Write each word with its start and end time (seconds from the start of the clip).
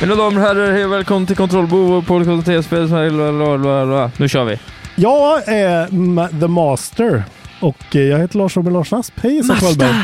Mina 0.00 0.14
damer 0.14 0.40
och 0.40 0.46
herrar, 0.46 0.72
hej 0.72 0.84
och 0.84 0.92
välkommen 0.92 1.26
till 1.26 1.36
Kontrollbo 1.36 1.76
och 1.76 2.06
podcast 2.06 2.46
TSP. 2.46 2.72
Nu 2.76 4.28
kör 4.28 4.44
vi. 4.44 4.58
Jag 4.96 5.48
är 5.48 5.86
ma- 5.88 6.40
the 6.40 6.46
master 6.48 7.22
och 7.60 7.96
eh, 7.96 8.02
jag 8.02 8.18
heter 8.18 8.38
Lars 8.38 8.56
Robin 8.56 8.72
Larsson 8.72 9.02
Hej 9.22 9.36
Isak 9.38 9.62
Wahlberg. 9.62 9.94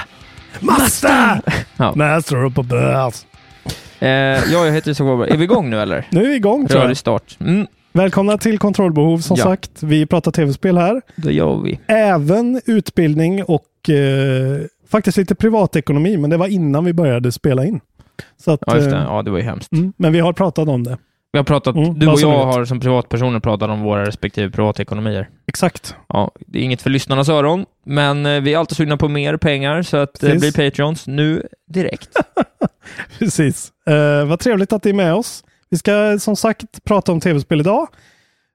Master! 0.60 1.40
Ja. 1.76 1.94
Master 1.94 2.50
på 2.50 2.62
bös. 2.62 3.26
Eh, 3.98 4.08
ja, 4.08 4.42
jag 4.66 4.72
heter 4.72 4.90
Isak 4.90 5.04
Wahlberg. 5.04 5.30
Är 5.30 5.36
vi 5.36 5.44
igång 5.44 5.70
nu 5.70 5.80
eller? 5.80 6.06
Nu 6.10 6.24
är 6.24 6.28
vi 6.28 6.34
igång 6.36 6.66
tror 6.66 6.78
Rörig 6.80 6.90
jag. 6.90 6.96
start. 6.96 7.36
Mm, 7.40 7.66
Välkomna 7.92 8.38
till 8.38 8.58
Kontrollbehov 8.58 9.18
som 9.18 9.36
Ja. 9.36 9.44
sagt. 9.44 9.70
Vi 9.82 10.06
pratar 10.06 10.30
tv-spel 10.30 10.78
här. 10.78 11.02
det 11.16 11.32
gör 11.32 11.62
vi. 11.64 11.78
Även 11.86 12.60
utbildning 12.66 13.44
och 13.44 13.90
eh, 13.90 14.60
faktiskt 14.90 15.18
lite 15.18 15.34
privatekonomi, 15.34 16.16
men 16.16 16.30
det 16.30 16.36
var 16.36 16.46
innan 16.46 16.84
vi 16.84 16.92
började 16.92 17.32
spela 17.32 17.64
in. 17.64 17.80
Så 18.36 18.50
att, 18.52 18.60
Ja, 18.66 18.74
just 18.76 18.90
det. 18.90 18.96
eh, 18.96 19.02
Ja, 19.02 19.22
det 19.22 19.30
var 19.30 19.38
ju 19.38 19.44
hemskt. 19.44 19.72
mm, 19.72 19.92
men 19.96 20.12
vi 20.12 20.20
har 20.20 20.32
pratat 20.32 20.68
om 20.68 20.84
det. 20.84 20.98
Vi 21.32 21.38
har 21.38 21.44
pratat, 21.44 21.76
Mm, 21.76 21.98
du 21.98 22.08
och 22.08 22.20
jag 22.20 22.44
har 22.46 22.64
som 22.64 22.80
privatpersoner 22.80 23.40
pratat 23.40 23.70
om 23.70 23.80
våra 23.82 24.06
respektive 24.06 24.50
privatekonomier. 24.50 25.28
Exakt. 25.46 25.94
Ja, 26.08 26.30
det 26.46 26.58
är 26.58 26.62
inget 26.62 26.82
för 26.82 26.90
lyssnarnas 26.90 27.28
öron, 27.28 27.64
men 27.86 28.26
eh, 28.26 28.40
vi 28.40 28.54
är 28.54 28.58
alltid 28.58 28.76
sugna 28.76 28.96
på 28.96 29.08
mer 29.08 29.36
pengar, 29.36 29.82
så 29.82 29.96
att 29.96 30.22
eh, 30.22 30.30
Precis. 30.30 30.54
bli 30.56 30.70
Patreons 30.70 31.06
nu 31.06 31.42
direkt. 31.70 32.08
Precis. 33.18 33.72
Eh, 33.86 34.24
vad 34.28 34.38
trevligt 34.40 34.72
att 34.72 34.84
ni 34.84 34.90
är 34.90 34.94
med 34.94 35.14
oss. 35.14 35.44
Vi 35.70 35.78
ska 35.78 36.18
som 36.18 36.36
sagt 36.36 36.84
prata 36.84 37.12
om 37.12 37.20
tv-spel 37.20 37.60
idag. 37.60 37.88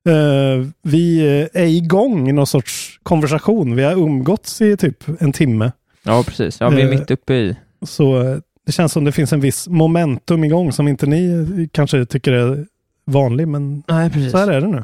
Eh, 0.09 0.66
vi 0.84 1.19
eh, 1.53 1.62
är 1.62 1.68
igång 1.68 2.30
i 2.30 2.31
någon 2.31 2.47
sorts 2.47 3.00
konversation. 3.03 3.75
Vi 3.75 3.84
har 3.84 3.91
umgåtts 3.94 4.62
i 4.62 4.78
typ 4.78 5.03
en 5.22 5.31
timme. 5.34 5.72
Ja, 6.03 6.24
precis. 6.28 6.59
Ja, 6.59 6.69
vi 6.69 6.81
är 6.81 6.86
Eh, 6.86 6.90
mitt 7.00 7.12
uppe 7.12 7.34
i. 7.34 7.56
Så 7.86 8.22
eh, 8.22 8.38
det 8.66 8.72
känns 8.72 8.92
som 8.92 9.04
det 9.04 9.12
finns 9.12 9.34
en 9.34 9.40
viss 9.40 9.68
momentum 9.68 10.44
igång 10.44 10.72
som 10.72 10.88
inte 10.88 11.06
ni 11.06 11.70
kanske 11.72 12.06
tycker 12.06 12.32
är 12.32 12.66
vanlig, 13.06 13.48
men 13.48 13.84
Nej, 13.88 14.10
precis. 14.10 14.32
så 14.32 14.38
här 14.38 14.48
är 14.48 14.62
det 14.62 14.68
nu. 14.68 14.84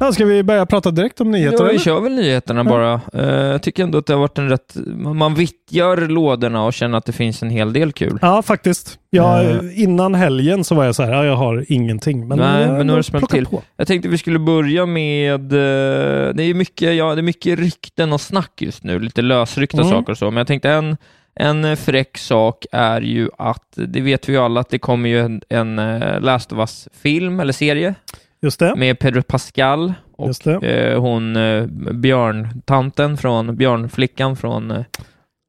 Ja, 0.00 0.12
ska 0.12 0.24
vi 0.24 0.42
börja 0.42 0.66
prata 0.66 0.90
direkt 0.90 1.20
om 1.20 1.30
nyheter? 1.30 1.56
Ja, 1.58 1.64
vi 1.64 1.70
eller? 1.70 1.78
kör 1.80 2.00
väl 2.00 2.14
nyheterna 2.14 2.64
bara. 2.64 3.00
Eh, 3.14 3.26
jag 3.26 3.62
tycker 3.62 3.82
ändå 3.82 3.98
att 3.98 4.06
det 4.06 4.12
har 4.12 4.20
varit 4.20 4.38
en 4.38 4.48
rätt... 4.48 4.76
Man 4.96 5.34
vittjar 5.34 5.96
lådorna 6.08 6.64
och 6.64 6.72
känner 6.72 6.98
att 6.98 7.04
det 7.04 7.12
finns 7.12 7.42
en 7.42 7.50
hel 7.50 7.72
del 7.72 7.92
kul. 7.92 8.18
Ja, 8.22 8.42
faktiskt. 8.42 8.98
Ja, 9.10 9.42
Eh. 9.42 9.82
Innan 9.82 10.14
helgen 10.14 10.64
så 10.64 10.74
var 10.74 10.84
jag 10.84 10.94
så 10.94 11.02
här, 11.02 11.12
ja, 11.12 11.24
jag 11.24 11.36
har 11.36 11.64
ingenting. 11.68 12.28
Men, 12.28 12.38
Nej, 12.38 12.62
jag 12.62 12.72
men 12.72 12.86
nu 12.86 12.92
har 12.92 12.96
det 12.98 13.02
smällt 13.02 13.30
till. 13.30 13.46
På. 13.46 13.62
Jag 13.76 13.86
tänkte 13.86 14.08
vi 14.08 14.18
skulle 14.18 14.38
börja 14.38 14.86
med... 14.86 15.52
eh, 15.52 16.34
det 16.34 16.42
är 16.42 16.54
mycket, 16.54 16.94
ja, 16.96 17.14
det 17.14 17.20
är 17.20 17.22
mycket 17.22 17.58
rykten 17.58 18.12
och 18.12 18.20
snack 18.20 18.52
just 18.62 18.84
nu, 18.84 18.98
lite 18.98 19.22
lösryckta 19.22 19.78
Mm. 19.78 19.90
saker 19.90 20.12
och 20.12 20.18
så, 20.18 20.24
men 20.24 20.36
jag 20.36 20.46
tänkte 20.46 20.70
en, 20.70 20.96
en 21.34 21.76
fräck 21.76 22.18
sak 22.18 22.66
är 22.72 23.00
ju 23.00 23.28
att, 23.38 23.64
det 23.74 24.00
vet 24.00 24.28
vi 24.28 24.32
ju 24.32 24.38
alla, 24.38 24.60
att 24.60 24.70
det 24.70 24.78
kommer 24.78 25.08
ju 25.08 25.20
en, 25.20 25.42
en 25.48 25.78
eh, 25.78 26.20
Last 26.20 26.52
of 26.52 26.58
Us-film 26.58 27.40
eller 27.40 27.52
serie 27.52 27.94
Just 28.42 28.58
det. 28.58 28.74
med 28.76 28.98
Pedro 28.98 29.22
Pascal 29.22 29.92
och 30.16 30.46
eh, 30.64 31.00
hon 31.00 31.36
eh, 31.36 31.66
björntanten 31.92 33.16
från, 33.16 33.56
björnflickan 33.56 34.36
från... 34.36 34.70
Eh, 34.70 34.84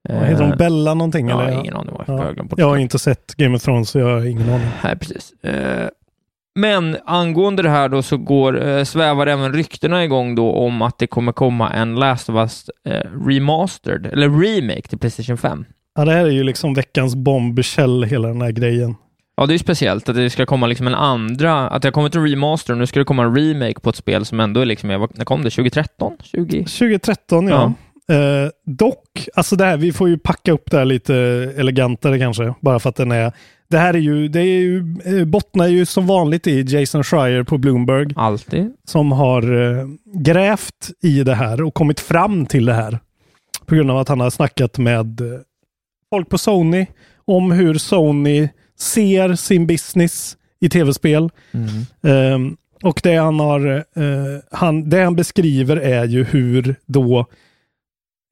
Vad 0.09 0.23
heter 0.23 0.43
hon? 0.43 0.57
Bella 0.57 0.93
någonting? 0.93 1.29
Ja, 1.29 1.41
eller? 1.43 1.59
ingen 1.59 1.73
aning. 1.75 1.95
Ja. 2.07 2.33
Jag 2.37 2.53
Jag 2.57 2.69
har 2.69 2.77
inte 2.77 2.99
sett 2.99 3.35
Game 3.35 3.55
of 3.55 3.61
Thrones 3.63 3.89
så 3.89 3.99
jag 3.99 4.05
har 4.05 4.25
ingen 4.25 4.49
aning. 4.49 4.67
Nej, 4.83 4.95
precis. 4.97 5.31
Eh, 5.43 5.87
Men 6.59 6.97
angående 7.05 7.63
det 7.63 7.69
här 7.69 7.89
då 7.89 8.01
så 8.01 8.17
går, 8.17 8.67
eh, 8.67 8.83
svävar 8.83 9.27
även 9.27 9.53
ryktena 9.53 10.03
igång 10.03 10.35
då 10.35 10.51
om 10.53 10.81
att 10.81 10.97
det 10.99 11.07
kommer 11.07 11.31
komma 11.31 11.69
en 11.73 11.95
Last 11.95 12.29
of 12.29 12.35
Us 12.35 12.65
eh, 12.87 13.09
remastered, 13.27 14.05
eller 14.05 14.29
remake 14.29 14.81
till 14.81 14.97
Playstation 14.99 15.37
5. 15.37 15.65
Ja, 15.95 16.05
det 16.05 16.11
här 16.11 16.25
är 16.25 16.29
ju 16.29 16.43
liksom 16.43 16.73
veckans 16.73 17.15
bombshell, 17.15 18.03
hela 18.03 18.27
den 18.27 18.41
här 18.41 18.51
grejen. 18.51 18.95
Ja, 19.35 19.45
det 19.45 19.51
är 19.51 19.53
ju 19.53 19.59
speciellt 19.59 20.09
att 20.09 20.15
det 20.15 20.29
ska 20.29 20.45
komma 20.45 20.67
liksom 20.67 20.87
en 20.87 20.95
andra, 20.95 21.69
att 21.69 21.81
det 21.81 21.87
har 21.87 21.91
kommit 21.91 22.15
en 22.15 22.29
remaster 22.29 22.73
och 22.73 22.79
nu 22.79 22.85
ska 22.85 22.99
det 22.99 23.05
komma 23.05 23.23
en 23.23 23.35
remake 23.35 23.79
på 23.79 23.89
ett 23.89 23.95
spel 23.95 24.25
som 24.25 24.39
ändå 24.39 24.61
är 24.61 24.65
liksom, 24.65 24.89
ja, 24.89 25.09
när 25.15 25.25
kom 25.25 25.43
det? 25.43 25.49
2013? 25.49 26.17
20? 26.23 26.63
2013 26.63 27.47
ja. 27.47 27.73
Eh, 28.09 28.49
dock, 28.65 29.27
alltså 29.35 29.55
det 29.55 29.65
här, 29.65 29.77
vi 29.77 29.93
får 29.93 30.09
ju 30.09 30.17
packa 30.17 30.51
upp 30.51 30.71
det 30.71 30.77
här 30.77 30.85
lite 30.85 31.15
elegantare 31.57 32.19
kanske, 32.19 32.53
bara 32.61 32.79
för 32.79 32.89
att 32.89 32.95
den 32.95 33.11
är 33.11 33.33
det 33.73 33.79
här 33.79 33.93
är 33.93 33.99
ju, 33.99 34.27
det 34.27 34.39
är 34.39 34.43
ju, 34.43 34.97
eh, 35.05 35.25
bottnar 35.25 35.67
ju 35.67 35.85
som 35.85 36.07
vanligt 36.07 36.47
i 36.47 36.61
Jason 36.61 37.03
Schreier 37.03 37.43
på 37.43 37.57
Bloomberg. 37.57 38.13
Alltid. 38.15 38.73
Som 38.87 39.11
har 39.11 39.61
eh, 39.61 39.87
grävt 40.13 40.91
i 41.01 41.23
det 41.23 41.35
här 41.35 41.61
och 41.61 41.73
kommit 41.73 41.99
fram 41.99 42.45
till 42.45 42.65
det 42.65 42.73
här. 42.73 42.99
På 43.65 43.75
grund 43.75 43.91
av 43.91 43.97
att 43.97 44.09
han 44.09 44.19
har 44.19 44.29
snackat 44.29 44.77
med 44.77 45.21
eh, 45.21 45.27
folk 46.13 46.29
på 46.29 46.37
Sony 46.37 46.85
om 47.25 47.51
hur 47.51 47.73
Sony 47.73 48.49
ser 48.79 49.35
sin 49.35 49.67
business 49.67 50.37
i 50.61 50.69
tv-spel. 50.69 51.29
Ehm, 52.03 52.57
och 52.83 52.99
det 53.03 53.15
han, 53.15 53.39
har, 53.39 53.75
eh, 53.75 54.39
han, 54.51 54.89
det 54.89 55.03
han 55.03 55.15
beskriver 55.15 55.77
är 55.77 56.05
ju 56.05 56.23
hur 56.23 56.75
då 56.85 57.25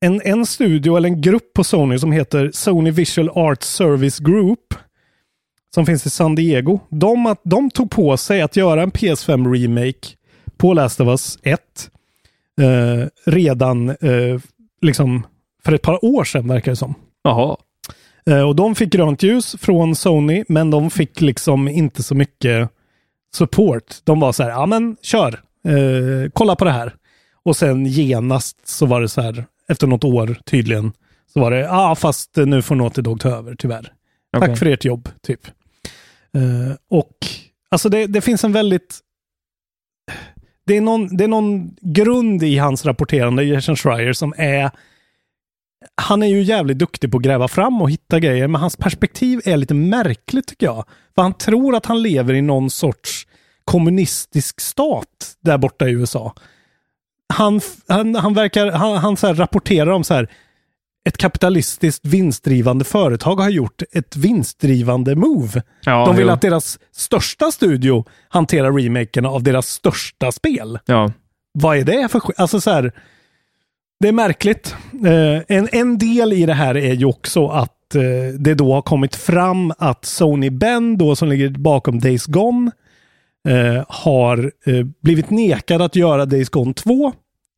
en, 0.05 0.21
en 0.21 0.45
studio 0.45 0.97
eller 0.97 1.09
en 1.09 1.21
grupp 1.21 1.53
på 1.53 1.63
Sony 1.63 1.99
som 1.99 2.11
heter 2.11 2.51
Sony 2.53 2.91
Visual 2.91 3.29
Arts 3.29 3.67
Service 3.67 4.19
Group 4.19 4.73
som 5.75 5.85
finns 5.85 6.05
i 6.05 6.09
San 6.09 6.35
Diego. 6.35 6.79
De, 6.89 7.25
att, 7.25 7.41
de 7.43 7.71
tog 7.71 7.91
på 7.91 8.17
sig 8.17 8.41
att 8.41 8.55
göra 8.55 8.83
en 8.83 8.91
PS5 8.91 9.53
remake 9.53 10.07
på 10.57 10.73
Last 10.73 11.01
of 11.01 11.07
Us 11.07 11.39
1 11.43 11.59
eh, 12.61 13.07
redan 13.25 13.89
eh, 13.89 14.39
liksom 14.81 15.25
för 15.63 15.73
ett 15.73 15.81
par 15.81 16.05
år 16.05 16.23
sedan 16.23 16.47
verkar 16.47 16.71
det 16.71 16.75
som. 16.75 16.93
Jaha. 17.23 17.57
Eh, 18.25 18.41
och 18.41 18.55
de 18.55 18.75
fick 18.75 18.89
grönt 18.89 19.23
ljus 19.23 19.55
från 19.59 19.95
Sony, 19.95 20.43
men 20.47 20.71
de 20.71 20.89
fick 20.89 21.21
liksom 21.21 21.67
inte 21.67 22.03
så 22.03 22.15
mycket 22.15 22.69
support. 23.35 23.95
De 24.03 24.19
var 24.19 24.31
så 24.31 24.43
här, 24.43 24.49
ja 24.49 24.65
men 24.65 24.97
kör, 25.01 25.39
eh, 25.67 26.29
kolla 26.33 26.55
på 26.55 26.65
det 26.65 26.71
här. 26.71 26.95
Och 27.43 27.55
sen 27.57 27.85
genast 27.85 28.67
så 28.67 28.85
var 28.85 29.01
det 29.01 29.09
så 29.09 29.21
här, 29.21 29.45
efter 29.67 29.87
något 29.87 30.03
år 30.03 30.37
tydligen, 30.45 30.91
så 31.33 31.39
var 31.39 31.51
det, 31.51 31.59
ja 31.59 31.91
ah, 31.91 31.95
fast 31.95 32.35
nu 32.35 32.61
får 32.61 32.75
Naughty 32.75 33.01
Dog 33.01 33.19
ta 33.19 33.29
över 33.29 33.55
tyvärr. 33.55 33.93
Okej. 34.37 34.49
Tack 34.49 34.59
för 34.59 34.65
ert 34.65 34.85
jobb, 34.85 35.09
typ. 35.21 35.47
Eh, 36.33 36.75
och 36.89 37.17
alltså 37.69 37.89
det, 37.89 38.07
det 38.07 38.21
finns 38.21 38.43
en 38.43 38.51
väldigt 38.51 38.99
det 40.65 40.77
är, 40.77 40.81
någon, 40.81 41.17
det 41.17 41.23
är 41.23 41.27
någon 41.27 41.75
grund 41.81 42.43
i 42.43 42.57
hans 42.57 42.85
rapporterande, 42.85 43.43
Jason 43.43 43.75
Schreier, 43.75 44.13
som 44.13 44.33
är 44.37 44.71
han 45.95 46.23
är 46.23 46.27
ju 46.27 46.41
jävligt 46.41 46.77
duktig 46.77 47.11
på 47.11 47.17
att 47.17 47.23
gräva 47.23 47.47
fram 47.47 47.81
och 47.81 47.91
hitta 47.91 48.19
grejer, 48.19 48.47
men 48.47 48.61
hans 48.61 48.77
perspektiv 48.77 49.41
är 49.45 49.57
lite 49.57 49.73
märkligt 49.73 50.47
tycker 50.47 50.65
jag. 50.65 50.85
För 51.15 51.21
han 51.21 51.33
tror 51.33 51.75
att 51.75 51.85
han 51.85 52.01
lever 52.01 52.33
i 52.33 52.41
någon 52.41 52.69
sorts 52.69 53.27
kommunistisk 53.65 54.61
stat 54.61 55.07
där 55.41 55.57
borta 55.57 55.87
i 55.87 55.91
USA. 55.91 56.33
Han, 57.33 57.61
han, 57.87 58.15
han 58.15 58.33
verkar, 58.33 58.71
han, 58.71 58.97
han 58.97 59.17
så 59.17 59.33
rapporterar 59.33 59.91
om 59.91 60.03
så 60.03 60.13
här, 60.13 60.29
ett 61.07 61.17
kapitalistiskt 61.17 62.05
vinstdrivande 62.05 62.85
företag 62.85 63.35
har 63.35 63.49
gjort 63.49 63.81
ett 63.91 64.15
vinstdrivande 64.15 65.15
move. 65.15 65.63
Ja, 65.85 66.05
De 66.05 66.15
vill 66.15 66.27
jo. 66.27 66.33
att 66.33 66.41
deras 66.41 66.79
största 66.91 67.51
studio 67.51 68.05
hanterar 68.29 68.71
remaken 68.71 69.25
av 69.25 69.43
deras 69.43 69.67
största 69.67 70.31
spel. 70.31 70.79
Ja. 70.85 71.11
Vad 71.53 71.77
är 71.77 71.83
det 71.83 72.11
för 72.11 72.21
Alltså 72.37 72.61
så 72.61 72.71
här, 72.71 72.93
det 74.01 74.07
är 74.07 74.11
märkligt. 74.11 74.75
Eh, 75.05 75.57
en, 75.57 75.67
en 75.71 75.97
del 75.97 76.33
i 76.33 76.45
det 76.45 76.53
här 76.53 76.77
är 76.77 76.93
ju 76.93 77.05
också 77.05 77.47
att 77.47 77.95
eh, 77.95 78.01
det 78.39 78.53
då 78.53 78.73
har 78.73 78.81
kommit 78.81 79.15
fram 79.15 79.73
att 79.77 80.05
Sony 80.05 80.49
Ben, 80.49 80.97
då 80.97 81.15
som 81.15 81.29
ligger 81.29 81.49
bakom 81.49 81.99
Days 81.99 82.25
Gone, 82.25 82.71
eh, 83.47 83.83
har 83.87 84.51
eh, 84.65 84.85
blivit 85.01 85.29
nekad 85.29 85.81
att 85.81 85.95
göra 85.95 86.25
Days 86.25 86.49
Gone 86.49 86.73
2. 86.73 87.13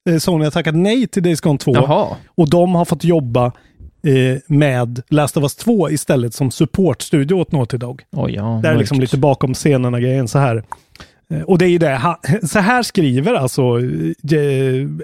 Eh, 0.10 0.18
Sony 0.18 0.44
har 0.44 0.52
tackat 0.52 0.76
nej 0.76 1.08
till 1.08 1.24
Days 1.24 1.42
Gone 1.42 1.58
2 1.58 1.72
Jaha. 1.74 2.08
och 2.28 2.50
de 2.50 2.76
har 2.76 2.86
fått 2.86 3.04
jobba 3.04 3.46
eh, 3.46 4.38
med 4.48 5.02
Last 5.10 5.38
of 5.38 5.44
Us 5.44 5.56
2 5.56 5.90
istället 5.90 6.34
som 6.34 6.52
supportstudio 6.52 7.36
åt 7.36 7.52
Naughty 7.52 7.78
Dog. 7.78 8.02
Oj, 8.12 8.34
ja. 8.36 8.60
Det 8.64 8.70
är 8.70 8.76
liksom 8.76 9.00
lite 9.00 9.18
bakom 9.18 9.54
scenerna 9.54 10.00
grejen 10.00 10.28
så 10.28 10.40
här. 10.40 10.64
Och 11.46 11.58
det 11.58 11.66
är 11.66 11.70
ju 11.70 11.78
det, 11.78 12.18
så 12.44 12.60
här 12.60 12.84
skriver 12.84 13.34
alltså, 13.34 13.62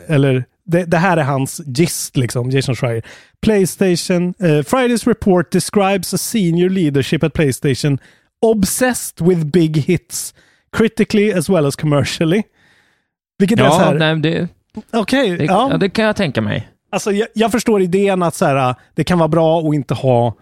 eller 0.07 0.45
det, 0.71 0.85
det 0.85 0.97
här 0.97 1.17
är 1.17 1.23
hans 1.23 1.61
gist 1.65 2.17
liksom, 2.17 2.49
Jason 2.49 2.75
Schreier. 2.75 3.05
Playstation, 3.41 4.33
eh, 4.39 4.63
Fridays 4.63 5.07
report 5.07 5.51
describes 5.51 6.13
a 6.13 6.17
senior 6.17 6.69
leadership 6.69 7.23
at 7.23 7.33
Playstation 7.33 7.99
obsessed 8.41 9.27
with 9.27 9.45
big 9.45 9.77
hits, 9.77 10.33
critically 10.77 11.33
as 11.33 11.49
well 11.49 11.65
as 11.65 11.75
commercially. 11.75 12.43
Vilket 13.39 13.59
är 13.59 13.69
så 13.69 13.75
Ja, 13.75 13.79
här, 13.79 13.93
nej, 13.93 14.19
det, 14.19 14.47
okej, 14.93 15.37
det, 15.37 15.45
ja. 15.45 15.67
ja. 15.71 15.77
det 15.77 15.89
kan 15.89 16.05
jag 16.05 16.15
tänka 16.15 16.41
mig. 16.41 16.69
Alltså 16.91 17.11
jag, 17.11 17.27
jag 17.33 17.51
förstår 17.51 17.81
idén 17.81 18.23
att 18.23 18.35
så 18.35 18.45
här, 18.45 18.75
det 18.95 19.03
kan 19.03 19.17
vara 19.19 19.27
bra 19.27 19.59
att 19.59 19.75
inte 19.75 19.93
ha, 19.93 20.35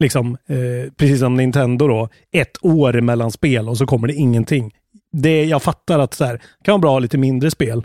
liksom, 0.00 0.36
eh, 0.46 0.92
precis 0.96 1.20
som 1.20 1.34
Nintendo 1.34 1.88
då, 1.88 2.08
ett 2.32 2.64
år 2.64 3.00
mellan 3.00 3.30
spel 3.30 3.68
och 3.68 3.78
så 3.78 3.86
kommer 3.86 4.08
det 4.08 4.14
ingenting. 4.14 4.74
Det, 5.12 5.44
jag 5.44 5.62
fattar 5.62 5.98
att 5.98 6.14
så 6.14 6.24
här, 6.24 6.40
kan 6.64 6.72
vara 6.72 6.78
bra 6.78 6.90
att 6.90 6.94
ha 6.94 6.98
lite 6.98 7.18
mindre 7.18 7.50
spel. 7.50 7.84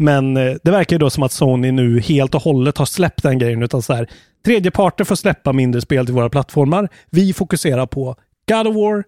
Men 0.00 0.36
eh, 0.36 0.54
det 0.62 0.70
verkar 0.70 0.96
ju 0.96 0.98
då 0.98 1.10
som 1.10 1.22
att 1.22 1.32
Sony 1.32 1.72
nu 1.72 2.00
helt 2.00 2.34
och 2.34 2.42
hållet 2.42 2.78
har 2.78 2.86
släppt 2.86 3.22
den 3.22 3.38
grejen. 3.38 3.62
Utan 3.62 3.82
så 3.82 3.94
här, 3.94 4.08
tredjeparter 4.44 5.04
får 5.04 5.16
släppa 5.16 5.52
mindre 5.52 5.80
spel 5.80 6.06
till 6.06 6.14
våra 6.14 6.30
plattformar. 6.30 6.88
Vi 7.10 7.32
fokuserar 7.32 7.86
på 7.86 8.16
God 8.48 8.66
of 8.66 8.76
War, 8.76 9.04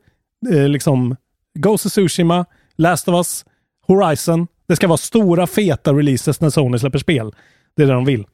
eh, 0.55 0.69
liksom 0.69 1.17
Ghost 1.59 1.87
of 1.87 1.93
Tsushima, 1.93 2.45
Last 2.77 3.09
of 3.09 3.15
Us, 3.15 3.45
Horizon. 3.87 4.47
Det 4.69 4.77
ska 4.77 4.89
vara 4.89 4.97
stora 4.99 5.47
feta 5.47 5.93
releases 5.93 6.41
när 6.41 6.51
Sony 6.51 6.79
släpper 6.79 6.99
spel. 6.99 7.33
Det 7.77 7.83
är 7.83 7.87
det 7.87 7.93
de 7.93 8.05
vill. 8.05 8.25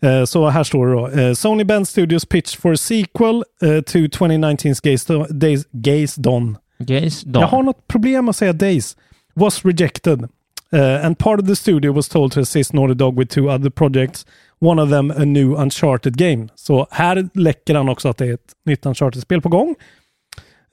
Eh, 0.00 0.24
Så 0.24 0.48
här 0.48 0.64
står 0.64 0.86
det 0.86 0.92
då. 0.92 1.08
Eh, 1.08 1.34
Sony 1.34 1.64
Band 1.64 1.88
Studios 1.88 2.24
pitch 2.24 2.56
for 2.56 2.72
a 2.72 2.76
sequel 2.76 3.44
to 3.86 3.98
2019's 3.98 4.80
Gaze, 4.82 5.26
Days, 5.34 5.66
Gaze 5.70 6.20
Dawn. 6.20 6.56
Gaze 6.78 7.26
Dawn. 7.28 7.40
Jag 7.40 7.48
har 7.48 7.62
något 7.62 7.86
problem 7.86 8.28
att 8.28 8.36
säga 8.36 8.52
Days. 8.52 8.96
Was 9.34 9.64
rejected. 9.64 10.28
Uh, 10.72 11.04
and 11.06 11.18
part 11.18 11.40
of 11.40 11.46
the 11.46 11.56
studio 11.56 11.92
was 11.92 12.08
told 12.08 12.32
to 12.32 12.40
assist 12.40 12.72
Naughty 12.72 12.94
Dog 12.94 13.18
with 13.18 13.34
two 13.34 13.48
other 13.50 13.70
projects. 13.70 14.26
One 14.60 14.82
of 14.82 14.90
them 14.90 15.10
a 15.10 15.24
new 15.24 15.54
Uncharted 15.56 16.16
game. 16.16 16.48
Så 16.54 16.86
här 16.90 17.28
läcker 17.34 17.74
han 17.74 17.88
också 17.88 18.08
att 18.08 18.16
det 18.16 18.26
är 18.26 18.34
ett 18.34 18.52
nytt 18.66 18.86
Uncharted-spel 18.86 19.40
på 19.42 19.48
gång. 19.48 19.74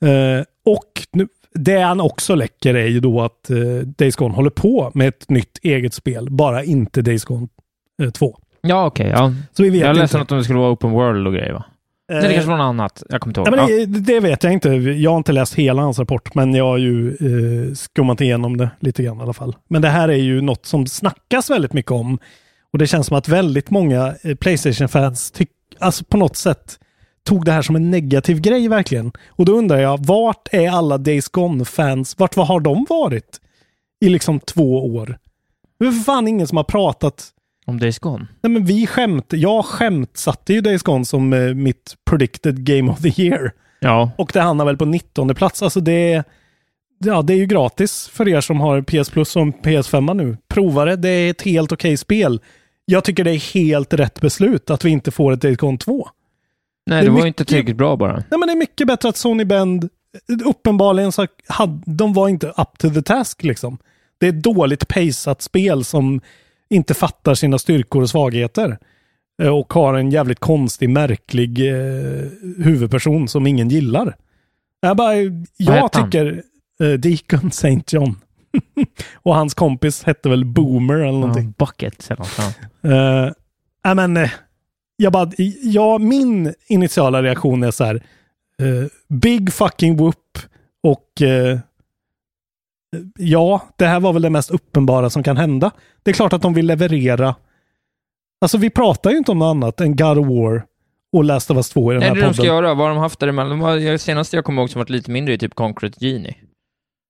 Eh, 0.04 0.44
och 0.64 1.02
nu, 1.12 1.28
det 1.54 1.78
han 1.80 2.00
också 2.00 2.34
läcker 2.34 2.74
är 2.74 2.86
ju 2.86 3.00
då 3.00 3.20
att 3.22 3.50
uh, 3.50 3.80
Days 3.80 4.16
Gone 4.16 4.34
håller 4.34 4.50
på 4.50 4.90
med 4.94 5.08
ett 5.08 5.28
nytt 5.30 5.58
eget 5.62 5.94
spel. 5.94 6.28
Bara 6.30 6.64
inte 6.64 7.02
Days 7.02 7.24
Gone 7.24 7.48
eh, 8.02 8.10
2. 8.10 8.38
Ja, 8.60 8.86
okej. 8.86 9.06
ja. 9.08 9.32
Så 9.52 9.62
vi 9.62 9.70
vet 9.70 9.80
Jag 9.80 9.90
inte. 9.90 10.00
läste 10.00 10.18
något 10.18 10.32
om 10.32 10.38
det 10.38 10.44
skulle 10.44 10.58
vara 10.58 10.72
open 10.72 10.90
world 10.90 11.26
och 11.26 11.32
grejer, 11.32 11.52
va? 11.52 11.64
Nej, 12.12 12.28
det 12.28 12.34
kanske 12.34 12.50
var 12.50 12.58
något 12.58 12.64
annat. 12.64 13.02
Jag 13.08 13.20
kommer 13.20 13.30
inte 13.30 13.40
ihåg. 13.40 13.58
Ja, 13.58 13.66
men 13.66 13.92
det, 13.92 14.00
det 14.00 14.20
vet 14.20 14.44
jag 14.44 14.52
inte. 14.52 14.68
Jag 14.68 15.10
har 15.10 15.18
inte 15.18 15.32
läst 15.32 15.54
hela 15.54 15.82
hans 15.82 15.98
rapport, 15.98 16.34
men 16.34 16.54
jag 16.54 16.64
har 16.64 16.78
ju 16.78 17.08
eh, 17.08 17.74
skummat 17.74 18.20
igenom 18.20 18.56
det 18.56 18.70
lite 18.80 19.02
grann 19.02 19.18
i 19.18 19.22
alla 19.22 19.32
fall. 19.32 19.56
Men 19.68 19.82
det 19.82 19.88
här 19.88 20.08
är 20.08 20.16
ju 20.16 20.40
något 20.40 20.66
som 20.66 20.86
snackas 20.86 21.50
väldigt 21.50 21.72
mycket 21.72 21.92
om. 21.92 22.18
Och 22.72 22.78
det 22.78 22.86
känns 22.86 23.06
som 23.06 23.16
att 23.16 23.28
väldigt 23.28 23.70
många 23.70 24.14
eh, 24.22 24.34
Playstation-fans 24.34 25.32
alltså 25.78 26.04
på 26.04 26.16
något 26.16 26.36
sätt 26.36 26.78
tog 27.24 27.44
det 27.44 27.52
här 27.52 27.62
som 27.62 27.76
en 27.76 27.90
negativ 27.90 28.40
grej 28.40 28.68
verkligen. 28.68 29.12
Och 29.28 29.44
då 29.44 29.52
undrar 29.52 29.78
jag, 29.78 30.06
vart 30.06 30.48
är 30.52 30.70
alla 30.70 30.98
Days 30.98 31.28
Gone-fans? 31.28 32.18
Vart 32.18 32.36
vad 32.36 32.46
har 32.46 32.60
de 32.60 32.86
varit? 32.88 33.40
I 34.00 34.08
liksom 34.08 34.40
två 34.40 34.94
år. 34.96 35.18
Det 35.78 35.86
är 35.86 35.92
för 35.92 36.04
fan 36.04 36.28
ingen 36.28 36.46
som 36.46 36.56
har 36.56 36.64
pratat 36.64 37.28
Om 37.64 37.78
Days 37.80 37.98
Gone? 37.98 38.26
Nej, 38.40 38.50
men 38.52 38.64
vi 38.64 38.86
skämt, 38.86 39.26
jag 39.28 39.64
skämtsatte 39.64 40.52
ju 40.52 40.60
Days 40.60 40.82
Gone 40.82 41.04
som 41.04 41.32
eh, 41.32 41.54
mitt 41.54 41.94
predicted 42.10 42.64
game 42.64 42.92
of 42.92 43.00
the 43.02 43.22
year. 43.22 43.52
Ja. 43.80 44.10
Och 44.18 44.30
det 44.34 44.40
hamnar 44.40 44.64
väl 44.64 44.76
på 44.76 44.84
19 44.84 45.34
plats. 45.34 45.62
Alltså 45.62 45.80
det 45.80 46.24
ja, 47.04 47.22
det 47.22 47.32
är 47.32 47.36
ju 47.36 47.46
gratis 47.46 48.08
för 48.08 48.28
er 48.28 48.40
som 48.40 48.60
har 48.60 48.82
PS 48.82 49.10
Plus 49.10 49.36
en 49.36 49.52
PS5 49.52 50.14
nu. 50.14 50.36
Prova 50.48 50.84
det, 50.84 50.96
det 50.96 51.08
är 51.08 51.30
ett 51.30 51.42
helt 51.42 51.72
okej 51.72 51.96
spel. 51.96 52.40
Jag 52.84 53.04
tycker 53.04 53.24
det 53.24 53.30
är 53.30 53.54
helt 53.54 53.94
rätt 53.94 54.20
beslut 54.20 54.70
att 54.70 54.84
vi 54.84 54.90
inte 54.90 55.10
får 55.10 55.32
ett 55.32 55.40
Days 55.40 55.56
Gone 55.56 55.78
2. 55.78 56.08
Nej, 56.86 57.00
Det 57.00 57.06
det, 57.06 57.10
var 57.10 57.16
mycket- 57.16 57.26
inte 57.26 57.44
tillräckligt 57.44 57.76
bra 57.76 57.96
bara. 57.96 58.12
Nej, 58.12 58.24
men 58.38 58.40
det 58.40 58.52
är 58.52 58.56
mycket 58.56 58.86
bättre 58.86 59.08
att 59.08 59.16
Sony 59.16 59.44
Bend, 59.44 59.88
uppenbarligen 60.44 61.12
så 61.12 61.26
hade, 61.48 61.80
de 61.86 62.12
var 62.12 62.28
inte 62.28 62.46
up 62.48 62.78
to 62.78 62.90
the 62.90 63.02
task 63.02 63.42
liksom. 63.44 63.78
Det 64.18 64.26
är 64.26 64.30
ett 64.30 64.42
dåligt 64.42 64.88
paceat 64.88 65.42
spel 65.42 65.84
som 65.84 66.20
inte 66.72 66.94
fattar 66.94 67.34
sina 67.34 67.58
styrkor 67.58 68.02
och 68.02 68.10
svagheter. 68.10 68.78
Eh, 69.42 69.48
Och 69.48 69.72
har 69.72 69.94
en 69.94 70.10
jävligt 70.10 70.40
konstig, 70.40 70.88
märklig 70.90 71.68
eh, 71.70 72.28
huvudperson 72.58 73.28
som 73.28 73.46
ingen 73.46 73.68
gillar. 73.68 74.16
Jag, 74.80 74.96
bara, 74.96 75.14
jag 75.56 75.92
tycker 75.92 76.42
eh, 76.80 76.88
Deacon 76.92 77.48
St. 77.48 77.80
John. 77.88 78.16
och 79.14 79.34
hans 79.34 79.54
kompis 79.54 80.02
hette 80.04 80.28
väl 80.28 80.44
Boomer 80.44 80.94
eller 80.94 81.12
någonting. 81.12 81.54
Ja, 81.58 81.66
bucket 81.66 82.10
eller 82.10 82.18
något. 82.18 82.38
Ja. 82.82 83.32
Nej, 83.84 83.94
men 83.94 84.16
eh, 84.16 84.30
jag 84.96 85.12
bara, 85.12 85.30
ja, 85.62 85.98
min 85.98 86.54
initiala 86.68 87.22
reaktion 87.22 87.62
är 87.62 87.70
så 87.70 87.84
här. 87.84 87.94
eh, 88.62 88.88
big 89.08 89.52
fucking 89.52 89.96
whoop 89.96 90.38
och 90.82 91.22
eh, 91.22 91.58
ja, 93.18 93.60
det 93.76 93.86
här 93.86 94.00
var 94.00 94.12
väl 94.12 94.22
det 94.22 94.30
mest 94.30 94.50
uppenbara 94.50 95.10
som 95.10 95.22
kan 95.22 95.36
hända. 95.36 95.70
Det 96.02 96.10
är 96.10 96.14
klart 96.14 96.32
att 96.32 96.42
de 96.42 96.54
vill 96.54 96.66
leverera. 96.66 97.34
Alltså 98.40 98.58
vi 98.58 98.70
pratar 98.70 99.10
ju 99.10 99.16
inte 99.18 99.30
om 99.30 99.38
något 99.38 99.50
annat 99.50 99.80
än 99.80 99.96
God 99.96 100.18
of 100.18 100.26
War 100.26 100.64
och 101.12 101.24
Last 101.24 101.50
of 101.50 101.56
Us 101.56 101.70
2 101.70 101.92
i 101.92 101.94
den 101.94 102.00
Nej, 102.00 102.08
här 102.08 102.14
det 102.16 102.20
de 102.22 102.34
ska 102.34 102.42
podden. 102.42 102.54
göra, 102.54 102.74
vad 102.74 102.78
har 102.86 102.94
de 102.94 102.98
haft 102.98 103.18
däremellan? 103.20 103.50
De 103.50 103.58
var, 103.60 103.76
jag- 103.76 104.00
senaste 104.00 104.36
jag 104.36 104.44
kommer 104.44 104.62
ihåg 104.62 104.70
som 104.70 104.78
varit 104.78 104.90
lite 104.90 105.10
mindre 105.10 105.34
är 105.34 105.38
typ 105.38 105.54
Concrete 105.54 106.04
Genie. 106.06 106.34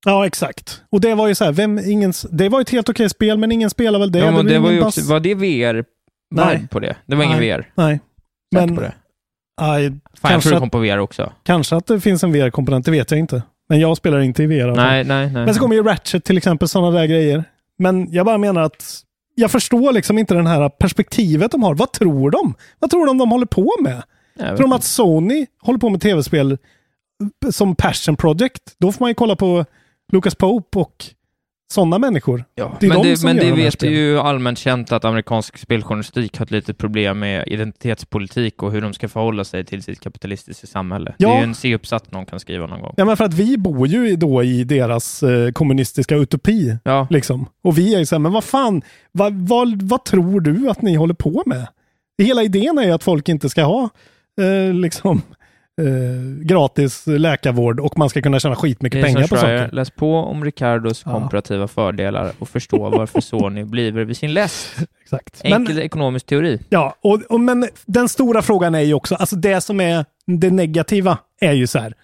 Ja, 0.07 0.27
exakt. 0.27 0.83
Och 0.91 1.01
det 1.01 1.15
var 1.15 1.29
ju 1.29 1.35
så 1.35 1.45
här, 1.45 1.53
vem, 1.53 1.79
ingen, 1.79 2.12
det 2.31 2.49
var 2.49 2.61
ett 2.61 2.71
helt 2.71 2.89
okej 2.89 3.09
spel, 3.11 3.39
men 3.39 3.53
ingen 3.53 3.71
spelar 3.71 3.99
väl 3.99 4.12
det. 4.12 4.19
Ja, 4.19 4.31
men 4.31 4.45
blir 4.45 4.55
det 4.55 4.61
var 4.61 4.69
ingen 4.71 4.81
ju 4.83 4.87
också, 4.87 5.01
var 5.11 5.21
det 5.21 5.35
VR 5.35 5.85
Nej. 6.35 6.69
på 6.71 6.81
det? 6.81 6.97
Det 7.07 7.17
var 7.17 7.25
ingen 7.25 7.39
Nej. 7.39 7.57
VR? 7.57 7.73
Nej. 7.75 8.01
Men, 8.55 8.75
på 8.77 8.81
det? 8.81 8.95
aj, 9.61 9.83
Fan, 9.91 10.01
jag 10.23 10.31
kanske, 10.31 10.49
tror 10.49 10.57
det 10.57 10.61
kom 10.61 10.71
på 10.71 10.79
VR 10.79 10.99
också. 10.99 11.33
kanske 11.43 11.77
att 11.77 11.87
det 11.87 12.01
finns 12.01 12.25
en 12.25 12.33
VR-komponent, 12.33 12.85
det 12.85 12.91
vet 12.91 13.11
jag 13.11 13.21
inte. 13.21 13.43
Men 13.73 13.81
jag 13.81 13.97
spelar 13.97 14.21
inte 14.21 14.43
i 14.43 14.47
VR. 14.47 14.67
fall. 14.67 14.76
Nej, 14.76 15.05
nej, 15.05 15.31
nej. 15.31 15.45
Men 15.45 15.55
så 15.55 15.61
kommer 15.61 15.75
ju 15.75 15.83
Ratchet 15.83 16.25
till 16.25 16.37
exempel, 16.37 16.69
sådana 16.69 16.91
där 16.99 17.07
grejer. 17.07 17.45
Men 17.79 18.12
jag 18.12 18.26
bara 18.26 18.38
menar 18.38 18.62
att 18.62 19.00
jag 19.35 19.50
förstår 19.50 19.93
liksom 19.93 20.19
inte 20.19 20.35
det 20.35 20.49
här 20.49 20.69
perspektivet 20.69 21.50
de 21.50 21.62
har. 21.62 21.75
Vad 21.75 21.93
tror 21.93 22.31
de? 22.31 22.55
Vad 22.79 22.91
tror 22.91 23.07
de 23.07 23.19
de 23.19 23.31
håller 23.31 23.47
på 23.47 23.75
med? 23.81 24.02
Tror 24.38 24.59
de 24.59 24.73
att 24.73 24.85
Sony 24.85 25.47
håller 25.61 25.79
på 25.79 25.91
med 25.91 26.00
tv-spel 26.00 26.59
som 27.50 27.76
passion 27.76 28.17
project? 28.17 28.62
Då 28.79 28.93
får 28.93 29.00
man 29.05 29.11
ju 29.11 29.14
kolla 29.14 29.37
på 29.37 29.64
Lucas 30.12 30.35
Pope 30.35 30.79
och 30.79 31.05
sådana 31.73 31.99
människor. 31.99 32.45
Ja, 32.55 32.76
det 32.81 32.87
är 32.87 32.88
men 32.88 33.02
de 33.02 33.09
det, 33.09 33.17
som 33.17 33.26
men 33.26 33.37
gör 33.37 33.57
det 33.57 33.62
vet 33.62 33.83
ju 33.83 34.19
allmänt 34.19 34.59
känt 34.59 34.93
att 34.93 35.05
amerikansk 35.05 35.59
speljournalistik 35.59 36.38
har 36.38 36.47
ett 36.47 36.50
litet 36.50 36.79
problem 36.79 37.19
med 37.19 37.49
identitetspolitik 37.49 38.62
och 38.62 38.73
hur 38.73 38.81
de 38.81 38.93
ska 38.93 39.09
förhålla 39.09 39.45
sig 39.45 39.64
till 39.64 39.83
sitt 39.83 40.00
kapitalistiska 40.00 40.67
samhälle. 40.67 41.14
Ja. 41.19 41.29
Det 41.29 41.35
är 41.35 41.38
ju 41.38 41.45
en 41.45 41.55
C-uppsats 41.55 42.11
någon 42.11 42.26
kan 42.26 42.41
skriva 42.41 42.67
någon 42.67 42.81
gång. 42.81 42.95
Ja, 42.97 43.05
men 43.05 43.17
för 43.17 43.25
att 43.25 43.35
vi 43.35 43.59
bor 43.59 43.87
ju 43.87 44.17
då 44.17 44.43
i 44.43 44.64
deras 44.64 45.23
eh, 45.23 45.52
kommunistiska 45.52 46.17
utopi. 46.17 46.76
Ja, 46.85 47.07
Liksom. 47.11 47.47
Och 47.64 47.79
vi 47.79 47.95
är 47.95 47.99
ju 47.99 48.07
så 48.07 48.14
här, 48.14 48.21
men 48.21 48.33
vad 48.33 48.45
fan, 48.45 48.83
vad, 49.12 49.33
vad, 49.49 49.83
vad 49.83 50.05
tror 50.05 50.41
du 50.41 50.71
att 50.71 50.83
ni 50.83 50.95
håller 50.95 51.14
på 51.14 51.43
med? 51.47 51.67
Hela 52.23 52.43
idén 52.43 52.79
är 52.79 52.83
ju 52.83 52.91
att 52.91 53.05
folk 53.05 53.29
inte 53.29 53.49
ska 53.49 53.62
ha 53.62 53.88
eh, 54.41 54.75
liksom 54.75 55.23
eh, 55.81 56.45
gratis 56.45 57.07
läkarvård 57.07 57.81
och 57.81 57.99
man 57.99 58.09
ska 58.11 58.23
kunna 58.23 58.41
tjäna 58.41 58.57
skitmycket 58.57 59.05
pengar 59.05 59.21
på 59.29 59.37
saker. 59.37 59.71
Läs 59.73 59.91
på 59.91 60.17
om 60.17 60.45
Ricardos 60.45 61.02
Ja. 61.07 61.12
komparativa 61.12 61.69
fördelar 61.69 62.33
och 62.38 62.49
förstå 62.49 62.91
varför 62.91 63.21
Sony 63.31 63.64
bliver 63.64 63.93
vid 64.05 64.17
sin 64.17 64.33
läst. 64.35 64.76
Exakt. 65.02 65.41
Enkel 65.45 65.75
Men, 65.75 65.85
ekonomisk 65.85 66.26
teori. 66.26 66.61
ja, 66.69 66.97
och, 67.02 67.23
och, 67.29 67.41
men 67.41 67.69
den 67.87 68.09
stora 68.09 68.43
frågan 68.43 68.75
är 68.75 68.81
ju 68.81 68.95
också, 68.95 69.14
alltså 69.14 69.37
det 69.37 69.61
som 69.61 69.81
är 69.81 70.05
det 70.26 70.50
negativa 70.50 71.19
är 71.41 71.52
ju 71.52 71.67
så 71.67 71.79
här, 71.79 71.95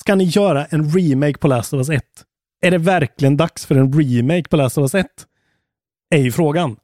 ska 0.00 0.14
ni 0.14 0.24
göra 0.24 0.64
en 0.64 0.90
remake 0.90 1.38
på 1.38 1.48
Last 1.48 1.72
of 1.72 1.78
Us 1.78 1.90
1? 1.90 2.02
är 2.62 2.70
det 2.70 2.78
verkligen 2.78 3.36
dags 3.36 3.66
för 3.66 3.74
en 3.74 3.92
remake 3.92 4.48
på 4.48 4.56
Last 4.56 4.78
of 4.78 4.82
Us 4.82 4.94
1? 4.94 5.06
Är 6.14 6.18
ju 6.18 6.32
frågan. 6.32 6.76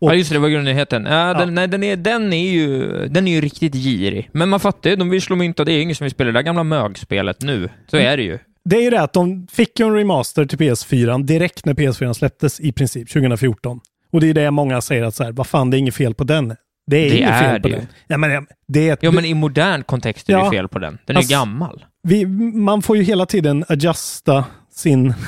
Och- 0.00 0.10
Ja, 0.10 0.14
just 0.14 0.30
det, 0.30 0.36
det 0.36 0.40
var 0.40 0.48
grundnyheten. 0.48 1.04
Ja, 1.04 1.34
Den, 1.34 1.54
nej, 1.54 1.68
den, 1.68 1.82
är, 1.82 1.96
den, 1.96 2.32
är 2.32 2.50
ju, 2.50 2.88
den 3.08 3.28
är 3.28 3.32
ju 3.32 3.40
riktigt 3.40 3.74
girig. 3.74 4.30
Men 4.32 4.48
man 4.48 4.60
fattar 4.60 4.90
ju, 4.90 4.96
de 4.96 5.10
vill 5.10 5.22
slå 5.22 5.36
mynt 5.36 5.60
av 5.60 5.66
det. 5.66 5.72
Det 5.72 5.78
är 5.78 5.82
ingen 5.82 5.96
som 5.96 6.04
vill 6.04 6.10
spela 6.10 6.32
det 6.32 6.38
där 6.38 6.42
gamla 6.42 6.62
mögspelet 6.64 7.40
nu. 7.42 7.68
Så 7.90 7.96
är 7.96 8.16
det 8.16 8.22
ju. 8.22 8.38
Det 8.64 8.76
är 8.76 8.82
ju 8.82 8.90
det 8.90 9.00
att 9.02 9.12
de 9.12 9.46
fick 9.52 9.80
ju 9.80 9.86
en 9.86 9.94
remaster 9.94 10.44
till 10.44 10.58
PS4 10.58 11.24
direkt 11.24 11.64
när 11.64 11.74
PS4 11.74 12.12
släpptes 12.12 12.60
i 12.60 12.72
princip 12.72 13.08
2014. 13.12 13.80
Och 14.12 14.20
det 14.20 14.30
är 14.30 14.34
det 14.34 14.50
många 14.50 14.80
säger 14.80 15.02
att 15.04 15.14
så 15.14 15.24
här, 15.24 15.32
vad 15.32 15.46
fan, 15.46 15.70
det 15.70 15.76
är 15.76 15.78
inget 15.78 15.94
fel 15.94 16.14
på 16.14 16.24
den. 16.24 16.48
Det 16.86 16.96
är 16.96 17.10
Det 17.10 17.16
inget 17.18 17.30
är 17.30 17.40
fel 17.52 17.60
på 17.62 17.68
det 17.68 17.74
den. 17.76 17.86
Ja, 18.06 18.16
men, 18.18 18.46
det 18.68 18.88
är 18.88 18.92
ett, 18.92 18.98
Ja, 19.02 19.10
men 19.10 19.24
i 19.24 19.34
modern 19.34 19.82
kontext 19.82 20.28
är 20.28 20.32
det 20.32 20.38
Ja. 20.38 20.44
ju 20.52 20.58
fel 20.58 20.68
på 20.68 20.78
den. 20.78 20.98
Den 21.06 21.16
är 21.16 21.18
Alltså- 21.18 21.32
gammal. 21.32 21.84
vi, 22.02 22.26
man 22.54 22.82
får 22.82 22.96
ju 22.96 23.02
hela 23.02 23.26
tiden 23.26 23.64
adjusta 23.68 24.44
sin... 24.74 25.14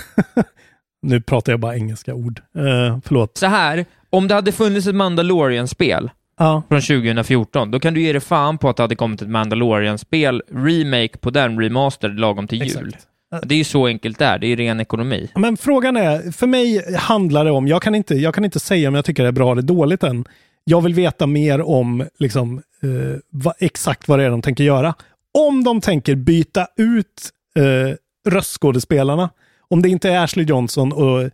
nu 1.03 1.21
pratar 1.21 1.53
jag 1.53 1.61
bara 1.61 1.77
engelska 1.77 2.15
ord. 2.15 2.41
Uh, 2.57 2.99
förlåt. 3.05 3.39
Så 3.39 3.47
här, 3.47 3.85
om 4.11 4.29
det 4.29 4.35
hade 4.35 4.53
funnits 4.53 4.87
ett 4.87 4.95
Mandalorian-spel 4.95 6.11
Ja, 6.39 6.63
från 6.69 6.81
2014, 6.81 7.71
då 7.71 7.81
kan 7.81 7.95
du 7.95 8.03
ge 8.03 8.13
dig 8.13 8.21
fan 8.21 8.59
på 8.59 8.69
att 8.69 8.77
det 8.77 8.83
hade 8.83 8.97
kommit 8.97 9.23
ett 9.23 9.29
Mandalorian-spel, 9.29 10.43
remake 10.53 11.19
på 11.19 11.31
den, 11.31 11.61
remastered 11.61 12.21
lagom 12.21 12.49
till 12.49 12.59
jul. 12.59 12.89
exakt. 12.89 13.09
Det 13.43 13.55
är 13.55 13.59
ju 13.59 13.65
så 13.65 13.87
enkelt 13.87 14.19
det 14.19 14.25
är, 14.25 14.39
det 14.39 14.47
är 14.47 14.57
ren 14.57 14.81
ekonomi. 14.81 15.31
Men 15.35 15.57
frågan 15.57 15.97
är, 15.97 16.33
för 16.33 16.47
mig 16.47 16.95
handlar 16.97 17.45
det 17.45 17.51
om, 17.51 17.69
jag 17.69 17.83
kan 17.83 17.95
inte, 17.95 18.15
jag 18.15 18.35
kan 18.35 18.45
inte 18.45 18.61
säga 18.61 18.89
om 18.89 18.95
jag 18.95 19.05
tycker 19.05 19.23
det 19.23 19.29
är 19.29 19.33
bra 19.33 19.53
eller 19.53 19.63
dåligt 19.63 20.03
än. 20.03 20.25
Jag 20.65 20.81
vill 20.81 20.95
veta 20.95 21.27
mer 21.27 21.61
om 21.61 22.05
liksom, 22.19 22.63
eh, 22.83 23.21
vad, 23.31 23.55
exakt 23.59 24.09
vad 24.09 24.19
det 24.19 24.25
är 24.25 24.31
de 24.31 24.43
tänker 24.43 24.65
göra. 24.65 24.95
Om 25.39 25.65
de 25.65 25.81
tänker 25.81 26.15
byta 26.15 26.67
ut 26.77 27.31
eh, 27.57 27.97
röstskådespelarna, 28.33 29.31
om 29.71 29.83
det 29.83 29.89
inte 29.89 30.11
är 30.11 30.25
Ashley 30.25 30.47
Johnson 30.47 30.93
och 30.93 31.23
eh, 31.23 31.31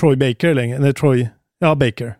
Troy 0.00 0.16
Baker 0.16 0.54
längre, 0.54 0.76
eller 0.76 0.92
Troy, 0.92 1.28
ja 1.58 1.74
Baker. 1.74 2.14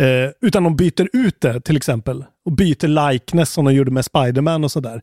Eh, 0.00 0.30
utan 0.40 0.64
de 0.64 0.76
byter 0.76 1.08
ut 1.12 1.40
det 1.40 1.60
till 1.60 1.76
exempel 1.76 2.24
och 2.44 2.52
byter 2.52 3.10
likeness 3.12 3.50
som 3.50 3.64
de 3.64 3.74
gjorde 3.74 3.90
med 3.90 4.04
Spiderman 4.04 4.64
och 4.64 4.72
sådär. 4.72 5.02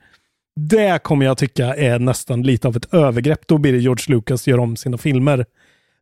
Det 0.56 1.04
kommer 1.04 1.25
jag 1.25 1.38
tycka 1.38 1.75
är 1.75 2.00
nästan 2.00 2.42
lite 2.42 2.68
av 2.68 2.78
ett 2.78 2.94
övergrepp. 2.94 3.48
Då 3.48 3.58
blir 3.58 3.72
det 3.72 3.80
George 3.80 4.16
Lucas 4.16 4.48
gör 4.48 4.60
om 4.60 4.75
sina 4.75 4.98
filmer. 4.98 5.46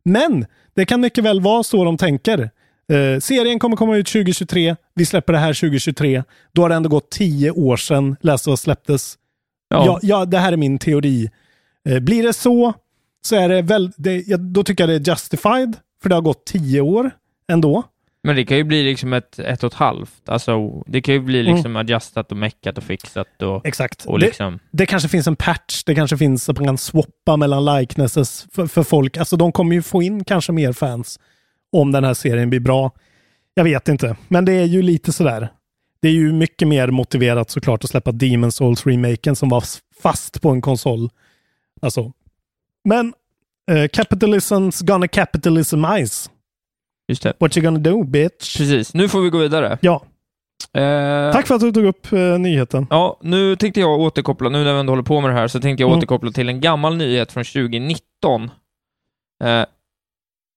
Men 0.02 0.46
det 0.74 0.84
kan 0.84 1.00
mycket 1.00 1.24
väl 1.24 1.40
vara 1.40 1.62
så 1.62 1.84
de 1.84 1.96
tänker. 1.96 2.50
Eh, 2.92 3.20
serien 3.20 3.58
kommer 3.58 3.76
komma 3.76 3.96
ut 3.96 4.06
2023. 4.06 4.76
Vi 4.94 5.06
släpper 5.06 5.32
det 5.32 5.38
här 5.38 5.54
2023. 5.54 6.22
Då 6.52 6.62
har 6.62 6.68
det 6.68 6.74
ändå 6.74 6.88
gått 6.88 7.10
tio 7.10 7.50
år 7.50 7.76
sedan 7.76 8.16
Last 8.20 8.48
of 8.48 8.60
släpptes. 8.60 9.18
Ja. 9.68 9.84
Ja, 9.86 9.98
ja, 10.02 10.24
det 10.24 10.38
här 10.38 10.52
är 10.52 10.56
min 10.56 10.78
teori. 10.78 11.30
Eh, 11.88 12.00
blir 12.00 12.22
det 12.22 12.32
så, 12.32 12.74
så 13.26 13.36
är 13.36 13.48
det 13.48 13.62
väl, 13.62 13.90
det, 13.96 14.36
då 14.36 14.64
tycker 14.64 14.88
jag 14.88 15.02
det 15.02 15.10
är 15.10 15.12
justified. 15.14 15.76
För 16.02 16.08
det 16.08 16.14
har 16.14 16.22
gått 16.22 16.44
tio 16.46 16.80
år 16.80 17.10
ändå. 17.48 17.82
Men 18.22 18.36
det 18.36 18.44
kan 18.44 18.56
ju 18.56 18.64
bli 18.64 18.82
liksom 18.82 19.12
ett, 19.12 19.38
ett 19.38 19.62
och 19.64 19.72
ett 19.72 19.78
halvt. 19.78 20.28
Alltså, 20.28 20.82
det 20.86 21.00
kan 21.02 21.14
ju 21.14 21.20
bli 21.20 21.42
liksom 21.42 21.76
adjustat 21.76 22.30
och 22.30 22.36
meckat 22.36 22.78
och 22.78 22.84
fixat 22.84 23.42
och, 23.42 23.66
Exakt. 23.66 24.04
och 24.04 24.18
Det- 24.18 24.26
liksom... 24.26 24.58
det 24.70 24.86
kanske 24.86 25.08
finns 25.08 25.26
en 25.26 25.36
patch, 25.36 25.84
det 25.84 25.94
kanske 25.94 26.16
finns 26.18 26.48
att 26.48 26.56
man 26.58 26.66
kan 26.66 26.78
swappa 26.78 27.36
mellan 27.36 27.64
likenesses 27.78 28.46
för, 28.52 28.66
för 28.66 28.82
folk. 28.82 29.16
Alltså 29.16 29.36
de 29.36 29.52
kommer 29.52 29.74
ju 29.74 29.82
få 29.82 30.02
in 30.02 30.24
kanske 30.24 30.52
mer 30.52 30.72
fans 30.72 31.20
om 31.72 31.92
den 31.92 32.04
här 32.04 32.14
serien 32.14 32.50
blir 32.50 32.60
bra. 32.60 32.90
Jag 33.54 33.64
vet 33.64 33.88
inte, 33.88 34.16
men 34.28 34.44
det 34.44 34.52
är 34.52 34.64
ju 34.64 34.82
lite 34.82 35.12
sådär. 35.12 35.48
Det 36.02 36.08
är 36.08 36.12
ju 36.12 36.32
mycket 36.32 36.68
mer 36.68 36.88
motiverat 36.88 37.50
såklart 37.50 37.84
att 37.84 37.90
släppa 37.90 38.12
Demon 38.12 38.50
Souls-remaken 38.52 39.34
som 39.34 39.48
var 39.48 39.64
fast 40.02 40.40
på 40.42 40.50
en 40.50 40.60
konsol. 40.60 41.10
Alltså. 41.82 42.12
Men 42.84 43.06
uh, 43.70 43.74
capitalism's 43.84 44.84
gonna 44.84 45.08
capitalismize. 45.08 46.30
Just 47.08 47.22
det. 47.22 47.32
What 47.40 47.56
you 47.56 47.64
gonna 47.64 47.78
do, 47.78 48.02
bitch? 48.04 48.56
Precis, 48.58 48.94
nu 48.94 49.08
får 49.08 49.20
vi 49.20 49.30
gå 49.30 49.38
vidare. 49.38 49.78
Ja, 49.80 50.04
Eh, 50.74 51.32
tack 51.32 51.46
för 51.46 51.54
att 51.54 51.60
du 51.60 51.72
tog 51.72 51.84
upp 51.84 52.12
eh, 52.12 52.38
nyheten. 52.38 52.86
Ja, 52.90 53.18
nu 53.22 53.56
tänkte 53.56 53.80
jag 53.80 54.00
återkoppla, 54.00 54.48
nu 54.48 54.64
när 54.64 54.74
vi 54.74 54.80
ändå 54.80 54.92
håller 54.92 55.02
på 55.02 55.20
med 55.20 55.30
det 55.30 55.34
här, 55.34 55.48
så 55.48 55.60
tänkte 55.60 55.82
jag 55.82 55.88
Mm. 55.88 55.98
återkoppla 55.98 56.30
till 56.32 56.48
en 56.48 56.60
gammal 56.60 56.96
nyhet 56.96 57.32
från 57.32 57.44
2019. 57.44 58.50
Eh, 59.44 59.64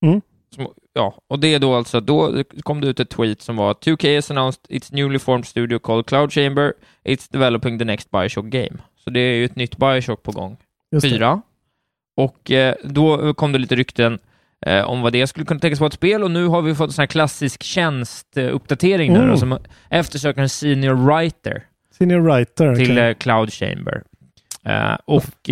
Mm. 0.05 0.22
som, 0.55 0.67
ja, 0.93 1.15
och 1.27 1.39
det 1.39 1.53
är 1.53 1.60
då 1.60 1.75
alltså, 1.75 2.00
då 2.00 2.43
kom 2.63 2.81
det 2.81 2.88
ut 2.88 3.00
ett 3.00 3.10
tweet 3.10 3.41
som 3.41 3.55
var 3.55 3.74
2K 3.74 4.15
has 4.15 4.31
announced 4.31 4.62
its 4.69 4.91
newly 4.91 5.19
formed 5.19 5.46
studio 5.46 5.79
called 5.79 6.05
Cloud 6.05 6.31
Chamber. 6.34 6.74
It's 7.03 7.31
developing 7.31 7.79
the 7.79 7.86
next 7.86 8.12
Bioshock 8.12 8.46
game. 8.46 8.77
Så 9.03 9.10
det 9.10 9.19
är 9.19 9.34
ju 9.36 9.46
ett 9.46 9.55
nytt 9.55 9.77
Bioshock 9.77 10.24
på 10.24 10.31
gång. 10.31 10.57
Just. 10.91 11.07
Fyra. 11.10 11.41
Och 12.17 12.51
eh, 12.51 12.75
då 12.83 13.33
kom 13.33 13.51
det 13.51 13.59
lite 13.59 13.75
rykten 13.75 14.19
eh, 14.65 14.83
om 14.89 15.01
vad 15.01 15.13
det 15.13 15.27
skulle 15.27 15.45
kunna 15.45 15.59
tänkas 15.59 15.79
vara 15.79 15.88
ett 15.88 15.93
spel 15.93 16.24
och 16.24 16.31
nu 16.31 16.47
har 16.47 16.62
vi 16.62 16.75
fått 16.75 16.88
en 16.89 16.93
sån 16.93 17.01
här 17.01 17.07
klassisk 17.07 17.63
tjänstuppdatering 17.63 19.15
Mm. 19.15 19.38
som 19.38 19.57
eftersöker 19.89 20.41
en 20.41 20.50
senior 20.50 20.93
writer 20.93 21.63
Senior 21.97 22.19
writer. 22.19 22.75
till 22.75 22.91
okej. 22.91 23.09
eh, 23.09 23.13
Cloud 23.13 23.53
Chamber. 23.53 24.03
Och, 25.05 25.50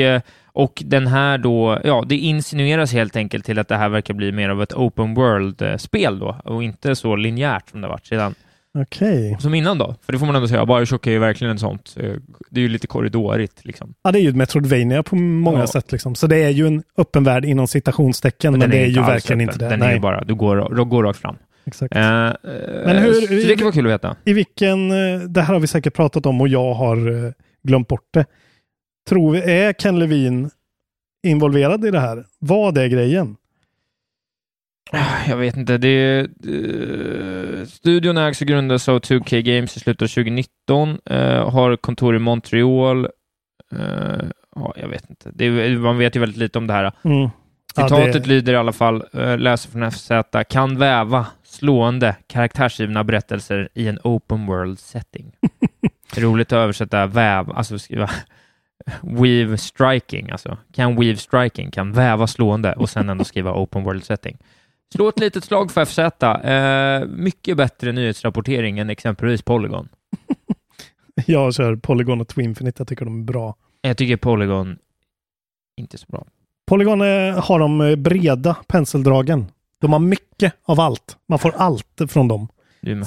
och 0.54 0.82
den 0.86 1.08
här 1.08 1.38
då, 1.38 1.80
ja, 1.84 2.04
det 2.08 2.16
insinueras 2.18 2.94
helt 2.94 3.16
enkelt 3.16 3.46
till 3.46 3.60
att 3.60 3.68
det 3.68 3.76
här 3.78 3.90
verkar 3.90 4.14
bli 4.14 4.32
mer 4.32 4.50
av 4.50 4.62
ett 4.64 4.74
open 4.74 5.14
world-spel 5.14 6.20
då, 6.20 6.38
och 6.44 6.64
inte 6.64 6.96
så 6.96 7.16
linjärt 7.16 7.70
som 7.70 7.82
det 7.82 7.88
varit 7.88 8.06
sedan, 8.06 8.36
Okej. 8.76 9.38
som 9.40 9.54
innan 9.54 9.78
då. 9.78 9.96
För 10.02 10.14
det 10.14 10.20
får 10.20 10.26
man 10.26 10.36
ändå 10.36 10.48
säga, 10.48 10.66
Bioshock 10.66 11.08
är 11.08 11.12
ju 11.12 11.20
verkligen 11.20 11.52
en 11.52 11.60
sånt, 11.60 11.96
eh, 12.00 12.12
det 12.50 12.60
är 12.60 12.62
ju 12.62 12.68
lite 12.70 12.88
korridorigt 12.88 13.66
liksom. 13.66 13.94
Ja, 14.04 14.12
det 14.12 14.20
är 14.20 14.22
ju 14.22 14.30
ett 14.30 14.36
Metroidvania 14.36 15.04
på 15.04 15.16
många 15.16 15.60
Ja. 15.60 15.68
sätt. 15.68 15.92
Liksom. 15.92 16.16
Så 16.16 16.28
det 16.28 16.38
är 16.44 16.50
ju 16.50 16.68
en 16.68 16.84
öppen 16.98 17.24
värld 17.24 17.46
inom 17.46 17.68
citationstecken, 17.68 18.52
men, 18.54 18.60
den 18.60 18.70
det 18.70 18.78
är, 18.78 18.86
inte 18.88 19.00
ju 19.00 19.06
verkligen 19.06 19.40
öppen. 19.42 19.50
inte 19.54 19.66
det. 19.66 19.70
Den 19.70 19.80
Nej, 19.80 19.90
är 19.90 19.94
ju 19.94 20.00
bara, 20.00 20.24
du 20.24 20.36
går, 20.36 20.76
du 20.76 20.86
går 20.86 21.04
rakt 21.04 21.20
fram. 21.20 21.36
exakt. 21.66 21.96
Eh, 21.96 22.02
Men 22.02 22.98
hur- 22.98 23.42
så 23.42 23.48
det 23.48 23.56
kan 23.56 23.64
vara 23.66 23.74
kul 23.74 23.86
att 23.86 23.92
veta. 23.94 24.16
I 24.26 24.34
vilken, 24.34 24.92
eh, 24.92 25.20
det 25.20 25.42
här 25.42 25.54
har 25.54 25.60
vi 25.60 25.68
säkert 25.68 25.94
pratat 25.94 26.26
om 26.26 26.42
och 26.42 26.48
jag 26.48 26.74
har 26.74 27.26
eh, 27.26 27.32
glömt 27.64 27.88
bort 27.88 28.08
det. 28.14 28.26
Tror 29.10 29.32
vi, 29.32 29.40
är 29.52 29.74
Ken 29.74 30.00
Levine 30.00 30.50
involverad 31.28 31.86
i 31.86 31.92
det 31.92 32.00
här? 32.00 32.26
Vad 32.40 32.78
är 32.78 32.88
grejen? 32.88 33.36
Jag 35.28 35.38
vet 35.38 35.58
inte. 35.58 35.78
Det 35.78 35.88
är, 35.88 36.20
eh, 36.22 37.66
studion 37.66 38.18
ägs 38.18 38.42
och 38.42 38.48
grundades 38.48 38.90
av 38.90 39.00
2K 39.00 39.42
Games 39.42 39.78
i 39.78 39.80
slutet 39.80 40.02
av 40.02 40.08
2019. 40.08 40.98
eh, 41.06 41.50
har 41.50 41.76
kontor 41.78 42.16
i 42.16 42.20
Montreal. 42.20 43.06
Eh, 43.76 44.26
ja, 44.56 44.74
jag 44.76 44.88
vet 44.88 45.10
inte. 45.10 45.46
Är, 45.46 45.78
man 45.78 45.98
vet 45.98 46.16
ju 46.16 46.20
väldigt 46.20 46.38
lite 46.38 46.58
om 46.60 46.68
det 46.68 46.74
här. 46.74 46.92
Mm. 47.04 47.30
Ja, 47.78 47.88
Citatet 47.88 48.14
det- 48.24 48.30
lyder 48.30 48.54
i 48.54 48.56
alla 48.56 48.74
fall, 48.74 49.04
uh, 49.16 49.38
läser 49.38 49.70
från 49.72 49.84
FZ, 49.92 50.12
kan 50.50 50.78
väva 50.78 51.26
slående 51.44 52.16
karaktärsgivna 52.28 53.04
berättelser 53.04 53.70
i 53.74 53.88
en 53.88 54.00
open 54.04 54.46
world 54.46 54.80
setting. 54.80 55.32
Roligt 56.18 56.48
att 56.54 56.58
översätta 56.58 57.06
väv, 57.08 57.52
alltså 57.52 57.80
skriva 57.80 58.10
weave 59.02 59.58
striking, 59.58 60.32
alltså 60.32 60.58
kan 60.74 60.96
weave 61.00 61.18
striking, 61.18 61.72
kan 61.72 61.92
väva 61.92 62.28
slående 62.28 62.74
och 62.74 62.90
sen 62.90 63.10
ändå 63.10 63.24
skriva 63.24 63.54
open 63.54 63.84
world 63.84 64.04
setting. 64.04 64.38
Slå 64.96 65.10
ett 65.10 65.20
litet 65.20 65.44
slag 65.44 65.72
för 65.72 65.86
FZ. 65.86 66.00
Eh, 66.00 67.18
mycket 67.18 67.58
bättre 67.58 67.92
nyhetsrapportering 67.92 68.80
än 68.80 68.90
exempelvis 68.90 69.42
Polygon. 69.42 69.88
Jag 71.26 71.54
kör 71.54 71.76
Polygon 71.76 72.22
och 72.22 72.28
Twinfinite, 72.28 72.82
jag 72.82 72.88
tycker 72.88 73.06
de 73.06 73.20
är 73.20 73.24
bra. 73.24 73.56
Jag 73.82 73.98
tycker 73.98 74.18
Polygon 74.18 74.78
inte 75.78 75.98
så 75.98 76.06
bra. 76.10 76.26
Polygon 76.68 77.02
eh, 77.02 77.40
har 77.44 77.60
de 77.60 77.82
eh, 77.82 77.96
breda 77.96 78.56
penseldragen. 78.68 79.46
De 79.82 79.94
har 79.94 80.00
mycket 80.00 80.54
av 80.66 80.80
allt. 80.80 81.18
Man 81.30 81.40
får 81.40 81.54
allt 81.58 82.02
från 82.10 82.28
dem. 82.28 82.48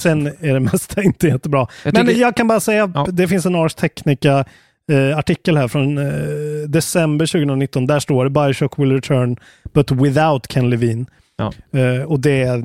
Sen 0.01 0.27
är 0.27 0.55
det 0.55 0.61
mesta 0.61 1.03
inte 1.03 1.27
jättebra. 1.27 1.67
Jag 1.85 1.95
Men 1.95 2.07
tycker- 2.07 2.21
jag 2.21 2.37
kan 2.37 2.49
bara 2.49 2.61
säga, 2.61 2.93
Ja. 2.95 3.07
det 3.13 3.29
finns 3.29 3.47
en 3.47 3.55
Ars 3.55 3.75
Technica 3.75 4.45
eh, 4.93 5.19
artikel 5.19 5.57
här 5.57 5.69
från 5.69 5.99
eh, 5.99 6.69
december 6.69 7.27
2019. 7.27 7.87
Där 7.87 8.01
står 8.01 8.25
det 8.25 8.31
Bioshock 8.31 8.79
will 8.79 8.93
return 8.93 9.37
but 9.75 9.91
without 9.91 10.47
Ken 10.53 10.71
Levine. 10.71 11.07
Ja. 11.39 11.53
Eh, 11.81 12.03
och 12.03 12.21
det 12.21 12.43
är, 12.43 12.63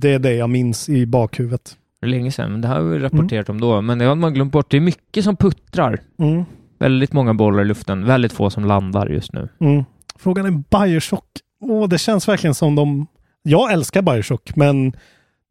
det 0.00 0.10
är 0.14 0.18
det 0.18 0.32
jag 0.34 0.50
minns 0.50 0.88
i 0.88 1.06
bakhuvudet. 1.06 1.76
Det 2.00 2.06
är 2.06 2.10
länge 2.10 2.30
sedan, 2.32 2.52
men 2.52 2.60
det 2.60 2.68
här 2.68 2.74
har 2.74 2.82
vi 2.82 2.98
rapporterat 2.98 3.48
om 3.48 3.60
då, 3.60 3.80
men 3.80 3.98
det 3.98 4.04
har 4.04 4.14
man 4.14 4.34
glömt 4.34 4.52
bort. 4.52 4.70
Det 4.70 4.76
är 4.76 4.80
mycket 4.80 5.24
som 5.24 5.36
puttrar. 5.36 6.00
Mm. 6.18 6.44
Väldigt 6.78 7.12
många 7.12 7.34
bollar 7.34 7.62
i 7.62 7.64
luften, 7.64 8.04
väldigt 8.04 8.32
få 8.32 8.50
som 8.50 8.64
landar 8.64 9.06
just 9.06 9.32
nu. 9.32 9.48
Mm. 9.60 9.84
Frågan 10.18 10.46
är 10.46 10.50
Bioshock. 10.86 11.24
Åh, 11.60 11.88
det 11.88 11.98
känns 11.98 12.28
verkligen 12.28 12.54
som 12.54 12.74
de... 12.74 13.06
Jag 13.42 13.72
älskar 13.72 14.02
Bioshock, 14.02 14.56
men 14.56 14.92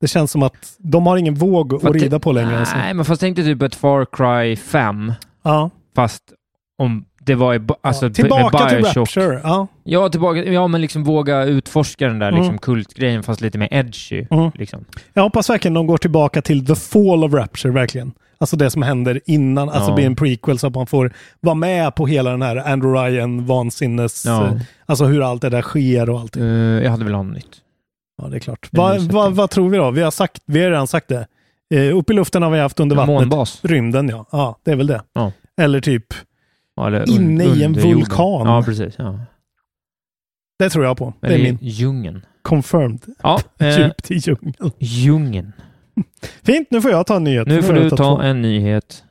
det 0.02 0.08
känns 0.08 0.32
som 0.32 0.44
att 0.44 0.76
de 0.78 1.08
har 1.08 1.18
ingen 1.18 1.36
våg 1.36 1.74
att 1.74 1.82
För 1.82 1.90
att 1.90 1.96
rida 1.96 2.20
på 2.20 2.32
längre. 2.32 2.60
Alltså. 2.60 2.78
Nej, 2.78 2.94
men 2.94 3.06
fast 3.06 3.22
tänk 3.22 3.36
dig 3.36 3.46
typ 3.46 3.62
ett 3.62 3.76
Far 3.76 4.06
Cry 4.06 4.56
5, 4.56 5.14
Ja. 5.44 5.70
fast 5.96 6.24
om 6.78 7.06
det 7.26 7.36
var 7.36 7.54
i, 7.56 7.60
alltså, 7.82 8.06
ja. 8.06 8.14
Tillbaka 8.14 8.60
med 8.64 8.70
till. 8.70 8.86
Rapture. 8.86 9.42
Ja. 9.44 9.68
Ja, 9.84 10.10
tillbaka, 10.10 10.44
ja, 10.44 10.68
men 10.68 10.82
liksom 10.82 11.04
våga 11.04 11.44
utforska 11.44 12.08
den 12.08 12.20
där 12.20 12.28
Mm. 12.28 12.40
liksom 12.40 12.58
kultgrejen, 12.58 13.24
fast 13.24 13.42
lite 13.42 13.58
mer 13.58 13.68
edgy. 13.72 14.26
Mm. 14.32 14.52
Liksom. 14.56 14.86
Jag 15.14 15.24
hoppas 15.24 15.50
verkligen 15.50 15.74
de 15.74 15.88
går 15.88 15.98
tillbaka 15.98 16.42
till 16.42 16.66
the 16.66 16.76
fall 16.76 17.24
of 17.24 17.34
Rapture, 17.34 17.74
verkligen. 17.74 18.12
Alltså 18.38 18.56
det 18.58 18.70
som 18.72 18.82
händer 18.82 19.22
innan, 19.26 19.70
alltså 19.70 19.90
Ja. 19.92 19.96
blir 19.96 20.06
en 20.06 20.16
prequel 20.16 20.60
så 20.60 20.68
att 20.68 20.76
man 20.76 20.88
får 20.88 21.14
vara 21.40 21.56
med 21.56 21.96
på 21.96 22.08
hela 22.08 22.32
den 22.32 22.42
här 22.42 22.56
Andrew 22.56 23.08
Ryan 23.10 23.46
vansinnes, 23.46 24.26
Ja. 24.26 24.46
eh, 24.46 24.52
alltså 24.86 25.06
hur 25.06 25.22
allt 25.30 25.42
det 25.42 25.50
där 25.50 25.62
sker 25.62 26.10
och 26.10 26.20
allting. 26.20 26.44
Eh, 26.44 26.84
jag 26.84 26.92
hade 26.92 27.06
velat 27.06 27.18
ha 27.18 27.24
något 27.24 27.36
nytt. 27.36 27.58
Ja, 28.22 28.28
det 28.28 28.36
är 28.36 28.40
klart. 28.40 28.68
Vad 28.72 29.02
vad- 29.02 29.34
vad 29.34 29.50
tror 29.50 29.70
vi 29.70 29.78
då? 29.78 29.92
Vi 29.92 30.02
har, 30.02 30.12
sagt, 30.12 30.42
vi 30.46 30.64
har 30.64 30.70
redan 30.72 30.88
sagt 30.88 31.08
det. 31.08 31.28
Eh, 31.76 31.98
upp 31.98 32.10
i 32.10 32.14
luften 32.14 32.42
har 32.44 32.50
vi 32.50 32.60
haft 32.60 32.80
under 32.80 32.96
vattnet. 32.96 33.20
månbas. 33.20 33.60
Rymden, 33.64 34.10
ja. 34.10 34.26
Ja, 34.32 34.58
det 34.66 34.72
är 34.72 34.76
väl 34.76 34.88
det. 34.88 35.02
Ja. 35.14 35.32
Eller 35.62 35.80
typ, 35.82 36.06
eller 36.78 37.10
Inne 37.10 37.44
i 37.44 37.48
en 37.64 37.66
under 37.70 37.82
jorden. 37.82 37.98
vulkan. 38.00 38.48
Ja, 38.48 38.64
precis. 38.66 38.96
Ja. 38.98 39.20
det 40.60 40.70
tror 40.70 40.86
jag 40.86 40.98
på. 40.98 41.14
Det 41.22 41.28
är 41.28 41.38
i 41.38 41.44
min 41.44 41.58
djungeln. 41.62 42.26
confirmed. 42.42 43.06
Ja, 43.24 43.40
eh, 43.60 43.80
Djupt 43.80 44.12
i 44.12 44.16
djungeln. 44.18 44.72
djungeln. 44.80 45.52
Fint, 46.44 46.72
nu 46.72 46.82
får 46.82 46.92
jag 46.92 47.08
ta 47.08 47.16
en 47.16 47.24
nyhet. 47.24 47.48
Nu 47.48 47.64
får 47.64 47.76
jag 47.76 47.84
du 47.86 47.90
ta 47.90 47.96
två. 47.98 48.22
en 48.22 48.42
nyhet. 48.42 49.04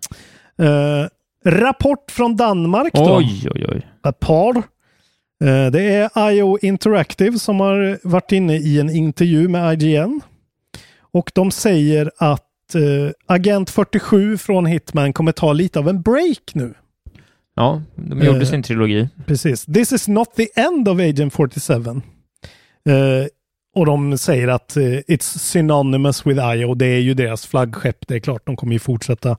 Eh, 0.58 1.06
rapport 1.50 2.10
från 2.10 2.36
Danmark 2.36 2.92
då. 2.94 3.16
Oj, 3.16 3.48
oj, 3.54 3.66
oj. 3.68 3.86
Ett 4.08 4.20
par. 4.20 4.56
Eh, 5.44 5.70
det 5.72 5.82
är 6.16 6.30
IO 6.30 6.58
Interactive 6.62 7.38
som 7.38 7.60
har 7.60 7.98
varit 8.08 8.32
inne 8.32 8.56
i 8.56 8.80
en 8.80 8.90
intervju 8.90 9.48
med 9.48 9.82
IGN. 9.82 10.20
Och 11.00 11.30
de 11.34 11.50
säger 11.50 12.10
att 12.18 12.74
eh, 12.74 13.10
Agent 13.26 13.70
47 13.70 14.38
från 14.38 14.66
Hitman 14.66 15.12
kommer 15.12 15.32
ta 15.32 15.52
lite 15.52 15.78
av 15.78 15.88
en 15.88 16.02
break 16.02 16.54
nu. 16.54 16.74
Ja, 17.56 17.82
de 17.96 18.22
gjorde 18.22 18.38
Eh, 18.40 18.46
sin 18.46 18.62
trilogi. 18.62 19.08
Precis. 19.26 19.64
This 19.66 19.92
is 19.92 20.08
not 20.08 20.34
the 20.34 20.48
end 20.56 20.88
of 20.88 21.00
Agent 21.00 21.32
47. 21.34 21.90
Eh, 21.90 23.26
och 23.74 23.86
de 23.86 24.18
säger 24.18 24.48
att 24.48 24.76
eh, 24.76 24.82
it's 24.82 25.38
synonymous 25.38 26.26
with 26.26 26.40
IO. 26.56 26.74
Det 26.74 26.86
är 26.86 27.00
ju 27.00 27.14
deras 27.14 27.46
flaggskepp. 27.46 28.06
Det 28.06 28.14
är 28.14 28.18
klart, 28.20 28.46
de 28.46 28.56
kommer 28.56 28.72
ju 28.72 28.78
fortsätta. 28.78 29.36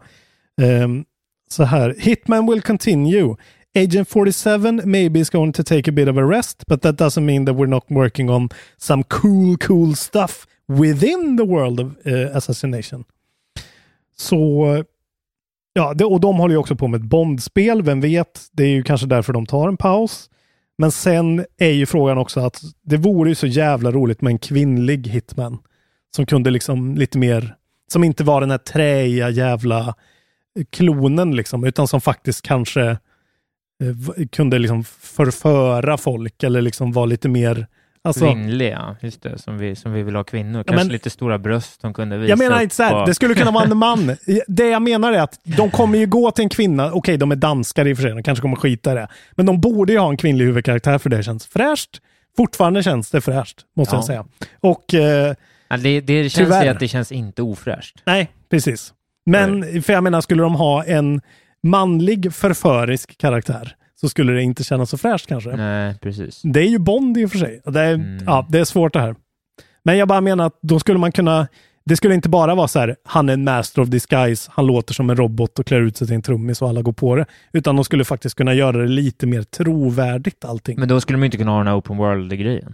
Ehm, 0.62 1.06
så 1.50 1.64
här. 1.64 1.96
Hitman 2.00 2.52
will 2.52 2.62
continue. 2.62 3.36
Agent 3.78 4.10
47 4.10 4.82
maybe 4.86 5.20
is 5.20 5.30
going 5.30 5.54
to 5.54 5.64
take 5.64 5.92
a 5.92 5.94
bit 5.94 6.08
of 6.08 6.18
a 6.18 6.22
rest, 6.22 6.64
but 6.68 6.82
that 6.82 6.96
doesn't 6.96 7.26
mean 7.26 7.46
that 7.46 7.56
we're 7.56 7.68
not 7.70 7.84
working 7.90 8.30
on 8.30 8.50
some 8.78 9.04
cool, 9.04 9.58
cool 9.58 9.96
stuff 9.96 10.48
within 10.68 11.38
the 11.38 11.44
world 11.46 11.80
of 11.80 12.08
eh, 12.08 12.36
assassination. 12.36 13.04
Så 14.18 14.84
Ja, 15.78 15.94
det, 15.94 16.06
och 16.06 16.20
de 16.20 16.38
håller 16.38 16.54
ju 16.54 16.60
också 16.60 16.76
på 16.76 16.88
med 16.88 17.00
ett 17.02 17.08
Bondspel, 17.08 17.82
vem 17.82 18.02
vet? 18.02 18.42
Det 18.52 18.64
är 18.64 18.68
ju 18.68 18.84
kanske 18.84 19.08
därför 19.08 19.34
de 19.34 19.46
tar 19.46 19.68
en 19.68 19.78
paus. 19.78 20.30
Men 20.78 20.92
sen 20.92 21.46
är 21.58 21.72
ju 21.72 21.86
frågan 21.86 22.18
också 22.18 22.40
att 22.40 22.62
det 22.82 22.98
vore 22.98 23.30
ju 23.30 23.36
så 23.36 23.48
jävla 23.48 23.92
roligt 23.92 24.22
med 24.22 24.32
en 24.32 24.40
kvinnlig 24.40 25.08
hitman. 25.08 25.58
Som 26.16 26.26
kunde 26.26 26.50
liksom 26.50 26.96
lite 26.96 27.18
mer, 27.18 27.56
som 27.92 28.04
inte 28.04 28.24
var 28.24 28.42
den 28.42 28.52
här 28.52 28.58
träiga 28.58 29.30
jävla 29.30 29.96
klonen 30.70 31.36
liksom, 31.36 31.64
utan 31.64 31.88
som 31.88 32.02
faktiskt 32.02 32.42
kanske 32.42 32.90
eh, 32.90 34.26
kunde 34.32 34.60
liksom 34.60 34.84
förföra 34.84 35.98
folk 35.98 36.44
eller 36.44 36.62
liksom 36.62 36.92
vara 36.92 37.06
lite 37.06 37.30
mer, 37.30 37.68
alltså 38.06 38.26
Kvinnliga, 38.26 38.96
just 39.02 39.22
det, 39.22 39.38
som 39.40 39.58
vi, 39.58 39.76
som 39.76 39.94
vi 39.94 40.04
vill 40.04 40.16
ha 40.16 40.24
kvinnor. 40.24 40.64
Kanske 40.64 40.86
men- 40.86 40.94
lite 40.94 41.10
stora 41.10 41.38
bröst 41.40 41.82
de 41.82 41.94
kunde 41.94 42.18
visa 42.18 42.30
Jag 42.30 42.38
menar 42.40 42.62
inte 42.62 42.76
så 42.76 42.84
här, 42.84 42.92
på- 42.92 43.06
det 43.06 43.14
skulle 43.14 43.34
kunna 43.36 43.52
vara 43.52 43.64
en 43.64 43.78
man. 43.78 44.16
Det 44.48 44.68
jag 44.70 44.82
menar 44.82 45.14
är 45.14 45.22
att 45.22 45.40
de 45.44 45.72
kommer 45.72 45.98
ju 45.98 46.06
gå 46.06 46.32
till 46.32 46.44
en 46.44 46.50
kvinna, 46.50 46.92
okej 46.94 47.18
de 47.18 47.32
är 47.32 47.36
danskar 47.36 47.88
i 47.88 47.94
och 47.94 47.98
för 47.98 48.02
sig, 48.04 48.12
de 48.12 48.24
kanske 48.24 48.42
kommer 48.42 48.56
skita 48.56 48.92
i 48.92 48.96
det. 48.96 49.08
Men 49.32 49.46
de 49.46 49.60
borde 49.62 49.94
ju 49.94 50.00
ha 50.00 50.10
en 50.10 50.18
kvinnlig 50.18 50.46
huvudkaraktär 50.46 50.98
för 50.98 51.10
det 51.10 51.24
känns 51.24 51.46
fräscht. 51.46 51.90
Fortfarande 52.38 52.84
känns 52.84 53.12
det 53.12 53.22
fräscht, 53.22 53.62
måste 53.76 53.96
Ja. 53.96 53.98
jag 53.98 54.06
säga. 54.06 54.26
Och 54.60 54.94
eh, 54.94 55.34
Ja, 55.68 55.78
det, 55.78 56.02
det 56.02 56.30
känns 56.30 56.34
Tyvärr. 56.48 56.68
att 56.72 56.80
det 56.80 56.88
känns 56.88 57.12
inte 57.12 57.42
ofräscht. 57.42 58.02
nej, 58.06 58.30
precis. 58.50 58.94
Men 59.26 59.82
för 59.84 59.94
jag 59.94 60.04
menar, 60.04 60.22
skulle 60.22 60.44
de 60.44 60.56
ha 60.56 60.84
en 60.84 61.22
manlig 61.64 62.34
förförisk 62.34 63.18
karaktär 63.18 63.76
så 64.02 64.10
skulle 64.10 64.34
det 64.34 64.42
inte 64.44 64.64
kännas 64.64 64.90
så 64.90 64.98
fräscht 64.98 65.28
kanske. 65.28 65.56
Nej, 65.56 65.96
precis. 66.02 66.42
Det 66.44 66.60
är 66.60 66.68
ju 66.70 66.80
Bond 66.80 67.18
i 67.18 67.26
och 67.26 67.32
för 67.32 67.38
sig. 67.38 67.62
Det 67.66 67.82
är, 67.82 67.94
Mm. 67.94 68.24
ja, 68.26 68.48
det 68.50 68.60
är 68.60 68.66
svårt 68.66 68.94
det 68.94 69.00
här. 69.00 69.16
Men 69.84 69.98
jag 69.98 70.08
bara 70.08 70.22
menar 70.22 70.46
att 70.46 70.60
då 70.62 70.80
skulle 70.80 71.00
man 71.00 71.12
kunna, 71.12 71.48
det 71.86 71.96
skulle 71.96 72.14
inte 72.16 72.30
bara 72.30 72.56
vara 72.56 72.68
så 72.68 72.80
här, 72.80 72.96
han 73.04 73.30
är 73.30 73.34
en 73.34 73.44
master 73.44 73.82
of 73.82 73.88
disguise, 73.90 74.52
han 74.54 74.66
låter 74.68 74.94
som 74.94 75.10
en 75.10 75.16
robot 75.18 75.60
och 75.60 75.66
klär 75.66 75.82
ut 75.82 75.98
sig 75.98 76.08
till 76.08 76.16
en 76.16 76.22
trummis 76.22 76.62
och 76.62 76.70
alla 76.70 76.82
går 76.82 76.94
på 76.94 77.16
det. 77.16 77.26
Utan 77.54 77.76
de 77.76 77.86
skulle 77.86 78.06
faktiskt 78.06 78.36
kunna 78.36 78.54
göra 78.54 78.78
det 78.78 78.88
lite 78.88 79.28
mer 79.28 79.44
trovärdigt 79.44 80.46
allting. 80.46 80.80
Men 80.80 80.88
då 80.90 81.02
skulle 81.02 81.20
de 81.20 81.24
inte 81.24 81.38
kunna 81.38 81.52
ha 81.52 81.58
den 81.58 81.68
här 81.68 81.78
open 81.78 81.98
world-grejen. 81.98 82.74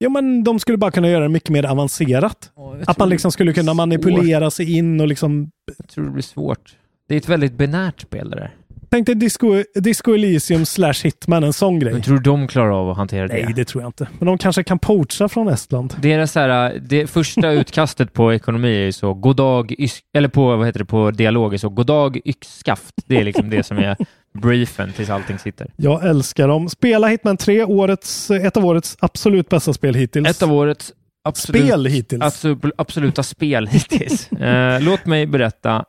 Jo, 0.00 0.10
men 0.10 0.44
de 0.44 0.58
skulle 0.58 0.78
bara 0.78 0.90
kunna 0.90 1.08
göra 1.08 1.22
det 1.22 1.28
mycket 1.28 1.50
mer 1.50 1.64
avancerat. 1.66 2.50
Att 2.86 2.98
man 2.98 3.08
liksom 3.08 3.32
skulle 3.32 3.52
kunna 3.52 3.74
manipulera 3.74 4.50
sig 4.50 4.76
in 4.76 5.00
och 5.00 5.06
liksom 5.08 5.50
Jag 5.78 5.88
tror 5.88 6.04
det 6.04 6.10
blir 6.10 6.22
svårt. 6.22 6.76
Det 7.08 7.14
är 7.14 7.18
ett 7.18 7.28
väldigt 7.28 7.52
binärt 7.52 8.00
spel 8.00 8.30
det 8.30 8.36
där. 8.36 8.54
Tänk 8.90 9.06
dig 9.06 9.14
Disco, 9.14 9.62
Disco 9.74 10.14
Elysium 10.14 10.66
slash 10.66 10.94
Hitman, 11.04 11.44
en 11.44 11.52
sån 11.52 11.78
grej. 11.78 11.92
Men 11.92 12.02
tror 12.02 12.16
du 12.16 12.22
de 12.22 12.48
klarar 12.48 12.70
av 12.70 12.90
att 12.90 12.96
hantera 12.96 13.28
det? 13.28 13.34
Nej, 13.44 13.52
det 13.56 13.64
tror 13.64 13.82
jag 13.82 13.88
inte. 13.88 14.08
Men 14.18 14.26
de 14.26 14.38
kanske 14.38 14.64
kan 14.64 14.78
poacha 14.78 15.28
från 15.28 15.48
Estland. 15.48 15.94
Deras 16.02 16.34
här, 16.34 16.78
det 16.88 17.06
första 17.06 17.50
utkastet 17.52 18.12
på 18.12 18.34
ekonomi 18.34 18.68
är 18.68 18.84
ju 18.84 18.92
så, 18.92 19.14
goddag, 19.14 19.74
eller 20.14 20.28
på, 20.28 20.56
vad 20.56 20.66
heter 20.66 20.78
det, 20.78 20.84
på 20.84 21.10
dialog 21.10 21.54
är 21.54 21.58
så, 21.58 21.68
goddag 21.68 22.20
yxskaft. 22.24 22.94
Det 23.06 23.16
är 23.16 23.24
liksom 23.24 23.50
det 23.50 23.62
som 23.62 23.78
är 23.78 23.96
briefen 24.42 24.92
tills 24.92 25.10
allting 25.10 25.38
sitter. 25.38 25.72
Jag 25.76 26.06
älskar 26.06 26.48
dem. 26.48 26.68
Spela 26.68 27.06
Hitman 27.08 27.36
3, 27.36 27.64
årets, 27.64 28.30
ett 28.30 28.56
av 28.56 28.66
årets 28.66 28.96
absolut 29.00 29.48
bästa 29.48 29.72
spel 29.72 29.94
hittills. 29.94 30.28
Ett 30.28 30.42
av 30.42 30.52
årets 30.52 30.92
absolut, 31.24 31.62
Spel 31.62 31.86
hittills. 31.86 32.22
absolut, 32.22 32.58
absoluta 32.78 33.22
spel 33.22 33.66
hittills. 33.66 34.32
Eh, 34.40 34.80
låt 34.80 35.06
mig 35.06 35.26
berätta 35.26 35.84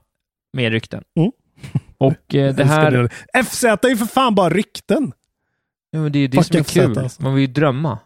mer 0.57 0.71
rykten. 0.71 1.03
Mm. 1.19 1.31
Och 2.01 2.35
eh, 2.35 2.55
det 2.55 2.63
här, 2.63 2.91
det. 3.33 3.43
FZ 3.43 3.63
är 3.63 3.89
ju 3.89 3.97
för 3.97 4.05
fan 4.05 4.35
bara 4.35 4.49
rykten. 4.49 5.11
ja, 5.91 5.99
men 5.99 6.11
det 6.11 6.19
är 6.19 6.21
ju 6.21 6.27
det 6.27 6.43
som 6.43 6.57
är 6.59 6.63
FZ, 6.63 6.73
kul. 6.73 6.97
alltså. 6.97 7.23
Man 7.23 7.33
vill 7.35 7.41
ju 7.41 7.53
drömma. 7.53 7.99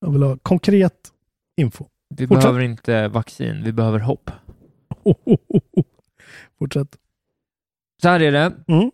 Jag 0.00 0.12
vill 0.12 0.22
ha 0.22 0.36
konkret 0.42 1.12
info. 1.56 1.84
Vi 2.16 2.26
Fortsätt. 2.26 2.42
behöver 2.42 2.60
inte 2.60 3.08
vaccin, 3.08 3.62
vi 3.64 3.72
behöver 3.72 3.98
hopp. 3.98 4.30
Fortsätt. 6.58 6.96
Så 8.02 8.08
här 8.08 8.20
är 8.22 8.32
det. 8.32 8.52
Mm. 8.68 8.90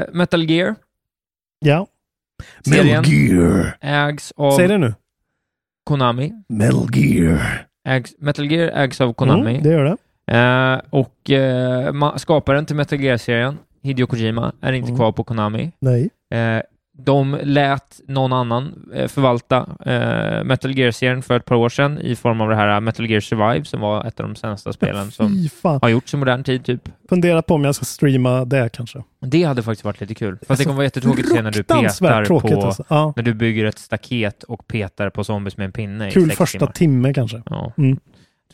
Eh, 0.00 0.04
Metal 0.12 0.50
Gear 0.50 0.74
Ja. 1.58 1.86
Serien. 2.64 3.04
Gear. 3.06 3.78
ägs 3.80 4.32
av 4.36 4.56
Säg 4.56 4.68
det 4.68 4.78
nu. 4.78 4.94
Konami. 5.84 6.32
Metal 6.48 6.86
Gear. 6.96 7.66
Ägs, 7.88 8.14
Metal 8.18 8.50
Gear 8.52 8.68
ägs 8.68 9.00
av 9.00 9.12
Konami. 9.12 9.50
Mm, 9.50 9.62
det 9.62 9.68
gör 9.68 9.84
det. 9.84 9.96
Eh, 10.26 10.80
och 10.90 11.30
eh, 11.30 12.16
skaparen 12.16 12.66
till 12.66 12.76
Metal 12.76 13.00
Gear-serien, 13.00 13.58
Hideo 13.82 14.06
Kojima, 14.06 14.52
är 14.60 14.72
inte 14.72 14.88
Mm. 14.88 14.96
kvar 14.98 15.12
på 15.12 15.24
Konami. 15.24 15.72
Nej. 15.80 16.10
Eh, 16.34 16.62
de 16.98 17.38
lät 17.42 18.00
någon 18.08 18.32
annan 18.32 18.90
eh, 18.94 19.08
förvalta 19.08 19.56
eh, 19.86 20.44
Metal 20.44 20.78
Gear-serien 20.78 21.22
för 21.22 21.36
ett 21.36 21.44
par 21.44 21.56
år 21.56 21.68
sedan 21.68 21.98
i 21.98 22.16
form 22.16 22.40
av 22.40 22.48
det 22.48 22.56
här 22.56 22.80
Metal 22.80 23.10
Gear 23.10 23.20
Survive 23.20 23.64
som 23.64 23.80
var 23.80 24.04
ett 24.04 24.20
av 24.20 24.26
de 24.28 24.36
sämsta 24.36 24.72
spelen 24.72 25.10
som 25.10 25.48
har 25.82 25.88
gjorts 25.88 26.14
i 26.14 26.16
modern 26.16 26.44
tid. 26.44 26.64
Typ. 26.64 26.88
Fundera 27.08 27.42
på 27.42 27.54
om 27.54 27.64
jag 27.64 27.74
ska 27.74 27.84
streama 27.84 28.44
det 28.44 28.68
kanske. 28.72 29.02
Det 29.20 29.42
hade 29.42 29.62
faktiskt 29.62 29.84
varit 29.84 30.00
lite 30.00 30.14
kul. 30.14 30.32
Fast 30.36 30.48
det 30.48 30.52
Alltså, 30.52 30.64
kommer 30.64 30.76
vara 30.76 30.84
jättetråkigt 30.84 31.28
att 31.28 31.34
se 31.36 31.42
när 31.42 31.50
du 31.50 31.62
petar 31.62 32.24
tråkigt 32.24 32.54
på... 32.60 32.66
alltså. 32.66 32.84
Ja. 32.88 33.12
När 33.16 33.22
du 33.22 33.34
bygger 33.34 33.64
ett 33.64 33.78
staket 33.78 34.42
och 34.42 34.66
petar 34.68 35.10
på 35.10 35.24
zombies 35.24 35.56
med 35.56 35.64
en 35.64 35.72
pinne 35.72 36.08
i 36.08 36.10
Kul 36.10 36.30
första 36.30 36.58
timmar. 36.58 36.72
timme 36.72 37.14
kanske. 37.14 37.42
Ja, 37.50 37.72
Mm. 37.78 37.98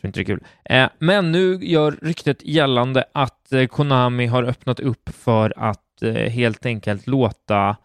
Tror 0.03 0.09
inte 0.09 0.21
är 0.21 0.23
kul. 0.35 0.43
Eh, 0.65 0.89
men 0.99 1.31
nu 1.31 1.55
gör 1.61 1.91
ryktet 2.01 2.45
gällande 2.45 3.05
att 3.13 3.51
eh, 3.53 3.67
Konami 3.67 4.25
har 4.25 4.43
öppnat 4.43 4.79
upp 4.79 5.09
för 5.09 5.53
att 5.57 6.01
eh, 6.03 6.13
helt 6.13 6.65
enkelt 6.65 7.07
låta 7.07 7.77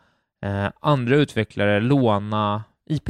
andra 0.81 1.17
utvecklare 1.17 1.81
låna 1.81 2.65
IP 2.91 3.09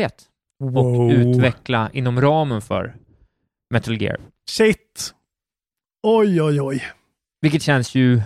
och 0.61 0.73
Wow. 0.73 1.12
utveckla 1.12 1.90
inom 1.92 2.21
ramen 2.21 2.61
för 2.62 2.97
Metal 3.71 4.03
Gear. 4.03 4.21
Shit. 4.51 5.14
Oj, 6.03 6.42
oj, 6.42 6.61
oj. 6.61 6.83
Vilket 7.40 7.62
känns 7.62 7.94
ju 7.94 8.23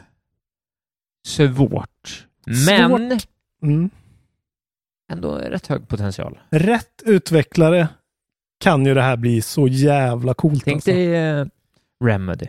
svårt. 1.26 2.26
Men 2.66 3.20
Mm. 3.62 3.90
ändå 5.12 5.34
rätt 5.34 5.66
hög 5.66 5.88
potential. 5.88 6.38
Rätt 6.50 7.02
utvecklare 7.06 7.88
kan 8.62 8.86
ju 8.86 8.94
det 8.94 9.02
här 9.02 9.16
bli 9.16 9.42
så 9.42 9.68
jävla 9.68 10.34
coolt. 10.34 10.64
Tänk 10.64 10.74
alltså. 10.76 10.90
dig 10.90 11.14
eh, 11.14 11.46
Remedy, 12.04 12.46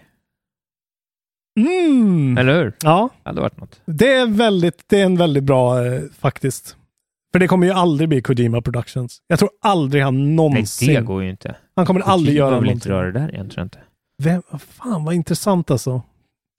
Mm. 1.60 2.38
eller 2.38 2.54
hur? 2.64 2.74
Ja, 2.84 3.10
Det 3.24 3.30
hade 3.30 3.42
varit 3.42 3.60
något. 3.60 3.82
det 3.86 4.14
är, 4.14 4.28
väldigt, 4.28 4.84
det 4.90 5.02
är 5.02 5.06
en 5.06 5.18
väldigt 5.18 5.44
bra 5.44 5.86
eh, 5.86 6.02
faktiskt. 6.20 6.78
För 7.32 7.40
det 7.40 7.48
kommer 7.48 7.68
ju 7.68 7.74
aldrig 7.74 8.10
bli 8.10 8.22
Kojima 8.22 8.62
Productions. 8.62 9.18
Jag 9.28 9.40
tror 9.40 9.50
aldrig 9.62 10.04
han 10.04 10.16
Nej, 10.26 10.34
någonsin... 10.36 10.94
det 10.94 11.02
går 11.02 11.24
ju 11.24 11.30
inte. 11.30 11.56
Han 11.76 11.86
kommer 11.86 12.02
aldrig 12.02 12.36
Kojima 12.36 12.48
göra 12.50 12.60
vill 12.60 12.70
inte 12.70 12.90
någonting. 12.90 13.12
röra 13.12 13.12
det 13.12 13.20
där 13.28 13.34
igen, 13.34 13.50
tror 13.50 13.60
jag 13.60 13.66
inte. 13.66 13.80
Vem, 14.24 14.42
vad 14.50 14.62
fan 14.62 15.06
vad 15.06 15.16
intressant 15.16 15.72
alltså. 15.72 16.02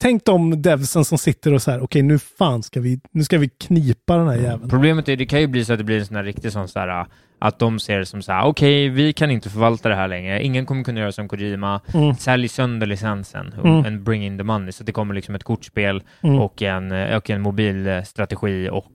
Tänk 0.01 0.25
de 0.25 0.61
devsen 0.61 1.05
som 1.05 1.17
sitter 1.17 1.53
och 1.53 1.61
så 1.61 1.71
här, 1.71 1.81
okej 1.83 2.01
nu 2.01 2.19
fan 2.19 2.63
ska 2.63 2.81
vi, 2.81 2.99
nu 3.11 3.23
ska 3.23 3.37
vi 3.37 3.49
knipa 3.49 4.17
den 4.17 4.27
här 4.27 4.35
jäveln. 4.37 4.69
Problemet 4.69 5.09
är, 5.09 5.17
det 5.17 5.25
kan 5.25 5.41
ju 5.41 5.47
bli 5.47 5.65
så 5.65 5.73
att 5.73 5.79
det 5.79 5.83
blir 5.85 5.99
en 5.99 6.05
sån 6.05 6.15
här 6.15 6.23
riktig 6.23 6.51
sån 6.51 6.67
så 6.67 6.79
här, 6.79 7.05
Att 7.39 7.59
de 7.59 7.79
ser 7.79 7.99
det 7.99 8.05
som 8.05 8.21
så 8.21 8.31
här, 8.31 8.45
okej, 8.45 8.89
vi 8.89 9.13
kan 9.13 9.31
inte 9.31 9.49
förvalta 9.49 9.89
det 9.89 9.95
här 9.95 10.07
längre. 10.07 10.43
Ingen 10.43 10.65
kommer 10.65 10.83
kunna 10.83 10.99
göra 10.99 11.11
som 11.11 11.27
Kojima. 11.27 11.81
Mm. 11.93 12.15
Sälj 12.15 12.47
sönder 12.47 12.87
licensen 12.87 13.53
och 13.59 13.65
Mm. 13.65 13.85
and 13.85 14.01
bring 14.03 14.25
in 14.25 14.37
the 14.37 14.43
money. 14.43 14.71
Så 14.71 14.83
det 14.83 14.91
kommer 14.91 15.13
liksom 15.13 15.35
ett 15.35 15.43
kortspel 15.43 16.03
Mm. 16.23 16.39
och 16.39 16.61
en, 16.61 16.91
eh, 16.91 17.17
och 17.17 17.29
en 17.29 17.41
mobilstrategi 17.41 18.69
och... 18.71 18.91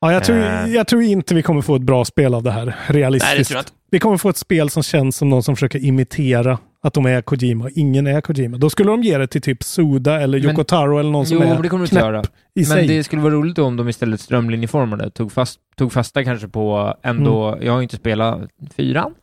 Ja, 0.00 0.12
jag, 0.12 0.24
tror, 0.24 0.36
Eh. 0.36 0.66
jag 0.66 0.86
tror 0.86 1.02
inte 1.02 1.34
vi 1.34 1.42
kommer 1.42 1.62
få 1.62 1.76
ett 1.76 1.82
bra 1.82 2.04
spel 2.04 2.34
av 2.34 2.42
det 2.42 2.50
här, 2.50 2.74
realistiskt. 2.86 3.30
Nej, 3.32 3.38
det 3.38 3.44
tror 3.44 3.56
jag 3.56 3.62
inte. 3.62 3.72
Vi 3.90 3.98
kommer 3.98 4.16
få 4.16 4.28
ett 4.28 4.36
spel 4.36 4.70
som 4.70 4.82
känns 4.82 5.16
som 5.16 5.28
någon 5.28 5.42
som 5.42 5.56
försöker 5.56 5.84
imitera 5.84 6.58
att 6.84 6.94
de 6.94 7.06
är 7.06 7.22
Kojima. 7.22 7.70
Ingen 7.74 8.06
är 8.06 8.20
Kojima. 8.20 8.56
Då 8.58 8.70
skulle 8.70 8.90
de 8.90 9.02
ge 9.02 9.18
det 9.18 9.26
till 9.26 9.42
typ 9.42 9.62
Suda 9.62 10.20
eller 10.20 10.38
Men- 10.40 10.50
Yoko 10.50 10.64
Taro 10.64 10.98
eller 10.98 11.10
någon 11.10 11.26
som 11.26 11.36
Jo, 11.36 11.42
är 11.42 11.48
men 11.48 11.62
det 11.62 11.68
kommer 11.68 11.86
knäpp 11.86 12.02
göra. 12.02 12.20
i 12.20 12.24
Men 12.54 12.64
sig. 12.64 12.86
det 12.88 13.04
skulle 13.04 13.22
vara 13.22 13.34
roligt 13.34 13.58
om 13.58 13.76
de 13.76 13.88
istället 13.88 14.20
strömlinjeformade, 14.20 15.10
tog, 15.10 15.32
fast, 15.32 15.60
tog 15.76 15.92
fasta 15.92 16.24
kanske 16.24 16.48
på 16.48 16.94
ändå, 17.02 17.48
Mm. 17.48 17.66
jag 17.66 17.72
har 17.72 17.82
inte 17.82 17.96
spelat 17.96 18.40
fyran? 18.76 19.14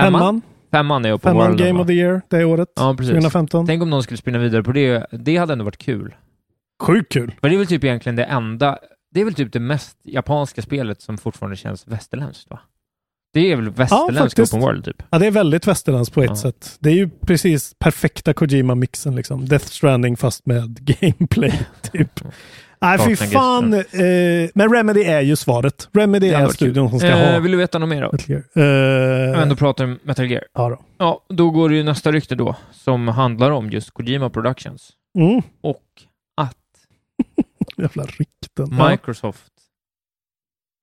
Femman? 0.00 0.20
Femman, 0.20 0.42
Femman 0.70 1.04
är 1.04 1.08
jag 1.08 1.22
på 1.22 1.28
femman 1.28 1.46
Worlden, 1.46 1.66
Game 1.66 1.80
of 1.80 1.86
the 1.86 1.92
Year 1.92 2.20
det 2.28 2.44
året. 2.44 2.68
Ja, 2.76 2.94
precis. 2.98 3.10
2015. 3.12 3.66
Tänk 3.66 3.82
om 3.82 3.90
någon 3.90 4.02
skulle 4.02 4.18
spinna 4.18 4.38
vidare 4.38 4.62
på 4.62 4.72
det, 4.72 5.06
det 5.10 5.36
hade 5.36 5.52
ändå 5.52 5.64
varit 5.64 5.76
kul. 5.78 6.14
Sjukt 6.82 7.12
kul. 7.12 7.32
För 7.40 7.48
det 7.48 7.54
är 7.54 7.58
väl 7.58 7.66
typ 7.66 7.84
egentligen 7.84 8.16
det 8.16 8.24
enda, 8.24 8.78
det 9.14 9.20
är 9.20 9.24
väl 9.24 9.34
typ 9.34 9.52
det 9.52 9.60
mest 9.60 9.98
japanska 10.02 10.62
spelet 10.62 11.00
som 11.00 11.18
fortfarande 11.18 11.56
känns 11.56 11.86
västerländskt 11.88 12.50
va? 12.50 12.60
Det 13.34 13.52
är 13.52 13.56
väl 13.56 13.70
västerländsk 13.70 14.18
faktiskt. 14.20 14.54
open 14.54 14.60
world 14.66 14.84
typ? 14.84 15.02
Ja, 15.10 15.18
det 15.18 15.26
är 15.26 15.30
väldigt 15.30 15.66
västerländskt 15.66 16.14
på 16.14 16.22
ett 16.22 16.30
Ja. 16.30 16.36
sätt. 16.36 16.76
Det 16.80 16.88
är 16.90 16.94
ju 16.94 17.10
precis 17.26 17.74
perfekta 17.78 18.32
Kojima-mixen 18.32 19.14
liksom. 19.16 19.48
Death 19.48 19.66
Stranding 19.66 20.16
fast 20.16 20.46
med 20.46 20.78
gameplay, 21.00 21.52
typ. 21.92 22.20
Nej, 22.80 22.98
fy 22.98 23.16
fan. 23.16 23.74
Eh, 23.74 23.82
men 24.54 24.72
Remedy 24.74 25.02
är 25.04 25.20
ju 25.20 25.36
svaret. 25.36 25.88
Remedy 25.92 26.28
är 26.28 26.48
studion 26.48 26.90
som 26.90 26.98
ska 26.98 27.08
Eh, 27.08 27.32
ha 27.32 27.38
vill 27.38 27.52
du 27.52 27.58
veta 27.58 27.78
något 27.78 27.88
mer 27.88 28.02
då? 28.02 28.08
Metal 28.12 28.30
Gear. 28.54 29.32
Eh, 29.34 29.42
ändå 29.42 29.56
pratar 29.56 29.84
om 29.84 29.98
Metal 30.02 30.30
Gear. 30.30 30.44
ja 30.54 30.68
då. 30.68 30.80
Ja, 30.98 31.24
då 31.28 31.50
går 31.50 31.68
det 31.68 31.74
ju 31.76 31.82
nästa 31.82 32.12
rykte 32.12 32.34
då, 32.34 32.56
som 32.72 33.08
handlar 33.08 33.50
om 33.50 33.70
just 33.70 33.90
Kojima 33.90 34.30
Productions. 34.30 34.90
Mm. 35.18 35.42
Och 35.60 35.82
att 36.36 36.56
Jävla 37.76 38.02
rykten. 38.04 38.76
Ja. 38.78 38.90
Microsoft 38.90 39.52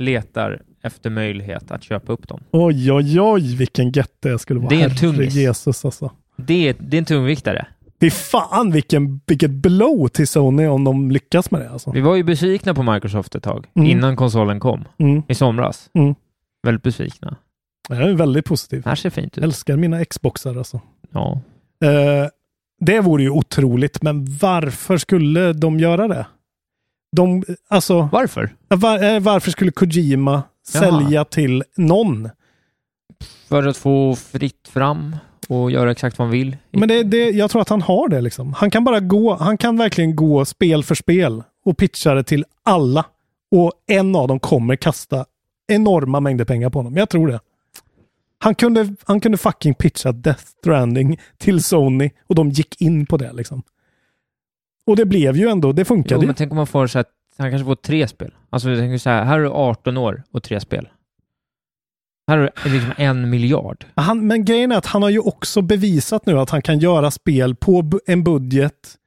letar 0.03 0.61
efter 0.83 1.09
möjlighet 1.09 1.71
att 1.71 1.83
köpa 1.83 2.13
upp 2.13 2.27
dem. 2.27 2.39
Oj, 2.51 2.91
oj, 2.91 3.21
oj, 3.21 3.55
vilken 3.55 3.91
gött 3.91 4.11
det 4.19 4.39
skulle 4.39 4.59
vara. 4.59 4.69
Det 4.69 4.81
är 4.81 4.89
en 4.89 4.95
tungis. 4.95 5.33
Jesus 5.35 5.85
alltså. 5.85 6.11
Det 6.35 6.67
är, 6.69 6.75
det 6.79 6.97
är 6.97 6.99
en 6.99 7.05
tungviktare. 7.05 7.65
Fy 8.01 8.09
fan 8.09 8.71
vilken, 8.71 9.21
vilket 9.27 9.51
blow 9.51 10.07
till 10.07 10.27
Sony 10.27 10.67
om 10.67 10.83
de 10.83 11.11
lyckas 11.11 11.51
med 11.51 11.61
det 11.61 11.69
alltså. 11.69 11.91
Vi 11.91 12.01
var 12.01 12.15
ju 12.15 12.23
besvikna 12.23 12.73
på 12.73 12.83
Microsoft 12.83 13.35
ett 13.35 13.43
tag, 13.43 13.67
Mm. 13.75 13.89
innan 13.89 14.15
konsolen 14.15 14.59
kom, 14.59 14.83
Mm. 14.99 15.23
i 15.27 15.35
somras. 15.35 15.89
Mm. 15.93 16.15
Väldigt 16.63 16.83
besvikna. 16.83 17.35
Jag 17.89 18.01
är 18.01 18.13
väldigt 18.13 18.45
positiv. 18.45 18.81
Det 18.81 18.89
här 18.89 18.95
ser 18.95 19.09
fint 19.09 19.37
ut. 19.37 19.43
Älskar 19.43 19.77
mina 19.77 20.05
Xboxar 20.05 20.55
alltså. 20.57 20.81
Ja. 21.11 21.41
Eh, 21.83 22.27
det 22.79 22.99
vore 22.99 23.23
ju 23.23 23.29
otroligt, 23.29 24.01
men 24.01 24.25
varför 24.41 24.97
skulle 24.97 25.53
de 25.53 25.79
göra 25.79 26.07
det? 26.07 26.25
De, 27.15 27.43
alltså, 27.67 28.09
Varför? 28.11 28.55
var, 28.67 29.03
eh, 29.13 29.19
varför 29.19 29.51
skulle 29.51 29.71
Kojima 29.71 30.43
sälja 30.71 31.25
till 31.25 31.63
någon? 31.75 32.29
För 33.47 33.67
att 33.67 33.77
få 33.77 34.15
fritt 34.15 34.67
fram 34.67 35.15
och 35.47 35.71
göra 35.71 35.91
exakt 35.91 36.17
vad 36.19 36.27
man 36.27 36.31
vill. 36.31 36.57
Men 36.71 36.87
det, 36.89 37.03
det, 37.03 37.29
jag 37.29 37.51
tror 37.51 37.61
att 37.61 37.69
han 37.69 37.81
har 37.81 38.07
det 38.07 38.21
liksom. 38.21 38.53
Han 38.53 38.71
kan 38.71 38.83
bara 38.83 38.99
gå, 38.99 39.35
han 39.35 39.57
kan 39.57 39.77
verkligen 39.77 40.15
gå 40.15 40.45
spel 40.45 40.83
för 40.83 40.95
spel 40.95 41.43
och 41.65 41.77
pitcha 41.77 42.13
det 42.13 42.23
till 42.23 42.45
alla. 42.63 43.05
Och 43.51 43.71
en 43.87 44.15
av 44.15 44.27
dem 44.27 44.39
kommer 44.39 44.75
kasta 44.75 45.25
enorma 45.67 46.19
mängder 46.19 46.45
pengar 46.45 46.69
på 46.69 46.79
honom. 46.79 46.97
Jag 46.97 47.09
tror 47.09 47.27
det. 47.27 47.39
Han 48.39 48.55
kunde, 48.55 48.95
han 49.03 49.19
kunde 49.19 49.37
fucking 49.37 49.73
pitcha 49.73 50.11
Death 50.11 50.43
Stranding 50.45 51.19
till 51.37 51.63
Sony 51.63 52.09
och 52.27 52.35
de 52.35 52.49
gick 52.49 52.81
in 52.81 53.05
på 53.05 53.17
det 53.17 53.33
liksom. 53.33 53.63
Och 54.85 54.95
det 54.95 55.05
blev 55.05 55.37
ju 55.37 55.49
ändå, 55.49 55.71
det 55.71 55.85
funkade 55.85 56.15
Jo, 56.15 56.21
ju. 56.21 56.25
men 56.27 56.35
tänk 56.35 56.51
om 56.51 56.55
man 56.57 56.67
får 56.67 56.87
så 56.87 56.99
att 56.99 57.09
han 57.37 57.51
kanske 57.51 57.65
får 57.65 57.75
tre 57.75 58.07
spel. 58.07 58.33
Alltså 58.49 58.67
så 58.99 59.09
här, 59.09 59.23
här 59.23 59.25
har 59.25 59.39
du 59.39 59.49
18 59.49 59.97
år 59.97 60.23
och 60.31 60.43
tre 60.43 60.59
spel. 60.59 60.89
Här 62.27 62.37
har 62.37 62.51
du 62.63 62.69
liksom 62.69 62.93
en 62.97 63.29
miljard. 63.29 63.85
Han, 63.95 64.27
men 64.27 64.45
grejen 64.45 64.71
är 64.71 64.77
att 64.77 64.85
han 64.85 65.03
har 65.03 65.09
ju 65.09 65.19
också 65.19 65.61
bevisat 65.61 66.25
nu 66.25 66.39
att 66.39 66.49
han 66.49 66.61
kan 66.61 66.79
göra 66.79 67.11
spel 67.11 67.55
på 67.55 67.99
en 68.05 68.23
budget 68.23 68.97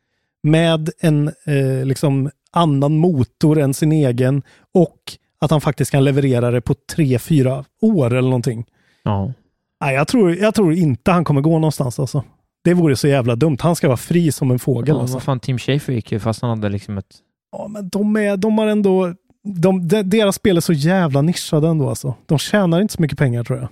med 0.42 0.90
en 0.98 1.28
eh, 1.28 1.84
liksom 1.84 2.30
annan 2.50 2.96
motor 2.98 3.58
än 3.58 3.74
sin 3.74 3.92
egen 3.92 4.42
och 4.72 4.98
att 5.38 5.50
han 5.50 5.60
faktiskt 5.60 5.90
kan 5.90 6.04
leverera 6.04 6.50
det 6.50 6.60
på 6.60 6.74
tre, 6.74 7.18
fyra 7.18 7.64
år 7.82 8.06
eller 8.06 8.28
någonting. 8.28 8.64
Ja. 9.02 9.32
Nej, 9.80 9.94
jag, 9.94 10.08
tror, 10.08 10.34
jag 10.34 10.54
tror 10.54 10.72
inte 10.72 11.10
han 11.10 11.24
kommer 11.24 11.40
gå 11.40 11.50
någonstans 11.50 11.98
alltså. 11.98 12.24
Det 12.64 12.74
vore 12.74 12.96
så 12.96 13.08
jävla 13.08 13.37
dumt. 13.37 13.56
Han 13.60 13.76
ska 13.76 13.87
vara 13.88 13.96
fri 13.96 14.32
som 14.32 14.50
en 14.50 14.58
fågel. 14.58 14.94
ja 14.94 15.00
alltså. 15.00 15.14
vad 15.14 15.22
fan, 15.22 15.40
Tim 15.40 15.58
Schafer 15.58 15.92
gick 15.92 16.12
ju 16.12 16.20
fast 16.20 16.42
han 16.42 16.50
hade 16.50 16.68
liksom 16.68 16.98
ett... 16.98 17.16
Ja, 17.59 17.69
men 17.69 17.88
de, 17.88 18.17
är, 18.17 18.37
de 18.37 18.59
har 18.59 18.67
ändå... 18.67 19.14
De, 19.45 19.88
de, 19.88 20.03
deras 20.03 20.37
spel 20.37 20.57
är 20.57 20.61
så 20.61 20.73
jävla 20.73 21.23
nischade 21.23 21.69
ändå 21.69 21.88
alltså. 21.88 22.14
De 22.27 22.38
tjänar 22.38 22.81
inte 22.81 22.95
så 22.95 23.03
mycket 23.03 23.19
pengar 23.19 23.45
tror 23.45 23.59
jag. 23.59 23.69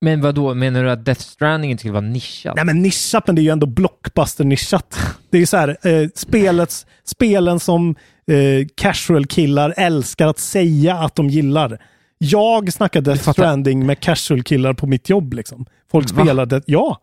Men 0.00 0.20
vad 0.20 0.34
då 0.34 0.54
menar 0.54 0.84
du 0.84 0.90
att 0.90 1.04
Death 1.04 1.20
Stranding 1.20 1.70
inte 1.70 1.80
skulle 1.80 1.92
vara 1.92 2.00
nischad? 2.00 2.56
Nej 2.56 2.64
men 2.64 2.82
nischat, 2.82 3.26
men 3.26 3.36
det 3.36 3.40
är 3.40 3.42
ju 3.42 3.50
ändå 3.50 3.66
blockbuster-nischat. 3.66 4.98
Det 5.30 5.36
är 5.36 5.40
ju 5.40 5.46
så 5.46 5.56
här, 5.56 5.76
eh, 5.82 6.08
spelets, 6.14 6.86
spelen 7.04 7.60
som 7.60 7.96
eh, 8.30 8.66
casual-killar 8.76 9.74
älskar 9.76 10.26
att 10.26 10.38
säga 10.38 10.94
att 10.94 11.14
de 11.14 11.28
gillar. 11.28 11.82
Jag 12.18 12.72
snackar 12.72 13.00
Death 13.00 13.22
fattar. 13.22 13.42
Stranding 13.42 13.86
med 13.86 14.00
casual-killar 14.00 14.72
på 14.72 14.86
mitt 14.86 15.08
jobb 15.08 15.32
liksom. 15.32 15.66
Folk 15.90 16.12
Va? 16.12 16.22
spelar 16.22 16.46
det, 16.46 16.62
ja. 16.66 17.00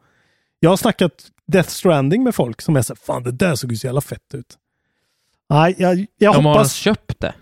Jag 0.60 0.70
har 0.70 0.78
snackat 0.78 1.14
Death 1.48 1.70
Stranding 1.70 2.24
med 2.24 2.36
folk 2.36 2.62
som 2.62 2.76
är 2.76 2.82
så 2.82 2.94
här, 2.94 3.00
fan 3.06 3.24
det 3.24 3.32
där 3.32 3.56
såg 3.56 3.72
ju 3.72 3.78
så 3.78 3.88
jävla 3.88 4.02
fett 4.02 4.34
ut. 4.34 4.58
Nej, 5.54 5.76
jag, 5.78 6.06
jag 6.18 6.34
De 6.34 6.46
har 6.46 6.54
hoppas... 6.54 6.74
köpt 6.74 7.20
det. 7.20 7.34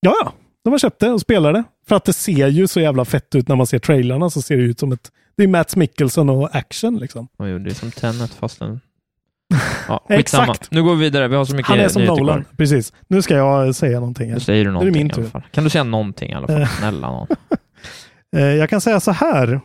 Ja, 0.00 0.14
ja. 0.24 0.32
De 0.64 0.70
har 0.72 0.78
köpt 0.78 1.00
det 1.00 1.10
och 1.10 1.20
spelar 1.20 1.52
det. 1.52 1.64
För 1.88 1.96
att 1.96 2.04
det 2.04 2.12
ser 2.12 2.48
ju 2.48 2.66
så 2.66 2.80
jävla 2.80 3.04
fett 3.04 3.34
ut 3.34 3.48
när 3.48 3.56
man 3.56 3.66
ser 3.66 3.78
trailarna 3.78 4.30
så 4.30 4.42
ser 4.42 4.56
det 4.56 4.62
ut 4.62 4.78
som 4.80 4.92
ett... 4.92 5.10
Det 5.36 5.42
är 5.42 5.48
Mats 5.48 5.76
Mikkelsen 5.76 6.30
och 6.30 6.56
action 6.56 6.98
liksom. 6.98 7.28
De 7.38 7.48
gjorde 7.48 7.64
det 7.64 7.74
som 7.74 7.90
Tenet 7.90 8.34
fast 8.34 8.60
en... 8.60 8.80
Ja. 9.88 10.04
Exakt. 10.08 10.70
Nu 10.70 10.82
går 10.82 10.94
vi 10.94 11.00
vidare. 11.04 11.28
Vi 11.28 11.36
har 11.36 11.44
så 11.44 11.54
mycket 11.54 11.68
Han 11.68 11.78
är 11.80 11.88
som 11.88 12.04
Nolan. 12.04 12.44
Precis. 12.56 12.92
Nu 13.08 13.22
ska 13.22 13.34
jag 13.36 13.74
säga 13.74 14.00
någonting. 14.00 14.26
Nu 14.26 14.32
Här. 14.32 14.40
säger 14.40 14.64
du 14.64 14.70
är 14.70 14.72
någonting 14.72 14.92
min 14.92 15.06
i 15.10 15.12
alla 15.14 15.30
tur. 15.30 15.42
Kan 15.52 15.64
du 15.64 15.70
säga 15.70 15.84
någonting 15.84 16.30
i 16.30 16.34
alla 16.34 16.46
fall? 16.46 16.66
Snälla 16.66 17.10
någon. 17.10 17.26
Eh, 18.36 18.42
Jag 18.42 18.70
kan 18.70 18.80
säga 18.80 19.00
så 19.00 19.10
här. 19.10 19.60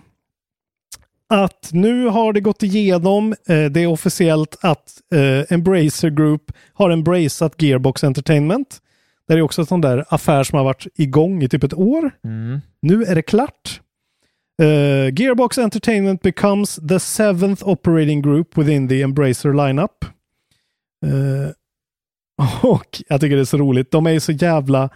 Att 1.33 1.69
nu 1.73 2.05
har 2.05 2.33
det 2.33 2.41
gått 2.41 2.63
igenom. 2.63 3.35
eh, 3.47 3.65
Det 3.65 3.79
är 3.83 3.87
officiellt 3.87 4.57
att 4.61 4.91
eh, 5.13 5.53
Embracer 5.53 6.09
Group 6.09 6.51
har 6.73 6.89
embraceat 6.89 7.61
Gearbox 7.61 8.03
Entertainment. 8.03 8.81
Det 9.27 9.33
är 9.33 9.41
också 9.41 9.61
en 9.61 9.65
sån 9.65 9.81
där 9.81 10.05
affär 10.09 10.43
som 10.43 10.57
har 10.57 10.63
varit 10.65 10.87
igång 10.95 11.43
i 11.43 11.49
typ 11.49 11.63
ett 11.63 11.73
år. 11.73 12.11
Mm. 12.23 12.61
Nu 12.81 13.03
är 13.03 13.15
det 13.15 13.21
klart. 13.21 13.81
Eh, 14.61 15.13
Gearbox 15.19 15.57
Entertainment 15.57 16.21
becomes 16.21 16.79
the 16.89 16.99
seventh 16.99 17.67
operating 17.67 18.21
group 18.21 18.57
within 18.57 18.87
the 18.87 19.01
Embracer 19.01 19.67
lineup. 19.67 20.05
Eh, 21.05 21.51
och 22.69 23.01
jag 23.07 23.21
tycker 23.21 23.35
det 23.35 23.41
är 23.41 23.45
så 23.45 23.57
roligt. 23.57 23.91
De 23.91 24.05
är 24.07 24.11
ju 24.11 24.19
så 24.19 24.31
jävla... 24.31 24.89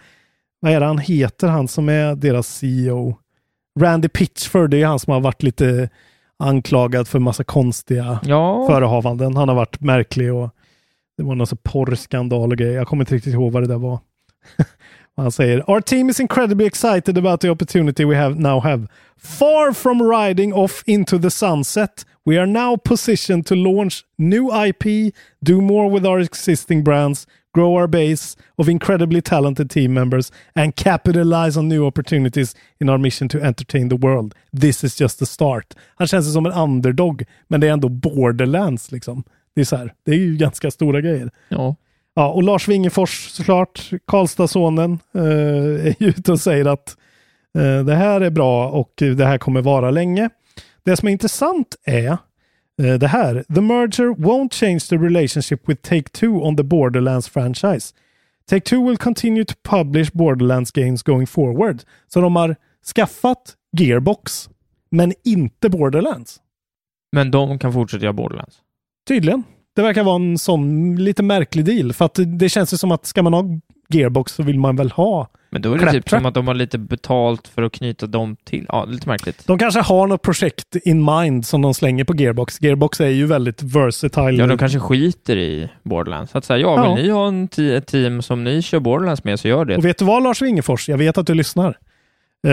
Vad 0.60 0.72
är 0.72 0.80
det 0.80 0.86
han 0.86 0.98
heter, 0.98 1.48
han 1.48 1.68
som 1.68 1.88
är 1.88 2.14
deras 2.14 2.56
CEO? 2.56 3.18
Randy 3.80 4.08
Pitchford, 4.08 4.70
det 4.70 4.82
är 4.82 4.86
han 4.86 4.98
som 4.98 5.12
har 5.12 5.20
varit 5.20 5.42
lite 5.42 5.88
anklagad 6.38 7.08
för 7.08 7.18
massa 7.18 7.44
konstiga 7.44 8.18
Ja, 8.22 8.66
förehavanden. 8.66 9.36
Han 9.36 9.48
har 9.48 9.56
varit 9.56 9.80
märklig 9.80 10.34
och 10.34 10.50
det 11.16 11.22
var 11.22 11.34
någon 11.34 11.46
porrskandal 11.62 12.50
och 12.50 12.58
grejer. 12.58 12.76
Jag 12.76 12.86
kommer 12.88 13.02
inte 13.02 13.14
riktigt 13.14 13.34
ihåg 13.34 13.52
vad 13.52 13.62
det 13.62 13.68
där 13.68 13.78
var. 13.78 13.98
Han 15.16 15.32
säger 15.32 15.70
Our 15.70 15.80
team 15.80 16.10
is 16.10 16.20
incredibly 16.20 16.66
excited 16.66 17.18
about 17.18 17.40
the 17.40 17.50
opportunity 17.50 18.04
we 18.04 18.16
have 18.16 18.34
now 18.34 18.60
have. 18.60 18.86
Far 19.18 19.72
from 19.72 20.02
riding 20.02 20.54
off 20.54 20.82
into 20.86 21.18
the 21.18 21.30
sunset, 21.30 22.06
we 22.26 22.38
are 22.38 22.46
now 22.46 22.76
positioned 22.76 23.46
to 23.46 23.54
launch 23.54 24.04
new 24.18 24.66
IP, 24.66 25.14
do 25.40 25.60
more 25.60 25.90
with 25.90 26.06
our 26.06 26.20
existing 26.20 26.84
brands, 26.84 27.26
grow 27.56 27.80
our 27.80 27.86
base 27.86 28.36
of 28.56 28.68
incredibly 28.68 29.22
talented 29.22 29.70
team 29.70 29.94
members 29.94 30.32
and 30.54 30.76
capitalize 30.76 31.58
on 31.58 31.68
new 31.68 31.86
opportunities 31.86 32.56
in 32.80 32.88
our 32.88 32.98
mission 32.98 33.28
to 33.28 33.38
entertain 33.38 33.88
the 33.88 33.96
world. 33.96 34.34
This 34.60 34.84
is 34.84 35.00
just 35.00 35.18
the 35.18 35.26
start. 35.26 35.74
Han 35.94 36.06
känns 36.06 36.32
som 36.32 36.46
en 36.46 36.52
underdog, 36.52 37.24
men 37.48 37.60
det 37.60 37.68
är 37.68 37.72
ändå 37.72 37.88
borderlands 37.88 38.92
liksom. 38.92 39.24
Det 39.54 39.60
är 39.60 39.64
så 39.64 39.76
här, 39.76 39.92
det 40.04 40.10
är 40.10 40.16
ju 40.16 40.36
ganska 40.36 40.70
stora 40.70 41.00
grejer. 41.00 41.30
ja. 41.48 41.76
Ja, 42.18 42.28
och 42.28 42.42
Lars 42.42 42.68
Wingefors 42.68 43.28
såklart, 43.30 43.90
Karlstadsonen, 44.06 44.98
eh, 45.14 45.22
är 45.22 45.94
ute 45.98 46.32
och 46.32 46.40
säger 46.40 46.64
att 46.64 46.96
eh, 47.58 47.84
det 47.84 47.94
här 47.94 48.20
är 48.20 48.30
bra 48.30 48.68
och 48.68 48.92
det 48.96 49.24
här 49.24 49.38
kommer 49.38 49.62
vara 49.62 49.90
länge. 49.90 50.30
Det 50.84 50.96
som 50.96 51.08
är 51.08 51.12
intressant 51.12 51.76
är 51.84 52.18
det 52.82 53.06
här. 53.06 53.44
The 53.54 53.60
merger 53.60 54.06
won't 54.14 54.54
change 54.54 54.80
the 54.80 54.96
relationship 54.96 55.68
with 55.68 55.80
Take-Two 55.90 56.40
on 56.42 56.56
the 56.56 56.62
Borderlands 56.62 57.28
franchise. 57.28 57.94
Take-Two 58.50 58.86
will 58.86 58.96
continue 58.96 59.44
to 59.44 59.54
publish 59.62 60.10
Borderlands 60.12 60.70
games 60.70 61.02
going 61.02 61.26
forward. 61.26 61.82
Så 62.08 62.20
de 62.20 62.36
har 62.36 62.56
skaffat 62.94 63.54
Gearbox, 63.78 64.48
men 64.90 65.12
inte 65.24 65.68
Borderlands. 65.68 66.40
Men 67.12 67.30
de 67.30 67.58
kan 67.58 67.72
fortsätta 67.72 68.04
göra 68.04 68.12
Borderlands. 68.12 68.58
Tydligen. 69.08 69.42
Det 69.76 69.82
verkar 69.82 70.04
vara 70.04 70.16
en 70.16 70.38
sån 70.38 70.96
lite 70.96 71.22
märklig 71.22 71.64
deal. 71.64 71.92
För 71.92 72.04
att 72.04 72.14
det- 72.14 72.24
det 72.38 72.48
känns 72.48 72.72
ju 72.72 72.76
som 72.76 72.92
att 72.92 73.06
ska 73.06 73.22
man 73.22 73.32
ha 73.34 73.44
Gearbox 73.88 74.32
så 74.32 74.42
vill 74.42 74.58
man 74.58 74.76
väl 74.76 74.90
ha. 74.90 75.28
Men 75.56 75.62
då 75.62 75.68
är 75.68 75.72
det 75.72 75.78
Claptrap. 75.78 76.04
typ 76.04 76.08
som 76.10 76.26
att 76.26 76.34
de 76.34 76.46
har 76.48 76.54
lite 76.54 76.78
betalt 76.78 77.48
för 77.48 77.62
att 77.62 77.72
knyta 77.72 78.06
dem 78.06 78.36
till. 78.44 78.66
Ja, 78.68 78.84
lite 78.84 79.08
märkligt. 79.08 79.46
De 79.46 79.58
kanske 79.58 79.80
har 79.80 80.06
något 80.06 80.22
projekt 80.22 80.76
in 80.84 81.04
mind 81.04 81.46
som 81.46 81.62
de 81.62 81.74
slänger 81.74 82.04
på 82.04 82.14
Gearbox. 82.16 82.62
Gearbox 82.62 83.00
är 83.00 83.08
ju 83.08 83.26
väldigt 83.26 83.62
versatile. 83.62 84.32
Ja, 84.42 84.46
de 84.46 84.58
kanske 84.58 84.78
skiter 84.80 85.36
i 85.36 85.68
Borderlands. 85.82 86.34
Att 86.36 86.44
säga, 86.44 86.58
ja, 86.58 86.84
Ja. 86.84 86.94
vill 86.94 87.04
ni 87.04 87.10
ha 87.10 87.28
en 87.28 87.48
ett 87.76 87.86
team 87.86 88.22
som 88.22 88.44
ni 88.44 88.62
kör 88.62 88.80
Borderlands 88.80 89.24
med 89.24 89.40
så 89.40 89.48
gör 89.48 89.64
det. 89.64 89.76
Och 89.76 89.84
vet 89.84 89.98
du 89.98 90.04
vad 90.04 90.22
Lars 90.22 90.42
Wingefors? 90.42 90.88
Jag 90.88 90.98
vet 90.98 91.18
att 91.18 91.26
du 91.26 91.34
lyssnar. 91.34 91.78
Eh, 92.46 92.52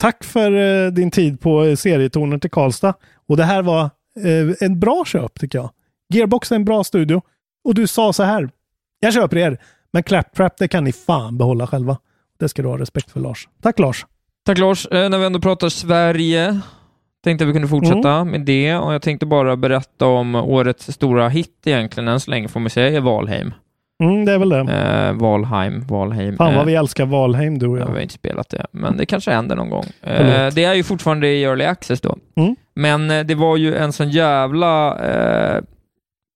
tack 0.00 0.24
för 0.24 0.52
eh, 0.86 0.90
din 0.92 1.10
tid 1.10 1.40
på 1.40 1.64
eh, 1.64 1.76
serietornet 1.76 2.44
i 2.44 2.48
Karlstad. 2.48 2.94
Och 3.28 3.36
det 3.36 3.44
här 3.44 3.62
var 3.62 3.80
eh, 4.24 4.54
en 4.66 4.80
bra 4.80 5.04
köp 5.06 5.40
tycker 5.40 5.58
jag. 5.58 5.70
Gearbox 6.14 6.52
är 6.52 6.56
en 6.56 6.64
bra 6.64 6.84
studio. 6.84 7.22
Och 7.64 7.74
du 7.74 7.86
sa 7.86 8.12
så 8.12 8.22
här. 8.22 8.50
Jag 9.00 9.14
köper 9.14 9.36
er, 9.36 9.58
men 9.92 10.02
Claptrap 10.02 10.58
det 10.58 10.68
kan 10.68 10.84
ni 10.84 10.92
fan 10.92 11.38
behålla 11.38 11.66
själva. 11.66 11.96
Det 12.38 12.48
ska 12.48 12.62
du 12.62 12.68
ha 12.68 12.78
respekt 12.78 13.10
för 13.10 13.20
Lars. 13.20 13.48
Tack 13.62 13.78
Lars. 13.78 14.06
Tack 14.46 14.58
Lars. 14.58 14.86
Eh, 14.86 15.08
när 15.08 15.18
vi 15.18 15.26
ändå 15.26 15.40
pratar 15.40 15.68
Sverige 15.68 16.60
tänkte 17.24 17.44
vi 17.44 17.52
kunde 17.52 17.68
fortsätta 17.68 18.12
Mm. 18.12 18.28
med 18.30 18.40
det 18.40 18.76
och 18.76 18.94
jag 18.94 19.02
tänkte 19.02 19.26
bara 19.26 19.56
berätta 19.56 20.06
om 20.06 20.34
årets 20.34 20.92
stora 20.92 21.28
hit 21.28 21.62
egentligen 21.66 22.08
än 22.08 22.20
så 22.20 22.30
länge 22.30 22.48
får 22.48 22.60
man 22.60 22.70
säga 22.70 22.96
är 22.96 23.00
Valheim. 23.00 23.54
Mm, 24.02 24.24
det 24.24 24.32
är 24.32 24.38
väl 24.38 24.48
det. 24.48 24.58
Eh, 24.60 25.12
Valheim, 25.12 25.86
Valheim. 25.86 26.36
Fan 26.36 26.50
Eh, 26.52 26.56
vad 26.56 26.66
vi 26.66 26.74
älskar 26.74 27.06
Valheim 27.06 27.58
du 27.58 27.66
och 27.66 27.78
Ja, 27.78 27.84
vi 27.84 27.90
jag. 27.90 27.96
har 27.96 28.00
inte 28.00 28.14
spelat 28.14 28.48
det, 28.48 28.66
men 28.70 28.96
det 28.96 29.06
kanske 29.06 29.30
händer 29.30 29.56
någon 29.56 29.70
gång. 29.70 29.84
Eh, 30.02 30.54
det 30.54 30.64
är 30.64 30.74
ju 30.74 30.82
fortfarande 30.82 31.28
i 31.28 31.44
early 31.44 31.64
access 31.64 32.00
då. 32.00 32.16
Mm. 32.36 32.56
Men 32.74 33.10
eh, 33.10 33.24
det 33.24 33.34
var 33.34 33.56
ju 33.56 33.76
en 33.76 33.92
sån 33.92 34.10
jävla 34.10 34.98
eh, 34.98 35.62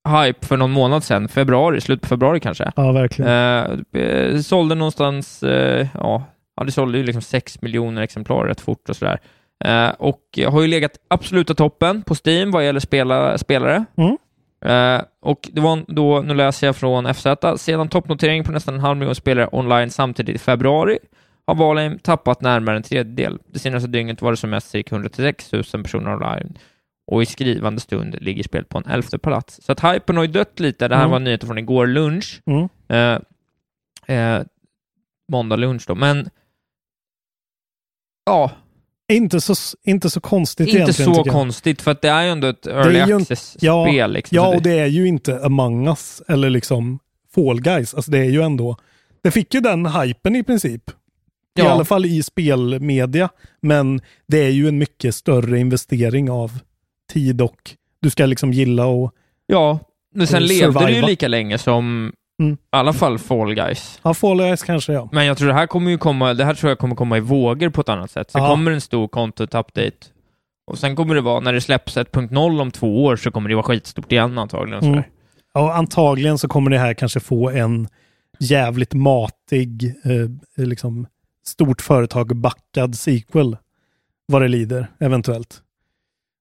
hype 0.09 0.47
för 0.47 0.57
någon 0.57 0.71
månad 0.71 1.05
sedan, 1.05 1.29
februari, 1.29 1.81
slut 1.81 2.01
på 2.01 2.09
februari 2.09 2.41
kanske. 2.41 2.73
Ja, 2.77 2.93
verkligen. 2.93 3.31
Eh, 3.31 4.03
eh, 4.03 4.41
sålde 4.41 4.75
någonstans, 4.75 5.43
eh, 5.43 5.89
ja, 5.95 6.25
ja, 6.57 6.65
det 6.65 6.73
sålde 6.73 6.99
ju 6.99 7.05
liksom 7.05 7.23
6 7.23 7.63
miljoner 7.63 8.03
exemplar 8.03 8.45
rätt 8.45 8.61
fort 8.61 8.89
och 8.89 8.97
sådär. 8.97 9.21
Eh, 9.65 9.91
och 9.99 10.39
har 10.49 10.63
ju 10.63 10.69
legat 10.69 10.93
absoluta 11.09 11.55
toppen 11.55 12.03
på 12.03 12.15
Steam 12.25 12.51
vad 12.51 12.65
gäller 12.65 12.81
spela, 12.81 13.39
spelare. 13.39 13.85
Mm. 13.97 14.17
Eh, 14.65 15.03
och 15.23 15.49
det 15.53 15.61
var 15.61 15.85
då, 15.87 16.21
nu 16.21 16.35
läser 16.35 16.67
jag 16.67 16.77
från 16.77 17.15
FZ, 17.15 17.27
sedan 17.57 17.89
toppnotering 17.89 18.45
på 18.45 18.53
nästan 18.53 18.75
en 18.75 18.81
halv 18.81 18.99
miljon 18.99 19.15
spelare 19.15 19.49
online 19.53 19.91
samtidigt 19.91 20.37
i 20.37 20.39
februari 20.39 20.99
har 21.47 21.55
Valheim 21.55 21.99
tappat 21.99 22.41
närmare 22.41 22.77
en 22.77 22.83
tredjedel. 22.83 23.39
Det 23.47 23.59
senaste 23.59 23.89
dygnet 23.89 24.23
var 24.23 24.31
det 24.31 24.37
som 24.37 24.51
mest 24.51 24.71
cirka 24.71 24.95
136 24.95 25.53
000 25.53 25.63
personer 25.65 26.13
online 26.13 26.59
och 27.11 27.23
i 27.23 27.27
skrivande 27.27 27.81
stund 27.81 28.17
ligger 28.21 28.43
spelet 28.43 28.69
på 28.69 28.79
en 28.79 28.85
elfte 28.87 29.19
plats. 29.19 29.61
Så 29.63 29.73
att 29.73 29.81
hypen 29.95 30.17
har 30.17 30.25
ju 30.25 30.31
dött 30.33 30.61
lite. 30.61 30.89
Det 30.89 30.95
här 30.97 31.03
Mm. 31.03 31.11
var 31.13 31.19
nyheter 31.21 31.47
från 31.47 31.59
igår 31.59 31.87
lunch. 31.87 32.43
Mm. 32.47 32.69
Eh, 32.89 34.17
eh, 34.17 34.43
måndag 35.33 35.57
lunch 35.57 35.85
då, 35.87 35.95
men 35.95 36.31
ja, 38.27 38.51
Inte, 39.13 39.41
så, 39.41 39.55
inte 39.83 40.11
så 40.11 40.21
konstigt 40.21 40.69
inte 40.69 40.79
egentligen. 40.79 41.15
så 41.15 41.15
tycker 41.15 41.29
jag. 41.29 41.35
konstigt 41.35 41.83
för 41.83 41.91
att 41.91 42.03
det 42.03 42.09
är 42.09 42.23
ju 42.23 42.31
ändå 42.31 42.47
ett 42.49 42.67
early 42.67 43.01
access-spel. 43.01 43.67
ja, 43.97 44.07
liksom, 44.07 44.37
Ja, 44.37 44.45
så 44.45 44.57
och 44.57 44.63
det 44.63 44.79
är 44.79 44.87
ju 44.87 45.07
inte 45.09 45.45
Among 45.45 45.87
Us 45.89 46.23
eller 46.29 46.51
liksom 46.51 46.99
Fall 47.35 47.61
Guys. 47.61 47.95
Alltså 47.95 48.11
det 48.11 48.19
är 48.19 48.31
ju 48.31 48.43
ändå... 48.43 48.77
Det 49.23 49.31
fick 49.31 49.55
ju 49.55 49.61
den 49.61 49.87
hypen 49.87 50.37
i 50.37 50.43
princip. 50.43 50.91
I 50.91 50.93
Ja. 51.63 51.71
alla 51.71 51.85
fall 51.85 52.07
i 52.07 52.23
spelmedia. 52.23 53.29
Men 53.61 54.01
det 54.27 54.39
är 54.39 54.51
ju 54.51 54.69
en 54.69 54.79
mycket 54.79 55.15
större 55.15 55.59
investering 55.59 56.31
av 56.31 56.59
tid 57.11 57.41
och 57.43 57.71
du 58.03 58.11
ska 58.11 58.27
liksom 58.27 58.53
gilla 58.53 58.87
och... 58.87 59.13
Ja, 59.47 59.79
men 60.15 60.27
sen 60.27 60.43
Och 60.43 60.49
levde 60.49 60.87
det 60.87 60.93
ju 60.93 61.03
lika 61.03 61.29
länge 61.29 61.59
som 61.59 62.13
Mm. 62.41 62.53
i 62.55 62.57
alla 62.71 62.93
fall 62.93 63.19
Fall 63.19 63.55
Guys. 63.55 64.01
Ja, 64.03 64.15
Fall 64.15 64.39
Guys 64.39 64.63
kanske 64.63 64.93
ja. 64.93 65.09
Men 65.13 65.27
jag 65.27 65.39
tror 65.39 65.49
det 65.49 65.55
här 65.55 65.67
kommer 65.67 65.91
ju 65.91 65.99
komma, 65.99 66.35
det 66.35 66.45
här 66.45 66.55
tror 66.55 66.71
jag 66.71 66.79
kommer 66.79 66.95
komma 66.95 67.17
i 67.17 67.21
vågor 67.21 67.69
på 67.71 67.81
ett 67.81 67.89
annat 67.89 68.11
sätt. 68.11 68.31
Sen 68.31 68.43
Ja. 68.43 68.49
kommer 68.49 68.71
en 68.71 68.81
stor 68.81 69.09
content 69.09 69.55
update. 69.55 69.97
Och 70.67 70.79
sen 70.79 70.97
kommer 70.97 71.15
det 71.15 71.21
vara, 71.21 71.41
när 71.41 71.53
det 71.53 71.61
släpps 71.61 71.97
1.0 71.97 72.61
om 72.61 72.71
två 72.71 73.05
år 73.05 73.17
så 73.17 73.31
kommer 73.31 73.49
det 73.49 73.55
vara 73.55 73.63
skitstort 73.63 74.13
igen 74.13 74.39
antagligen. 74.39 74.85
Mm. 74.85 75.03
Ja, 75.55 75.73
antagligen 75.75 76.39
så 76.39 76.49
kommer 76.49 76.71
det 76.71 76.79
här 76.79 76.95
kanske 76.95 77.21
få 77.21 77.51
en 77.51 77.89
jävligt 78.39 78.95
matig, 78.95 79.85
eh, 80.05 80.65
liksom 80.67 81.07
stort 81.47 81.81
företag 81.81 82.37
backad 82.37 82.95
sequel. 82.97 83.57
Vad 84.27 84.43
det 84.43 84.49
lider, 84.49 84.87
eventuellt. 85.01 85.63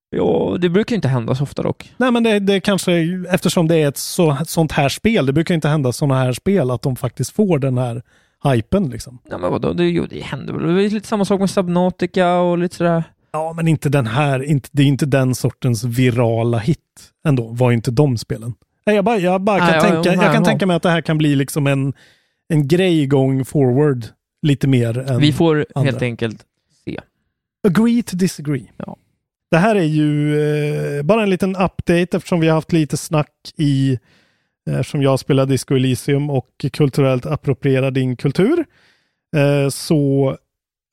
Ja, 0.09 0.57
det 0.61 0.69
brukar 0.69 0.95
inte 0.95 1.07
hända 1.07 1.35
så 1.35 1.43
ofta 1.43 1.63
dock. 1.63 1.93
Nej, 1.97 2.11
men 2.11 2.23
det, 2.23 2.39
det 2.39 2.59
kanske, 2.59 2.93
eftersom 3.29 3.67
det 3.67 3.75
är 3.75 3.87
ett 3.87 3.97
så, 3.97 4.37
sånt 4.45 4.71
här 4.71 4.89
spel, 4.89 5.25
det 5.25 5.33
brukar 5.33 5.55
inte 5.55 5.67
hända 5.67 5.91
sådana 5.91 6.15
här 6.15 6.33
spel, 6.33 6.71
att 6.71 6.81
de 6.81 6.95
faktiskt 6.95 7.35
får 7.35 7.59
den 7.59 7.77
här 7.77 8.01
hypen 8.43 8.89
liksom. 8.89 9.19
Nej 9.29 9.39
men 9.39 9.51
vadå, 9.51 9.73
det, 9.73 9.89
jo, 9.89 10.05
det 10.09 10.21
händer 10.21 10.53
väl. 10.53 10.75
Det 10.75 10.83
är 10.83 10.89
lite 10.89 11.07
samma 11.07 11.25
sak 11.25 11.39
med 11.39 11.49
Subnautica 11.49 12.39
och 12.39 12.57
lite 12.57 12.75
sådär. 12.75 13.03
Ja, 13.31 13.53
men 13.55 13.67
inte 13.67 13.89
den 13.89 14.07
här, 14.07 14.43
inte, 14.43 14.69
det 14.71 14.83
är 14.83 14.87
inte 14.87 15.05
den 15.05 15.35
sortens 15.35 15.83
virala 15.83 16.57
hit 16.57 16.79
ändå, 17.25 17.47
var 17.47 17.71
inte 17.71 17.91
de 17.91 18.17
spelen. 18.17 18.53
Nej, 18.85 18.95
jag 18.95 19.05
bara, 19.05 19.17
jag 19.17 19.41
bara 19.41 19.59
kan, 19.59 19.67
ja, 19.73 19.81
tänka, 19.81 20.13
jag 20.13 20.21
kan 20.21 20.33
ja. 20.33 20.45
tänka 20.45 20.65
mig 20.65 20.75
att 20.75 20.83
det 20.83 20.89
här 20.89 21.01
kan 21.01 21.17
bli 21.17 21.35
liksom 21.35 21.67
en, 21.67 21.93
en 22.49 22.67
grej 22.67 23.05
going 23.05 23.45
forward, 23.45 24.05
lite 24.41 24.67
mer 24.67 24.97
än 24.97 25.19
Vi 25.19 25.33
får 25.33 25.65
andra. 25.75 25.91
helt 25.91 26.01
enkelt 26.01 26.45
se. 26.85 26.99
Agree 27.67 28.03
to 28.03 28.15
disagree. 28.15 28.71
Ja. 28.77 28.97
Det 29.51 29.57
här 29.57 29.75
är 29.75 29.83
ju 29.83 30.41
eh, 30.41 31.03
bara 31.03 31.23
en 31.23 31.29
liten 31.29 31.55
update 31.55 32.17
eftersom 32.17 32.39
vi 32.39 32.47
har 32.47 32.55
haft 32.55 32.71
lite 32.71 32.97
snack 32.97 33.33
i 33.57 33.99
eh, 34.69 34.79
eftersom 34.79 35.01
jag 35.01 35.19
spelar 35.19 35.45
Disco 35.45 35.75
Elysium 35.75 36.29
och 36.29 36.65
kulturellt 36.73 37.25
approprierar 37.25 37.91
din 37.91 38.15
kultur. 38.15 38.65
Eh, 39.35 39.69
så 39.69 40.29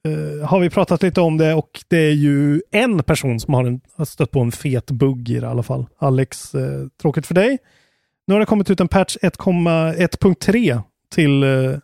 eh, 0.09 0.49
har 0.49 0.61
vi 0.61 0.71
pratat 0.71 1.03
lite 1.03 1.21
om 1.21 1.37
det 1.37 1.55
och 1.55 1.71
det 1.88 1.99
är 1.99 2.12
ju 2.12 2.62
en 2.71 3.03
person 3.03 3.40
som 3.40 3.55
har, 3.55 3.64
en, 3.64 3.81
har 3.97 4.05
stött 4.05 4.31
på 4.31 4.40
en 4.40 4.53
fet 4.53 4.90
bugg 4.90 5.31
i 5.31 5.40
det 5.40 5.47
i 5.47 5.51
alla 5.51 5.62
fall. 5.62 5.87
Alex, 5.99 6.55
eh, 6.55 6.87
tråkigt 7.03 7.27
för 7.27 7.35
dig. 7.35 7.59
Nu 8.27 8.35
har 8.35 8.40
det 8.40 8.47
kommit 8.47 8.71
ut 8.71 8.81
en 8.81 8.88
patch 8.88 9.16
1.3 9.23 10.81
till 11.14 11.42
eh, 11.42 11.79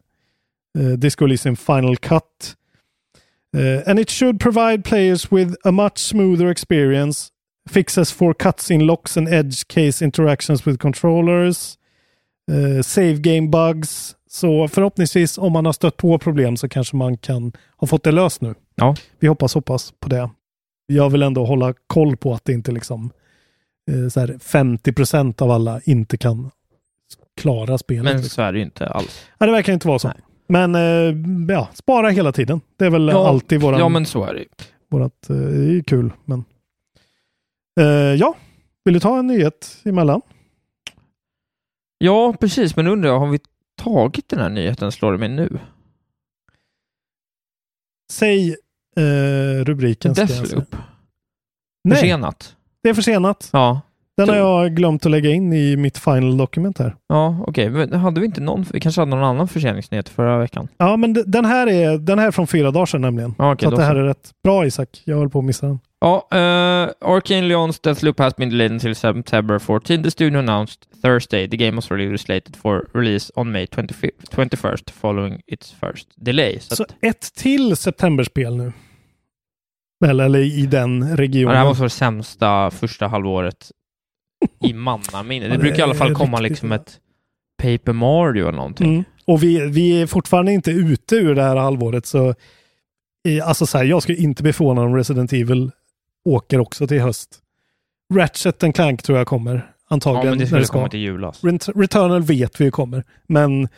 Disco 0.98 1.24
Elysium 1.24 1.56
Final 1.56 1.96
Cut. 1.96 2.56
Uh, 3.56 3.82
and 3.86 3.98
it 3.98 4.10
should 4.10 4.40
provide 4.40 4.82
players 4.84 5.32
with 5.32 5.54
a 5.64 5.70
much 5.70 5.98
smoother 5.98 6.50
experience, 6.50 7.30
fixes 7.70 8.12
for 8.12 8.34
cutscene 8.34 8.84
locks 8.84 9.16
and 9.16 9.28
edge 9.28 9.68
case 9.68 10.04
interactions 10.04 10.66
with 10.66 10.78
controllers, 10.78 11.78
uh, 12.50 12.82
save 12.82 13.14
game 13.20 13.50
bugs. 13.50 14.16
Så 14.28 14.68
förhoppningsvis 14.68 15.38
om 15.38 15.52
man 15.52 15.66
har 15.66 15.72
stött 15.72 15.96
på 15.96 16.18
problem 16.18 16.56
så 16.56 16.68
kanske 16.68 16.96
man 16.96 17.16
kan 17.16 17.52
ha 17.76 17.86
fått 17.86 18.04
det 18.04 18.12
löst 18.12 18.40
nu. 18.40 18.54
Ja. 18.74 18.96
Vi 19.18 19.28
hoppas 19.28 19.54
hoppas 19.54 19.92
på 20.00 20.08
det. 20.08 20.30
Jag 20.86 21.10
vill 21.10 21.22
ändå 21.22 21.44
hålla 21.44 21.74
koll 21.86 22.16
på 22.16 22.34
att 22.34 22.44
det 22.44 22.52
inte 22.52 22.72
liksom 22.72 23.10
eh, 23.90 24.08
så 24.08 24.20
här 24.20 24.28
50% 24.28 25.42
av 25.42 25.50
alla 25.50 25.80
inte 25.84 26.16
kan 26.16 26.50
klara 27.36 27.78
spelet. 27.78 28.04
Men 28.04 28.16
liksom. 28.16 28.30
så 28.30 28.42
är 28.42 28.52
det 28.52 28.58
ju 28.58 28.64
inte 28.64 28.86
alls. 28.86 29.26
Ja, 29.38 29.46
det 29.46 29.52
verkar 29.52 29.72
inte 29.72 29.88
vara 29.88 29.98
så. 29.98 30.08
Nej. 30.08 30.16
Men 30.52 30.74
eh, 30.74 31.14
ja, 31.54 31.68
spara 31.74 32.08
hela 32.08 32.32
tiden. 32.32 32.60
Det 32.76 32.86
är 32.86 32.90
väl 32.90 33.08
Ja, 33.08 33.28
alltid 33.28 33.60
våran, 33.60 33.80
Ja, 33.80 33.88
men 33.88 34.06
så 34.06 34.24
är 34.24 34.34
det 34.34 34.44
vårat, 34.88 35.30
eh, 35.30 35.36
det 35.36 35.64
är 35.64 35.70
ju 35.72 35.82
kul. 35.82 36.12
Men 36.24 36.44
eh, 37.80 37.86
ja, 38.14 38.34
vill 38.84 38.94
du 38.94 39.00
ta 39.00 39.18
en 39.18 39.26
nyhet 39.26 39.80
emellan? 39.84 40.20
Ja, 41.98 42.32
precis. 42.40 42.76
Men 42.76 42.86
undrar 42.86 43.10
jag, 43.10 43.18
har 43.18 43.26
vi 43.26 43.38
tagit 43.76 44.28
den 44.28 44.38
här 44.38 44.48
nyheten, 44.50 44.92
slår 44.92 45.12
det 45.12 45.18
mig 45.18 45.28
nu? 45.28 45.58
Säg 48.12 48.56
eh, 48.96 49.64
rubriken. 49.64 50.12
Deathloop. 50.14 50.76
Försenat. 51.88 52.56
det 52.82 52.88
är 52.88 52.94
försenat. 52.94 53.48
Ja, 53.52 53.80
Den 54.16 54.28
har 54.28 54.36
jag 54.36 54.76
glömt 54.76 55.06
att 55.06 55.12
lägga 55.12 55.30
in 55.30 55.52
i 55.52 55.76
mitt 55.76 55.98
final 55.98 56.36
dokument 56.36 56.78
här. 56.78 56.96
ja 57.08 57.44
okej. 57.46 57.70
Men 57.70 57.92
hade 57.92 58.20
vi 58.20 58.26
inte 58.26 58.40
någon, 58.40 58.66
vi 58.72 58.80
kanske 58.80 59.00
hade 59.00 59.10
någon 59.10 59.24
annan 59.24 59.48
förseningsnyhet 59.48 60.08
förra 60.08 60.38
veckan? 60.38 60.68
Ja, 60.76 60.96
men 60.96 61.12
den 61.26 61.44
här 61.44 61.66
är, 61.66 61.98
den 61.98 62.18
här 62.18 62.26
är 62.26 62.30
från 62.30 62.46
fyra 62.46 62.70
dagar 62.70 62.86
sedan 62.86 63.00
nämligen. 63.00 63.34
Ja, 63.38 63.52
okej, 63.52 63.68
så 63.70 63.76
det 63.76 63.82
här 63.82 63.94
så. 63.94 63.98
är 63.98 64.04
rätt 64.04 64.30
bra 64.44 64.66
Isak. 64.66 65.02
Jag 65.04 65.16
höll 65.16 65.30
på 65.30 65.38
att 65.38 65.44
missa 65.44 65.66
den. 65.66 65.78
Ja, 66.00 66.28
uh, 66.32 67.10
Arcane 67.14 67.42
Leon's 67.42 67.80
Deathloop 67.82 68.18
has 68.18 68.36
been 68.36 68.50
delayed 68.50 68.72
until 68.72 68.94
September 68.94 69.58
14. 69.58 70.02
The 70.02 70.10
studio 70.10 70.38
announced 70.38 70.78
Thursday 71.02 71.48
the 71.48 71.56
game 71.56 71.76
was 71.76 71.90
really 71.90 72.18
slated 72.18 72.56
for 72.56 72.88
release 72.94 73.32
on 73.36 73.52
May 73.52 73.66
25 73.66 74.10
21st 74.30 74.90
following 74.90 75.40
its 75.46 75.74
first 75.80 76.08
delay. 76.16 76.58
Så, 76.60 76.76
Så 76.76 76.82
att, 76.82 76.94
ett 77.00 77.34
till 77.34 77.76
septemberspel 77.76 78.56
nu. 78.56 78.72
Eller, 80.06 80.24
eller 80.24 80.38
i 80.38 80.66
den 80.66 81.08
ja, 81.10 81.16
regionen. 81.16 81.52
det 81.52 81.58
här 81.58 81.66
var 81.66 81.74
så 81.74 81.82
det 81.82 81.90
sämsta 81.90 82.70
första 82.70 83.06
halvåret 83.06 83.70
i 84.60 84.72
mannaminne. 84.72 85.46
Det 85.48 85.54
Ja, 85.54 85.58
brukar 85.60 85.78
i 85.78 85.82
alla 85.82 85.94
fall 85.94 86.14
komma 86.14 86.40
liksom 86.40 86.72
ett 86.72 86.98
Paper 87.62 87.92
Mario 87.92 88.42
eller 88.48 88.56
någonting. 88.58 88.92
Mm. 88.92 89.04
Och 89.26 89.42
vi, 89.42 89.66
vi 89.70 90.02
är 90.02 90.06
fortfarande 90.06 90.52
inte 90.52 90.70
ute 90.70 91.16
ur 91.16 91.34
det 91.34 91.42
här 91.42 91.56
halvåret 91.56 92.06
så 92.06 92.34
alltså 93.44 93.66
så 93.66 93.78
här, 93.78 93.84
jag 93.84 94.02
skulle 94.02 94.18
inte 94.18 94.42
bli 94.42 94.52
förvånad 94.52 94.84
om 94.84 94.96
Resident 94.96 95.32
Evil 95.32 95.70
åker 96.24 96.58
också 96.60 96.86
till 96.86 97.00
höst. 97.00 97.38
Ratchet 98.14 98.62
and 98.64 98.74
Clank 98.74 99.02
tror 99.02 99.18
jag 99.18 99.26
kommer. 99.26 99.54
Ja, 99.54 99.62
Antagligen. 99.94 100.28
men 100.28 100.38
det 100.38 100.46
skulle 100.46 100.64
ska. 100.64 100.72
komma 100.72 100.88
till 100.88 101.00
julas. 101.00 101.44
Ret- 101.44 101.68
Returnal 101.76 102.22
vet 102.22 102.60
vi 102.60 102.70
kommer. 102.70 103.04
Men 103.26 103.68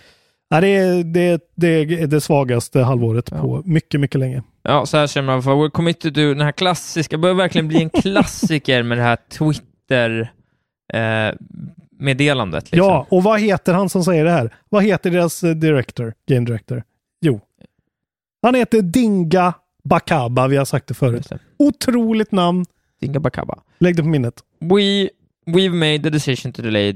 ja, 0.48 0.60
det, 0.60 0.68
är, 0.68 1.04
det, 1.04 1.40
det 1.56 1.68
är 1.68 2.06
det 2.06 2.20
svagaste 2.20 2.80
halvåret 2.80 3.28
Ja. 3.30 3.38
på 3.40 3.62
mycket, 3.64 4.00
mycket 4.00 4.20
länge. 4.20 4.42
Ja, 4.62 4.86
så 4.86 4.96
här 4.96 5.06
känner 5.06 5.26
man, 5.26 5.42
för 5.42 5.50
we're 5.50 5.70
committed 5.70 6.14
to 6.14 6.20
den 6.20 6.40
här 6.40 6.52
klassiska, 6.52 7.18
börjar 7.18 7.34
verkligen 7.34 7.68
bli 7.68 7.82
en 7.82 7.90
klassiker 8.02 8.82
med 8.82 8.98
det 8.98 9.02
här 9.04 9.18
Twitter 9.38 10.32
eh, 10.94 11.34
meddelandet. 11.98 12.72
Liksom. 12.72 12.88
Ja, 12.88 13.06
och 13.10 13.22
vad 13.22 13.40
heter 13.40 13.74
han 13.74 13.88
som 13.88 14.04
säger 14.04 14.24
det 14.24 14.30
här? 14.30 14.54
Vad 14.68 14.84
heter 14.84 15.10
deras 15.10 15.44
eh, 15.44 15.54
director, 15.54 16.14
game 16.28 16.46
director? 16.46 16.82
Jo, 17.20 17.40
han 18.42 18.54
heter 18.54 18.82
Dinga 18.82 19.54
Bakaba, 19.84 20.46
vi 20.48 20.56
har 20.56 20.64
sagt 20.64 20.86
det 20.86 20.94
förut. 20.94 21.28
Otroligt 21.58 22.32
namn. 22.32 22.64
Dinga 23.00 23.20
Bakaba. 23.20 23.58
Lägg 23.78 23.96
det 23.96 24.02
på 24.02 24.08
minnet. 24.08 24.34
We, 24.60 25.08
we've 25.46 25.72
made 25.74 25.98
the 25.98 26.10
decision 26.10 26.52
to 26.52 26.62
delay 26.62 26.92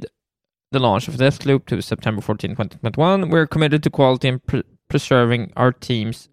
the 0.72 0.78
launch 0.78 1.08
of 1.08 1.14
Deathloop 1.14 1.66
to 1.66 1.82
September 1.82 2.22
14, 2.22 2.50
2021. 2.56 3.30
We're 3.30 3.46
committed 3.46 3.82
to 3.82 3.90
quality 3.90 4.28
and 4.28 4.46
pre- 4.46 4.62
preserving 4.90 5.52
our 5.56 5.72
team's 5.72 6.28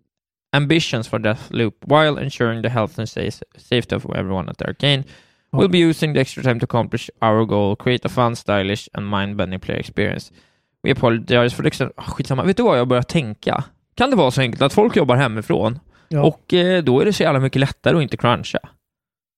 ambitions 0.56 1.08
for 1.08 1.20
Deathloop 1.20 1.74
while 1.86 2.18
ensuring 2.24 2.62
the 2.62 2.70
health 2.70 3.00
and 3.00 3.10
sa- 3.10 3.46
safety 3.58 3.96
of 3.96 4.06
everyone 4.16 4.50
at 4.50 4.62
Arcane. 4.62 5.04
We'll 5.60 5.72
be 5.72 5.78
using 5.90 6.14
the 6.14 6.20
extra 6.22 6.44
time 6.44 6.60
to 6.60 6.64
accomplish 6.64 7.10
our 7.22 7.46
goal, 7.46 7.76
create 7.76 8.06
a 8.08 8.10
fun, 8.10 8.36
stylish 8.36 8.90
and 8.94 9.08
mind-bending 9.10 9.60
player 9.60 9.80
experience. 9.80 10.34
We 10.84 10.92
apologize 10.92 11.56
for 11.56 11.64
the 11.64 11.68
extent... 11.68 11.92
Ah, 11.98 12.02
skitsamma. 12.04 12.44
Vet 12.44 12.58
du 12.58 12.64
vad 12.64 12.80
jag 12.80 12.88
börjar 12.88 13.04
tänka? 13.04 13.64
Kan 13.96 14.10
det 14.10 14.16
vara 14.16 14.32
så 14.32 14.42
enkelt 14.42 14.62
att 14.62 14.74
folk 14.74 14.96
jobbar 14.96 15.16
hemifrån 15.16 15.80
Ja. 16.10 16.24
och 16.24 16.54
eh, 16.54 16.84
då 16.84 17.00
är 17.02 17.06
det 17.06 17.14
så 17.14 17.24
jävla 17.24 17.40
mycket 17.40 17.60
lättare 17.60 17.98
att 17.98 18.04
inte 18.04 18.18
cruncha? 18.18 18.60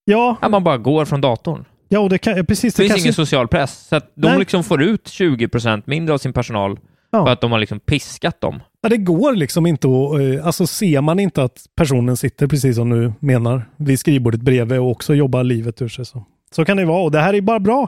Ja, 0.06 0.38
Att 0.42 0.52
man 0.52 0.64
bara 0.64 0.78
går 0.78 1.06
från 1.06 1.22
datorn. 1.22 1.66
ja 1.90 2.00
och 2.00 2.10
det 2.10 2.18
kan, 2.18 2.46
precis. 2.46 2.74
Det 2.74 2.84
Det 2.84 2.84
finns 2.84 2.92
kanske, 2.94 3.06
ingen 3.08 3.14
social 3.14 3.48
press, 3.48 3.88
så 3.88 3.96
att 3.96 4.12
de 4.16 4.28
Nej. 4.28 4.40
liksom 4.40 4.64
får 4.64 4.82
ut 4.84 5.06
20% 5.06 5.84
mindre 5.86 6.14
av 6.14 6.18
sin 6.18 6.34
personal 6.34 6.80
Ja. 7.12 7.26
för 7.26 7.32
att 7.34 7.42
de 7.42 7.52
har 7.52 7.60
liksom 7.60 7.80
piskat 7.80 8.42
dem. 8.42 8.60
Ja, 8.82 8.90
det 8.90 8.98
går 8.98 9.34
liksom 9.36 9.66
inte 9.66 9.88
att... 9.88 10.20
eh, 10.40 10.46
Alltså 10.46 10.68
ser 10.68 11.02
man 11.02 11.20
inte 11.20 11.44
att 11.44 11.66
personen 11.76 12.18
sitter 12.18 12.48
precis 12.48 12.76
som 12.76 12.90
du 12.90 13.14
menar 13.20 13.70
vid 13.78 14.00
skrivbordet 14.00 14.42
bredvid 14.42 14.80
och 14.80 14.92
också 14.92 15.16
jobbar 15.16 15.44
livet 15.44 15.82
ur 15.82 15.88
sig. 15.88 16.06
Så, 16.06 16.24
så 16.52 16.66
kan 16.66 16.78
det 16.78 16.86
vara 16.86 17.04
och 17.04 17.12
det 17.12 17.20
här 17.20 17.34
är 17.34 17.42
bara 17.42 17.60
bra. 17.60 17.88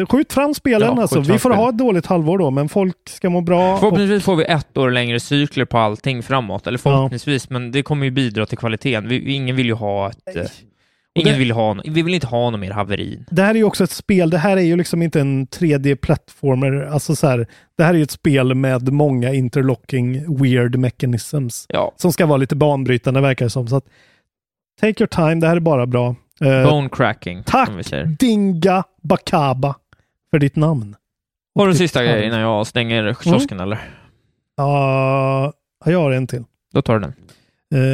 Eh, 0.00 0.06
skjut 0.06 0.32
fram 0.32 0.54
spelen 0.54 0.92
Ja, 0.96 1.02
alltså. 1.02 1.14
fram 1.14 1.22
Vi 1.22 1.32
får 1.32 1.38
spelen. 1.38 1.58
ha 1.58 1.68
ett 1.68 1.78
dåligt 1.78 2.06
halvår 2.06 2.38
då, 2.38 2.50
men 2.50 2.68
folk 2.68 2.96
ska 3.08 3.30
må 3.30 3.40
bra. 3.40 3.72
och- 3.74 3.80
Förhoppningsvis 3.80 4.24
får 4.24 4.36
vi 4.36 4.44
ett 4.44 4.76
år 4.76 4.90
längre 4.90 5.20
cykler 5.20 5.64
på 5.64 5.78
allting 5.78 6.22
framåt, 6.22 6.66
eller 6.66 6.78
förhoppningsvis, 6.78 7.50
men 7.50 7.72
det 7.72 7.82
kommer 7.82 8.04
ju 8.04 8.10
bidra 8.10 8.46
till 8.46 8.58
kvaliteten. 8.58 9.08
Vi, 9.08 9.32
ingen 9.34 9.56
vill 9.56 9.66
ju 9.66 9.72
ha 9.74 10.10
ett... 10.10 10.36
eh, 10.36 10.42
Ingen 11.20 11.32
det- 11.32 11.38
vill 11.38 11.50
ha, 11.50 11.76
vi 11.84 12.02
vill 12.02 12.14
inte 12.14 12.26
ha 12.26 12.50
något 12.50 12.60
mer 12.60 12.70
haverin. 12.70 13.24
Det 13.30 13.42
här 13.42 13.50
är 13.50 13.54
ju 13.58 13.64
också 13.64 13.84
ett 13.84 13.90
spel, 13.90 14.30
det 14.30 14.38
här 14.38 14.56
är 14.56 14.60
ju 14.60 14.76
liksom 14.76 15.02
inte 15.02 15.20
en 15.20 15.46
3D-plattformer, 15.46 16.86
alltså 16.86 17.16
så 17.16 17.26
här, 17.28 17.46
det 17.76 17.84
här 17.84 17.94
är 17.94 17.98
ju 17.98 18.02
ett 18.02 18.10
spel 18.10 18.54
med 18.54 18.92
många 18.92 19.32
interlocking 19.32 20.36
weird 20.42 20.76
mechanisms 20.76 21.66
Ja. 21.68 21.92
som 21.96 22.12
ska 22.12 22.26
vara 22.26 22.36
lite 22.36 22.56
banbrytande 22.56 23.20
verkar 23.20 23.46
det 23.46 23.50
som. 23.50 23.68
Så 23.68 23.76
att, 23.76 23.84
take 24.80 25.02
your 25.02 25.06
time, 25.08 25.34
det 25.34 25.46
här 25.48 25.56
är 25.56 25.60
bara 25.60 25.86
bra. 25.86 26.14
Eh, 26.40 26.64
Bone 26.70 26.88
cracking, 26.92 27.42
tack. 27.42 27.70
Dinga 28.18 28.84
Bakaba 29.02 29.74
för 30.30 30.38
ditt 30.38 30.56
namn. 30.56 30.96
Har 31.54 31.66
du 31.66 31.70
en 31.72 31.78
sista 31.78 32.04
grej 32.04 32.26
innan 32.26 32.40
jag 32.40 32.66
stänger 32.66 33.16
kiosken, 33.24 33.60
eller? 33.60 33.78
Ja, 34.56 35.52
jag 35.84 36.00
har 36.00 36.10
en 36.10 36.26
till. 36.26 36.44
Då 36.72 36.82
tar 36.82 36.94
du 36.94 37.00
den. 37.00 37.12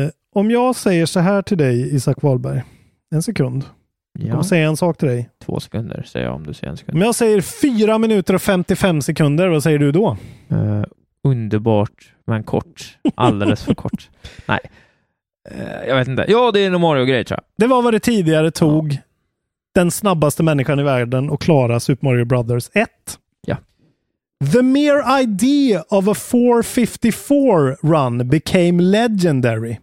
Eh, 0.05 0.11
om 0.35 0.51
jag 0.51 0.77
säger 0.77 1.07
så 1.07 1.21
här 1.21 1.43
till 1.43 1.59
dig, 1.59 1.95
Isak 1.95 2.23
Wahlberg, 2.23 2.63
en 3.13 3.23
sekund. 3.23 3.65
Jag 4.19 4.27
Ja, 4.27 4.31
kommer 4.31 4.43
säga 4.43 4.69
en 4.69 4.77
sak 4.77 4.99
till 4.99 5.09
dig. 5.09 5.29
två 5.45 5.61
sekunder 5.61 6.03
säger 6.03 6.27
jag 6.27 6.35
om 6.35 6.47
du 6.47 6.55
säger 6.55 6.71
en 6.71 6.77
sekund. 6.77 6.97
Om 6.99 7.03
jag 7.03 7.15
säger 7.15 7.41
4 7.41 7.99
minuter 7.99 8.35
och 8.35 8.43
55 8.43 9.03
sekunder, 9.03 9.49
vad 9.49 9.63
säger 9.63 9.79
du 9.79 9.93
då? 9.93 10.17
Eh, 10.49 10.83
underbart, 11.25 12.15
men 12.27 12.43
kort. 12.45 12.99
Alldeles 13.15 13.63
för 13.65 13.75
kort. 13.75 14.09
Nej. 14.47 14.59
Eh, 15.51 15.89
jag 15.89 15.97
vet 15.97 16.09
inte. 16.09 16.25
Ja, 16.29 16.51
det 16.53 16.61
är 16.61 16.67
en 16.73 16.81
Mario-grej 16.81 17.25
tror 17.25 17.37
jag. 17.41 17.45
Det 17.57 17.67
var 17.75 17.83
vad 17.83 17.95
det 17.95 18.01
tidigare 18.01 18.51
tog 18.51 18.99
den 19.75 19.91
snabbaste 19.91 20.43
människan 20.43 20.79
i 20.81 20.83
världen 20.83 21.31
att 21.31 21.41
klara 21.41 21.81
Super 21.81 22.07
Mario 22.07 22.25
Brothers 22.25 22.71
1. 22.75 22.89
Ja. 23.47 23.57
The 24.53 24.63
mere 24.63 25.21
idea 25.23 25.83
of 25.89 26.09
a 26.09 26.15
454 26.15 27.77
run 27.83 28.29
became 28.29 28.83
legendary. 28.83 29.79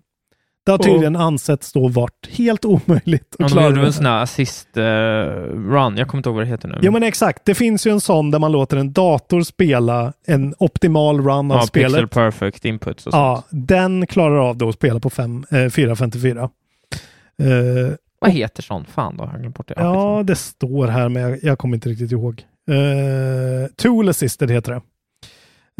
Det 0.66 0.72
har 0.72 0.78
tydligen 0.78 1.16
ansetts 1.16 1.74
då 1.74 1.88
varit 1.88 2.30
helt 2.30 2.66
omöjligt 2.66 3.28
att 3.32 3.38
de 3.38 3.50
klara 3.50 3.66
gjorde 3.66 3.82
det. 3.82 3.88
en 3.88 3.94
sån 3.94 4.06
här 4.06 4.24
assist-run. 4.24 5.98
jag 5.98 6.08
kommer 6.08 6.20
inte 6.20 6.30
ihåg 6.30 6.36
vad 6.36 6.46
det 6.46 6.50
heter 6.50 6.68
nu. 6.68 6.80
Ja 6.82 6.92
men 6.92 7.04
exakt, 7.04 7.46
det 7.46 7.56
finns 7.56 7.88
ju 7.88 7.92
en 7.92 8.02
sån 8.02 8.32
där 8.32 8.40
man 8.40 8.52
låter 8.52 8.78
en 8.78 8.94
dator 8.94 9.42
spela 9.42 10.14
en 10.28 10.56
optimal 10.60 11.18
run 11.22 11.52
av 11.52 11.58
ja, 11.58 11.62
spelet. 11.62 11.92
Pixel 11.92 12.08
perfect 12.08 12.66
inputs 12.66 13.08
och 13.08 13.14
Ja, 13.14 13.44
den 13.50 14.08
klarar 14.08 14.50
av 14.50 14.58
då 14.58 14.70
att 14.70 14.76
spela 14.76 15.00
på 15.00 15.10
fem, 15.10 15.46
eh, 15.52 15.70
454. 15.70 16.42
Eh, 16.42 17.94
Vad 18.20 18.32
heter 18.32 18.64
sån? 18.64 18.86
Fan 18.86 19.18
då, 19.18 19.32
jag 19.44 19.52
bort 19.52 19.68
det. 19.68 19.74
Ja, 19.78 20.24
det 20.26 20.36
står 20.36 20.88
här, 20.88 21.10
men 21.10 21.24
jag, 21.24 21.44
jag 21.44 21.58
kommer 21.60 21.76
inte 21.76 21.90
riktigt 21.90 22.12
ihåg. 22.12 22.46
Uh, 22.72 23.68
Tool 23.76 24.10
Assisted 24.10 24.52
heter 24.52 24.72
det. 24.72 24.82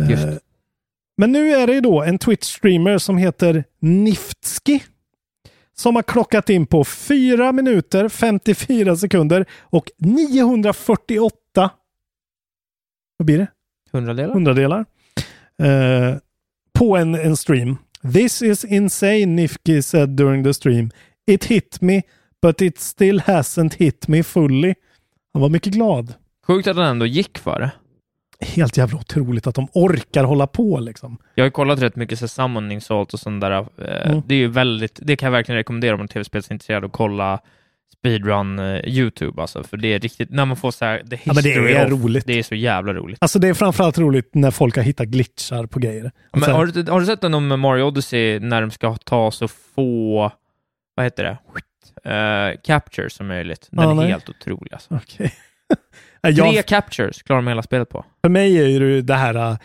Eh, 0.04 0.12
Just. 0.12 0.40
Men 1.20 1.32
nu 1.32 1.52
är 1.52 1.68
det 1.68 1.74
ju 1.74 1.82
då 1.82 2.02
en 2.02 2.18
Twitch-streamer 2.18 2.98
som 2.98 3.18
heter 3.18 3.64
Niftski 3.80 4.84
som 5.76 5.96
har 5.96 6.04
klockat 6.04 6.50
in 6.50 6.66
på 6.66 6.84
4 6.84 7.52
minuter 7.52 8.10
54 8.10 8.96
sekunder 8.96 9.46
och 9.60 9.92
948 9.98 11.32
vad 13.18 13.26
blir 13.26 13.38
det? 13.38 13.48
Hundradelar? 13.92 14.34
hundradelar 14.34 14.86
eh, 15.62 16.18
på 16.74 16.98
en, 16.98 17.16
en 17.16 17.38
stream. 17.38 17.78
This 18.14 18.42
is 18.42 18.66
insane, 18.66 19.26
Nifki 19.26 19.82
said 19.82 20.10
during 20.10 20.44
the 20.44 20.54
stream. 20.54 20.92
It 21.28 21.46
hit 21.46 21.82
me, 21.82 22.02
but 22.42 22.62
it 22.62 22.80
still 22.80 23.20
hasn't 23.20 23.76
hit 23.76 24.08
me 24.08 24.24
fully. 24.24 24.76
Han 25.34 25.42
var 25.42 25.50
mycket 25.50 25.74
glad. 25.74 26.14
Sjukt 26.48 26.68
att 26.68 26.76
den 26.76 26.86
ändå 26.86 27.06
gick 27.06 27.38
för 27.38 27.60
det. 27.60 27.72
Helt 28.46 28.78
jävla 28.78 28.98
otroligt 29.00 29.48
att 29.48 29.56
de 29.56 29.68
orkar 29.74 30.24
hålla 30.24 30.48
på 30.48 30.80
liksom. 30.80 31.18
Jag 31.36 31.46
har 31.46 31.50
kollat 31.50 31.82
rätt 31.82 31.96
mycket 31.96 32.20
så 32.20 32.28
summoning 32.28 32.82
salt 32.82 33.14
och 33.14 33.20
sånt 33.20 33.42
där. 33.42 33.52
Eh, 33.52 33.66
Mm. 34.12 34.22
Det 34.28 34.34
är 34.36 34.40
ju 34.40 34.48
väldigt, 34.48 35.00
det 35.04 35.16
kan 35.16 35.28
jag 35.28 35.32
verkligen 35.32 35.58
rekommendera 35.58 35.94
om 35.94 35.98
man 36.00 36.04
är 36.04 36.08
tv-spelsintresserad 36.08 36.86
att 36.86 36.92
kolla 36.92 37.40
speedrun 37.98 38.60
eh, 38.60 38.80
YouTube 38.88 39.42
alltså, 39.42 39.64
för 39.64 39.78
det 39.78 39.88
är 39.94 40.00
riktigt, 40.00 40.30
när 40.30 40.46
man 40.46 40.58
får 40.58 40.72
så 40.72 40.86
här, 40.86 41.04
the 41.10 41.20
Ja, 41.24 41.34
men 41.34 41.44
det 41.44 41.54
är 41.54 41.86
of, 41.86 41.92
roligt. 42.04 42.26
det 42.26 42.40
är 42.40 42.44
så 42.44 42.56
jävla 42.56 42.94
roligt. 42.94 43.18
Alltså 43.22 43.40
det 43.40 43.48
är 43.48 43.54
framförallt 43.54 43.98
roligt 43.98 44.30
när 44.36 44.52
folk 44.52 44.76
har 44.76 44.84
hittat 44.84 45.08
glitchar 45.08 45.66
på 45.66 45.80
grejer. 45.80 46.12
Men 46.32 46.42
Så 46.42 46.48
här- 46.48 46.54
har, 46.58 46.66
du, 46.66 46.92
har 46.92 47.00
du 47.00 47.06
sett 47.06 47.22
den 47.22 47.34
om 47.34 47.48
Mario 47.60 47.84
Odyssey 47.84 48.40
när 48.40 48.62
de 48.62 48.72
ska 48.72 48.96
ta 48.96 49.32
så 49.32 49.48
få, 49.48 50.32
vad 50.96 51.06
heter 51.06 51.24
det, 51.24 51.38
uh, 52.10 52.58
captures 52.64 53.14
som 53.14 53.28
möjligt? 53.28 53.68
Den 53.72 53.84
Ja, 53.84 53.92
är 53.92 53.96
nej. 53.96 54.08
helt 54.12 54.30
otrolig 54.30 54.74
alltså. 54.74 54.96
Okej. 55.04 55.34
Jag, 56.22 56.36
Tre 56.36 56.64
captures 56.64 57.24
klarar 57.24 57.42
de 57.42 57.48
hela 57.48 57.64
spelet 57.64 57.90
på. 57.90 58.06
För 58.22 58.30
mig 58.30 58.58
är 58.58 58.68
ju 58.68 58.80
det 58.80 59.02
det 59.02 59.14
här 59.14 59.36
eh, 59.36 59.58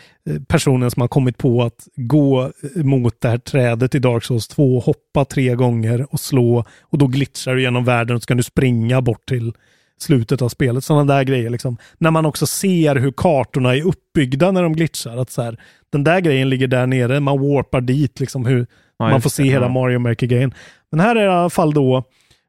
personen 0.47 0.91
som 0.91 1.01
har 1.01 1.07
kommit 1.07 1.37
på 1.37 1.63
att 1.63 1.87
gå 1.95 2.51
mot 2.75 3.21
det 3.21 3.29
här 3.29 3.37
trädet 3.37 3.95
i 3.95 3.99
Dark 3.99 4.23
Souls 4.23 4.47
2, 4.47 4.79
hoppa 4.79 5.25
tre 5.25 5.55
gånger 5.55 6.13
och 6.13 6.19
slå 6.19 6.65
och 6.81 6.97
då 6.97 7.07
glitchar 7.07 7.55
du 7.55 7.61
genom 7.61 7.85
världen 7.85 8.15
och 8.15 8.21
så 8.21 8.27
kan 8.27 8.37
du 8.37 8.43
springa 8.43 9.01
bort 9.01 9.25
till 9.25 9.53
slutet 9.99 10.41
av 10.41 10.49
spelet. 10.49 10.83
Sådana 10.83 11.13
där 11.15 11.23
grejer 11.23 11.49
liksom. 11.49 11.77
När 11.97 12.11
man 12.11 12.25
också 12.25 12.47
ser 12.47 12.95
hur 12.95 13.11
kartorna 13.11 13.75
är 13.75 13.87
uppbyggda 13.87 14.51
när 14.51 14.63
de 14.63 14.73
glitchar. 14.73 15.17
Att 15.17 15.29
så 15.29 15.41
här, 15.41 15.59
den 15.91 16.03
där 16.03 16.19
grejen 16.19 16.49
ligger 16.49 16.67
där 16.67 16.87
nere, 16.87 17.19
man 17.19 17.39
warpar 17.39 17.81
dit 17.81 18.19
liksom 18.19 18.45
hur 18.45 18.67
Ja, 18.97 19.09
man 19.09 19.21
får 19.21 19.29
det, 19.29 19.33
se 19.33 19.43
hela 19.43 19.65
ja. 19.65 19.69
Mario 19.69 19.99
Maker-grejen. 19.99 20.53
Men 20.91 20.99
här 20.99 21.15
är 21.15 21.19
det 21.19 21.25
i 21.25 21.29
alla 21.29 21.49
fall 21.49 21.73
då, 21.73 22.03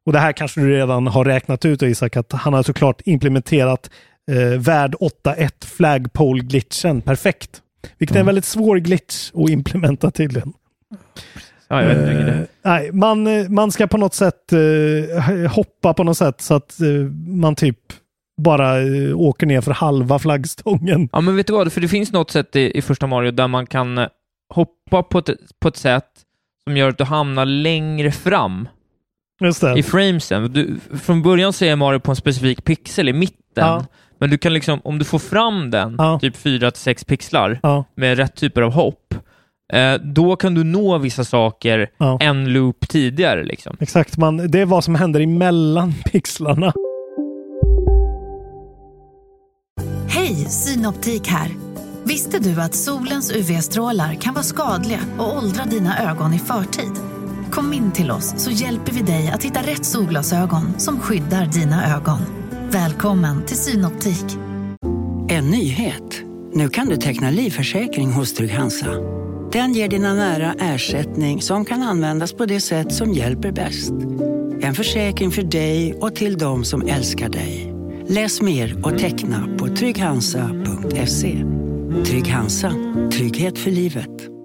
och 0.07 0.13
det 0.13 0.19
här 0.19 0.33
kanske 0.33 0.61
du 0.61 0.71
redan 0.71 1.07
har 1.07 1.25
räknat 1.25 1.65
ut 1.65 1.83
Isak, 1.83 2.17
att 2.17 2.33
han 2.33 2.53
har 2.53 2.63
såklart 2.63 3.01
implementerat 3.05 3.91
eh, 4.31 4.59
värld 4.59 4.95
8.1 4.95 5.67
flagpole-glitchen 5.67 7.01
perfekt. 7.01 7.63
Vilket 7.99 8.17
är 8.17 8.21
en 8.21 8.27
väldigt 8.27 8.45
svår 8.45 8.77
glitch 8.77 9.31
att 9.35 9.51
implementa 9.51 10.11
tydligen. 10.11 10.53
Ja, 11.69 11.83
jag 11.83 11.89
vet 11.89 12.11
inte 12.11 12.33
Eh, 12.33 12.43
nej, 12.63 12.93
man, 12.93 13.27
eh, 13.27 13.49
man 13.49 13.73
ska 13.73 13.87
på 13.87 13.99
något 13.99 14.15
sätt 14.15 14.53
eh, 14.53 15.51
hoppa 15.51 15.95
på 15.95 16.05
något 16.05 16.17
sätt 16.17 16.41
så 16.41 16.55
att 16.55 16.81
eh, 16.81 16.89
man 17.27 17.55
typ 17.55 17.79
bara 18.43 18.81
eh, 18.81 19.17
åker 19.17 19.47
ner 19.47 19.61
för 19.61 19.73
halva 19.73 20.19
flaggstången. 20.19 21.09
Ja, 21.13 21.21
men 21.21 21.37
vet 21.37 21.47
du 21.47 21.53
vad? 21.53 21.73
För 21.73 21.81
det 21.81 21.89
finns 21.89 22.13
något 22.13 22.31
sätt 22.31 22.57
i, 22.57 22.79
i 22.79 22.83
första 22.83 23.07
Mario 23.07 23.31
där 23.31 23.49
man 23.49 23.67
kan 23.67 23.99
eh, 23.99 24.09
hoppa 24.55 25.03
på 25.03 25.19
ett, 25.19 25.31
på 25.61 25.69
ett 25.69 25.77
sätt 25.77 26.11
som 26.65 26.77
gör 26.77 26.89
att 26.89 26.99
du 26.99 27.05
hamnar 27.05 27.45
längre 27.45 28.13
fram. 28.13 28.69
I 29.77 29.83
framesen. 29.83 30.53
Du, 30.53 30.77
från 31.03 31.23
början 31.23 31.53
så 31.53 31.65
är 31.65 31.77
Mario 31.77 31.99
på 32.01 32.13
en 32.13 32.17
specifik 32.17 32.65
pixel 32.65 33.09
i 33.09 33.13
mitten, 33.13 33.37
Ja. 33.55 33.85
men 34.19 34.31
du 34.31 34.39
kan 34.39 34.53
liksom, 34.53 34.81
om 34.85 34.99
du 34.99 35.05
får 35.05 35.19
fram 35.19 35.71
den, 35.71 35.95
Ja. 35.99 36.19
typ 36.21 36.37
4-6 36.37 37.05
pixlar, 37.07 37.59
Ja. 37.63 37.85
med 37.97 38.17
rätt 38.19 38.35
typer 38.35 38.63
av 38.63 38.73
hopp, 38.73 39.15
eh, 39.73 39.95
då 39.95 40.37
kan 40.37 40.55
du 40.55 40.65
nå 40.65 40.99
vissa 40.99 41.25
saker 41.25 41.89
Ja. 41.99 42.19
en 42.21 42.53
loop 42.53 42.89
tidigare. 42.89 43.45
Liksom. 43.45 43.77
Exakt, 43.81 44.17
man, 44.19 44.37
det 44.51 44.61
är 44.61 44.67
vad 44.67 44.85
som 44.85 44.95
händer 44.95 45.21
emellan 45.21 45.95
pixlarna. 46.13 46.73
Hej, 50.09 50.35
Synoptik 50.35 51.29
här. 51.29 51.49
Visste 52.05 52.39
du 52.39 52.61
att 52.61 52.75
solens 52.75 53.33
UV-strålar 53.33 54.15
kan 54.15 54.35
vara 54.35 54.45
skadliga 54.45 55.01
och 55.19 55.37
åldra 55.37 55.65
dina 55.65 56.11
ögon 56.11 56.35
i 56.35 56.39
förtid? 56.39 56.93
Kom 57.57 57.73
in 57.73 57.93
till 57.93 58.11
oss 58.11 58.35
så 58.37 58.51
hjälper 58.51 58.93
vi 58.93 59.03
dig 59.03 59.29
att 59.29 59.43
hitta 59.43 59.61
rätt 59.61 59.85
solglasögon 59.85 60.81
som 60.81 61.01
skyddar 61.01 61.47
dina 61.47 61.97
ögon. 61.97 62.19
Välkommen 62.71 63.47
till 63.47 63.57
Synoptik. 63.57 64.25
En 65.29 65.51
nyhet. 65.51 66.23
Nu 66.53 66.69
kan 66.69 66.87
du 66.87 66.97
teckna 66.97 67.31
livförsäkring 67.31 68.13
hos 68.13 68.35
Trygg-Hansa. 68.35 68.87
Den 69.53 69.73
ger 69.73 69.89
dina 69.89 70.15
nära 70.15 70.55
ersättning 70.59 71.43
som 71.43 71.65
kan 71.65 71.83
användas 71.83 72.33
på 72.33 72.47
det 72.47 72.61
sätt 72.61 72.93
som 72.93 73.13
hjälper 73.13 73.53
bäst. 73.53 73.93
En 74.61 74.75
försäkring 74.75 75.31
för 75.31 75.43
dig 75.43 75.95
och 75.95 76.15
till 76.15 76.39
de 76.39 76.65
som 76.65 76.83
älskar 76.83 77.29
dig. 77.29 77.75
Läs 78.09 78.43
mer 78.43 78.87
och 78.87 78.99
teckna 78.99 79.49
på 79.59 79.69
trygghansa.se. 79.69 81.45
Trygg 82.05 82.29
Hansa. 82.29 82.73
Trygghet 83.13 83.59
för 83.59 83.71
livet. 83.71 84.36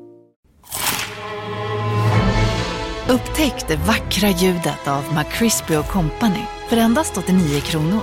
Upptäck 3.12 3.68
det 3.68 3.76
vackra 3.76 4.30
ljudet 4.30 4.88
av 4.88 5.04
McCrispy 5.16 5.76
Company 5.76 6.46
för 6.70 6.78
endast 6.78 7.18
89 7.18 7.60
kronor. 7.60 8.02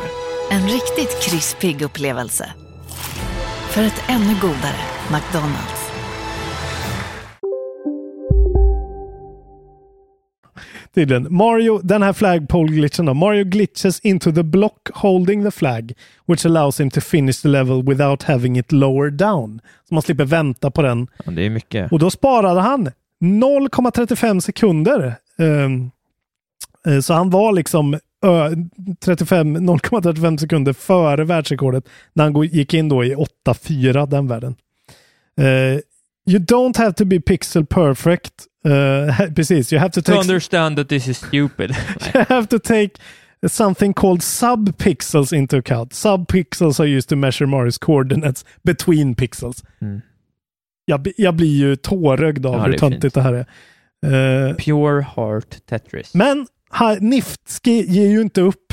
En 0.51 0.63
riktigt 0.63 1.23
krispig 1.23 1.83
upplevelse. 1.83 2.53
För 3.71 3.83
ett 3.83 4.03
ännu 4.09 4.35
godare 4.41 4.81
McDonalds. 5.13 5.93
Tydligen. 10.95 11.37
Mario, 11.37 11.81
den 11.83 12.03
här 12.03 12.13
flagpole-glitchen 12.13 13.07
då. 13.07 13.15
Mario 13.15 13.45
glitches 13.45 14.01
into 14.01 14.33
the 14.33 14.43
block 14.43 14.89
holding 14.95 15.45
the 15.45 15.51
flag, 15.51 15.93
which 16.27 16.47
allows 16.47 16.81
him 16.81 16.91
to 16.91 17.01
finish 17.01 17.43
the 17.43 17.49
level 17.49 17.83
without 17.83 18.23
having 18.23 18.59
it 18.59 18.73
lower 18.73 19.11
down. 19.11 19.61
Så 19.89 19.95
man 19.95 20.03
slipper 20.03 20.25
vänta 20.25 20.71
på 20.71 20.83
den. 20.83 21.09
Ja, 21.25 21.31
det 21.31 21.47
är 21.47 21.51
mycket. 21.51 21.93
Och 21.93 21.99
då 21.99 22.11
sparade 22.11 22.61
han 22.61 22.91
0,35 23.21 24.41
sekunder. 24.41 25.17
Ehm, 25.39 25.91
eh, 26.87 27.01
så 27.01 27.15
han 27.15 27.31
var 27.31 27.53
liksom 27.53 27.95
ö, 28.23 28.55
35 29.01 29.57
0,35 29.57 30.37
sekunder 30.37 30.73
före 30.73 31.25
världsrekordet 31.25 31.89
när 32.13 32.25
han 32.25 32.43
gick 32.43 32.75
in 32.75 32.89
då 32.89 33.05
i 33.05 33.15
8-4 33.15 34.07
den 34.07 34.29
världen. 34.29 34.55
Eh, 35.37 35.81
you 36.27 36.39
don't 36.39 36.79
have 36.79 36.93
to 36.93 37.05
be 37.05 37.21
pixel 37.21 37.67
perfect. 37.67 38.33
Eh, 38.65 39.31
precis, 39.35 39.73
you 39.73 39.81
have 39.81 39.93
to 39.93 40.03
To 40.03 40.13
take 40.13 40.21
understand 40.21 40.77
that 40.77 40.89
this 40.89 41.09
is 41.09 41.19
stupid. 41.19 41.71
you 42.15 42.25
have 42.29 42.47
to 42.47 42.59
take 42.59 42.91
something 43.47 43.95
called 43.95 44.21
subpixels 44.21 45.33
into 45.33 45.57
account. 45.57 45.93
Subpixels 45.93 46.81
are 46.81 46.87
used 46.87 47.09
to 47.09 47.17
measure 47.17 47.47
Marios 47.47 47.79
coordinates 47.79 48.45
between 48.65 49.15
pixels. 49.15 49.63
Mm. 49.83 50.03
Jag, 50.89 51.09
jag 51.17 51.35
blir 51.35 51.57
ju 51.57 51.77
tårögd 51.77 52.47
av 52.47 52.55
Ja, 52.55 52.63
hur 52.65 52.73
töntigt 52.79 53.03
fint. 53.03 53.15
det 53.15 53.21
här 53.21 53.33
är. 53.35 54.49
Eh, 54.49 54.55
Pure 54.57 55.07
Heart 55.17 55.67
Tetris. 55.67 56.15
men 56.15 56.47
ha, 56.71 56.97
Niftski 57.01 57.85
ger 57.93 58.07
ju 58.09 58.21
inte 58.21 58.41
upp. 58.41 58.73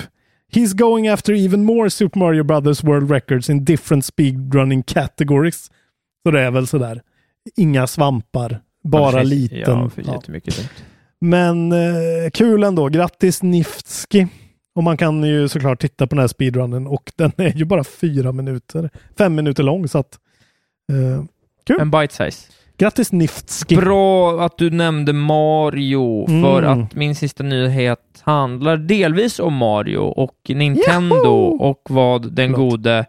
He's 0.54 0.76
going 0.76 1.08
after 1.08 1.34
even 1.34 1.64
more 1.64 1.90
Super 1.90 2.20
Mario 2.20 2.44
Brothers 2.44 2.84
World 2.84 3.12
Records 3.12 3.50
in 3.50 3.66
different 3.66 4.06
speedrunning 4.06 4.84
categories. 4.84 5.72
Så 6.26 6.32
det 6.32 6.42
är 6.42 6.52
väl 6.52 6.68
sådär. 6.68 7.02
Inga 7.56 7.88
svampar, 7.88 8.60
bara 8.84 9.18
Ja, 9.18 9.24
liten. 9.24 9.60
Ja, 9.60 9.90
för 9.90 10.04
Ja. 10.06 10.14
jättemycket. 10.14 10.70
Men 11.22 11.72
eh, 11.72 12.30
kul 12.34 12.64
ändå. 12.64 12.88
Grattis 12.90 13.44
Niftski. 13.44 14.28
Och 14.76 14.84
man 14.84 14.98
kan 14.98 15.24
ju 15.24 15.48
såklart 15.48 15.82
titta 15.82 16.08
på 16.08 16.16
den 16.16 16.20
här 16.22 16.28
speedrunnen 16.28 16.88
och 16.88 17.12
den 17.16 17.32
är 17.38 17.54
ju 17.54 17.66
bara 17.66 17.84
fyra 17.84 18.32
minuter. 18.32 18.90
Fem 19.18 19.36
minuter 19.36 19.64
lång 19.64 19.88
så 19.88 19.98
att... 19.98 20.20
Eh, 20.92 21.24
kul. 21.68 21.80
En 21.80 21.92
bite 21.92 22.14
size. 22.14 22.52
Grattis 22.78 23.12
Niftski. 23.12 23.76
Bra 23.76 24.42
att 24.46 24.58
du 24.58 24.70
nämnde 24.70 25.14
Mario, 25.14 26.28
för 26.28 26.64
Mm. 26.64 26.84
att 26.84 26.96
min 26.96 27.16
sista 27.16 27.44
nyhet 27.44 28.00
handlar 28.22 28.78
delvis 28.78 29.40
om 29.40 29.54
Mario 29.54 29.98
och 30.00 30.36
Nintendo 30.48 31.16
Yahoo! 31.16 31.58
och 31.70 31.82
vad 31.90 32.32
den 32.34 32.54
Förlåt. 32.54 32.72
gode 32.72 33.06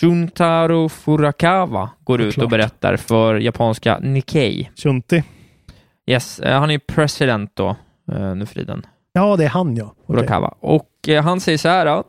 Shuntaro 0.00 0.88
Furukawa 0.88 1.90
går 2.04 2.20
ut 2.20 2.34
Såklart. 2.34 2.44
och 2.44 2.50
berättar 2.50 2.96
för 2.96 3.34
japanska 3.34 3.98
Nikkei. 3.98 4.70
Shunti. 4.76 5.22
Yes, 6.06 6.40
eh, 6.40 6.60
han 6.60 6.70
är 6.70 6.78
president 6.78 7.50
då, 7.54 7.76
eh, 8.12 8.34
nu 8.34 8.46
för 8.46 8.54
tiden. 8.54 8.86
Ja, 9.12 9.36
det 9.36 9.44
är 9.44 9.48
han 9.48 9.76
ja. 9.76 9.84
Okej. 9.84 10.04
Furukawa. 10.06 10.54
Och 10.60 10.90
eh, 11.08 11.22
han 11.24 11.40
säger 11.40 11.58
så 11.58 11.68
här. 11.68 12.02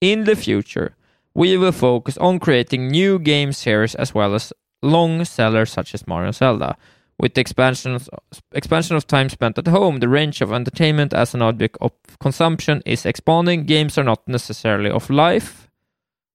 In 0.00 0.26
the 0.26 0.36
future, 0.36 0.88
we 1.34 1.56
will 1.56 1.72
focus 1.72 2.18
on 2.18 2.40
creating 2.40 2.88
new 2.88 3.18
game 3.18 3.52
series 3.52 3.94
as 3.94 4.14
well 4.14 4.34
as 4.34 4.52
long 4.82 5.24
sellers 5.24 5.70
such 5.70 5.94
as 5.94 6.06
Mario 6.06 6.28
and 6.28 6.34
Zelda. 6.34 6.76
With 7.18 7.34
the 7.34 7.42
expansion 7.42 7.94
of, 7.94 8.08
expansion 8.52 8.96
of 8.96 9.06
time 9.06 9.28
spent 9.28 9.58
at 9.58 9.66
home, 9.66 9.98
the 9.98 10.08
range 10.08 10.40
of 10.40 10.52
entertainment 10.52 11.12
as 11.12 11.34
an 11.34 11.42
object 11.42 11.76
of 11.80 11.92
consumption 12.18 12.82
is 12.86 13.04
expanding. 13.04 13.64
Games 13.66 13.98
are 13.98 14.04
not 14.04 14.26
necessarily 14.26 14.90
of 14.90 15.10
life, 15.10 15.68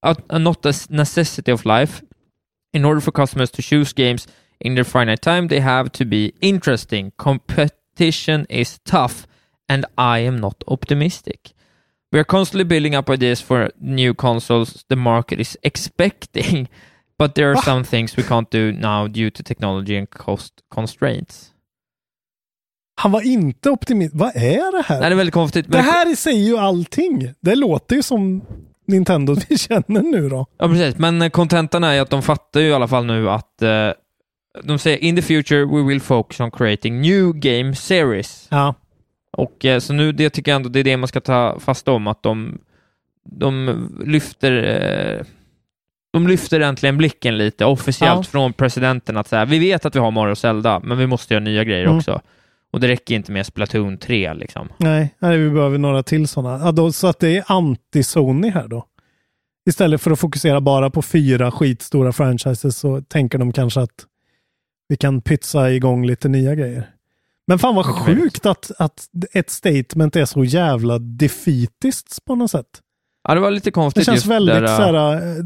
uh, 0.04 0.14
uh, 0.30 0.38
not 0.38 0.64
a 0.66 0.74
necessity 0.91 1.52
of 1.52 1.66
life. 1.66 2.04
In 2.72 2.86
order 2.86 3.02
for 3.02 3.12
customers 3.12 3.50
to 3.52 3.64
choose 3.64 3.93
games 3.93 4.28
in 4.60 4.76
their 4.76 4.84
finite 4.84 5.22
time, 5.22 5.48
they 5.48 5.60
have 5.60 5.91
to 5.93 6.06
be 6.06 6.34
interesting. 6.41 7.14
Competition 7.18 8.46
is 8.48 8.80
tough, 8.86 9.26
and 9.68 9.86
I 9.98 10.20
am 10.20 10.38
not 10.38 10.64
optimistic. 10.68 11.54
We 12.12 12.20
are 12.20 12.24
constantly 12.24 12.64
building 12.64 12.93
up 12.93 13.10
ideas 13.10 13.41
for 13.41 13.72
new 13.80 14.14
consoles 14.14 14.86
the 14.88 14.96
market 14.96 15.39
is 15.39 15.58
expecting, 15.64 16.70
but 17.20 17.36
there 17.36 17.47
are 17.47 17.55
Va? 17.55 17.61
some 17.61 17.84
things 17.84 18.18
we 18.18 18.24
can't 18.24 18.47
do 18.51 18.72
now 18.72 19.07
due 19.07 19.30
to 19.30 19.43
technology 19.43 19.97
and 19.97 20.09
cost 20.09 20.53
constraints. 20.70 21.51
Han 22.95 23.11
var 23.11 23.22
inte 23.22 23.70
optimist. 23.70 24.16
Vad 24.16 24.36
är 24.36 24.78
det 24.78 24.84
här? 24.86 24.99
Nej, 24.99 25.09
det 25.09 25.13
är 25.13 25.18
väldigt 25.18 25.34
konstigt. 25.34 25.72
det 25.72 25.82
här 25.82 26.16
säger 26.16 26.45
ju 26.45 26.57
allting. 26.57 27.34
Det 27.39 27.55
låter 27.55 27.95
ju 27.95 28.03
som 28.03 28.41
Nintendo 28.88 29.36
vi 29.49 29.57
känner 29.57 30.01
nu 30.01 30.30
då. 30.30 30.45
Ja, 30.57 30.68
precis. 30.68 30.97
Men 30.97 31.22
eh, 31.22 31.30
kontentan 31.30 31.84
är 31.84 31.93
ju 31.93 31.99
att 31.99 32.09
de 32.09 32.22
fattar 32.22 32.59
ju 32.59 32.68
i 32.68 32.74
alla 32.74 32.88
fall 32.88 33.05
nu 33.05 33.30
att 33.30 33.61
eh, 33.61 33.89
de 34.63 34.80
säger 34.80 34.97
in 34.97 35.16
the 35.16 35.22
future 35.22 35.66
we 35.66 35.84
will 35.88 36.01
focus 36.01 36.39
on 36.39 36.51
creating 36.51 37.01
new 37.01 37.34
game 37.34 37.76
series. 37.76 38.47
Ja. 38.51 38.76
Och 39.32 39.66
eh, 39.66 39.80
så 39.80 39.93
nu, 39.93 40.11
det 40.11 40.30
tycker 40.30 40.51
jag 40.51 40.55
ändå 40.55 40.70
det 40.70 40.80
är 40.80 40.84
det 40.84 40.97
man 40.97 41.07
ska 41.07 41.22
ta 41.22 41.59
fast 41.59 41.88
om, 41.88 42.07
att 42.07 42.24
de, 42.24 42.57
de 43.30 43.89
lyfter 44.05 44.51
eh, 44.63 45.26
de 46.16 46.28
lyfter 46.28 46.59
äntligen 46.59 46.97
blicken 46.97 47.38
lite 47.38 47.66
officiellt 47.66 48.18
Ja. 48.28 48.32
från 48.32 48.53
presidenten 48.53 49.18
att 49.18 49.28
säga 49.28 49.45
vi 49.45 49.59
vet 49.59 49.86
att 49.86 49.95
vi 49.95 49.99
har 49.99 50.11
Mario 50.11 50.32
och 50.32 50.38
Zelda, 50.38 50.80
men 50.84 50.97
vi 50.97 51.07
måste 51.07 51.34
göra 51.34 51.43
nya 51.43 51.63
grejer 51.63 51.86
Mm. 51.86 51.97
också. 51.97 52.22
Och 52.74 52.80
det 52.80 52.88
räcker 52.88 53.16
inte 53.16 53.32
med 53.32 53.45
Splatoon 53.45 53.97
3 53.97 54.34
liksom. 54.34 54.70
Nej, 54.78 55.16
nej, 55.20 55.38
vi 55.38 55.49
behöver 55.49 55.78
några 55.78 56.03
till 56.03 56.28
sådana. 56.28 56.66
Ja, 56.66 56.72
då, 56.72 56.91
så 56.91 57.07
att 57.07 57.20
det 57.20 57.38
är 57.38 57.41
anti-Sony 57.43 58.51
här 58.51 58.68
då. 58.68 58.86
Istället 59.70 60.01
för 60.01 60.11
att 60.11 60.20
fokusera 60.20 60.61
bara 60.61 60.89
på 60.89 61.01
fyra 61.01 61.51
skitstora 61.51 62.11
franchises 62.11 62.78
så 62.78 63.01
tänker 63.01 63.38
de 63.38 63.51
kanske 63.53 63.82
att 63.82 64.05
vi 64.88 64.97
kan 64.97 65.22
pytsa 65.22 65.72
igång 65.72 66.05
lite 66.05 66.28
nya 66.30 66.55
grejer. 66.55 66.89
Men 67.47 67.59
fan 67.59 67.76
vad 67.76 67.86
sjukt 67.86 68.45
att, 68.45 68.72
att 68.80 69.05
ett 69.34 69.49
statement 69.49 70.16
är 70.16 70.26
så 70.26 70.43
jävla 70.43 70.99
defeatiskt 70.99 72.26
på 72.26 72.36
något 72.36 72.51
sätt. 72.51 72.82
Ja, 73.28 73.34
det 73.34 73.39
var 73.39 73.51
lite 73.51 73.68
Det 73.68 73.72
konstigt 73.72 74.05
känns 74.05 74.16
just 74.16 74.26
väldigt 74.26 74.55
där, 74.55 74.68
så 74.68 74.82
här, 74.82 75.13
eh, 75.13 75.43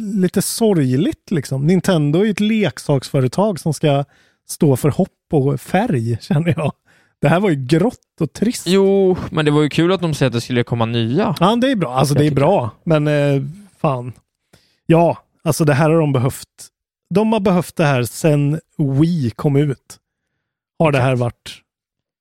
lite 0.00 0.42
sorgligt 0.42 1.30
liksom. 1.30 1.66
Nintendo 1.66 2.20
är 2.20 2.24
ju 2.24 2.30
ett 2.30 2.40
leksaksföretag 2.40 3.60
som 3.60 3.74
ska 3.74 4.04
stå 4.48 4.76
för 4.76 4.88
hopp 4.88 5.08
och 5.32 5.60
färg, 5.60 6.18
känner 6.20 6.54
jag. 6.56 6.72
Det 7.20 7.28
här 7.28 7.40
var 7.40 7.50
ju 7.50 7.66
grått 7.66 8.20
och 8.20 8.32
trist. 8.32 8.66
Jo, 8.66 9.16
men 9.30 9.44
det 9.44 9.50
var 9.50 9.62
ju 9.62 9.68
kul 9.68 9.92
att 9.92 10.00
de 10.00 10.14
säger 10.14 10.26
att 10.30 10.32
det 10.32 10.40
skulle 10.40 10.64
komma 10.64 10.86
nya. 10.86 11.34
Ja, 11.40 11.56
det 11.56 11.70
är 11.70 11.76
bra. 11.76 11.94
Alltså 11.94 12.14
det 12.14 12.26
är 12.26 12.30
bra. 12.30 12.70
Men 12.84 13.06
eh, 13.06 13.42
fan. 13.78 14.12
Ja, 14.86 15.18
alltså 15.44 15.64
det 15.64 15.74
här 15.74 15.90
har 15.90 16.00
de 16.00 16.12
behövt. 16.12 16.68
De 17.14 17.32
har 17.32 17.40
behövt 17.40 17.76
det 17.76 17.84
här 17.84 18.02
sedan 18.02 18.60
Wii 18.78 19.30
kom 19.30 19.56
ut. 19.56 19.98
Har 20.78 20.92
det 20.92 20.98
här 20.98 21.16
varit 21.16 21.50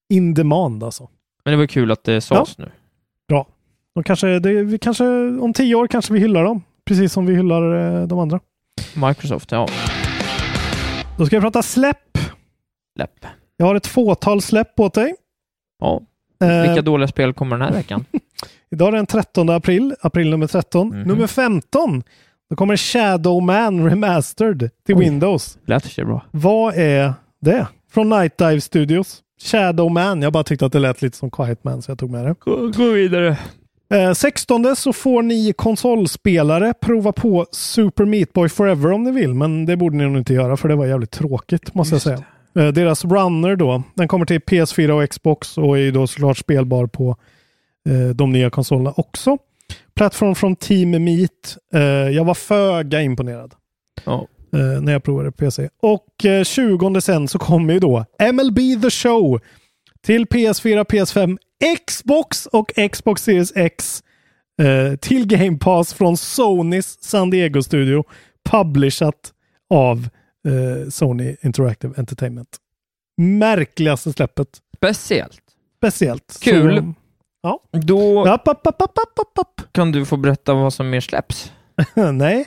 in 0.09 0.33
demand 0.33 0.83
alltså. 0.83 1.09
Men 1.43 1.51
det 1.51 1.57
var 1.57 1.65
kul 1.65 1.91
att 1.91 2.03
det 2.03 2.21
sades 2.21 2.57
nu. 2.57 2.71
Bra. 3.27 3.47
De 3.95 4.03
kanske, 4.03 4.39
det, 4.39 4.63
vi 4.63 4.77
kanske, 4.79 5.05
om 5.39 5.53
tio 5.53 5.75
år 5.75 5.87
kanske 5.87 6.13
vi 6.13 6.19
hyllar 6.19 6.43
dem. 6.43 6.61
Precis 6.89 7.13
som 7.13 7.25
vi 7.25 7.35
hyllar 7.35 7.97
eh, 8.01 8.07
de 8.07 8.19
andra. 8.19 8.39
Microsoft, 9.07 9.51
ja. 9.51 9.67
Då 11.17 11.25
ska 11.25 11.35
vi 11.37 11.41
prata 11.41 11.61
släpp. 11.61 12.17
Läpp. 12.99 13.25
Jag 13.57 13.65
har 13.65 13.75
ett 13.75 13.87
fåtal 13.87 14.41
släpp 14.41 14.79
åt 14.79 14.93
dig. 14.93 15.15
Ja. 15.79 16.01
Eh, 16.43 16.61
Vilka 16.61 16.81
dåliga 16.81 17.07
spel 17.07 17.33
kommer 17.33 17.57
den 17.57 17.67
här 17.67 17.73
veckan? 17.73 18.05
Idag 18.71 18.87
är 18.87 18.91
den 18.91 19.05
13 19.05 19.49
april, 19.49 19.95
april 20.01 20.29
nummer 20.29 20.47
13. 20.47 20.87
Mhm. 20.87 21.01
Nummer 21.01 21.27
15. 21.27 22.03
Då 22.49 22.55
kommer 22.55 22.77
Shadow 22.77 23.41
Man 23.43 23.89
Remastered 23.89 24.69
till 24.85 24.95
Oj. 24.95 25.03
Windows. 25.03 25.57
Lät 25.65 25.85
sig 25.85 26.05
bra. 26.05 26.21
Vad 26.31 26.75
är 26.75 27.13
det. 27.41 27.67
Från 27.91 28.09
Night 28.09 28.37
Dive 28.37 28.61
Studios. 28.61 29.21
Shadow 29.41 29.91
Man. 29.91 30.21
Jag 30.21 30.33
bara 30.33 30.43
tyckte 30.43 30.65
att 30.65 30.71
det 30.71 30.79
lät 30.79 31.01
lite 31.01 31.17
som 31.17 31.31
Quiet 31.31 31.63
Man 31.63 31.81
så 31.81 31.91
jag 31.91 31.99
tog 31.99 32.09
med 32.09 32.25
det. 32.25 32.35
Gå, 32.39 32.67
gå 32.67 32.91
vidare. 32.91 33.37
Eh, 33.93 34.13
16 34.13 34.75
så 34.75 34.93
får 34.93 35.21
ni 35.21 35.53
konsolspelare 35.53 36.73
prova 36.81 37.11
på 37.11 37.45
Super 37.51 38.05
Meat 38.05 38.33
Boy 38.33 38.49
Forever 38.49 38.91
om 38.91 39.03
ni 39.03 39.11
vill, 39.11 39.33
men 39.33 39.65
det 39.65 39.77
borde 39.77 39.97
ni 39.97 40.03
nog 40.03 40.17
inte 40.17 40.33
göra 40.33 40.57
för 40.57 40.69
det 40.69 40.75
var 40.75 40.85
jävligt 40.85 41.11
tråkigt 41.11 41.73
måste 41.73 41.95
jag 41.95 42.01
säga. 42.01 42.23
Eh, 42.55 42.67
deras 42.67 43.05
Runner 43.05 43.55
då, 43.55 43.83
den 43.93 44.07
kommer 44.07 44.25
till 44.25 44.39
PS4 44.39 44.89
och 44.89 45.09
Xbox 45.09 45.57
och 45.57 45.79
är 45.79 45.91
då 45.91 46.07
såklart 46.07 46.37
spelbar 46.37 46.87
på 46.87 47.15
eh, 47.89 48.15
de 48.15 48.31
nya 48.31 48.49
konsolerna 48.49 48.93
också. 48.97 49.37
Plattform 49.95 50.35
från 50.35 50.55
Team 50.55 51.03
Meat. 51.03 51.57
Eh, 51.73 51.81
jag 52.15 52.25
var 52.25 52.33
föga 52.33 53.01
imponerad 53.01 53.53
eh, 54.53 54.81
när 54.81 54.91
jag 54.91 55.03
provade 55.03 55.31
PC. 55.31 55.69
Och 55.81 56.25
eh, 56.25 56.43
20 56.43 57.01
sen 57.01 57.27
så 57.27 57.39
kommer 57.39 57.73
ju 57.73 57.79
då 57.79 58.05
MLB 58.33 58.81
The 58.81 58.89
Show 58.89 59.39
till 60.01 60.25
PS4, 60.25 60.83
PS5, 60.83 61.37
Xbox 61.87 62.45
och 62.45 62.71
Xbox 62.91 63.23
Series 63.23 63.51
X 63.55 64.03
eh, 64.61 64.95
till 64.95 65.27
Game 65.27 65.57
Pass 65.57 65.93
från 65.93 66.17
Sonys 66.17 67.03
San 67.03 67.29
Diego-studio. 67.29 68.03
Publishat 68.49 69.33
av 69.69 70.09
eh, 70.47 70.89
Sony 70.89 71.35
Interactive 71.41 71.93
Entertainment. 71.97 72.57
Märkligaste 73.17 74.13
släppet. 74.13 74.47
Speciellt. 74.77 75.41
Speciellt. 75.77 76.39
Kul. 76.41 76.77
Så, 76.77 76.93
ja. 77.41 77.59
Då 77.71 78.25
app, 78.27 78.47
app, 78.47 78.67
app. 78.67 78.81
kan 79.71 79.91
du 79.91 80.05
få 80.05 80.17
berätta 80.17 80.53
vad 80.53 80.73
som 80.73 80.89
mer 80.89 81.01
släpps. 81.01 81.51
Nej, 82.13 82.39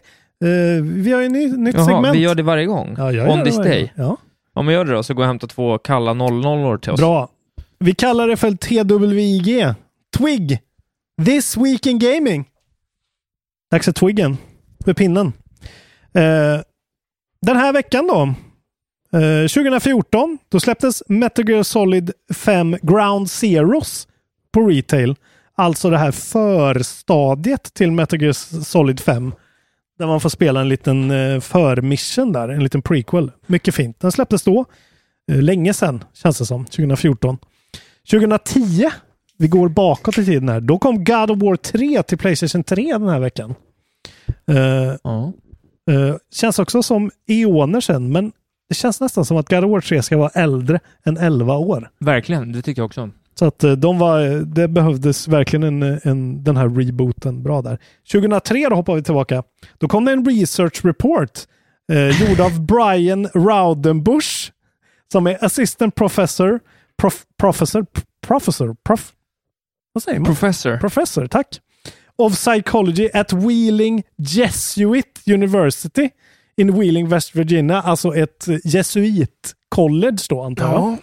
eh, 0.45 0.83
vi 0.83 1.13
har 1.13 1.21
ju 1.21 1.29
ny, 1.29 1.53
nytt 1.53 1.75
Jaha, 1.75 1.85
segment. 1.85 2.17
vi 2.17 2.21
gör 2.21 2.35
det 2.35 2.43
varje 2.43 2.67
gång. 2.67 2.95
Ja, 2.99 3.13
jag 3.13 3.31
On 3.31 3.39
gör 3.39 3.45
this 3.45 3.57
det 3.57 3.63
varje 3.63 3.73
day. 3.73 3.93
Ja. 3.97 4.17
Om 4.55 4.67
vi 4.67 4.75
gör 4.75 4.85
det 4.85 4.93
då, 4.93 5.03
så 5.03 5.15
går 5.15 5.23
jag 5.23 5.27
och 5.27 5.31
hämtar 5.31 5.49
två 5.49 5.79
kalla 5.79 6.15
00 6.15 6.79
till 6.79 6.93
oss. 6.93 7.01
Bra. 7.01 7.29
Vi 7.83 7.95
kallar 7.95 8.29
det 8.29 8.37
för 8.37 8.51
TWIG. 8.51 9.75
Twig. 10.19 10.61
This 11.27 11.57
Week 11.57 11.87
in 11.87 11.99
Gaming. 11.99 12.45
Dags 13.71 13.85
för 13.85 13.93
Twiggen. 13.93 14.37
För 14.85 14.95
pinnen. 14.95 15.33
Eh, 16.15 16.61
den 17.41 17.57
här 17.57 17.73
veckan 17.73 18.07
då. 18.07 18.23
Eh, 19.19 19.49
2014. 19.49 20.39
Då 20.49 20.61
släpptes 20.61 21.03
Metal 21.09 21.49
Gear 21.49 21.63
Solid 21.63 22.13
5 22.35 22.77
Ground 22.83 23.31
Zeros 23.31 24.09
på 24.53 24.67
retail. 24.67 25.17
Alltså 25.55 25.91
det 25.91 25.99
här 25.99 26.13
förstadiet 26.13 27.75
till 27.75 27.93
Metal 27.93 28.23
Gear 28.23 28.63
Solid 28.65 29.01
5. 29.01 29.35
Där 29.99 30.07
man 30.07 30.21
får 30.21 30.29
spela 30.29 30.61
en 30.61 30.69
liten 30.69 31.11
eh, 31.11 31.41
förmission 31.41 32.33
där. 32.33 32.49
En 32.49 32.65
liten 32.65 32.83
prequel. 32.83 33.31
Mycket 33.47 33.75
fint. 33.75 34.01
Den 34.01 34.13
släpptes 34.13 34.43
då. 34.43 34.65
Eh, 35.33 35.43
länge 35.43 35.75
sedan, 35.75 36.05
känns 36.15 36.39
det 36.39 36.47
som. 36.47 36.65
2014. 36.65 37.39
2010, 38.11 38.91
vi 39.39 39.49
går 39.49 39.69
bakåt 39.69 40.19
i 40.19 40.25
tiden 40.25 40.49
här, 40.49 40.61
då 40.61 40.79
kom 40.79 41.05
God 41.05 41.31
of 41.31 41.39
War 41.43 41.57
3 41.57 42.03
till 42.03 42.19
Playstation 42.19 42.65
3 42.65 42.93
den 42.93 43.09
här 43.09 43.19
veckan. 43.21 43.55
Eh, 44.51 44.95
Ja. 45.03 45.33
eh, 45.91 46.17
känns 46.35 46.59
också 46.59 46.83
som 46.83 47.11
eoner 47.29 47.81
sedan, 47.81 48.13
men 48.13 48.33
det 48.69 48.75
känns 48.75 49.01
nästan 49.01 49.25
som 49.25 49.37
att 49.37 49.49
God 49.49 49.65
of 49.65 49.71
War 49.71 49.81
3 49.81 50.03
ska 50.03 50.17
vara 50.17 50.29
äldre 50.35 50.81
än 51.05 51.17
11 51.17 51.57
år. 51.57 51.91
Verkligen, 52.01 52.53
det 52.53 52.63
tycker 52.63 52.83
jag 52.83 52.87
också. 52.87 53.11
Så 53.39 53.45
att 53.45 53.65
eh, 53.65 53.73
de 53.73 53.99
var, 53.99 54.21
det 54.55 54.69
behövdes 54.69 55.29
verkligen 55.29 55.83
en, 55.83 56.01
en, 56.05 56.45
den 56.45 56.57
här 56.57 56.69
rebooten 56.69 57.43
bra 57.43 57.63
där. 57.63 57.79
2003 58.13 58.67
då 58.71 58.77
hoppar 58.77 58.95
vi 58.95 59.03
tillbaka. 59.03 59.43
Då 59.79 59.89
kom 59.89 60.05
det 60.05 60.13
en 60.13 60.25
research 60.25 60.85
report 60.85 61.31
eh, 61.93 62.23
gjord 62.29 62.41
av 62.41 62.61
Brian 62.67 63.29
Raudenbusch 63.35 64.53
som 65.13 65.27
är 65.27 65.45
assistant 65.45 65.95
professor, 65.95 66.61
prof, 66.97 67.25
professor, 67.37 67.87
professor, 68.27 68.77
prof, 68.85 69.13
vad 69.93 70.03
säger 70.03 70.19
man? 70.19 70.27
Professor. 70.27 70.77
Professor, 70.77 71.27
tack. 71.27 71.61
Of 72.17 72.35
Psychology 72.35 73.09
at 73.15 73.33
Wheeling 73.33 74.03
Jesuit 74.17 75.21
University 75.27 76.11
in 76.57 76.81
Wheeling, 76.81 77.09
West 77.09 77.35
Virginia. 77.35 77.81
Alltså 77.81 78.17
ett 78.17 78.47
jesuit-college 78.65 80.27
då 80.29 80.43
antar 80.43 80.73
jag. 80.73 80.99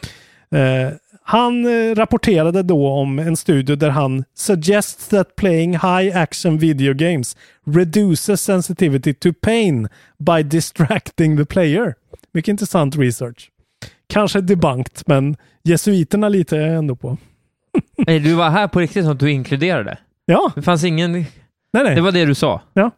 Eh, 0.52 0.94
han 1.24 1.66
eh, 1.66 1.96
rapporterade 1.96 2.64
då 2.64 2.88
om 2.88 3.20
en 3.20 3.38
studie 3.38 3.76
där 3.76 3.90
han 3.90 4.24
suggests 4.34 5.08
that 5.08 5.36
playing 5.36 5.72
high 5.74 6.18
action 6.18 6.58
video 6.58 6.94
games 6.94 7.38
reduces 7.66 8.42
sensitivity 8.42 9.14
to 9.14 9.30
pain 9.42 9.88
by 10.18 10.44
distracting 10.44 11.38
the 11.38 11.46
player. 11.46 11.96
Mycket 12.34 12.52
intressant 12.52 12.96
research. 12.96 13.50
Kanske 14.08 14.42
debunked, 14.42 15.04
men 15.06 15.36
jesuiterna 15.64 16.30
litar 16.30 16.58
jag 16.58 16.76
ändå 16.76 16.96
på. 16.96 17.18
Nej, 17.98 18.20
du 18.20 18.34
var 18.34 18.50
här 18.50 18.68
på 18.68 18.80
riktigt 18.80 19.04
som 19.04 19.12
att 19.12 19.20
du 19.20 19.32
inkluderade. 19.32 19.98
Ja, 20.26 20.52
Det 20.56 20.62
fanns 20.62 20.84
ingen... 20.84 21.12
nej, 21.12 21.26
nej. 21.74 21.96
Det 21.96 22.02
var 22.02 22.12
det 22.12 22.26
du 22.26 22.36
sa. 22.36 22.62
Ja. 22.74 22.92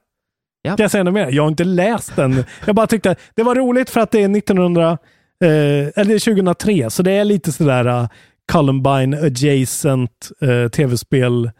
Ja. 0.62 0.74
Ska 0.74 0.84
jag 0.84 0.92
säga 0.92 1.04
något 1.04 1.14
mer? 1.14 1.32
Jag 1.32 1.44
har 1.44 1.48
inte 1.48 1.64
läst 1.64 2.16
den. 2.16 2.44
Jag 2.66 2.76
bara 2.76 2.88
tyckte 2.88 3.16
det 3.36 3.44
var 3.44 3.56
roligt 3.56 3.90
för 3.90 4.00
att 4.02 4.12
det 4.12 4.20
är 4.24 4.38
1900, 4.38 4.92
eh, 4.92 5.50
eller 5.50 6.06
det 6.06 6.14
är 6.14 6.36
2003, 6.36 6.90
så 6.90 7.04
det 7.04 7.12
är 7.12 7.26
lite 7.26 7.52
sådär 7.52 7.88
uh, 7.88 8.08
Columbine 8.52 9.14
adjacent 9.14 10.32
eh, 10.42 10.70
tv-spel 10.70 11.52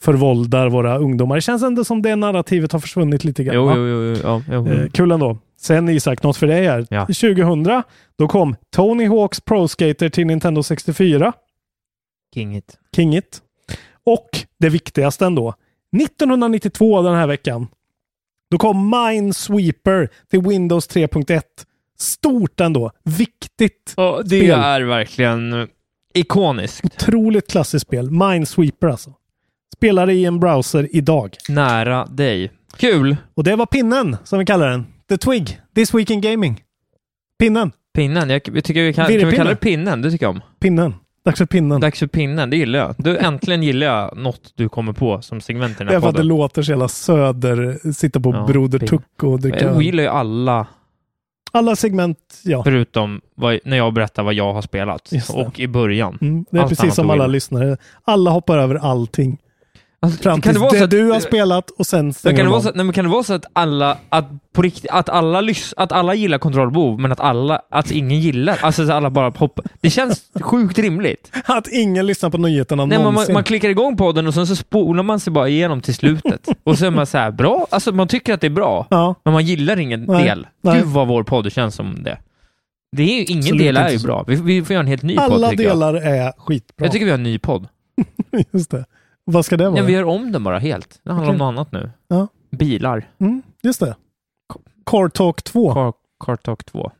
förvåldar 0.00 0.68
våra 0.68 0.98
ungdomar. 0.98 1.34
Det 1.34 1.40
känns 1.40 1.62
ändå 1.62 1.84
som 1.84 2.02
det 2.02 2.16
narrativet 2.16 2.72
har 2.72 2.80
försvunnit 2.80 3.24
lite 3.24 3.44
grann. 3.44 3.54
Jo, 3.54 3.72
jo. 3.76 3.86
jo, 3.86 4.16
ja, 4.22 4.42
jo. 4.52 4.68
Eh, 4.68 4.90
kul 4.90 5.10
ändå. 5.10 5.38
Sen 5.60 5.88
Isak, 5.88 6.22
något 6.22 6.36
för 6.36 6.46
dig 6.46 6.66
här. 6.66 6.86
Ja. 6.90 7.06
2000, 7.06 7.82
då 8.18 8.28
kom 8.28 8.56
Tony 8.76 9.06
Hawks 9.06 9.40
Pro 9.40 9.68
Skater 9.68 10.08
till 10.08 10.26
Nintendo 10.26 10.62
64. 10.62 11.32
King 12.34 12.56
it. 12.56 12.78
King 12.96 13.16
It. 13.16 13.42
Och 14.04 14.28
det 14.58 14.68
viktigaste 14.68 15.26
ändå. 15.26 15.54
1992 16.02 17.02
den 17.02 17.14
här 17.14 17.26
veckan. 17.26 17.68
Då 18.50 18.58
kom 18.58 18.90
Minesweeper 18.90 20.08
till 20.30 20.40
Windows 20.40 20.88
3.1. 20.88 21.42
Stort 21.98 22.60
ändå. 22.60 22.90
Viktigt. 23.04 23.94
Och 23.96 24.28
det 24.28 24.40
Spel. 24.40 24.50
är 24.50 24.80
verkligen 24.80 25.68
ikoniskt. 26.14 26.84
Otroligt 26.84 27.50
klassiskt 27.50 27.86
spel. 27.86 28.10
Minesweeper 28.10 28.88
alltså. 28.88 29.14
Spelar 29.76 30.10
i 30.10 30.24
en 30.24 30.40
browser 30.40 30.88
idag. 30.90 31.36
Nära 31.48 32.06
dig. 32.06 32.50
Kul! 32.76 33.16
Och 33.34 33.44
det 33.44 33.56
var 33.56 33.66
pinnen, 33.66 34.16
som 34.24 34.38
vi 34.38 34.44
kallar 34.44 34.70
den. 34.70 34.86
The 35.10 35.18
Twig. 35.18 35.60
This 35.74 35.94
Week 35.94 36.10
in 36.10 36.20
Gaming. 36.20 36.62
Pinnen. 37.38 37.72
Pinnen. 37.94 38.30
Jag, 38.30 38.42
jag 38.54 38.64
tycker 38.64 38.82
vi 38.82 38.92
kan, 38.92 39.06
kan 39.06 39.28
vi 39.28 39.36
kalla 39.36 39.50
det 39.50 39.56
pinnen? 39.56 40.02
Det 40.02 40.10
tycker 40.10 40.26
jag 40.26 40.30
om. 40.34 40.40
Pinnen. 40.60 40.94
Dags 41.24 41.38
för 41.38 41.46
pinnen. 41.46 41.80
Dags 41.80 41.98
för 41.98 42.06
pinnen. 42.06 42.50
Det 42.50 42.56
gillar 42.56 42.78
jag. 42.78 42.94
Du, 42.98 43.18
äntligen 43.18 43.62
gillar 43.62 43.86
jag 43.86 44.16
något 44.16 44.52
du 44.54 44.68
kommer 44.68 44.92
på 44.92 45.22
som 45.22 45.40
segment 45.40 45.72
i 45.72 45.74
den 45.78 45.86
det 45.86 45.92
här 45.92 45.96
är 45.96 46.00
för 46.00 46.08
att 46.08 46.14
det 46.14 46.18
podden. 46.18 46.28
låter 46.28 46.62
så 46.62 46.70
jävla 46.72 46.88
söder. 46.88 47.92
Sitta 47.92 48.20
på 48.20 48.32
Ja, 48.34 48.46
Broder. 48.46 48.78
Tuck 48.78 49.22
och 49.22 49.40
dricka 49.40 49.60
Jag 49.64 49.76
öl. 49.76 49.82
gillar 49.82 50.02
ju 50.02 50.08
alla, 50.08 50.66
Alla 51.52 51.76
segment, 51.76 52.18
ja. 52.44 52.62
förutom 52.64 53.20
vad, 53.34 53.58
när 53.64 53.76
jag 53.76 53.92
berättar 53.94 54.22
vad 54.22 54.34
jag 54.34 54.52
har 54.54 54.62
spelat. 54.62 55.12
Just 55.12 55.34
det. 55.34 55.42
Och 55.46 55.60
i 55.60 55.68
början. 55.68 56.18
Mm, 56.20 56.44
det 56.50 56.56
är 56.58 56.60
Allt 56.60 56.68
precis 56.68 56.82
annat 56.82 56.94
som 56.94 57.10
alla 57.10 57.26
lyssnare. 57.26 57.76
Alla 58.02 58.30
hoppar 58.30 58.58
över 58.58 58.74
allting. 58.74 59.38
Alltså, 60.02 60.22
Fram 60.22 60.40
kan 60.40 60.54
det 60.54 60.60
vara 60.60 60.70
det, 60.70 60.78
så 60.78 60.84
att, 60.84 60.90
du 60.90 61.10
har 61.10 61.20
spelat 61.20 61.70
och 61.70 61.86
sen 61.86 62.12
stänger 62.12 62.36
kan, 62.36 62.44
det 62.44 62.48
de 62.48 62.52
vara 62.52 62.62
så, 62.62 62.70
nej, 62.74 62.84
men 62.84 62.92
kan 62.92 63.04
det 63.04 63.10
vara 63.10 63.22
så 63.22 63.34
att 63.34 63.44
alla, 63.52 63.98
att 64.08 64.52
på 64.52 64.62
riktigt, 64.62 64.90
att 64.90 65.08
alla, 65.08 65.40
lys, 65.40 65.74
att 65.76 65.92
alla 65.92 66.14
gillar 66.14 66.38
kontrollbehov, 66.38 67.00
men 67.00 67.12
att 67.12 67.20
alla, 67.20 67.62
att 67.70 67.90
ingen 67.90 68.20
gillar, 68.20 68.58
alltså 68.62 68.82
att 68.82 68.90
alla 68.90 69.10
bara 69.10 69.30
hoppar. 69.30 69.64
Det 69.80 69.90
känns 69.90 70.22
sjukt 70.40 70.78
rimligt. 70.78 71.32
Att 71.44 71.68
ingen 71.68 72.06
lyssnar 72.06 72.30
på 72.30 72.38
nyheterna 72.38 72.84
Nej, 72.84 72.98
men 72.98 73.04
man, 73.04 73.14
någonsin. 73.14 73.32
man 73.32 73.44
klickar 73.44 73.68
igång 73.68 73.96
podden 73.96 74.26
och 74.26 74.34
sen 74.34 74.46
så 74.46 74.56
spolar 74.56 75.02
man 75.02 75.20
sig 75.20 75.32
bara 75.32 75.48
igenom 75.48 75.80
till 75.80 75.94
slutet. 75.94 76.48
Och 76.64 76.78
så 76.78 76.86
är 76.86 76.90
man 76.90 77.06
så 77.06 77.18
här, 77.18 77.30
bra, 77.30 77.66
alltså 77.70 77.92
man 77.92 78.08
tycker 78.08 78.34
att 78.34 78.40
det 78.40 78.46
är 78.46 78.50
bra, 78.50 78.86
ja, 78.90 79.14
men 79.24 79.32
man 79.32 79.44
gillar 79.44 79.78
ingen 79.80 80.04
Nej, 80.04 80.24
del. 80.24 80.46
nej. 80.62 80.78
Gud 80.78 80.86
vad 80.86 81.08
vår 81.08 81.22
podd 81.22 81.52
känns 81.52 81.74
som 81.74 82.02
det. 82.02 82.18
Det 82.96 83.02
är 83.02 83.18
ju, 83.18 83.24
ingen 83.24 83.38
Absolut 83.38 83.58
del 83.60 83.76
är 83.76 83.90
ju 83.90 83.98
bra. 83.98 84.24
Vi, 84.26 84.36
vi 84.36 84.64
får 84.64 84.74
göra 84.74 84.82
en 84.82 84.86
helt 84.86 85.02
ny 85.02 85.16
podd 85.16 85.32
alla 85.32 85.50
tycker 85.50 85.64
jag. 85.64 85.72
delar 85.72 85.94
är 85.94 86.32
skitbra. 86.38 86.84
Jag 86.84 86.92
tycker 86.92 87.04
vi 87.04 87.10
har 87.10 87.18
en 87.18 87.22
ny 87.22 87.38
podd. 87.38 87.68
Just 88.52 88.70
det. 88.70 88.84
Vad 89.24 89.44
ska 89.44 89.56
det 89.56 89.68
vara? 89.70 89.80
Ja, 89.80 89.84
vi 89.86 89.92
gör 89.92 90.04
om 90.04 90.32
den 90.32 90.44
bara 90.44 90.58
helt. 90.58 91.00
Det 91.02 91.12
handlar 91.12 91.28
Okej. 91.28 91.32
om 91.32 91.54
något 91.54 91.58
annat 91.58 91.72
nu. 91.72 91.90
Ja. 92.08 92.28
Bilar. 92.50 93.08
mm, 93.18 93.42
just 93.62 93.80
det. 93.80 93.96
Car 94.86 95.08
Talk 95.08 95.42
2. 95.42 95.74
Car, 95.74 95.92
Car 96.24 96.36
Talk 96.36 96.64
2. 96.64 96.90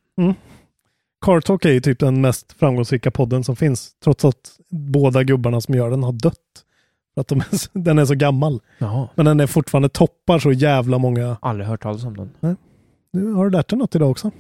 Car 1.27 1.41
Talk 1.41 1.65
är 1.65 1.73
ju 1.73 1.81
typ 1.81 1.99
den 1.99 2.21
mest 2.21 2.53
framgångsrika 2.53 3.11
podden 3.11 3.45
som 3.45 3.57
finns. 3.57 3.91
Trots 4.05 4.25
att 4.25 4.51
båda 4.71 5.23
gubbarna 5.23 5.61
som 5.61 5.75
gör 5.75 5.91
den 5.91 6.03
har 6.03 6.13
dött. 6.13 6.37
För 7.15 7.21
att 7.21 7.29
de 7.29 7.41
är, 7.41 7.57
så- 7.57 7.71
den 7.73 7.99
är 7.99 8.05
så 8.05 8.15
gammal. 8.15 8.61
Jaha. 8.79 9.09
Men 9.15 9.27
den 9.27 9.41
är 9.41 9.47
fortfarande 9.47 9.89
toppar 9.89 10.39
så 10.39 10.53
jävla 10.53 10.99
många. 10.99 11.37
Aldrig 11.41 11.67
hört 11.69 11.83
talas 11.83 12.05
om 12.05 12.17
den. 12.17 12.57
Nu 13.13 13.33
har 13.33 13.45
du 13.45 13.51
lärt 13.51 13.69
dig 13.69 13.79
något 13.79 13.95
idag 13.95 14.11
också. 14.11 14.31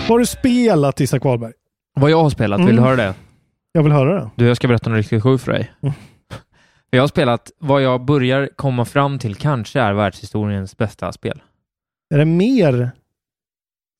Vad 0.00 0.08
har 0.10 0.18
du 0.18 0.26
spelat 0.26 1.00
Isak 1.00 1.24
Wahlberg? 1.24 1.52
Vad 1.94 2.10
jag 2.10 2.22
har 2.22 2.30
spelat, 2.30 2.60
vill 2.60 2.64
Mm. 2.68 2.76
du 2.76 2.82
höra 2.82 2.96
det? 2.96 3.14
Jag 3.72 3.82
vill 3.82 3.92
höra 3.92 4.14
det. 4.20 4.30
Du, 4.36 4.46
jag 4.46 4.56
ska 4.56 4.68
berätta 4.68 4.90
något 4.90 4.96
riktigt 4.96 5.22
sjukt 5.22 5.44
för 5.44 5.52
dig. 5.52 5.72
Mm. 5.82 5.94
Jag 6.94 7.02
har 7.02 7.08
spelat 7.08 7.52
vad 7.58 7.82
jag 7.82 8.04
börjar 8.04 8.48
komma 8.56 8.84
fram 8.84 9.18
till 9.18 9.34
kanske 9.34 9.80
är 9.80 9.92
världshistoriens 9.92 10.76
bästa 10.76 11.12
spel. 11.12 11.42
Är 12.14 12.18
det 12.18 12.24
mer 12.24 12.90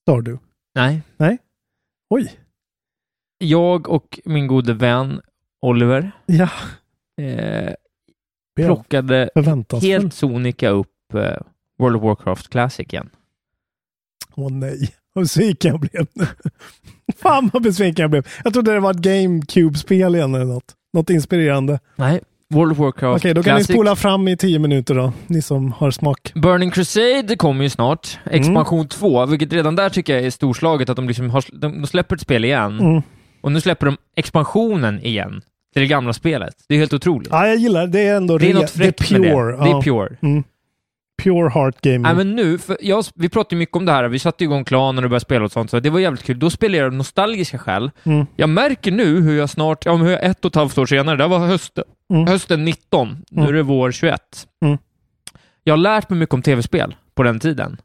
Stardew? 0.02 0.44
Nej. 0.74 1.02
Nej. 1.16 1.38
Oj. 2.10 2.32
Jag 3.38 3.88
och 3.88 4.20
min 4.24 4.46
gode 4.46 4.74
vän 4.74 5.20
Oliver 5.62 6.10
Ja. 6.26 6.48
eh, 7.24 7.74
plockade 8.56 9.30
helt 9.82 10.14
sonika 10.14 10.68
upp 10.68 11.14
eh, 11.14 11.36
World 11.78 11.96
of 11.96 12.02
Warcraft 12.02 12.48
Classic 12.48 12.86
igen. 12.92 13.10
Åh 14.34 14.52
nej, 14.52 14.94
vad 15.12 15.24
besviken 15.24 15.70
jag 15.70 15.80
blev 15.80 16.06
nu. 16.12 16.26
Fan 17.16 17.50
vad 17.52 17.62
besviken 17.62 18.02
jag 18.02 18.10
blev. 18.10 18.26
Jag 18.44 18.52
trodde 18.52 18.72
det 18.72 18.80
var 18.80 18.90
ett 18.90 18.96
GameCube-spel 18.96 20.14
igen 20.14 20.34
eller 20.34 20.44
något. 20.44 20.74
Något 20.92 21.10
inspirerande. 21.10 21.80
Nej, 21.96 22.20
World 22.54 22.72
of 22.72 22.78
Warcraft 22.78 23.20
Okej, 23.22 23.34
då 23.34 23.42
kan 23.42 23.52
Classic. 23.56 23.68
ni 23.68 23.74
spola 23.74 23.96
fram 23.96 24.28
i 24.28 24.36
tio 24.36 24.58
minuter 24.58 24.94
då, 24.94 25.12
ni 25.26 25.42
som 25.42 25.72
har 25.72 25.90
smak. 25.90 26.32
Burning 26.34 26.70
Crusade 26.70 27.36
kommer 27.36 27.62
ju 27.64 27.70
snart, 27.70 28.18
Mm. 28.24 28.40
expansion 28.40 28.88
2, 28.88 29.26
vilket 29.26 29.52
redan 29.52 29.76
där 29.76 29.88
tycker 29.88 30.14
jag 30.14 30.24
är 30.24 30.30
storslaget 30.30 30.88
att 30.88 30.96
de 30.96 31.08
liksom 31.08 31.30
har, 31.30 31.44
de, 31.52 31.80
de 31.80 31.86
släpper 31.86 32.14
ett 32.16 32.20
spel 32.22 32.44
igen 32.44 32.80
Mm. 32.80 33.02
och 33.40 33.52
nu 33.52 33.60
släpper 33.60 33.86
de 33.86 33.96
expansionen 34.16 35.00
igen 35.04 35.40
till 35.72 35.82
det 35.82 35.86
gamla 35.88 36.12
spelet. 36.12 36.54
Det 36.68 36.74
är 36.74 36.78
helt 36.78 36.92
otroligt. 36.92 37.28
Ja, 37.32 37.46
jag 37.46 37.56
gillar 37.56 37.80
det. 37.86 37.92
Det 37.92 38.00
är 38.00 38.16
ändå 38.16 38.38
det 38.38 38.50
är 38.50 38.54
något 38.54 38.70
fräckt 38.70 39.10
med 39.10 39.20
pure. 39.22 39.52
det. 39.56 39.56
Det 39.64 39.68
är 39.70 39.72
ja. 39.72 39.82
pure. 39.82 40.16
Mm. 40.22 40.44
Pure 41.22 41.48
heart 41.50 41.80
gaming. 41.80 42.02
Nej 42.02 42.14
men 42.14 42.36
nu, 42.36 42.58
för 42.58 42.76
jag, 42.80 43.04
vi 43.14 43.28
pratade 43.28 43.56
mycket 43.56 43.76
om 43.76 43.84
det 43.84 43.92
här, 43.92 44.08
vi 44.08 44.18
satte 44.18 44.44
igång 44.44 44.64
klanen 44.64 45.04
och 45.04 45.10
började 45.10 45.24
spela 45.24 45.44
och 45.44 45.52
sånt, 45.52 45.70
så 45.70 45.80
det 45.80 45.90
var 45.90 46.00
jävligt 46.00 46.22
kul. 46.22 46.38
Då 46.38 46.50
spelade 46.50 46.78
jag 46.78 46.86
av 46.86 46.92
nostalgiska 46.92 47.58
skäl. 47.58 47.90
Mm. 48.04 48.26
Jag 48.36 48.48
märker 48.48 48.92
nu 48.92 49.20
hur 49.20 49.38
jag 49.38 49.50
snart, 49.50 49.84
ja 49.86 49.96
hur 49.96 50.10
jag 50.10 50.24
ett 50.24 50.44
och 50.44 50.50
ett 50.50 50.54
halvt 50.54 50.78
år 50.78 50.86
senare, 50.86 51.16
det 51.16 51.26
var 51.26 51.38
hösten, 51.38 51.84
Mm. 52.10 52.26
hösten 52.26 52.64
19, 52.64 53.24
nu 53.30 53.40
Mm. 53.40 53.48
är 53.48 53.52
det 53.56 53.62
vår 53.62 53.92
21. 53.92 54.46
Mm. 54.64 54.78
Jag 55.64 55.72
har 55.72 55.78
lärt 55.78 56.10
mig 56.10 56.18
mycket 56.18 56.34
om 56.34 56.42
tv-spel 56.42 56.96
på 57.14 57.22
den 57.22 57.40
tiden. 57.40 57.76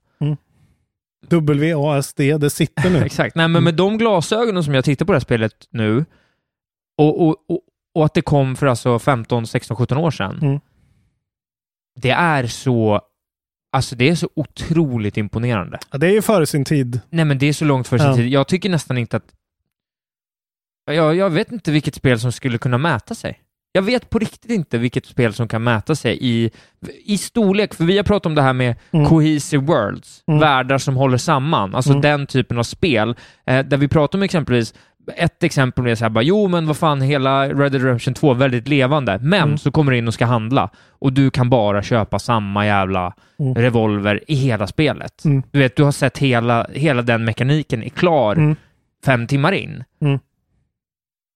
WASD, 1.75 2.17
det 2.39 2.49
sitter 2.49 2.89
nu. 2.89 2.97
Exakt. 3.05 3.35
Nej, 3.35 3.47
men 3.47 3.63
med 3.63 3.75
de 3.75 3.97
glasögonen 3.97 4.63
som 4.63 4.73
jag 4.73 4.85
tittar 4.85 5.05
på 5.05 5.11
det 5.11 5.15
här 5.15 5.19
spelet 5.21 5.53
nu 5.69 6.05
och, 6.97 7.27
och, 7.27 7.35
och, 7.49 7.59
och 7.95 8.05
att 8.05 8.13
det 8.13 8.21
kom 8.21 8.55
för 8.55 8.67
alltså 8.67 8.99
15, 8.99 9.47
16, 9.47 9.77
17 9.77 9.97
år 9.97 10.11
sedan. 10.11 10.39
Mm. 10.41 10.59
Det 12.01 12.09
är 12.11 12.47
så, 12.47 13.01
alltså 13.71 13.95
det 13.95 14.09
är 14.09 14.15
så 14.15 14.29
otroligt 14.35 15.17
imponerande. 15.17 15.79
Ja, 15.91 15.97
det 15.97 16.07
är 16.07 16.11
ju 16.11 16.21
före 16.21 16.45
sin 16.45 16.65
tid. 16.65 16.99
Nej, 17.09 17.25
men 17.25 17.37
det 17.37 17.45
är 17.45 17.53
så 17.53 17.65
långt 17.65 17.87
för 17.87 17.97
sin 17.97 18.07
Ja. 18.07 18.15
tid. 18.15 18.27
Jag 18.27 18.47
tycker 18.47 18.69
nästan 18.69 18.97
inte 18.97 19.17
att... 19.17 19.23
Jag, 20.91 21.15
jag 21.15 21.29
vet 21.29 21.51
inte 21.51 21.71
vilket 21.71 21.95
spel 21.95 22.19
som 22.19 22.31
skulle 22.31 22.57
kunna 22.57 22.77
mäta 22.77 23.15
sig. 23.15 23.39
Jag 23.71 23.81
vet 23.81 24.09
på 24.09 24.19
riktigt 24.19 24.51
inte 24.51 24.77
vilket 24.77 25.05
spel 25.05 25.33
som 25.33 25.47
kan 25.47 25.63
mäta 25.63 25.95
sig 25.95 26.17
i, 26.21 26.51
i 27.05 27.17
storlek, 27.17 27.73
för 27.73 27.83
vi 27.83 27.97
har 27.97 28.03
pratat 28.03 28.25
om 28.25 28.35
det 28.35 28.41
här 28.41 28.53
med 28.53 28.75
Mm. 28.91 29.05
cohesive 29.05 29.63
worlds, 29.65 30.23
Mm. 30.27 30.39
världar 30.39 30.77
som 30.77 30.95
håller 30.95 31.17
samman, 31.17 31.75
alltså 31.75 31.89
Mm. 31.91 32.01
den 32.01 32.27
typen 32.27 32.57
av 32.59 32.63
spel, 32.63 33.15
eh, 33.45 33.65
där 33.65 33.77
vi 33.77 33.87
pratar 33.87 34.19
om 34.19 34.23
exempelvis 34.23 34.73
ett 35.15 35.43
exempel 35.43 35.87
är 35.87 35.95
så 35.95 36.05
här 36.05 36.09
bara, 36.09 36.21
jo 36.23 36.47
men 36.47 36.67
vad 36.67 36.77
fan, 36.77 37.01
hela 37.01 37.47
Red 37.49 37.71
Dead 37.71 37.83
Redemption 37.83 38.13
2 38.13 38.31
är 38.31 38.35
väldigt 38.35 38.67
levande, 38.67 39.19
men 39.21 39.41
Mm. 39.43 39.57
så 39.57 39.71
kommer 39.71 39.91
du 39.91 39.97
in 39.97 40.07
och 40.07 40.13
ska 40.13 40.25
handla 40.25 40.69
och 40.89 41.13
du 41.13 41.31
kan 41.31 41.49
bara 41.49 41.83
köpa 41.83 42.19
samma 42.19 42.65
jävla 42.65 43.13
Mm. 43.39 43.55
revolver 43.55 44.23
i 44.27 44.35
hela 44.35 44.67
spelet. 44.67 45.25
Mm. 45.25 45.43
Du 45.51 45.59
vet, 45.59 45.75
du 45.75 45.83
har 45.83 45.91
sett 45.91 46.17
hela, 46.17 46.67
hela 46.73 47.01
den 47.01 47.25
mekaniken 47.25 47.83
är 47.83 47.89
klar 47.89 48.35
Mm. 48.35 48.55
fem 49.05 49.27
timmar 49.27 49.51
in. 49.51 49.83
Mm. 50.01 50.19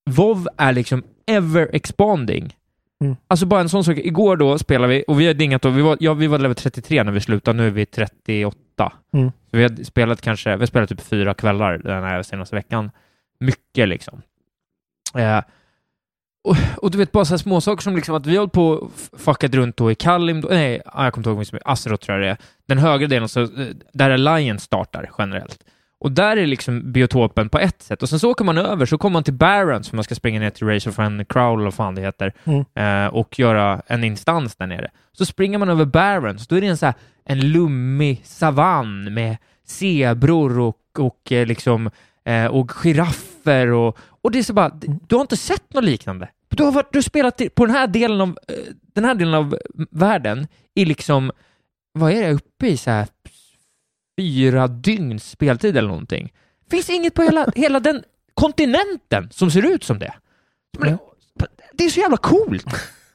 WoW 0.09 0.47
är 0.57 0.73
liksom 0.73 1.03
ever 1.27 1.69
expanding. 1.75 2.55
Mm. 3.03 3.15
Alltså 3.27 3.45
bara 3.45 3.61
en 3.61 3.69
sån 3.69 3.83
sak. 3.83 3.97
Igår 3.97 4.37
då 4.37 4.57
spelade 4.57 4.93
vi, 4.93 5.03
och 5.07 5.19
vi 5.21 5.27
har 5.27 5.33
dingat 5.33 5.61
då, 5.61 5.69
vi 5.69 5.81
var, 5.81 5.97
ja, 5.99 6.13
vi 6.13 6.27
var 6.27 6.39
level 6.39 6.55
33 6.55 7.03
när 7.03 7.11
vi 7.11 7.19
slutade, 7.21 7.57
nu 7.57 7.67
är 7.67 7.71
vi 7.71 7.85
38. 7.85 8.91
Mm. 9.13 9.31
Så 9.51 9.57
vi 9.57 9.63
har 9.63 9.83
spelat 9.83 10.21
kanske, 10.21 10.55
vi 10.55 10.59
har 10.61 10.65
spelat 10.65 10.89
typ 10.89 11.01
fyra 11.01 11.33
kvällar 11.33 11.77
den 11.77 12.03
här 12.03 12.23
senaste 12.23 12.55
veckan. 12.55 12.91
Mycket 13.39 13.89
liksom. 13.89 14.21
Eh, 15.17 15.41
och, 16.43 16.55
och 16.77 16.91
du 16.91 16.97
vet, 16.97 17.11
bara 17.11 17.25
så 17.25 17.33
här 17.33 17.37
småsaker 17.37 17.81
som 17.83 17.95
liksom 17.95 18.15
att 18.15 18.25
vi 18.25 18.37
har 18.37 18.47
på 18.47 18.67
och 18.69 18.91
fuckat 19.19 19.53
runt 19.53 19.77
då 19.77 19.91
i 19.91 19.95
Kallim, 19.95 20.41
då, 20.41 20.47
nej, 20.47 20.81
ja, 20.85 21.03
jag 21.03 21.13
kommer 21.13 21.37
inte 21.37 21.55
ihåg 21.55 21.61
Azeroth 21.65 22.05
tror 22.05 22.17
jag 22.19 22.27
det 22.27 22.31
är. 22.31 22.37
Den 22.67 22.77
högra 22.77 23.07
delen, 23.07 23.29
så, 23.29 23.41
eh, 23.41 23.47
där 23.93 24.09
Alliance 24.09 24.65
startar 24.65 25.09
generellt. 25.17 25.63
Och 25.99 26.11
där 26.11 26.37
är 26.37 26.45
liksom 26.45 26.91
biotopen 26.91 27.49
på 27.49 27.59
ett 27.59 27.81
sätt. 27.81 28.01
Och 28.03 28.09
sen 28.09 28.19
så 28.19 28.31
åker 28.31 28.45
man 28.45 28.57
över, 28.57 28.85
så 28.85 28.97
kommer 28.97 29.13
man 29.13 29.23
till 29.23 29.33
Barrens, 29.33 29.89
för 29.89 29.95
man 29.97 30.03
ska 30.03 30.15
springa 30.15 30.39
ner 30.39 30.49
till 30.49 30.67
Race 30.67 30.89
of 30.89 30.99
and 30.99 31.27
Crowl, 31.27 31.63
vad 31.63 31.73
fan 31.73 31.95
det 31.95 32.01
heter, 32.01 32.33
Mm. 32.43 32.65
eh, 32.75 33.13
och 33.13 33.39
göra 33.39 33.81
en 33.87 34.03
instans 34.03 34.55
där 34.55 34.67
nere. 34.67 34.91
Så 35.11 35.25
springer 35.25 35.57
man 35.57 35.69
över 35.69 35.85
Barrens, 35.85 36.47
då 36.47 36.55
är 36.55 36.61
det 36.61 36.67
en 36.67 36.77
så 36.77 36.85
här, 36.85 36.95
en 37.25 37.51
lummig 37.51 38.21
savann 38.25 39.13
med 39.13 39.37
zebror 39.67 40.59
och, 40.59 40.77
och 40.99 41.31
eh, 41.31 41.45
liksom 41.45 41.89
eh, 42.25 42.45
och 42.45 42.71
giraffer 42.71 43.67
och, 43.67 43.97
och 44.21 44.31
det 44.31 44.39
är 44.39 44.43
så 44.43 44.53
bara, 44.53 44.69
du 45.07 45.15
har 45.15 45.21
inte 45.21 45.37
sett 45.37 45.73
något 45.73 45.83
liknande. 45.83 46.29
Du 46.49 46.63
har, 46.63 46.71
varit, 46.71 46.91
du 46.91 46.97
har 46.97 47.03
spelat 47.03 47.41
på 47.55 47.65
den 47.65 47.75
här 47.75 47.87
delen 47.87 48.21
av, 48.21 48.29
eh, 48.47 48.55
den 48.93 49.05
här 49.05 49.15
delen 49.15 49.33
av 49.33 49.57
världen 49.91 50.47
i 50.75 50.85
liksom, 50.85 51.31
vad 51.93 52.11
är 52.11 52.21
det, 52.21 52.33
uppe 52.33 52.67
i 52.67 52.77
så 52.77 52.91
här 52.91 53.07
fyra 54.17 54.67
dygns 54.67 55.29
speltid 55.29 55.77
eller 55.77 55.87
någonting. 55.87 56.33
Finns 56.69 56.89
inget 56.89 57.13
på 57.13 57.21
hela, 57.21 57.47
hela 57.55 57.79
den 57.79 58.03
kontinenten 58.33 59.29
som 59.31 59.51
ser 59.51 59.65
ut 59.65 59.83
som 59.83 59.99
det. 59.99 60.13
Men, 60.77 60.97
Det 61.73 61.85
är 61.85 61.89
så 61.89 61.99
jävla 61.99 62.17
coolt. 62.17 62.65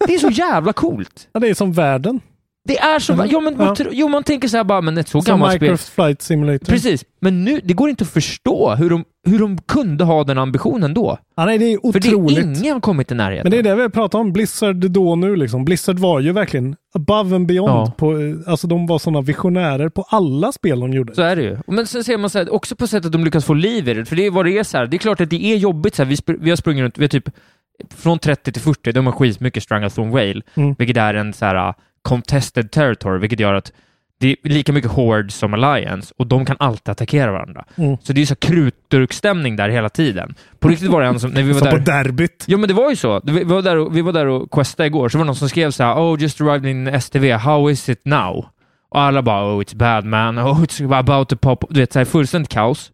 Det 0.07 0.15
är 0.15 0.19
så 0.19 0.29
jävla 0.29 0.73
coolt. 0.73 1.29
Ja, 1.33 1.41
det 1.41 1.49
är 1.49 1.55
som 1.55 1.73
världen. 1.73 2.21
Det 2.69 2.79
är 2.79 2.99
så, 2.99 3.13
Mm. 3.13 3.29
ja, 3.31 3.41
men, 3.41 3.57
man 3.57 3.77
Ja. 3.79 3.87
jo, 3.93 4.09
man 4.09 4.23
tänker 4.25 4.49
så 4.49 4.57
här 4.57 4.65
bara, 4.65 4.81
men 4.81 4.99
ett 4.99 5.09
så 5.09 5.21
gammalt 5.21 5.53
spel. 5.53 5.61
Minecraft 5.61 5.89
Flight 5.89 6.23
Simulator. 6.23 6.67
Precis, 6.67 7.05
men 7.21 7.45
nu, 7.45 7.61
det 7.65 7.75
går 7.75 7.91
inte 7.91 8.05
att 8.05 8.11
förstå 8.11 8.75
hur 8.75 8.91
de, 8.91 9.05
hur 9.27 9.39
de 9.39 9.59
kunde 9.59 10.05
ha 10.05 10.25
den 10.25 10.39
ambitionen 10.39 10.95
då. 10.95 11.19
Ja, 11.37 11.45
nej, 11.45 11.59
det 11.59 11.65
är 11.73 11.93
För 11.93 12.01
det 12.01 12.09
otroligt. 12.15 12.39
är 12.39 12.43
ingen 12.61 12.81
kommit 12.81 13.13
i 13.13 13.15
närheten. 13.15 13.43
Men 13.45 13.51
det 13.65 13.71
är 13.71 13.77
det 13.77 13.83
vi 13.83 13.89
pratar 13.91 14.19
om. 14.19 14.33
Blizzard 14.33 14.77
då 14.77 15.11
och 15.11 15.19
nu 15.19 15.37
liksom. 15.37 15.65
Blizzard 15.65 15.99
var 15.99 16.21
ju 16.21 16.33
verkligen 16.33 16.77
above 16.95 17.37
and 17.37 17.47
beyond. 17.47 17.71
Ja. 17.71 17.93
På, 17.99 18.19
eh, 18.19 18.35
alltså 18.47 18.67
de 18.67 18.87
var 18.87 18.99
sådana 18.99 19.21
visionärer 19.21 19.89
på 19.89 20.03
alla 20.03 20.53
spel 20.53 20.81
de 20.81 20.93
gjorde. 20.93 21.15
Så 21.15 21.23
är 21.23 21.37
det 21.37 21.43
ju. 21.43 21.57
Men 21.67 21.87
sen 21.87 22.05
ser 22.05 22.19
man 22.19 22.31
så 22.31 22.39
här, 22.39 22.55
också 22.55 22.77
på 22.77 22.87
sättet 22.87 23.13
de 23.13 23.25
lyckas 23.25 23.45
få 23.45 23.55
liv 23.55 23.89
i 23.89 23.95
det, 23.95 24.05
för 24.05 24.17
det 24.17 24.27
är 24.27 24.31
vad 24.31 24.45
det 24.45 24.59
är 24.59 24.65
så 24.65 24.79
här. 24.79 24.87
Det 24.87 24.97
är 24.97 24.99
klart 24.99 25.21
att 25.21 25.31
det 25.31 25.45
är 25.45 25.57
jobbigt 25.57 25.95
så 25.95 26.03
här. 26.05 26.11
Vi, 26.11 26.17
vi 26.41 26.51
har 26.51 26.57
sprungit 26.57 26.83
runt, 26.83 26.99
vi 26.99 27.05
har 27.05 27.09
typ 27.09 27.31
från 27.97 28.19
30 28.19 28.53
till 28.53 28.63
40, 28.63 28.93
de 28.93 29.07
har 29.07 29.13
skitmycket 29.13 29.63
Stranglethorn 29.63 30.11
Whale, 30.11 30.43
Mm. 30.57 30.75
vilket 30.79 30.97
är 30.97 31.15
en 31.15 31.33
så 31.33 31.45
här 31.45 31.75
contested 32.03 32.71
territory, 32.71 33.19
vilket 33.19 33.41
gör 33.41 33.55
att 33.55 33.73
det 34.21 34.29
är 34.29 34.49
lika 34.49 34.73
mycket 34.73 34.91
Horde 34.91 35.31
som 35.31 35.55
Alliance 35.55 36.15
och 36.17 36.27
de 36.27 36.45
kan 36.45 36.57
alltid 36.59 36.89
attackera 36.89 37.33
varandra. 37.33 37.65
Mm. 37.77 37.97
Så 38.03 38.13
det 38.13 38.21
är 38.23 38.27
så 38.27 38.37
krutdurkstämning 38.37 39.57
där 39.57 39.69
hela 39.69 39.89
tiden. 39.89 40.35
På 40.59 40.69
riktigt 40.69 40.91
var 40.91 41.01
det 41.01 41.07
en 41.07 41.21
som, 41.21 41.31
när 41.31 41.43
vi 41.43 41.53
var 41.53 41.59
Som 41.59 41.69
där... 41.69 41.79
på 41.79 41.85
derbyt. 41.85 42.45
Jo 42.49 42.59
men 42.59 42.69
det 42.69 42.75
var 42.75 42.91
ju 42.91 42.97
så. 42.97 43.21
Vi 43.25 43.45
var 43.45 43.63
där 43.63 43.77
och, 43.77 43.97
vi 43.97 44.01
var 44.01 44.13
där 44.13 44.27
och 44.27 44.51
questade 44.51 44.87
igår, 44.87 45.09
så 45.09 45.19
var 45.19 45.25
det 45.25 45.27
någon 45.27 45.37
som 45.37 45.49
skrev 45.49 45.71
så 45.71 45.83
här 45.83 45.95
“Oh, 45.95 46.21
just 46.21 46.41
arrived 46.41 46.71
in 46.71 47.01
STV, 47.01 47.33
how 47.33 47.71
is 47.71 47.89
it 47.89 48.05
now?” 48.05 48.47
Och 48.91 49.01
alla 49.01 49.23
bara 49.23 49.55
“Oh, 49.55 49.61
it's 49.61 49.77
bad 49.77 50.05
man, 50.05 50.39
oh, 50.39 50.63
it's 50.63 50.99
about 50.99 51.29
to 51.29 51.37
pop”. 51.37 51.65
Du 51.71 51.81
vet, 51.81 51.93
så 51.93 51.99
här, 51.99 52.07
fullständigt 52.07 52.53
kaos. 52.53 52.93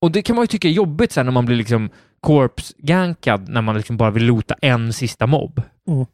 Och 0.00 0.10
det 0.10 0.22
kan 0.22 0.36
man 0.36 0.42
ju 0.42 0.46
tycka 0.46 0.68
är 0.68 0.72
jobbigt 0.72 1.12
sen 1.12 1.26
när 1.26 1.32
man 1.32 1.46
blir 1.46 1.56
liksom 1.56 1.90
corpse-gankad, 2.20 3.48
när 3.48 3.62
man 3.62 3.76
liksom 3.76 3.96
bara 3.96 4.10
vill 4.10 4.26
lota 4.26 4.54
en 4.62 4.92
sista 4.92 5.26
mobb. 5.26 5.62
Mm. 5.88 6.06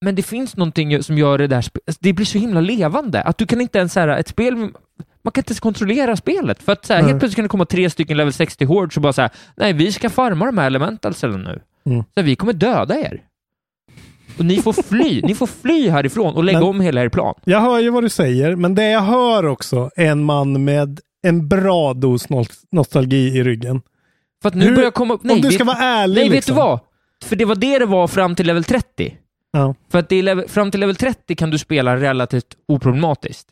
Men 0.00 0.14
det 0.14 0.22
finns 0.22 0.56
någonting 0.56 1.02
som 1.02 1.18
gör 1.18 1.38
det 1.38 1.46
där, 1.46 1.56
alltså, 1.56 1.98
det 2.00 2.12
blir 2.12 2.26
så 2.26 2.38
himla 2.38 2.60
levande, 2.60 3.22
att 3.22 3.38
du 3.38 3.46
kan 3.46 3.60
inte 3.60 3.78
ens, 3.78 3.92
så 3.92 4.00
här, 4.00 4.08
ett 4.08 4.28
spel, 4.28 4.54
man 4.56 5.32
kan 5.32 5.40
inte 5.40 5.50
ens 5.50 5.60
kontrollera 5.60 6.16
spelet, 6.16 6.62
för 6.62 6.72
att 6.72 6.84
så 6.86 6.92
här, 6.92 7.00
Nej. 7.02 7.10
helt 7.10 7.20
plötsligt 7.20 7.36
kan 7.36 7.42
det 7.42 7.48
komma 7.48 7.64
tre 7.64 7.90
stycken 7.90 8.16
level 8.16 8.32
60 8.32 8.64
hordes 8.64 8.96
och 8.96 9.02
bara 9.02 9.12
säga 9.12 9.30
nej, 9.56 9.72
vi 9.72 9.92
ska 9.92 10.10
farma 10.10 10.46
de 10.46 10.58
här 10.58 10.66
elementalsen 10.66 11.30
nu. 11.42 11.62
Mm. 11.86 12.04
Så 12.16 12.22
vi 12.22 12.36
kommer 12.36 12.52
döda 12.52 12.94
er. 13.00 13.20
Och 14.38 14.44
ni 14.44 14.62
får 14.62 14.72
fly, 14.72 15.22
ni 15.22 15.34
får 15.34 15.46
fly 15.46 15.88
härifrån 15.88 16.34
och 16.34 16.44
lägga 16.44 16.58
Men- 16.58 16.68
om 16.68 16.80
hela 16.80 17.02
er 17.02 17.08
plan. 17.08 17.34
Jag 17.44 17.60
hör 17.60 17.78
ju 17.78 17.90
vad 17.90 18.02
du 18.04 18.08
säger, 18.08 18.56
men 18.56 18.74
det 18.74 18.88
jag 18.90 19.00
hör 19.00 19.46
också 19.46 19.90
är 19.96 20.06
en 20.10 20.24
man 20.24 20.64
med 20.64 21.00
en 21.22 21.48
bra 21.48 21.94
dos 21.94 22.28
nos- 22.28 22.64
nostalgi 22.72 23.28
i 23.38 23.42
ryggen. 23.44 23.82
För 24.42 24.48
att 24.48 24.54
nu 24.54 24.64
Hur- 24.64 24.76
börjar 24.76 24.90
komma 24.90 25.18
nej, 25.22 25.34
om 25.34 25.40
du 25.40 25.48
vet- 25.48 25.54
ska 25.54 25.64
vara 25.64 25.76
ärlig. 25.78 26.14
nej, 26.14 26.24
vet 26.24 26.32
liksom. 26.32 26.54
du 26.54 26.60
vad? 26.60 26.80
För 27.24 27.36
det 27.36 27.44
var 27.44 27.54
det 27.54 27.78
det 27.78 27.86
var 27.86 28.08
fram 28.08 28.34
till 28.34 28.46
level 28.46 28.64
30. 28.64 29.16
Ja. 29.56 29.74
För 29.88 29.98
att 29.98 30.08
det 30.08 30.16
är 30.16 30.22
level, 30.22 30.48
fram 30.48 30.70
till 30.70 30.80
level 30.80 30.96
30 30.96 31.34
kan 31.34 31.50
du 31.50 31.58
spela 31.58 31.96
relativt 31.96 32.56
oproblematiskt. 32.68 33.48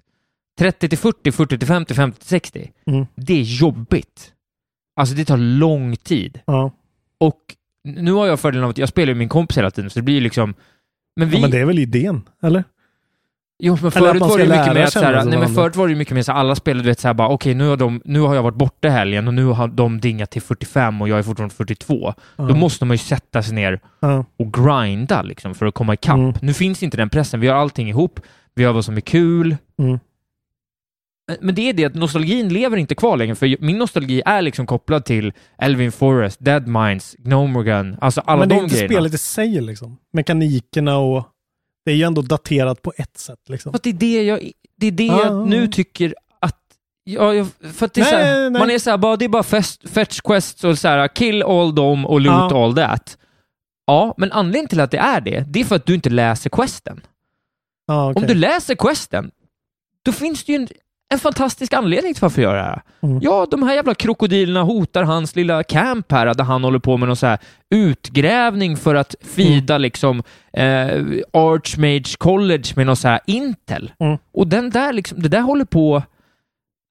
30 0.58 0.88
till 0.88 0.98
40, 0.98 1.32
40 1.32 1.58
till 1.58 1.68
50, 1.68 1.94
50 1.94 2.18
till 2.18 2.28
60. 2.28 2.70
Mm. 2.86 3.06
Det 3.14 3.34
är 3.34 3.42
jobbigt. 3.42 4.32
Alltså 4.96 5.14
det 5.14 5.24
tar 5.24 5.36
lång 5.36 5.96
tid. 5.96 6.40
Ja. 6.44 6.70
Och 7.18 7.40
nu 7.84 8.12
har 8.12 8.26
jag 8.26 8.40
fördelen 8.40 8.64
av 8.64 8.70
att 8.70 8.78
jag 8.78 8.88
spelar 8.88 9.06
med 9.06 9.16
min 9.16 9.28
kompis 9.28 9.58
hela 9.58 9.70
tiden, 9.70 9.90
så 9.90 9.98
det 9.98 10.02
blir 10.02 10.20
liksom... 10.20 10.54
Men 11.16 11.28
vi... 11.28 11.36
ja, 11.36 11.40
men 11.40 11.50
det 11.50 11.58
är 11.58 11.64
väl 11.64 11.78
idén, 11.78 12.22
eller? 12.42 12.64
Jo, 13.58 13.78
men 13.82 13.90
förut 13.90 14.20
var 14.20 14.38
det 14.38 14.44
mycket 14.44 14.48
lära 14.48 14.74
mer 14.74 14.82
att 14.82 14.92
såhär, 14.92 15.24
nej 15.24 15.38
men 15.38 15.54
förut 15.54 15.76
var 15.76 15.86
det 15.86 15.92
ju 15.92 15.98
mycket 15.98 16.14
mer 16.14 16.22
såhär, 16.22 16.38
alla 16.38 16.54
spelare 16.54 16.82
du 16.82 16.88
vet 16.88 17.00
såhär 17.00 17.14
bara, 17.14 17.28
okej 17.28 17.54
nu 17.54 17.68
har 17.68 17.76
de, 17.76 18.02
nu 18.04 18.20
har 18.20 18.34
jag 18.34 18.42
varit 18.42 18.54
borta 18.56 18.88
helgen 18.88 19.28
och 19.28 19.34
nu 19.34 19.44
har 19.44 19.68
de 19.68 20.00
dingat 20.00 20.30
till 20.30 20.42
45 20.42 21.02
och 21.02 21.08
jag 21.08 21.18
är 21.18 21.22
fortfarande 21.22 21.54
42. 21.54 22.14
Ja. 22.36 22.44
Då 22.44 22.54
måste 22.54 22.84
man 22.84 22.94
ju 22.94 22.98
sätta 22.98 23.42
sig 23.42 23.54
ner 23.54 23.80
Ja. 24.00 24.24
och 24.38 24.52
grinda 24.52 25.22
liksom 25.22 25.54
för 25.54 25.66
att 25.66 25.74
komma 25.74 25.94
ikapp. 25.94 26.16
Mm. 26.16 26.34
Nu 26.42 26.54
finns 26.54 26.82
inte 26.82 26.96
den 26.96 27.10
pressen, 27.10 27.40
vi 27.40 27.48
har 27.48 27.56
allting 27.56 27.88
ihop, 27.88 28.20
vi 28.54 28.64
har 28.64 28.72
vad 28.72 28.84
som 28.84 28.96
är 28.96 29.00
kul. 29.00 29.56
Mm. 29.78 29.98
Men 31.40 31.54
det 31.54 31.68
är 31.68 31.72
det 31.72 31.84
att 31.84 31.94
nostalgin 31.94 32.48
lever 32.48 32.76
inte 32.76 32.94
kvar 32.94 33.16
längre, 33.16 33.34
för 33.34 33.56
min 33.60 33.78
nostalgi 33.78 34.22
är 34.26 34.42
liksom 34.42 34.66
kopplad 34.66 35.04
till 35.04 35.32
Elvin 35.58 35.92
Forest, 35.92 36.44
Dead 36.44 36.66
Minds, 36.68 37.14
Gnomergun, 37.18 37.96
alltså 38.00 38.20
alla 38.20 38.38
Men 38.40 38.48
det 38.48 38.54
de 38.54 38.58
är 38.58 38.62
inte 38.64 38.74
grejerna. 38.76 38.94
spelet 38.94 39.14
i 39.14 39.18
sig 39.18 39.60
liksom. 39.60 39.96
Mekanikerna 40.12 40.98
och... 40.98 41.24
Det 41.84 41.90
är 41.92 41.96
ju 41.96 42.02
ändå 42.02 42.22
daterat 42.22 42.82
på 42.82 42.92
ett 42.96 43.18
sätt 43.18 43.48
liksom. 43.48 43.72
För 43.72 43.80
det 43.82 43.88
är 43.90 43.92
det 43.94 44.22
jag, 44.24 44.50
det 44.76 44.86
är 44.86 44.90
det 44.90 45.10
Ah. 45.10 45.24
jag 45.24 45.48
nu 45.48 45.68
tycker 45.68 46.14
att... 46.40 46.60
Ja, 47.04 47.46
för 47.72 47.86
att 47.86 47.94
det 47.94 48.00
är 48.00 48.04
Nej, 48.04 48.10
så 48.12 48.16
här, 48.16 48.50
nej. 48.50 48.60
man 48.60 48.70
är 48.70 48.78
såhär, 48.78 48.98
bara, 48.98 49.16
det 49.16 49.24
är 49.24 49.28
bara 49.28 49.42
fest, 49.42 49.88
fetch 49.88 50.20
quests 50.20 50.64
och 50.64 50.78
så 50.78 50.88
här, 50.88 51.08
kill 51.08 51.42
all 51.42 51.76
them 51.76 52.06
och 52.06 52.20
loot 52.20 52.32
Ja. 52.50 52.64
all 52.64 52.74
that. 52.74 53.18
Ja, 53.86 54.14
men 54.16 54.32
anledningen 54.32 54.68
till 54.68 54.80
att 54.80 54.90
det 54.90 54.98
är 54.98 55.20
det, 55.20 55.44
det 55.48 55.60
är 55.60 55.64
för 55.64 55.76
att 55.76 55.86
du 55.86 55.94
inte 55.94 56.10
läser 56.10 56.50
questen. 56.50 57.00
Ja, 57.86 58.10
okej. 58.10 58.20
Om 58.22 58.26
du 58.28 58.34
läser 58.34 58.74
questen, 58.74 59.30
då 60.04 60.12
finns 60.12 60.44
det 60.44 60.52
ju 60.52 60.56
en, 60.56 60.68
en 61.14 61.18
fantastisk 61.20 61.72
anledning 61.72 62.14
till 62.14 62.20
varför 62.22 62.42
jag 62.42 62.50
gör 62.50 62.56
det 62.56 62.62
här. 62.64 62.82
Mm. 63.02 63.18
Ja, 63.22 63.46
de 63.50 63.62
här 63.62 63.74
jävla 63.74 63.94
krokodilerna 63.94 64.62
hotar 64.62 65.02
hans 65.02 65.36
lilla 65.36 65.62
camp 65.62 66.12
här, 66.12 66.34
där 66.34 66.44
han 66.44 66.64
håller 66.64 66.78
på 66.78 66.96
med 66.96 67.08
någon 67.08 67.16
så 67.16 67.26
här 67.26 67.38
utgrävning 67.74 68.76
för 68.76 68.94
att 68.94 69.14
fida 69.22 69.78
liksom 69.78 70.22
eh, 70.52 70.86
Archmage 71.32 72.18
College 72.18 72.64
med 72.76 72.86
någon 72.86 72.96
så 72.96 73.08
här 73.08 73.20
Intel. 73.26 73.92
Mm. 74.00 74.18
Och 74.34 74.46
den 74.46 74.70
där 74.70 74.92
liksom, 74.92 75.22
det 75.22 75.28
där 75.28 75.40
håller 75.40 75.64
på 75.64 76.02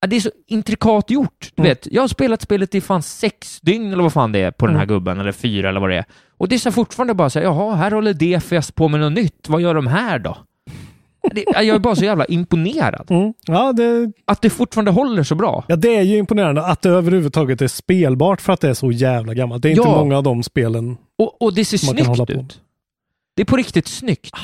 det 0.08 0.16
är 0.16 0.20
så 0.20 0.30
intrikat 0.48 1.10
gjort. 1.12 1.52
Du 1.56 1.62
Mm. 1.62 1.70
vet, 1.70 1.88
jag 1.92 2.02
har 2.04 2.08
spelat 2.08 2.42
spelet 2.42 2.76
i 2.76 2.82
fan 2.82 3.02
sex 3.02 3.60
dygn 3.62 3.94
eller 3.94 4.04
vad 4.04 4.14
fan 4.14 4.32
det 4.32 4.40
är 4.40 4.52
på 4.52 4.66
den 4.68 4.76
här 4.76 4.84
Mm. 4.84 4.96
gubben, 4.96 5.20
eller 5.20 5.32
fyra 5.32 5.70
eller 5.70 5.80
vad 5.80 5.90
det 5.90 5.96
är. 5.98 6.06
Och 6.38 6.48
det 6.48 6.56
är 6.56 6.60
så 6.60 6.72
fortfarande 6.72 7.14
bara 7.14 7.30
så 7.30 7.40
här, 7.40 7.46
jaha, 7.46 7.76
här 7.76 7.92
håller 7.92 8.14
DFS 8.14 8.72
på 8.72 8.88
med 8.88 9.00
något 9.00 9.14
nytt. 9.14 9.50
Vad 9.50 9.62
gör 9.62 9.76
de 9.76 9.88
här 9.88 10.20
då? 10.20 10.38
Det, 11.32 11.46
jag 11.54 11.68
är 11.68 11.80
bara 11.80 11.96
så 11.96 12.06
jävla 12.06 12.26
imponerad. 12.26 13.12
Mm. 13.12 13.34
Ja, 13.48 13.74
det, 13.74 14.12
Att 14.26 14.42
det 14.42 14.50
fortfarande 14.50 14.92
håller 14.92 15.24
så 15.24 15.36
bra. 15.36 15.66
ja, 15.68 15.76
det 15.76 15.96
är 15.96 16.02
ju 16.02 16.18
imponerande 16.18 16.66
att 16.66 16.82
det 16.82 16.90
överhuvudtaget 16.90 17.62
är 17.62 17.68
spelbart 17.68 18.42
för 18.42 18.54
att 18.54 18.62
det 18.62 18.70
är 18.70 18.74
så 18.74 18.92
jävla 18.92 19.34
gammalt. 19.34 19.62
Det 19.64 19.68
är 19.70 19.72
inte 19.72 19.84
Ja. 19.90 19.98
många 20.00 20.18
av 20.18 20.24
de 20.24 20.44
spelen. 20.44 20.98
Och, 21.18 21.42
och 21.42 21.54
det 21.54 21.66
ser 21.66 21.86
Man 21.96 22.16
snyggt 22.16 22.30
ut. 22.30 22.62
Det 23.36 23.42
är 23.42 23.46
på 23.46 23.58
riktigt 23.58 23.88
snyggt. 23.88 24.36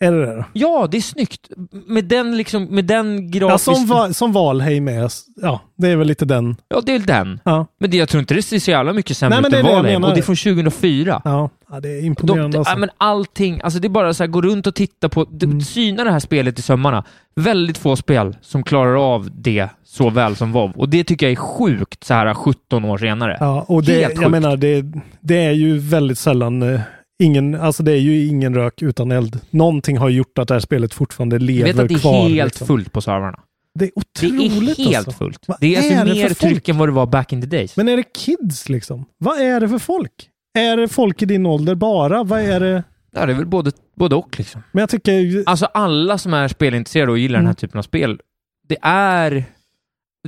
Är 0.00 0.12
det 0.12 0.26
det? 0.26 0.44
Ja, 0.52 0.88
det 0.90 0.96
är 0.96 1.00
snyggt. 1.00 1.48
Med 1.86 2.04
den 2.04 2.36
liksom, 2.36 2.64
med 2.64 2.84
den 2.84 3.30
Ja, 3.32 3.38
grafisk... 3.38 3.64
som, 3.64 3.86
Va- 3.86 4.12
som 4.12 4.32
Valheim 4.32 4.88
är. 4.88 5.10
Ja, 5.42 5.60
det 5.78 5.88
är 5.88 5.96
väl 5.96 6.06
lite 6.06 6.24
den. 6.24 6.56
Ja, 6.68 6.80
det 6.86 6.92
är 6.94 6.98
väl 6.98 7.06
den. 7.06 7.40
Ja, 7.44 7.66
Men 7.80 7.90
det, 7.90 7.96
jag 7.96 8.08
tror 8.08 8.20
inte 8.20 8.34
det 8.34 8.42
ser 8.42 8.58
så 8.58 8.70
jävla 8.70 8.92
mycket 8.92 9.16
sämre 9.16 9.40
Nej, 9.40 9.50
men 9.50 9.58
ut 9.60 9.64
än 9.64 9.70
jag 9.70 9.76
Valheim. 9.76 10.04
Och 10.04 10.10
det 10.14 10.20
är 10.20 10.22
från 10.22 10.36
2004. 10.36 11.22
ja. 11.24 11.50
ja 11.70 11.80
det 11.80 11.88
är 11.88 12.00
De, 12.00 12.06
imponerande 12.06 12.58
alltså. 12.58 12.72
ja, 12.74 12.78
men 12.78 12.90
allting, 12.98 13.60
alltså 13.64 13.78
det 13.80 13.86
är 13.86 13.90
bara 13.90 14.14
så 14.14 14.22
här, 14.22 14.28
gå 14.28 14.42
runt 14.42 14.66
och 14.66 14.74
titta 14.74 15.08
på, 15.08 15.26
Mm. 15.42 15.60
syna 15.60 16.04
det 16.04 16.10
här 16.10 16.20
spelet 16.20 16.58
i 16.58 16.62
sömmarna. 16.62 17.04
Väldigt 17.36 17.78
få 17.78 17.96
spel 17.96 18.36
som 18.42 18.62
klarar 18.62 19.14
av 19.14 19.28
det 19.32 19.68
så 19.84 20.10
väl 20.10 20.36
som 20.36 20.52
WoW. 20.52 20.72
Och 20.76 20.88
det 20.88 21.04
tycker 21.04 21.26
jag 21.26 21.32
är 21.32 21.36
sjukt 21.36 22.04
så 22.04 22.14
här 22.14 22.34
17 22.34 22.84
år 22.84 22.98
senare. 22.98 23.36
Ja, 23.40 23.64
och 23.68 23.82
det, 23.84 23.92
Helt 23.92 24.02
jag 24.08 24.18
sjukt. 24.18 24.30
menar, 24.30 24.56
det, 24.56 24.84
det 25.20 25.44
är 25.44 25.52
ju 25.52 25.78
väldigt 25.78 26.18
sällan 26.18 26.62
eh, 26.74 26.80
ingen, 27.18 27.54
alltså 27.54 27.82
det 27.82 27.92
är 27.92 27.96
ju 28.00 28.26
ingen 28.26 28.54
rök 28.54 28.82
utan 28.82 29.12
eld. 29.12 29.40
Någonting 29.50 29.98
har 29.98 30.08
gjort 30.08 30.38
att 30.38 30.48
det 30.48 30.54
här 30.54 30.60
spelet 30.60 30.94
fortfarande 30.94 31.36
Jag 31.36 31.42
lever 31.42 31.72
vet 31.72 31.78
att 31.82 31.88
det 31.88 31.94
är 31.94 31.98
kvar. 31.98 32.28
helt 32.28 32.44
liksom. 32.52 32.66
fullt 32.66 32.92
på 32.92 33.00
servrarna. 33.00 33.40
Det 33.74 33.84
är 33.84 33.90
Det 33.94 34.28
otroligt 34.28 34.78
är 34.78 34.84
helt 34.84 34.96
alltså. 34.96 35.10
fullt. 35.12 35.44
Vad 35.48 35.56
Det 35.60 35.74
är 35.74 35.78
alltså 35.78 35.92
är 35.94 36.04
det 36.04 36.14
mer 36.14 36.28
tryck 36.34 36.68
än 36.68 36.78
vad 36.78 36.88
det 36.88 36.92
var 36.92 37.06
back 37.06 37.32
in 37.32 37.40
the 37.40 37.46
days. 37.46 37.76
Men 37.76 37.88
är 37.88 37.96
det 37.96 38.02
kids 38.02 38.68
liksom? 38.68 39.04
Vad 39.18 39.40
är 39.40 39.60
det 39.60 39.68
för 39.68 39.78
folk? 39.78 40.12
Är 40.58 40.76
det 40.76 40.88
folk 40.88 41.22
i 41.22 41.24
din 41.26 41.46
ålder 41.46 41.74
bara? 41.74 42.22
Vad 42.24 42.40
är 42.40 42.60
det? 42.60 42.84
Ja, 43.12 43.26
det 43.26 43.32
är 43.32 43.36
väl 43.36 43.46
både, 43.46 43.72
både 43.96 44.14
och 44.16 44.38
liksom. 44.38 44.62
Men 44.72 44.80
jag 44.80 44.88
tycker, 44.90 45.42
Alltså 45.46 45.66
alla 45.66 46.18
som 46.18 46.34
är 46.34 46.48
spelintresserade 46.48 47.12
och 47.12 47.18
gillar 47.18 47.38
den 47.38 47.46
här 47.46 47.50
Mm. 47.52 47.56
typen 47.56 47.78
av 47.78 47.82
spel, 47.82 48.20
det 48.68 48.76
är... 48.82 49.44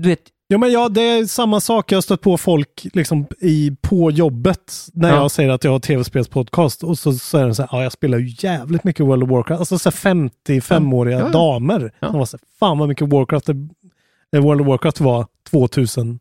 Du 0.00 0.08
vet, 0.08 0.20
ja 0.52 0.58
men 0.58 0.72
ja, 0.72 0.88
det 0.88 1.00
är 1.02 1.24
samma 1.24 1.60
sak. 1.60 1.92
Jag 1.92 1.96
har 1.96 2.02
stött 2.02 2.20
på 2.20 2.36
folk 2.38 2.86
liksom 2.92 3.26
i, 3.40 3.76
på 3.80 4.10
jobbet 4.10 4.72
när 4.94 5.08
Ja. 5.08 5.14
jag 5.16 5.30
säger 5.30 5.50
att 5.50 5.64
jag 5.64 5.70
har 5.70 5.78
tv-spelspodcast 5.78 6.82
och 6.84 6.98
så, 6.98 7.10
är 7.38 7.42
de 7.44 7.54
så 7.54 7.62
här, 7.62 7.68
ja 7.72 7.82
jag 7.82 7.92
spelar 7.92 8.18
ju 8.18 8.34
jävligt 8.38 8.84
mycket 8.84 9.06
World 9.06 9.22
of 9.22 9.30
Warcraft. 9.30 9.58
Alltså 9.60 9.78
så 9.78 9.90
här 9.90 9.96
55-åriga 10.14 11.18
Ja, 11.18 11.24
ja. 11.24 11.28
damer. 11.32 11.92
Ja. 12.00 12.08
De 12.08 12.18
var 12.18 12.24
så 12.26 12.36
här, 12.36 12.42
fan 12.58 12.78
vad 12.78 12.88
mycket 12.88 13.08
Warcraft 13.08 13.46
det, 13.46 13.68
eh, 14.36 14.42
World 14.42 14.60
of 14.60 14.66
Warcraft 14.66 15.00
var 15.00 15.26
2002. 15.50 16.18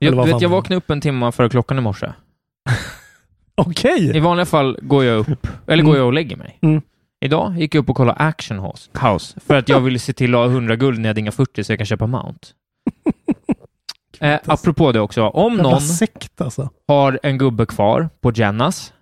eller 0.00 0.16
jag, 0.16 0.26
vet, 0.26 0.40
jag 0.42 0.48
vaknade 0.48 0.76
upp 0.78 0.90
en 0.90 1.00
timme 1.00 1.32
före 1.32 1.48
klockan 1.48 1.78
i 1.78 1.80
morse. 1.80 2.06
Okej! 3.54 4.16
I 4.16 4.20
vanliga 4.20 4.46
fall 4.46 4.78
går 4.82 5.04
jag 5.04 5.18
upp, 5.18 5.46
eller 5.66 5.82
går 5.82 5.90
Mm. 5.90 5.98
jag 5.98 6.06
och 6.06 6.12
lägger 6.12 6.36
mig. 6.36 6.58
Mm. 6.62 6.82
Idag 7.24 7.58
gick 7.58 7.74
jag 7.74 7.82
upp 7.82 7.90
och 7.90 7.96
kollade 7.96 8.18
Action 8.18 8.58
House, 8.58 8.90
House 9.00 9.40
för 9.46 9.54
att 9.54 9.68
jag 9.68 9.80
ville 9.84 9.98
se 9.98 10.12
till 10.12 10.34
att 10.34 10.38
ha 10.40 10.46
100 10.46 10.76
guld 10.76 11.00
när 11.00 11.08
jag 11.08 11.16
dingar 11.16 11.30
40 11.30 11.64
så 11.64 11.72
jag 11.72 11.78
kan 11.78 11.86
köpa 11.86 12.06
Mount. 12.06 12.48
Eh, 14.20 14.38
apropå 14.46 14.92
det 14.92 15.00
också, 15.00 15.22
om 15.28 15.56
någon 15.56 15.80
sekt 15.80 16.40
alltså. 16.40 16.70
har 16.88 17.20
en 17.22 17.38
gubbe 17.38 17.66
kvar 17.66 18.08
på 18.20 18.32
Jennas, 18.32 18.92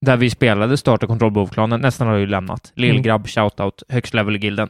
där 0.00 0.16
vi 0.16 0.30
spelade 0.30 0.76
Start 0.76 1.02
och 1.02 1.08
kontrollbehovklanen, 1.08 1.80
nästan 1.80 2.06
har 2.06 2.14
ju 2.16 2.26
lämnat. 2.26 2.72
Lillgrabb, 2.74 3.28
shoutout, 3.28 3.82
högst 3.88 4.14
level 4.14 4.36
i 4.36 4.38
gilden. 4.38 4.68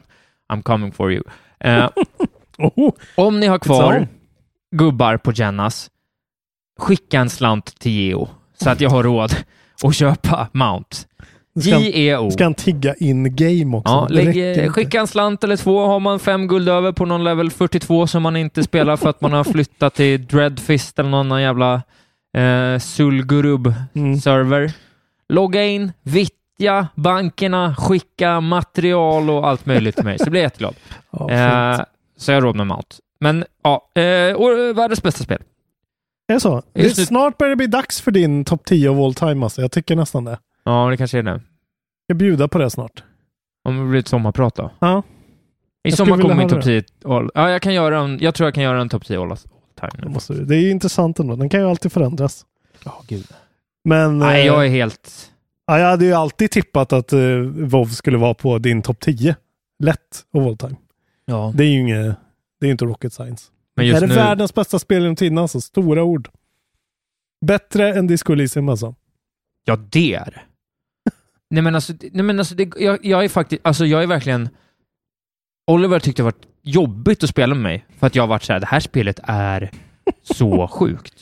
I'm 0.53 0.61
coming 0.61 0.91
for 0.91 1.11
you. 1.11 1.23
Eh, 1.59 1.89
Oh, 2.59 2.91
om 3.15 3.39
ni 3.39 3.47
har 3.47 3.59
kvar 3.59 4.07
gubbar 4.71 5.17
på 5.17 5.31
Jennas, 5.31 5.89
skicka 6.79 7.19
en 7.19 7.29
slant 7.29 7.79
till 7.79 7.91
Geo 7.91 8.29
så 8.53 8.69
att 8.69 8.81
jag 8.81 8.89
har 8.89 9.03
råd 9.03 9.31
att 9.83 9.95
köpa 9.95 10.47
Mount. 10.51 10.97
G-E-O. 11.63 12.31
ska 12.31 12.43
han 12.43 12.53
tigga 12.53 12.95
in 12.95 13.35
game 13.35 13.77
också? 13.77 13.93
Ja, 13.93 14.07
lägg, 14.09 14.57
eh, 14.65 14.71
skicka 14.71 14.99
en 14.99 15.07
slant 15.07 15.43
eller 15.43 15.57
två. 15.57 15.85
Har 15.85 15.99
man 15.99 16.19
fem 16.19 16.47
guld 16.47 16.69
över 16.69 16.91
på 16.91 17.05
någon 17.05 17.23
level 17.23 17.51
42 17.51 18.07
som 18.07 18.23
man 18.23 18.35
inte 18.35 18.63
spelar 18.63 18.97
för 18.97 19.09
att 19.09 19.21
man 19.21 19.33
har 19.33 19.43
flyttat 19.43 19.93
till 19.95 20.25
Dreadfist 20.27 20.99
eller 20.99 21.09
någon 21.09 21.19
annan 21.19 21.41
jävla 21.41 21.73
eh, 22.37 22.79
Sulgurub-server. 22.79 24.59
Mm. 24.59 24.71
Logga 25.29 25.63
in, 25.65 25.91
vittja 26.03 26.87
bankerna, 26.95 27.75
skicka 27.75 28.41
material 28.41 29.29
och 29.29 29.47
allt 29.47 29.65
möjligt 29.65 29.95
till 29.95 30.05
mig, 30.05 30.19
så 30.19 30.29
blir 30.29 30.41
jag 30.41 30.45
jätteglad. 30.45 30.75
Ja, 31.11 31.31
Eh, 31.31 31.81
så 32.17 32.31
jag 32.31 32.43
råd 32.43 32.55
med 32.55 32.67
Mount. 32.67 32.95
Men 33.19 33.45
ja, 33.63 34.01
eh, 34.01 34.33
och, 34.35 34.77
världens 34.77 35.03
bästa 35.03 35.23
spel. 35.23 35.41
Är 36.27 36.33
det 36.33 36.39
så? 36.39 36.63
Det, 36.73 36.81
Just 36.81 36.97
nu- 36.97 37.05
snart 37.05 37.37
börjar 37.37 37.49
det 37.49 37.55
bli 37.55 37.67
dags 37.67 38.01
för 38.01 38.11
din 38.11 38.45
topp 38.45 38.65
10 38.65 38.89
of 38.89 38.97
all 38.99 39.13
time 39.13 39.45
alltså. 39.45 39.61
Jag 39.61 39.71
tycker 39.71 39.95
nästan 39.95 40.23
det. 40.25 40.37
Ja, 40.65 40.87
det 40.89 40.97
kanske 40.97 41.17
är 41.17 41.23
det. 41.23 41.41
Jag 42.07 42.15
ska 42.15 42.19
bjuda 42.19 42.47
på 42.47 42.57
det 42.57 42.69
snart. 42.69 43.03
Om 43.63 43.77
det 43.77 43.85
blir 43.85 43.99
ett 43.99 44.07
sommarprat 44.07 44.55
då. 44.55 44.71
Ja. 44.79 45.03
I 45.83 45.89
Jag 45.89 45.97
sommar 45.97 46.17
kommer 46.21 46.35
min 46.35 46.49
topp 46.49 46.63
10 46.63 46.83
all, 47.05 47.31
Ja, 47.35 47.49
jag 47.49 47.61
kan 47.61 47.73
göra 47.73 47.99
en, 47.99 48.19
jag 48.19 48.35
tror 48.35 48.47
jag 48.47 48.53
kan 48.53 48.63
göra 48.63 48.81
en 48.81 48.89
topp 48.89 49.05
10 49.05 49.21
all 49.21 49.37
time. 49.79 50.09
måste, 50.09 50.33
det 50.33 50.55
är 50.55 50.59
ju 50.59 50.69
intressant 50.69 51.19
ändå. 51.19 51.35
Den 51.35 51.49
kan 51.49 51.59
ju 51.59 51.69
alltid 51.69 51.91
förändras. 51.91 52.45
Ja, 52.85 53.03
gud. 53.07 53.27
Men 53.83 54.19
Nej, 54.19 54.41
eh, 54.41 54.47
jag 54.47 54.65
är 54.65 54.69
helt... 54.69 55.31
ja, 55.65 55.79
jag 55.79 55.89
hade 55.89 56.05
ju 56.05 56.13
alltid 56.13 56.51
tippat 56.51 56.93
att 56.93 57.13
uh, 57.13 57.41
WoW 57.47 57.85
skulle 57.85 58.17
vara 58.17 58.33
på 58.33 58.57
din 58.57 58.81
topp 58.81 58.99
10. 58.99 59.35
Lätt 59.79 60.25
of 60.33 60.47
all 60.47 60.57
time. 60.57 60.75
Ja. 61.25 61.53
Det 61.55 61.63
är 61.63 61.67
ju 61.67 61.79
inget, 61.79 62.15
det 62.59 62.67
är 62.67 62.71
inte 62.71 62.85
rocket 62.85 63.13
science. 63.13 63.51
Men 63.75 63.85
är 63.85 63.89
just 63.89 64.01
det 64.01 64.07
nu... 64.07 64.15
världens 64.15 64.53
bästa 64.53 64.79
spel 64.79 65.01
genom 65.01 65.15
tiderna 65.15 65.41
alltså? 65.41 65.61
Stora 65.61 66.03
ord. 66.03 66.29
Bättre 67.45 67.93
än 67.93 68.07
Disco 68.07 68.33
Elysium 68.33 68.69
alltså. 68.69 68.95
Ja, 69.65 69.75
det 69.75 70.13
är 70.13 70.25
det. 70.25 70.41
Nej 71.49 71.63
men 71.63 71.75
alltså, 71.75 71.93
nej, 72.11 72.23
men 72.23 72.39
alltså 72.39 72.55
det, 72.55 72.69
jag, 72.79 73.05
jag 73.05 73.23
är 73.23 73.29
faktiskt, 73.29 73.61
alltså 73.65 73.85
jag 73.85 74.03
är 74.03 74.07
verkligen... 74.07 74.49
Oliver 75.71 75.99
tyckte 75.99 76.21
det 76.21 76.23
var 76.23 76.33
jobbigt 76.63 77.23
att 77.23 77.29
spela 77.29 77.55
med 77.55 77.63
mig, 77.63 77.85
för 77.99 78.07
att 78.07 78.15
jag 78.15 78.23
har 78.23 78.27
varit 78.27 78.43
så 78.43 78.53
här, 78.53 78.59
det 78.59 78.65
här 78.65 78.79
spelet 78.79 79.19
är 79.23 79.71
så 80.23 80.67
sjukt. 80.71 81.13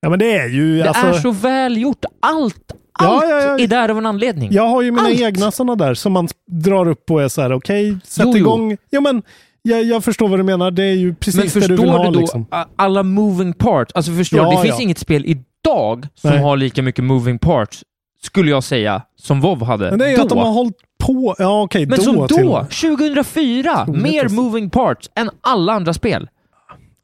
Ja 0.00 0.08
men 0.10 0.18
det 0.18 0.36
är 0.38 0.48
ju 0.48 0.76
Det 0.78 0.88
alltså. 0.88 1.06
är 1.06 1.12
så 1.12 1.30
väl 1.30 1.76
gjort. 1.76 2.04
Allt, 2.20 2.72
Ja, 2.98 3.06
allt 3.06 3.24
ja, 3.28 3.42
ja. 3.42 3.58
är 3.58 3.66
där 3.66 3.88
av 3.88 3.98
en 3.98 4.06
anledning. 4.06 4.52
Jag 4.52 4.68
har 4.68 4.82
ju 4.82 4.90
mina 4.90 5.02
Allt. 5.08 5.20
egna 5.20 5.50
sådana 5.50 5.74
där 5.76 5.94
som 5.94 6.12
man 6.12 6.28
drar 6.50 6.88
upp 6.88 7.10
och 7.10 7.22
är 7.22 7.28
så 7.28 7.42
här, 7.42 7.52
okej, 7.52 7.96
sätt 8.04 8.24
Jo, 8.26 8.30
jo. 8.32 8.36
igång. 8.38 8.76
Ja 8.90 9.00
men, 9.00 9.22
jag, 9.62 9.84
jag 9.84 10.04
förstår 10.04 10.28
vad 10.28 10.38
du 10.38 10.42
menar. 10.42 10.70
Det 10.70 10.82
är 10.84 10.92
ju 10.94 11.06
men 11.06 11.14
precis 11.14 11.42
det 11.42 11.50
förstår 11.50 11.68
du 11.76 11.82
vill 11.82 11.90
ha 11.90 12.10
då 12.10 12.20
liksom. 12.20 12.46
alla 12.76 13.02
moving 13.02 13.52
parts? 13.52 13.92
Alltså 13.94 14.12
förstår 14.12 14.38
Ja, 14.40 14.50
du, 14.50 14.56
det 14.56 14.62
finns 14.62 14.78
ja. 14.78 14.82
inget 14.82 14.98
spel 14.98 15.24
idag 15.26 16.06
som 16.14 16.30
Nej. 16.30 16.38
har 16.40 16.56
lika 16.56 16.82
mycket 16.82 17.04
moving 17.04 17.38
parts, 17.38 17.84
skulle 18.26 18.50
jag 18.50 18.64
säga, 18.64 19.02
som 19.16 19.40
WoW 19.40 19.64
hade 19.64 19.90
Men 19.90 19.98
det 19.98 20.06
är 20.06 20.10
ju 20.10 20.16
då. 20.16 20.22
att 20.22 20.28
de 20.28 20.38
har 20.38 20.52
hållit 20.52 20.76
på. 20.98 21.34
Ja 21.38 21.62
okej, 21.62 21.86
Men 21.86 21.96
då 21.98 22.02
som 22.04 22.28
till 22.28 22.36
då, 22.46 22.52
med. 22.52 22.70
2004, 22.70 23.82
Otroligt 23.82 24.02
mer 24.02 24.22
alltså. 24.22 24.36
moving 24.40 24.70
parts 24.70 25.10
än 25.14 25.30
alla 25.40 25.72
andra 25.72 25.94
spel. 25.94 26.28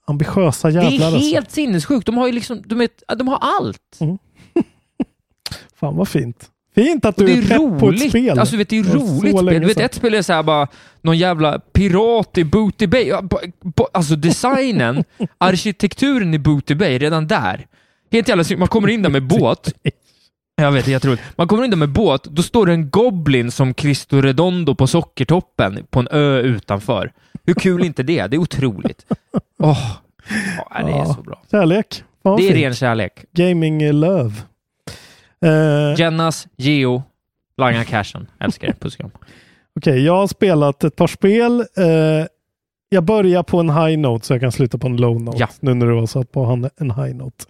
Ambitiösa 0.07 0.69
Det 0.69 0.75
jävlar 0.75 1.09
är 1.09 1.13
alltså. 1.15 1.31
helt 1.31 1.51
sinnessjukt. 1.51 2.07
De 2.07 2.17
har 2.17 2.27
ju 2.27 2.33
liksom, 2.33 2.63
de, 2.67 2.79
vet, 2.79 3.03
de 3.19 3.29
har 3.29 3.39
allt. 3.41 3.99
Fan 5.81 5.97
vad 5.97 6.09
fint. 6.09 6.49
Fint 6.75 7.05
att 7.05 7.17
du 7.17 7.27
det 7.27 7.33
är, 7.33 7.37
är 7.39 7.43
pepp 7.43 7.57
på 7.59 7.65
ett 7.77 7.83
roligt. 7.83 8.09
spel. 8.11 8.39
Alltså 8.39 8.57
vet, 8.57 8.69
det 8.69 8.79
är 8.79 8.83
Det 8.85 8.95
roligt 8.95 9.39
spel. 9.39 9.61
Du 9.61 9.67
vet, 9.67 9.81
ett 9.81 9.95
spel 9.95 10.15
är 10.15 10.23
så 10.23 10.33
här 10.33 10.43
bara 10.43 10.69
någon 11.01 11.19
jävla 11.19 11.59
pirat 11.59 12.39
i 12.39 12.45
Booty 12.45 12.87
Bay. 12.87 13.13
Alltså 13.93 14.17
designen, 14.17 15.05
arkitekturen 15.39 16.35
i 16.35 16.39
Booty 16.39 16.75
Bay, 16.75 16.99
redan 16.99 17.27
där. 17.27 17.67
Helt 18.13 18.29
jävla. 18.29 18.45
Man 18.57 18.69
kommer 18.69 18.89
in 18.89 19.03
där 19.03 19.11
med 19.11 19.27
båt. 19.27 19.73
Jag 20.63 20.73
vet, 20.73 20.85
det 20.85 20.91
är 20.91 20.93
jätteroligt. 20.93 21.23
Man 21.37 21.49
kommer 21.49 21.65
in 21.65 21.71
där 21.71 21.77
med 21.77 21.89
båt, 21.89 22.25
då 22.25 22.43
står 22.43 22.67
det 22.67 22.73
en 22.73 22.91
Goblin 22.91 23.51
som 23.51 23.75
Cristo 23.75 24.21
Redondo 24.21 24.75
på 24.75 24.87
sockertoppen 24.87 25.87
på 25.91 26.01
en 26.01 26.09
ö 26.11 26.41
utanför. 26.41 27.13
Hur 27.47 27.55
kul 27.55 27.81
är 27.81 27.85
inte 27.87 28.03
det? 28.03 28.27
Det 28.27 28.37
är 28.37 28.39
otroligt. 28.41 29.07
Åh, 29.59 29.79
ja, 30.71 30.83
det 30.87 30.93
är 30.93 31.05
så 31.05 31.23
bra. 31.23 31.43
Kärlek. 31.51 32.03
Fan, 32.23 32.37
Det 32.37 32.43
är 32.43 32.47
fint. 32.53 32.57
ren 32.65 32.75
kärlek. 32.75 33.25
Gaming 33.33 33.83
eh, 33.83 33.93
love. 33.95 34.33
Eh, 35.45 35.95
Jennas, 36.01 36.47
Geo, 36.57 37.03
langa 37.57 37.85
cashen. 37.85 38.27
Älskar 38.41 38.69
er. 38.69 38.73
Puss 38.81 38.95
och 38.95 39.01
kram. 39.01 39.11
Okej, 39.77 40.05
jag 40.05 40.17
har 40.17 40.27
spelat 40.27 40.85
ett 40.85 40.97
par 40.97 41.07
spel. 41.07 41.61
Eh, 41.61 42.27
jag 42.89 43.05
börjar 43.05 43.43
på 43.43 43.61
en 43.61 43.71
high 43.71 43.99
note 43.99 44.27
så 44.27 44.33
jag 44.35 44.41
kan 44.41 44.53
sluta 44.53 44.79
på 44.79 44.87
en 44.87 44.97
low 44.97 45.21
note. 45.23 45.39
Ja. 45.41 45.49
Nu 45.61 45.75
när 45.75 45.87
du 45.87 45.93
var 45.95 46.07
satt 46.07 46.33
på 46.33 46.69
en 46.77 46.91
high 46.91 47.15
note. 47.17 47.45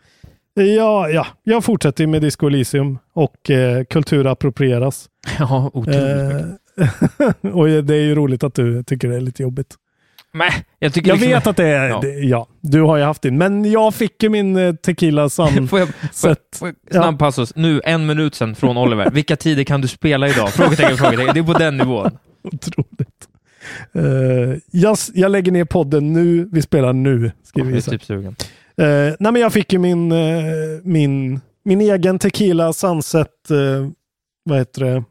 Ja, 0.54 1.08
ja, 1.08 1.26
jag 1.44 1.64
fortsätter 1.64 2.06
med 2.06 2.22
Disco 2.22 2.46
Elysium 2.46 2.98
och 3.12 3.50
eh, 3.50 3.84
kultur 3.84 4.26
approprieras. 4.26 5.08
Ja, 5.38 5.70
otroligt. 5.74 6.46
Eh, 7.42 7.50
och 7.52 7.68
det 7.68 7.94
är 7.94 8.00
ju 8.02 8.14
roligt 8.14 8.44
att 8.44 8.54
du 8.54 8.82
tycker 8.84 9.08
det 9.08 9.16
är 9.16 9.20
lite 9.20 9.42
jobbigt. 9.42 9.74
Men, 10.34 10.50
jag 10.78 10.92
tycker 10.92 11.08
Jag 11.08 11.14
liksom, 11.16 11.30
vet 11.32 11.46
att 11.46 11.56
det 11.56 11.66
är, 11.66 11.88
Ja. 11.88 12.00
det, 12.00 12.08
ja, 12.08 12.46
du 12.60 12.80
har 12.82 12.96
ju 12.96 13.02
haft 13.02 13.22
din, 13.22 13.38
men 13.38 13.70
jag 13.70 13.94
fick 13.94 14.22
ju 14.22 14.28
min 14.28 14.56
eh, 14.56 14.74
tequila 14.74 15.28
sun 15.28 15.68
Får 15.68 15.78
jag, 15.78 15.88
får 15.88 16.30
jag, 16.30 16.36
får 16.56 16.68
jag, 16.68 17.02
snabb 17.02 17.18
passus. 17.18 17.56
Nu, 17.56 17.80
en 17.84 18.06
minut 18.06 18.34
sedan 18.34 18.54
från 18.54 18.76
Oliver. 18.76 19.10
Vilka 19.10 19.36
tider 19.36 19.64
kan 19.64 19.80
du 19.80 19.88
spela 19.88 20.28
idag? 20.28 20.52
Frågetecken, 20.52 20.96
frågetecken. 20.96 21.34
Det 21.34 21.40
är 21.40 21.44
på 21.44 21.58
den 21.58 21.76
nivån. 21.76 22.10
Otroligt. 22.42 23.28
Eh, 23.94 24.58
jag, 24.70 24.96
jag 25.14 25.30
lägger 25.30 25.52
ner 25.52 25.64
podden 25.64 26.12
nu, 26.12 26.48
vi 26.52 26.62
spelar 26.62 26.92
nu. 26.92 27.32
Skriver 27.44 27.70
Jag 27.70 27.78
är 27.78 27.90
typ 27.90 28.04
sugen. 28.04 28.36
Eh, 28.76 29.14
nej 29.20 29.32
men 29.32 29.36
jag 29.36 29.52
fick 29.52 29.72
ju 29.72 29.78
min, 29.78 30.12
eh, 30.12 30.44
min, 30.82 31.40
min 31.64 31.80
egen 31.80 32.18
tequila 32.18 32.72
sunset, 32.72 33.50
eh, 33.50 33.88
vad 34.44 34.58
heter 34.58 34.80
det, 34.84 35.04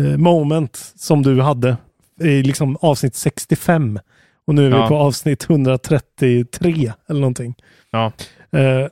eh, 0.00 0.16
moment 0.18 0.92
som 0.96 1.22
du 1.22 1.40
hade 1.40 1.76
i 2.20 2.42
liksom 2.42 2.76
avsnitt 2.80 3.14
65. 3.14 3.98
Och 4.46 4.54
nu 4.54 4.66
är 4.66 4.70
vi 4.70 4.76
Ja. 4.76 4.88
på 4.88 4.96
avsnitt 4.96 5.42
133 5.48 6.92
eller 7.08 7.20
någonting. 7.20 7.54
Ja. 7.90 8.12
Eh, 8.52 8.86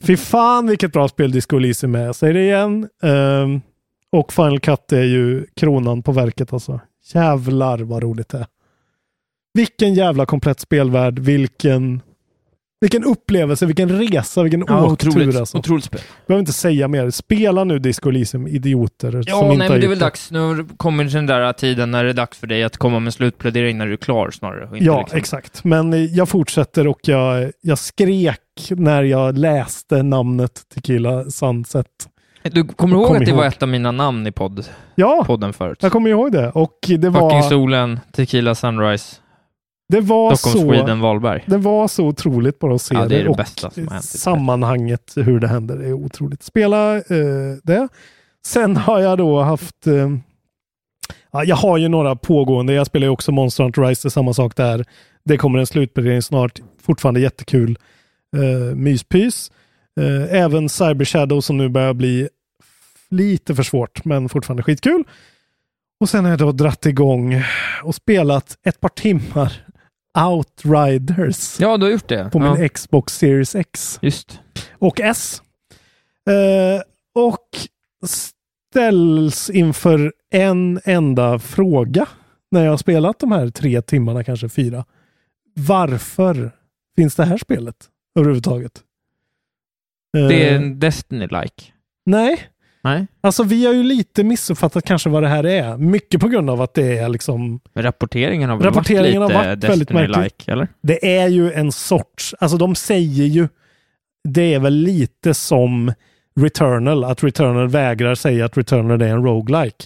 fy 0.00 0.16
fan 0.16 0.66
vilket 0.66 0.92
bra 0.92 1.08
spel 1.08 1.30
Disco 1.32 1.56
Elysium 1.56 1.94
är. 1.94 2.04
Jag 2.04 2.16
säger 2.16 2.34
det 2.34 2.42
igen. 2.42 2.88
Eh, 3.02 3.46
och 4.12 4.32
Final 4.32 4.60
Cut 4.60 4.92
är 4.92 5.02
ju 5.02 5.46
kronan 5.56 6.02
på 6.02 6.12
verket 6.12 6.52
alltså. 6.52 6.80
Jävlar 7.14 7.78
vad 7.78 8.02
roligt 8.02 8.28
det 8.28 8.38
är. 8.38 8.46
Vilken 9.54 9.94
jävla 9.94 10.26
komplett 10.26 10.60
spelvärld. 10.60 11.18
Vilken, 11.18 12.00
vilken 12.80 13.04
upplevelse, 13.04 13.66
vilken 13.66 13.88
resa, 13.88 14.42
vilken 14.42 14.64
Ja, 14.68 14.84
åktur 14.86 15.08
otroligt, 15.08 15.36
alltså. 15.36 15.58
otroligt 15.58 15.84
spel. 15.84 16.00
Behöver 16.26 16.40
inte 16.40 16.52
säga 16.52 16.88
mer. 16.88 17.10
Spela 17.10 17.64
nu 17.64 17.78
Disco 17.78 18.08
Elysium, 18.08 18.46
idioter. 18.46 19.10
som 19.10 19.22
Ja, 19.26 19.36
inte 19.44 19.56
nej, 19.58 19.68
har 19.68 19.74
men 19.74 19.80
det 19.80 19.86
är 19.86 19.88
väl 19.88 19.98
dags. 19.98 20.30
Nu 20.30 20.66
kommit 20.76 21.12
den 21.12 21.26
där 21.26 21.52
tiden 21.52 21.90
när 21.90 22.04
det 22.04 22.10
är 22.10 22.14
dags 22.14 22.38
för 22.38 22.46
dig 22.46 22.64
att 22.64 22.76
komma 22.76 23.00
med 23.00 23.14
slutplädering 23.14 23.78
när 23.78 23.86
du 23.86 23.92
är 23.92 23.96
klar 23.96 24.30
snarare. 24.30 24.64
inte 24.72 24.84
Ja, 24.84 24.98
liksom- 25.00 25.18
exakt. 25.18 25.64
Men 25.64 25.92
eh, 25.92 26.04
jag 26.04 26.28
fortsätter 26.28 26.86
och 26.86 26.98
jag, 27.02 27.52
jag 27.60 27.78
skrek 27.78 28.38
när 28.70 29.02
jag 29.02 29.38
läste 29.38 30.02
namnet 30.02 30.60
Tequila 30.74 31.24
Sunset. 31.24 31.86
Du 32.42 32.64
kommer 32.64 32.96
ihåg 32.96 33.06
Kom 33.06 33.16
att 33.16 33.24
det 33.24 33.28
ihåg. 33.30 33.38
var 33.38 33.44
ett 33.46 33.62
av 33.62 33.68
mina 33.68 33.92
namn 33.92 34.26
i 34.26 34.32
podd, 34.32 34.64
Ja, 34.94 35.24
podden 35.26 35.52
förut? 35.52 35.78
jag 35.80 35.92
kommer 35.92 36.10
ihåg 36.10 36.32
det. 36.32 36.50
Och 36.50 36.78
det 36.80 36.88
Fucking 36.96 37.12
var, 37.12 37.42
solen, 37.42 38.00
Tequila 38.12 38.54
Sunrise, 38.54 39.16
det 39.90 40.00
var 40.00 40.34
Stockholm, 40.34 40.68
så... 40.68 40.74
Sweden, 40.74 41.00
Wahlberg. 41.00 41.44
Det 41.46 41.58
var 41.58 41.88
så 41.88 42.06
otroligt 42.06 42.58
bara 42.58 42.74
att 42.74 42.82
se 42.82 42.94
Ja, 42.94 43.06
det 43.06 43.16
är 43.16 43.24
det 43.24 43.30
och 43.30 43.36
bästa 43.36 43.70
som 43.70 43.88
hänt 43.88 44.04
sammanhanget 44.04 45.12
hur 45.16 45.40
det 45.40 45.48
händer 45.48 45.76
är 45.76 45.92
otroligt. 45.92 46.42
Spela 46.42 46.96
eh, 46.96 47.02
det. 47.62 47.88
Sen 48.46 48.76
har 48.76 49.00
jag 49.00 49.18
då 49.18 49.40
haft 49.40 49.86
eh, 49.86 50.10
ja, 51.30 51.44
jag 51.44 51.56
har 51.56 51.78
ju 51.78 51.88
några 51.88 52.16
pågående. 52.16 52.72
Jag 52.72 52.86
spelar 52.86 53.06
ju 53.06 53.10
också 53.10 53.32
Monster 53.32 53.64
Hunter 53.64 53.82
Rise, 53.82 54.02
det 54.02 54.08
är 54.08 54.10
samma 54.10 54.34
sak 54.34 54.56
där. 54.56 54.84
Det 55.24 55.36
kommer 55.36 55.58
en 55.58 55.66
slutplädering 55.66 56.22
snart. 56.22 56.60
Fortfarande 56.82 57.20
jättekul. 57.20 57.78
Eh, 58.36 58.76
myspys. 58.76 59.50
Eh, 60.00 60.34
även 60.40 60.68
Cyber 60.68 61.04
Shadow 61.04 61.40
som 61.40 61.56
nu 61.56 61.68
börjar 61.68 61.94
bli 61.94 62.28
lite 63.10 63.54
för 63.54 63.62
svårt, 63.62 64.04
men 64.04 64.28
fortfarande 64.28 64.62
skitkul. 64.62 65.04
Och 66.00 66.08
sen 66.08 66.24
har 66.24 66.30
jag 66.32 66.38
då 66.38 66.52
dratt 66.52 66.86
igång 66.86 67.42
och 67.82 67.94
spelat 67.94 68.58
ett 68.62 68.80
par 68.80 68.88
timmar 68.88 69.66
Outriders 70.18 71.60
Ja, 71.60 71.76
du 71.76 71.84
har 71.86 71.90
gjort 71.92 72.08
det. 72.08 72.30
på 72.32 72.38
ja. 72.38 72.54
min 72.54 72.68
Xbox 72.68 73.18
Series 73.18 73.54
X 73.54 73.98
Just. 74.02 74.40
och 74.78 75.00
S. 75.00 75.42
Eh, 76.30 76.82
och 77.24 77.48
ställs 78.06 79.50
inför 79.50 80.12
en 80.30 80.80
enda 80.84 81.38
fråga 81.38 82.08
när 82.50 82.64
jag 82.64 82.70
har 82.72 82.76
spelat 82.76 83.18
de 83.18 83.32
här 83.32 83.48
tre 83.50 83.82
timmarna, 83.82 84.24
kanske 84.24 84.48
fyra. 84.48 84.84
Varför 85.54 86.50
finns 86.96 87.16
det 87.16 87.24
här 87.24 87.36
spelet 87.38 87.76
överhuvudtaget? 88.18 88.82
Eh, 90.18 90.28
Det 90.28 90.48
är 90.50 90.56
en 90.56 90.80
Destiny-like. 90.80 91.62
Nej, 92.06 92.48
Nej. 92.82 93.06
alltså 93.20 93.42
vi 93.42 93.66
har 93.66 93.72
ju 93.72 93.82
lite 93.82 94.24
missuppfattat 94.24 94.84
kanske 94.84 95.08
vad 95.08 95.22
det 95.22 95.28
här 95.28 95.46
är. 95.46 95.76
Mycket 95.76 96.20
på 96.20 96.28
grund 96.28 96.50
av 96.50 96.62
att 96.62 96.74
det 96.74 96.98
är 96.98 97.08
liksom 97.08 97.60
Men 97.72 97.82
rapporteringen 97.82 98.50
har 98.50 98.56
väl 98.56 98.66
Rapporteringen 98.66 99.22
varit 99.22 99.36
har 99.36 99.42
lite 99.42 99.66
varit 99.66 99.70
väldigt 99.70 99.90
märklig. 99.90 100.16
Destiny-like, 100.16 100.52
eller? 100.52 100.68
Det 100.82 101.16
är 101.18 101.28
ju 101.28 101.52
en 101.52 101.72
sorts, 101.72 102.34
alltså 102.38 102.56
de 102.56 102.74
säger 102.74 103.24
ju, 103.24 103.48
det 104.28 104.54
är 104.54 104.58
väl 104.58 104.74
lite 104.74 105.34
som 105.34 105.92
Returnal, 106.40 107.04
att 107.04 107.24
Returnal 107.24 107.68
vägrar 107.68 108.14
säga 108.14 108.44
att 108.44 108.56
Returnal 108.56 109.02
är 109.02 109.08
en 109.08 109.24
roguelike. 109.24 109.84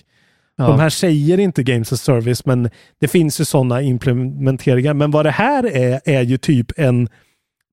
Ja. 0.57 0.67
De 0.67 0.81
här 0.81 0.91
säger 0.91 1.41
inte 1.41 1.63
Games 1.63 1.93
as 1.93 2.03
Service, 2.03 2.47
men 2.47 2.71
det 3.01 3.09
finns 3.09 3.41
ju 3.41 3.45
sådana 3.45 3.83
implementeringar. 3.83 4.95
Men 4.95 5.11
vad 5.11 5.27
det 5.27 5.31
här 5.31 5.77
är, 5.77 6.01
är 6.05 6.23
ju 6.23 6.39
typ 6.39 6.73
en 6.77 7.09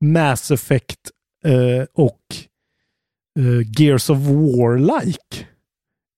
Mass 0.01 0.51
Effect 0.51 0.99
eh, 1.45 1.85
och 1.93 2.19
eh, 3.39 3.81
Gears 3.81 4.09
of 4.09 4.17
War-like. 4.17 5.45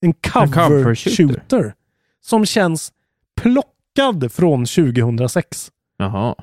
En 0.02 0.14
cover, 0.14 0.96
cover. 1.50 1.74
Som 2.22 2.46
känns 2.46 2.92
plockad 3.42 4.32
från 4.32 4.66
2006 4.66 5.72
Jaha. 5.98 6.36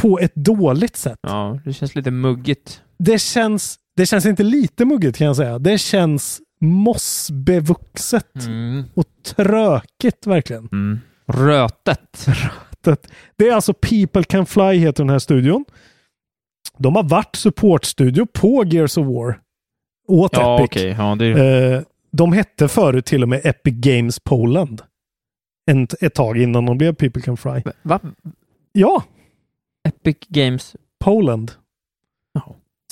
på 0.00 0.18
ett 0.18 0.34
dåligt 0.34 0.96
sätt. 0.96 1.18
Ja, 1.22 1.60
det 1.64 1.72
känns 1.72 1.94
lite 1.94 2.10
muggigt. 2.10 2.82
Det 2.98 3.18
känns, 3.18 3.78
det 3.96 4.06
känns 4.06 4.26
inte 4.26 4.42
lite 4.42 4.84
muggigt 4.84 5.18
kan 5.18 5.26
jag 5.26 5.36
säga. 5.36 5.58
Det 5.58 5.78
känns 5.78 6.40
mossbevuxet 6.60 8.44
Mm. 8.46 8.84
och 8.94 9.04
trökigt 9.24 10.26
verkligen. 10.26 10.68
Mm. 10.72 11.00
Rötet. 11.26 12.26
Det- 12.80 13.06
Det 13.36 13.48
är 13.48 13.54
alltså 13.54 13.72
People 13.74 14.22
Can 14.24 14.46
Fly 14.46 14.72
heter 14.78 15.02
den 15.04 15.10
här 15.10 15.18
studion. 15.18 15.64
De 16.78 16.96
har 16.96 17.02
varit 17.02 17.36
supportstudio 17.36 18.26
på 18.26 18.64
Gears 18.66 18.98
of 18.98 19.06
War. 19.06 19.40
Åt 20.08 20.30
Ja, 20.32 20.56
Epic. 20.58 20.68
okej. 20.70 20.94
Ja, 20.98 21.14
det. 21.14 21.26
Eh, 21.74 21.82
de 22.10 22.32
hette 22.32 22.68
förut 22.68 23.06
till 23.06 23.22
och 23.22 23.28
med 23.28 23.40
Epic 23.46 23.74
Games 23.74 24.20
Poland. 24.20 24.82
En, 25.70 25.88
ett 26.00 26.14
tag 26.14 26.38
innan 26.38 26.66
de 26.66 26.78
blev 26.78 26.94
People 26.94 27.22
Can 27.22 27.36
Fly. 27.36 27.62
Va? 27.82 28.00
Ja, 28.72 29.02
Epic 29.88 30.16
Games. 30.28 30.76
Poland. 31.04 31.52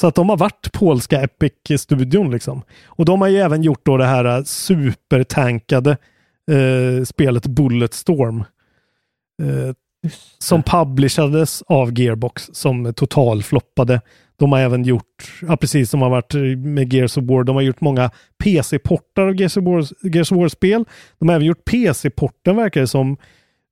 Så 0.01 0.07
att 0.07 0.15
de 0.15 0.29
har 0.29 0.37
varit 0.37 0.73
polska 0.73 1.23
Epic-studion 1.23 2.31
liksom. 2.31 2.63
Och 2.87 3.05
de 3.05 3.21
har 3.21 3.29
ju 3.29 3.37
även 3.37 3.63
gjort 3.63 3.87
då 3.87 3.97
det 3.97 4.05
här 4.05 4.25
eh, 4.39 4.43
supertankade 4.45 5.91
eh, 6.51 7.05
spelet 7.05 7.47
Bulletstorm. 7.47 8.45
Eh, 9.43 9.75
som 10.39 10.63
publishades 10.63 11.63
av 11.63 11.99
Gearbox 11.99 12.51
som 12.53 12.95
totalfloppade. 12.95 14.01
De 14.39 14.53
har 14.53 14.59
även 14.61 14.85
gjort, 14.85 15.33
ja, 15.49 15.57
precis 15.57 15.91
som 15.91 16.03
har 16.03 16.11
varit 16.11 16.35
med 16.59 16.93
Gears 16.93 17.17
of 17.17 17.25
War, 17.25 17.45
de 17.45 17.57
har 17.57 17.63
gjort 17.63 17.81
många 17.81 18.11
PC-portar 18.45 19.23
av 19.23 19.41
Gears 19.41 19.57
of 19.57 19.65
War- 19.65 19.95
Gears 20.15 20.33
of 20.33 20.39
War-spel. 20.39 20.85
De 21.19 21.29
har 21.29 21.37
även 21.37 21.47
gjort 21.47 21.65
PC-porten 21.65 22.57
verkar 22.57 22.81
det 22.81 22.87
som 22.87 23.17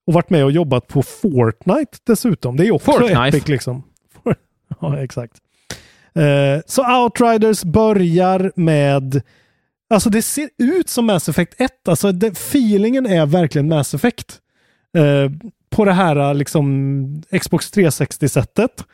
och 0.06 0.14
varit 0.14 0.30
med 0.30 0.44
och 0.44 0.52
jobbat 0.52 0.86
på 0.86 1.02
Fortnite 1.02 1.98
dessutom. 2.06 2.56
Det 2.56 2.62
är 2.62 2.64
ju 2.64 2.70
också 2.72 2.92
Fortnite. 2.92 3.20
Epic 3.28 3.48
liksom. 3.48 3.82
ja, 4.80 4.98
exakt. 5.02 5.34
Eh, 6.14 6.62
så 6.66 7.02
Outriders 7.02 7.64
börjar 7.64 8.52
med 8.56 9.22
Alltså 9.90 10.10
det 10.10 10.22
ser 10.22 10.48
ut 10.58 10.88
som 10.88 11.06
Mass 11.06 11.28
Effect 11.28 11.60
1. 11.60 11.88
Alltså 11.88 12.12
det, 12.12 12.26
feelingen 12.26 13.06
är 13.06 13.26
verkligen 13.26 13.68
Mass 13.68 13.94
Effect. 13.94 14.38
Eh, 14.96 15.30
på 15.70 15.84
det 15.84 15.92
här 15.92 16.34
liksom 16.34 17.22
Xbox 17.40 17.72
360-sättet. 17.72 18.84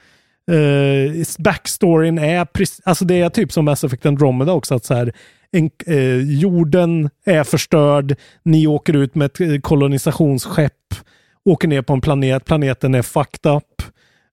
Uh, 0.50 1.24
backstoryn 1.38 2.18
är 2.18 2.44
precis, 2.44 2.80
alltså 2.84 3.04
det 3.04 3.20
är 3.20 3.28
typ 3.28 3.52
som 3.52 3.64
Mass 3.64 3.84
Effect 3.84 4.06
Andromeda 4.06 4.52
också. 4.52 4.74
Att 4.74 4.84
så 4.84 4.94
här, 4.94 5.12
en, 5.52 5.70
eh, 5.86 6.16
jorden 6.16 7.10
är 7.24 7.44
förstörd. 7.44 8.16
Ni 8.42 8.66
åker 8.66 8.96
ut 8.96 9.14
med 9.14 9.26
ett 9.26 9.40
eh, 9.40 9.60
kolonisationsskepp. 9.60 10.94
Åker 11.44 11.68
ner 11.68 11.82
på 11.82 11.92
en 11.92 12.00
planet. 12.00 12.44
Planeten 12.44 12.94
är 12.94 13.02
fucked 13.02 13.52
up. 13.52 13.82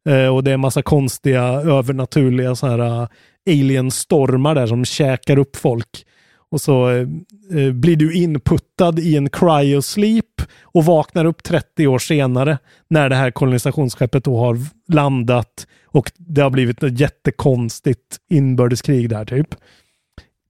Eh, 0.10 0.36
och 0.36 0.44
det 0.44 0.52
är 0.52 0.58
massa 0.58 0.82
konstiga 0.82 1.44
övernaturliga 1.44 2.56
så 2.56 2.68
här 2.68 2.80
uh, 2.80 3.08
alien-stormar 3.50 4.56
där 4.56 4.68
som 4.68 4.86
käkar 4.86 5.38
upp 5.38 5.56
folk. 5.56 6.06
Och 6.52 6.62
så 6.62 6.90
eh, 6.90 7.08
eh, 7.60 7.72
blir 7.72 7.96
du 7.96 8.14
inputtad 8.14 9.00
i 9.00 9.18
en 9.18 9.30
cryosleep 9.30 10.42
och 10.62 10.86
vaknar 10.86 11.26
upp 11.26 11.44
30 11.44 11.88
år 11.88 12.00
senare 12.00 12.58
när 12.90 13.10
det 13.10 13.16
här 13.16 13.32
kolonisationsskeppet 13.32 14.24
då 14.24 14.38
har 14.38 14.58
landat 14.94 15.68
och 15.86 16.12
det 16.18 16.42
har 16.42 16.50
blivit 16.50 16.84
ett 16.84 17.00
jättekonstigt 17.00 18.18
inbördeskrig 18.30 19.10
där 19.10 19.26
typ. 19.26 19.56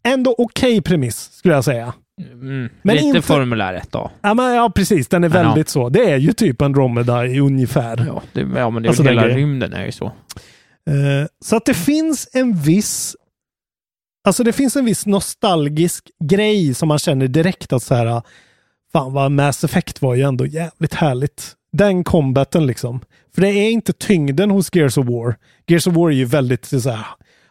Ändå 0.08 0.36
okej 0.38 0.82
premiss 0.82 1.32
skulle 1.34 1.54
jag 1.54 1.64
säga. 1.64 1.94
Mm. 2.32 2.70
Men 2.82 2.96
Lite 2.96 3.08
inte- 3.08 3.22
Formel 3.22 3.62
1 3.62 3.92
då. 3.92 4.12
Ja, 4.22 4.34
men, 4.34 4.56
ja 4.56 4.70
precis. 4.76 5.08
Den 5.08 5.24
är 5.24 5.30
Men 5.30 5.38
ja. 5.42 5.48
väldigt 5.48 5.70
så. 5.70 5.90
Det 5.90 6.12
är 6.12 6.18
ju 6.18 6.34
typ 6.34 6.62
Andromeda 6.62 7.28
i 7.28 7.40
ungefär. 7.40 8.06
Ja, 8.08 8.22
det, 8.34 8.42
ja 8.56 8.70
men 8.70 8.84
det 8.84 8.88
är 8.88 8.90
Alltså, 8.90 9.04
hela 9.04 9.28
rymden 9.28 9.74
är 9.74 9.86
ju 9.86 9.92
så. 9.92 10.06
Eh, 10.06 11.28
så 11.46 11.56
att 11.56 11.66
det 11.66 11.74
finns 11.74 12.30
en 12.34 12.54
viss 12.58 13.16
Alltså 14.28 14.44
det 14.44 14.54
finns 14.54 14.76
en 14.76 14.86
viss 14.86 15.06
nostalgisk 15.06 16.04
grej 16.24 16.74
som 16.74 16.88
man 16.88 17.00
känner 17.00 17.28
direkt 17.28 17.74
att 17.74 17.84
så 17.84 17.96
här 17.96 18.22
Fan 18.94 19.14
vad 19.14 19.32
Mass 19.32 19.64
Effect 19.64 20.02
var 20.02 20.16
ju 20.16 20.22
ändå 20.22 20.46
jävligt 20.46 20.94
härligt. 20.94 21.54
Den 21.72 22.04
combaten 22.04 22.68
liksom. 22.68 23.00
För 23.36 23.42
det 23.42 23.50
är 23.50 23.72
inte 23.72 23.94
tyngden 23.94 24.52
hos 24.52 24.76
Gears 24.76 24.98
of 24.98 25.06
War. 25.08 25.36
Gears 25.68 25.88
of 25.88 25.96
War 25.96 26.10
är 26.10 26.14
ju 26.16 26.26
väldigt 26.26 26.66
så 26.66 26.90
här 26.90 27.06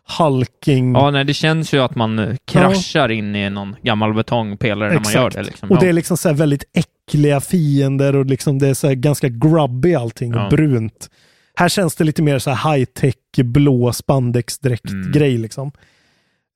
halking. 0.05 0.93
Ja, 0.93 1.11
nej, 1.11 1.25
det 1.25 1.35
känns 1.35 1.73
ju 1.73 1.79
att 1.83 1.95
man 1.95 2.19
eh, 2.19 2.37
kraschar 2.45 3.09
in 3.11 3.37
i 3.37 3.51
någon 3.51 3.77
gammal 3.83 4.15
betongpelare 4.15 4.93
när 4.93 5.01
man 5.01 5.13
gör 5.13 5.31
det. 5.31 5.43
Liksom. 5.43 5.71
Och 5.71 5.77
Ja. 5.77 5.81
det 5.81 5.89
är 5.89 5.93
liksom 5.93 6.17
så 6.17 6.29
här 6.29 6.37
väldigt 6.37 6.65
äckliga 6.73 7.41
fiender 7.41 8.17
och 8.17 8.27
liksom 8.27 8.59
det 8.59 8.69
är 8.69 8.75
så 8.75 8.87
här 8.87 8.95
ganska 8.95 9.29
grubby 9.29 9.95
allting 9.95 10.35
och 10.35 10.41
Ja. 10.41 10.49
brunt. 10.51 11.11
Här 11.59 11.69
känns 11.69 11.95
det 11.97 12.05
lite 12.05 12.23
mer 12.23 12.39
så 12.39 12.51
här 12.51 12.73
high-tech 12.77 13.15
blå 13.45 13.93
spandexdräkt 13.93 14.91
Mm. 14.91 15.13
grej 15.13 15.39
liksom. 15.39 15.73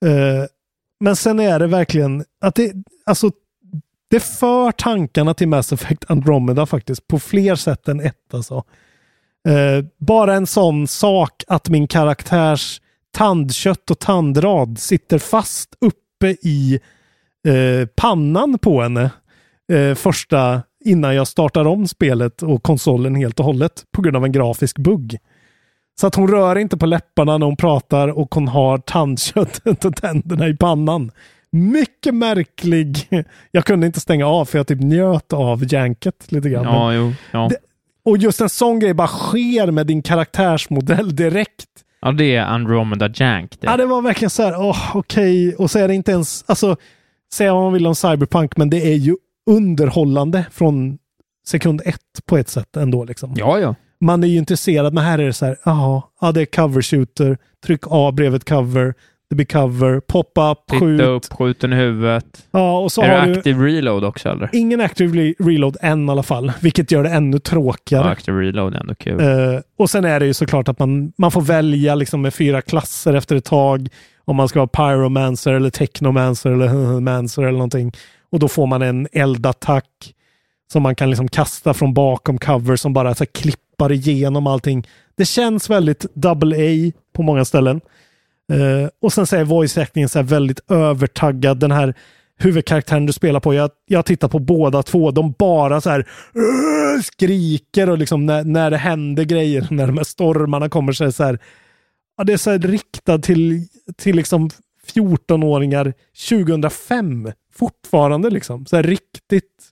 Eh, 0.04 0.44
men 1.00 1.16
sen 1.16 1.40
är 1.40 1.58
det 1.58 1.66
verkligen 1.66 2.24
att 2.40 2.54
det, 2.54 2.72
alltså 3.06 3.30
det 4.10 4.20
för 4.20 4.72
tankarna 4.72 5.34
till 5.34 5.48
Mass 5.48 5.72
Effect 5.72 6.04
Andromeda 6.08 6.66
faktiskt 6.66 7.06
på 7.06 7.18
fler 7.18 7.54
sätt 7.54 7.88
än 7.88 8.00
ett 8.00 8.34
alltså. 8.34 8.64
Eh, 9.48 9.84
bara 9.98 10.34
en 10.34 10.46
sån 10.46 10.86
sak 10.86 11.44
att 11.48 11.68
min 11.68 11.86
karaktärs 11.86 12.80
tandkött 13.12 13.90
och 13.90 13.98
tandrad 13.98 14.78
sitter 14.78 15.18
fast 15.18 15.74
uppe 15.80 16.28
i 16.42 16.80
eh, 17.48 17.86
pannan 17.96 18.58
på 18.58 18.82
henne 18.82 19.10
eh, 19.72 19.94
första 19.94 20.62
innan 20.84 21.14
jag 21.14 21.28
startar 21.28 21.64
om 21.64 21.88
spelet 21.88 22.42
och 22.42 22.62
konsolen 22.62 23.14
helt 23.14 23.38
och 23.40 23.46
hållet 23.46 23.84
på 23.92 24.02
grund 24.02 24.16
av 24.16 24.24
en 24.24 24.32
grafisk 24.32 24.78
bugg. 24.78 25.18
Så 26.00 26.06
att 26.06 26.14
hon 26.14 26.28
rör 26.28 26.58
inte 26.58 26.76
på 26.76 26.86
läpparna 26.86 27.38
när 27.38 27.46
hon 27.46 27.56
pratar 27.56 28.08
och 28.08 28.34
hon 28.34 28.48
har 28.48 28.78
tandköttet 28.78 29.84
och 29.84 29.96
tänderna 29.96 30.48
i 30.48 30.56
pannan. 30.56 31.10
Mycket 31.52 32.14
märklig. 32.14 33.08
Jag 33.50 33.64
kunde 33.64 33.86
inte 33.86 34.00
stänga 34.00 34.26
av 34.26 34.44
för 34.44 34.58
jag 34.58 34.66
typ 34.66 34.80
njöt 34.80 35.32
av 35.32 35.72
janket 35.72 36.32
lite 36.32 36.48
grann. 36.50 36.64
Ja, 36.64 36.94
jo. 36.94 37.12
Ja. 37.32 37.46
Det- 37.50 37.56
Och 38.04 38.16
just 38.18 38.40
en 38.40 38.48
sån 38.48 38.78
grej 38.78 38.94
bara 38.94 39.08
sker 39.08 39.70
med 39.70 39.86
din 39.86 40.02
karaktärsmodell 40.02 41.16
direkt. 41.16 41.66
ja, 42.02 42.12
det 42.12 42.36
är 42.36 42.42
Andromeda 42.42 43.08
Jank. 43.14 43.50
Det. 43.60 43.66
Ja, 43.66 43.76
det 43.76 43.86
var 43.86 44.02
verkligen 44.02 44.30
så 44.30 44.42
här, 44.42 44.54
åh, 44.60 44.96
okej. 44.96 45.54
Och 45.54 45.70
så 45.70 45.78
är 45.78 45.88
det 45.88 45.94
inte 45.94 46.12
ens, 46.12 46.44
alltså, 46.46 46.76
säga 47.32 47.54
vad 47.54 47.62
man 47.62 47.72
vill 47.72 47.86
om 47.86 47.94
Cyberpunk, 47.94 48.56
men 48.56 48.70
det 48.70 48.92
är 48.92 48.96
ju 48.96 49.16
underhållande 49.50 50.44
från 50.52 50.98
sekund 51.46 51.82
ett 51.84 52.26
på 52.26 52.36
ett 52.38 52.48
sätt 52.48 52.76
ändå. 52.76 53.04
Liksom. 53.04 53.34
Ja, 53.36 53.58
ja. 53.58 53.74
Man 54.00 54.24
är 54.24 54.28
ju 54.28 54.36
intresserad, 54.36 54.94
men 54.94 55.04
här 55.04 55.18
är 55.18 55.26
det 55.26 55.32
så 55.32 55.46
här, 55.46 55.56
jaha, 55.64 56.02
ja, 56.20 56.32
det 56.32 56.40
är 56.40 56.46
cover 56.46 56.82
shooter, 56.82 57.38
tryck 57.66 57.80
A 57.90 58.12
bredvid 58.12 58.44
cover, 58.44 58.94
det 59.30 59.36
blir 59.36 59.46
cover, 59.46 60.00
pop-up, 60.00 60.58
skjut. 60.80 60.98
Titta 60.98 61.10
upp, 61.10 61.24
skjuten 61.32 61.72
i 61.72 61.76
huvudet. 61.76 62.46
Ja, 62.50 62.78
och 62.78 62.92
så 62.92 63.02
är 63.02 63.08
har 63.08 63.26
det 63.26 63.32
du 63.32 63.38
active 63.38 63.66
reload 63.66 64.04
också 64.04 64.28
eller? 64.28 64.50
ingen 64.52 64.80
active 64.80 65.18
re- 65.18 65.34
reload 65.38 65.76
än 65.80 66.08
i 66.08 66.10
alla 66.10 66.22
fall, 66.22 66.52
vilket 66.60 66.90
gör 66.92 67.02
det 67.02 67.10
ännu 67.10 67.38
tråkigare. 67.38 68.04
Ja, 68.04 68.10
active 68.10 68.40
reload 68.40 68.74
är 68.74 68.80
ändå 68.80 68.94
kul. 68.94 69.20
Eh, 69.20 69.60
och 69.78 69.90
sen 69.90 70.04
är 70.04 70.20
det 70.20 70.26
ju 70.26 70.34
såklart 70.34 70.68
att 70.68 70.78
man, 70.78 71.12
man 71.18 71.30
får 71.30 71.40
välja 71.40 71.94
liksom 71.94 72.22
med 72.22 72.34
fyra 72.34 72.62
klasser 72.62 73.14
efter 73.14 73.36
ett 73.36 73.44
tag. 73.44 73.88
Om 74.24 74.36
man 74.36 74.48
ska 74.48 74.58
vara 74.58 74.66
pyromancer 74.68 75.52
eller 75.52 75.70
technomancer 75.70 76.50
eller 76.50 77.00
mancer 77.00 77.42
eller 77.42 77.52
någonting. 77.52 77.92
Och 78.32 78.38
då 78.38 78.48
får 78.48 78.66
man 78.66 78.82
en 78.82 79.08
eldattack 79.12 80.14
som 80.72 80.82
man 80.82 80.94
kan 80.94 81.10
liksom 81.10 81.28
kasta 81.28 81.74
från 81.74 81.94
bakom 81.94 82.38
cover 82.38 82.76
som 82.76 82.92
bara 82.92 83.14
så 83.14 83.24
här 83.24 83.30
klippar 83.80 83.92
igenom 83.92 84.46
allting. 84.46 84.86
Det 85.16 85.24
känns 85.24 85.70
väldigt 85.70 86.06
double 86.14 86.56
A 86.56 86.92
på 87.12 87.22
många 87.22 87.44
ställen. 87.44 87.80
Eh, 88.52 88.88
och 89.02 89.12
sen 89.12 89.26
så 89.26 89.36
är 89.36 89.44
voice 89.44 89.78
actingen 89.78 90.08
så 90.08 90.22
väldigt 90.22 90.70
övertaggad. 90.70 91.58
Den 91.60 91.70
här 91.70 91.94
huvudkaraktären 92.38 93.06
du 93.06 93.12
spelar 93.12 93.40
på, 93.40 93.54
jag, 93.54 93.70
jag 93.86 94.06
tittar 94.06 94.28
på 94.28 94.38
båda 94.38 94.82
två, 94.82 95.10
de 95.10 95.34
bara 95.38 95.80
så 95.80 95.90
här 95.90 96.06
skriker 97.02 97.90
och 97.90 97.98
liksom 97.98 98.26
när, 98.26 98.44
när 98.44 98.70
det 98.70 98.76
händer 98.76 99.24
grejer, 99.24 99.66
när 99.70 99.86
de 99.86 99.96
här 99.96 100.04
stormarna 100.04 100.68
kommer 100.68 100.92
så 100.92 101.04
är 101.04 101.06
det 101.06 101.12
så 101.12 101.24
här, 101.24 101.38
ja, 102.16 102.24
det 102.24 102.32
är 102.32 102.36
så 102.36 102.50
här 102.50 102.58
riktat 102.58 103.22
till, 103.22 103.66
till 103.96 104.16
liksom 104.16 104.50
14-åringar 104.94 105.92
2005 106.28 107.32
fortfarande 107.54 108.30
liksom. 108.30 108.66
Så 108.66 108.76
här 108.76 108.82
riktigt 108.82 109.70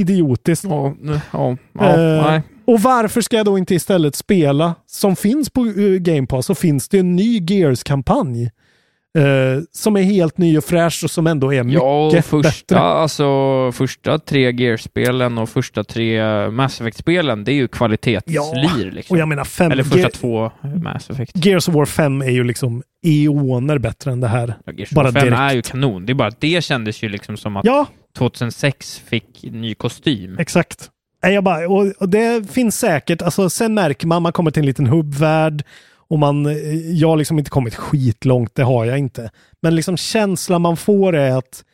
idiotiskt. 0.00 0.64
Ja, 0.64 0.94
ja, 1.02 1.56
ja, 1.72 1.86
Eh, 1.86 2.26
nej. 2.26 2.42
Och 2.70 2.80
varför 2.80 3.20
ska 3.20 3.36
jag 3.36 3.46
då 3.46 3.58
inte 3.58 3.74
istället 3.74 4.14
spela, 4.16 4.74
som 4.86 5.16
finns 5.16 5.50
på 5.50 5.64
uh, 5.64 5.98
Game 5.98 6.26
Pass, 6.26 6.46
så 6.46 6.54
finns 6.54 6.88
det 6.88 6.98
en 6.98 7.16
ny 7.16 7.40
Gears-kampanj. 7.40 8.50
eh, 9.18 9.62
som 9.72 9.96
är 9.96 10.02
helt 10.02 10.38
ny 10.38 10.58
och 10.58 10.64
fräsch 10.64 11.04
och 11.04 11.10
som 11.10 11.26
ändå 11.26 11.54
är 11.54 11.62
mycket 11.64 11.82
Ja, 11.82 12.22
första, 12.22 12.48
bättre. 12.74 12.78
alltså, 12.80 13.26
första 13.72 14.18
tre 14.18 14.52
Gears-spelen 14.52 15.38
och 15.38 15.48
första 15.48 15.84
tre 15.84 16.22
Mass 16.50 16.80
Effect-spelen, 16.80 17.44
det 17.44 17.52
är 17.52 17.54
ju 17.54 17.68
kvalitetslir. 17.68 18.90
liksom. 18.92 19.14
Och 19.14 19.20
jag 19.20 19.28
menar 19.28 19.44
fem... 19.44 19.72
Eller 19.72 19.82
första 19.82 19.98
Ge- 19.98 20.10
två 20.10 20.50
Mass 20.82 21.10
Effect. 21.10 21.44
Gears 21.46 21.68
of 21.68 21.74
War 21.74 21.84
5 21.86 22.22
är 22.22 22.30
ju 22.30 22.44
liksom 22.44 22.82
eoner 23.06 23.78
bättre 23.78 24.12
än 24.12 24.20
det 24.20 24.28
här. 24.28 24.54
Ja, 24.64 24.72
Gears 24.72 24.90
Bara 24.90 25.08
of 25.08 25.14
War 25.14 25.20
5 25.20 25.30
direkt. 25.30 25.40
är 25.50 25.54
ju 25.54 25.62
kanon. 25.62 26.06
Det 26.06 26.12
är 26.12 26.14
bara 26.14 26.30
det 26.38 26.64
kändes 26.64 27.02
ju 27.02 27.08
liksom 27.08 27.36
som 27.36 27.56
att 27.56 27.64
Ja, 27.64 27.86
2006 28.18 29.02
fick 29.08 29.42
ny 29.42 29.74
kostym. 29.74 30.38
exakt. 30.38 30.90
Jag 31.20 31.44
bara, 31.44 31.68
och, 31.68 31.86
och 31.98 32.08
det 32.08 32.50
finns 32.50 32.78
säkert, 32.78 33.22
alltså 33.22 33.50
sen 33.50 33.74
märker 33.74 34.06
man, 34.06 34.22
man 34.22 34.32
kommer 34.32 34.50
till 34.50 34.60
en 34.60 34.66
liten 34.66 34.86
hubbvärld 34.86 35.64
och 36.10 36.18
man, 36.18 36.46
eh, 36.46 36.90
jag 36.90 37.08
har 37.08 37.16
liksom 37.16 37.38
inte 37.38 37.50
kommit 37.50 37.74
skitlångt, 37.74 38.54
det 38.54 38.62
har 38.62 38.84
jag 38.84 38.98
inte. 38.98 39.30
Men 39.62 39.74
liksom 39.74 39.96
känslan 39.96 40.62
man 40.62 40.76
får 40.76 41.16
är 41.16 41.38
att 41.38 41.64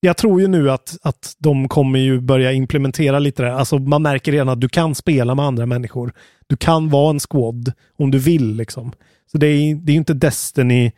jag 0.00 0.16
tror 0.16 0.40
ju 0.40 0.48
nu 0.48 0.70
att, 0.70 0.96
att 1.02 1.36
de 1.38 1.68
kommer 1.68 1.98
ju 1.98 2.20
börja 2.20 2.52
implementera 2.52 3.18
lite 3.18 3.42
det 3.42 3.48
här. 3.48 3.56
Alltså 3.56 3.78
man 3.78 4.02
märker 4.02 4.32
redan 4.32 4.48
att 4.48 4.60
du 4.60 4.68
kan 4.68 4.94
spela 4.94 5.34
med 5.34 5.44
andra 5.44 5.66
människor. 5.66 6.12
Du 6.46 6.56
kan 6.56 6.90
vara 6.90 7.10
en 7.10 7.20
squad 7.20 7.72
om 7.98 8.10
du 8.10 8.18
vill 8.18 8.56
liksom. 8.56 8.92
Så 9.32 9.38
det 9.38 9.46
är, 9.46 9.74
det 9.74 9.90
är 9.90 9.94
ju 9.94 9.98
inte 9.98 10.14
Destiny, 10.14 10.92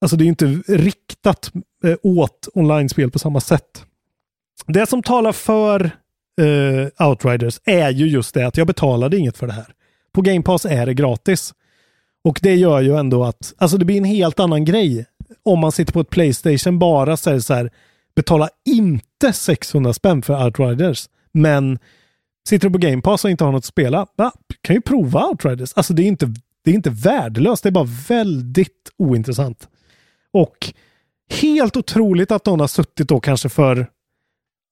alltså 0.00 0.16
det 0.16 0.22
är 0.22 0.26
ju 0.26 0.30
inte 0.30 0.72
riktat 0.72 1.52
eh, 1.84 1.96
åt 2.02 2.48
online-spel 2.54 3.10
på 3.10 3.18
samma 3.18 3.40
sätt. 3.40 3.84
Det 4.66 4.86
som 4.86 5.02
talar 5.02 5.32
för 5.32 5.90
eh, 6.40 7.06
Outriders 7.08 7.60
är 7.64 7.90
ju 7.90 8.06
just 8.06 8.34
det 8.34 8.46
att 8.46 8.56
jag 8.56 8.66
betalade 8.66 9.16
inget 9.16 9.38
för 9.38 9.46
det 9.46 9.52
här. 9.52 9.66
På 10.12 10.22
Game 10.22 10.42
Pass 10.42 10.64
är 10.64 10.86
det 10.86 10.94
gratis. 10.94 11.54
Och 12.24 12.38
det 12.42 12.54
gör 12.54 12.80
ju 12.80 12.96
ändå 12.96 13.24
att, 13.24 13.54
alltså 13.58 13.78
det 13.78 13.84
blir 13.84 13.96
en 13.96 14.04
helt 14.04 14.40
annan 14.40 14.64
grej. 14.64 15.06
Om 15.42 15.58
man 15.58 15.72
sitter 15.72 15.92
på 15.92 16.00
ett 16.00 16.10
Playstation 16.10 16.78
bara 16.78 17.16
säger 17.16 17.40
så 17.40 17.54
här, 17.54 17.70
betala 18.16 18.48
inte 18.64 19.32
600 19.32 19.92
spänn 19.92 20.22
för 20.22 20.44
Outriders. 20.44 21.08
Men 21.32 21.78
sitter 22.48 22.68
du 22.68 22.72
på 22.72 22.78
Game 22.78 23.02
Pass 23.02 23.24
och 23.24 23.30
inte 23.30 23.44
har 23.44 23.52
något 23.52 23.58
att 23.58 23.64
spela, 23.64 24.06
ja, 24.16 24.32
kan 24.60 24.76
ju 24.76 24.80
prova 24.80 25.26
Outriders. 25.26 25.72
Alltså 25.72 25.94
det 25.94 26.02
är 26.02 26.06
inte, 26.06 26.26
det 26.64 26.70
är 26.70 26.74
inte 26.74 26.90
värdelöst, 26.90 27.62
det 27.62 27.68
är 27.68 27.70
bara 27.70 27.88
väldigt 28.08 28.90
ointressant. 28.98 29.68
Och 30.32 30.72
helt 31.40 31.76
otroligt 31.76 32.30
att 32.30 32.46
någon 32.46 32.60
har 32.60 32.66
suttit 32.66 33.08
då 33.08 33.20
kanske 33.20 33.48
för, 33.48 33.86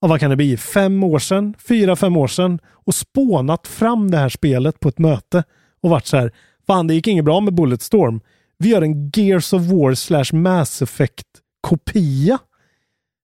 ja, 0.05 0.09
vad 0.09 0.21
kan 0.21 0.31
det 0.31 0.37
bli, 0.37 0.57
fem 0.57 1.05
år 1.05 1.19
sedan, 1.19 1.55
fyra, 1.69 1.97
fem 1.97 2.17
år 2.17 2.27
sedan 2.27 2.59
och 2.67 2.95
spånat 2.95 3.67
fram 3.67 4.11
det 4.11 4.17
här 4.19 4.29
spelet 4.29 4.81
på 4.81 4.89
ett 4.89 4.99
möte 4.99 5.45
och 5.83 5.91
varit 5.91 6.07
så 6.07 6.17
här, 6.17 6.33
fan 6.67 6.87
det 6.87 6.95
gick 6.95 7.07
inget 7.07 7.25
bra 7.25 7.41
med 7.41 7.55
Bulletstorm. 7.55 8.21
Vi 8.59 8.69
gör 8.69 8.83
en 8.83 9.11
Gears 9.15 9.53
of 9.53 9.63
War 9.63 9.95
slash 9.95 10.25
Mass 10.33 10.83
Effect 10.83 11.27
kopia. 11.61 12.39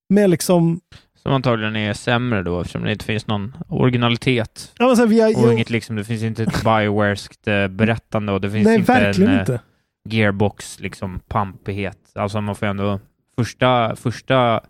Med 0.08 0.30
liksom, 0.30 0.80
Som 1.22 1.32
antagligen 1.32 1.76
är 1.76 1.92
sämre 1.92 2.42
då 2.42 2.60
eftersom 2.60 2.84
det 2.84 2.92
inte 2.92 3.04
finns 3.04 3.26
någon 3.26 3.56
originalitet. 3.68 4.72
ja, 4.78 4.86
men 4.86 4.96
så 4.96 5.02
här, 5.02 5.08
vi 5.08 5.20
har, 5.20 5.44
Och 5.46 5.52
inget 5.52 5.70
liksom, 5.70 5.96
det 5.96 6.04
finns 6.04 6.22
inte 6.22 6.42
ett 6.42 6.62
Biowareskt 6.64 7.48
eh, 7.48 7.68
berättande 7.68 8.32
och 8.32 8.40
det 8.40 8.50
finns 8.50 8.66
nej 8.66 8.78
inte 8.78 8.92
verkligen 8.92 9.30
en 9.30 9.36
eh, 9.36 9.40
inte. 9.40 9.60
gearbox 10.08 10.80
liksom 10.80 11.20
pampighet. 11.28 11.98
Alltså 12.14 12.40
man 12.40 12.56
får 12.56 12.66
ändå 12.66 13.00
första, 13.38 13.96
första 13.96 14.60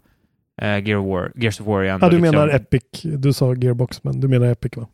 Gear 0.66 1.08
War, 1.10 1.32
Gears 1.34 1.60
of 1.60 1.66
War 1.66 1.82
är 1.84 1.88
ändå 1.88 2.06
Ja, 2.06 2.10
du 2.10 2.16
liksom, 2.18 2.36
menar 2.36 2.54
Epic, 2.54 2.82
du 3.02 3.32
sa 3.32 3.54
Gearbox 3.54 4.04
men 4.04 4.20
du 4.20 4.28
menar 4.28 4.46
Epic 4.46 4.72
va? 4.76 4.86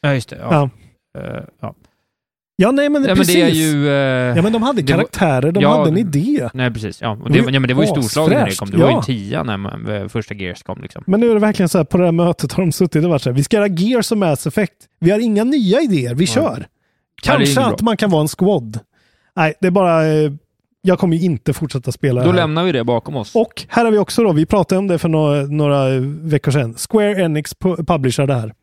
Ja, 0.00 0.14
just 0.14 0.28
det. 0.28 0.36
Ja. 0.40 0.70
Ja. 1.14 1.20
Eh, 1.20 1.42
ja. 1.60 1.74
Ja, 2.60 2.70
nej 2.70 2.88
men, 2.88 3.02
Ja, 3.02 3.08
men 3.08 3.16
precis. 3.16 3.34
det 3.34 3.40
är 3.42 3.48
ju... 3.50 3.88
eh, 3.88 4.36
Ja, 4.36 4.42
men 4.42 4.52
de 4.52 4.62
hade 4.62 4.82
det 4.82 4.92
karaktärer, 4.92 5.52
de 5.52 5.60
Ja, 5.62 5.78
hade 5.78 5.90
en 5.90 5.98
idé. 5.98 6.48
Nej, 6.54 6.70
precis. 6.72 7.00
Ja, 7.02 7.10
och 7.22 7.30
Det 7.32 7.40
det, 7.40 7.50
ja, 7.52 7.60
men 7.60 7.68
det 7.68 7.74
var 7.74 7.82
ju 7.82 7.88
storslaget 7.88 8.38
när 8.38 8.46
det 8.46 8.56
kom. 8.56 8.70
Det 8.70 8.76
var 8.76 8.90
ju 8.90 8.96
en 8.96 9.02
tia 9.02 9.42
när 9.42 9.56
man, 9.56 9.86
eh, 9.88 10.08
första 10.08 10.34
Gears 10.34 10.62
kom. 10.62 10.82
Liksom. 10.82 11.04
Men 11.06 11.20
nu 11.20 11.30
är 11.30 11.34
det 11.34 11.40
verkligen 11.40 11.68
så 11.68 11.78
här, 11.78 11.84
på 11.84 11.98
det 11.98 12.04
här 12.04 12.12
mötet 12.12 12.52
har 12.52 12.62
de 12.62 12.72
suttit 12.72 13.04
och 13.04 13.10
varit 13.10 13.22
så 13.22 13.30
här, 13.30 13.36
vi 13.36 13.44
ska 13.44 13.56
göra 13.56 13.66
Gears 13.68 14.12
och 14.12 14.18
Mass 14.18 14.46
Effect. 14.46 14.74
Vi 15.00 15.10
har 15.10 15.18
inga 15.18 15.44
nya 15.44 15.80
idéer, 15.80 16.14
vi 16.14 16.26
kör. 16.26 16.42
Ja, 16.42 16.58
det 16.58 16.66
Kanske 17.22 17.60
att 17.60 17.82
man 17.82 17.96
kan 17.96 18.10
vara 18.10 18.22
en 18.22 18.28
squad. 18.28 18.78
Nej, 19.36 19.54
det 19.60 19.66
är 19.66 19.70
bara, 19.70 20.06
eh, 20.06 20.32
jag 20.82 20.98
kommer 20.98 21.16
ju 21.16 21.24
inte 21.24 21.52
fortsätta 21.52 21.92
spela 21.92 22.20
Då 22.24 22.30
här. 22.30 22.36
lämnar 22.36 22.64
vi 22.64 22.72
det 22.72 22.84
bakom 22.84 23.16
oss. 23.16 23.34
Och 23.36 23.64
här 23.68 23.84
har 23.84 23.92
vi 23.92 23.98
också 23.98 24.22
då, 24.22 24.32
vi 24.32 24.46
pratade 24.46 24.78
om 24.78 24.86
det 24.86 24.98
för 24.98 25.08
några, 25.08 25.42
några 25.42 25.88
veckor 26.00 26.52
sedan. 26.52 26.74
Square 26.90 27.22
Enix 27.22 27.56
pu- 27.56 27.86
publicerar 27.86 28.26
det 28.26 28.34
här. 28.34 28.54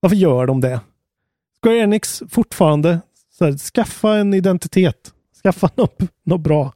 Varför 0.00 0.16
gör 0.16 0.46
de 0.46 0.60
det? 0.60 0.80
Square 1.62 1.78
Enix 1.78 2.22
fortfarande, 2.30 3.00
så 3.38 3.44
här, 3.44 3.52
skaffa 3.52 4.16
en 4.16 4.34
identitet. 4.34 5.12
Skaffa 5.42 5.70
något, 5.74 5.98
något 6.24 6.40
bra. 6.40 6.72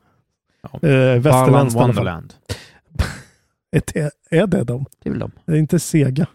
Ja. 0.62 0.88
Eh, 0.88 1.20
västerländskt. 1.20 1.80
Wonderland. 1.80 2.34
Är 3.76 3.82
det, 3.94 4.10
är 4.30 4.46
det 4.46 4.64
de? 4.64 4.84
Det 5.02 5.08
är 5.08 5.10
väl 5.10 5.18
de. 5.20 5.30
Det 5.46 5.52
är 5.52 5.56
inte 5.56 5.78
Sega. 5.78 6.26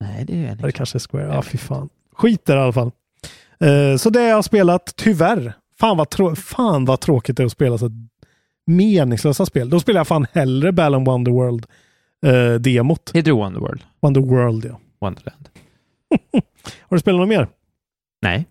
Nej, 0.00 0.24
det 0.24 0.46
är 0.46 0.54
Det 0.54 0.72
kanske 0.72 0.98
är 0.98 1.00
Square. 1.00 1.34
Ja, 1.34 1.42
fy 1.42 1.58
fan. 1.58 1.88
Skit 2.14 2.44
där 2.44 2.56
i 2.56 2.60
alla 2.60 2.72
fall. 2.72 2.90
Eh, 3.60 3.96
så 3.96 4.10
det 4.10 4.18
har 4.20 4.26
jag 4.28 4.44
spelat, 4.44 4.92
tyvärr. 4.96 5.52
Fan 5.80 5.96
vad, 5.96 6.10
trå- 6.10 6.34
fan 6.36 6.84
vad 6.84 7.00
tråkigt 7.00 7.36
det 7.36 7.42
är 7.42 7.44
att 7.44 7.52
spela 7.52 7.78
så 7.78 7.90
meningslösa 8.66 9.46
spel. 9.46 9.70
Då 9.70 9.80
spelar 9.80 9.98
jag 10.00 10.06
fan 10.06 10.26
hellre 10.32 10.72
Balan 10.72 11.04
Wonderworld 11.04 11.66
eh, 12.26 12.54
demot. 12.54 13.10
Heter 13.14 13.22
det 13.30 13.32
Wonderworld? 13.32 13.82
Wonderworld, 14.00 14.64
ja. 14.64 14.80
Wonderland. 15.00 15.48
Har 16.80 16.96
du 16.96 17.00
spelat 17.00 17.18
något 17.20 17.28
mer? 17.28 17.48
Nej. 18.22 18.44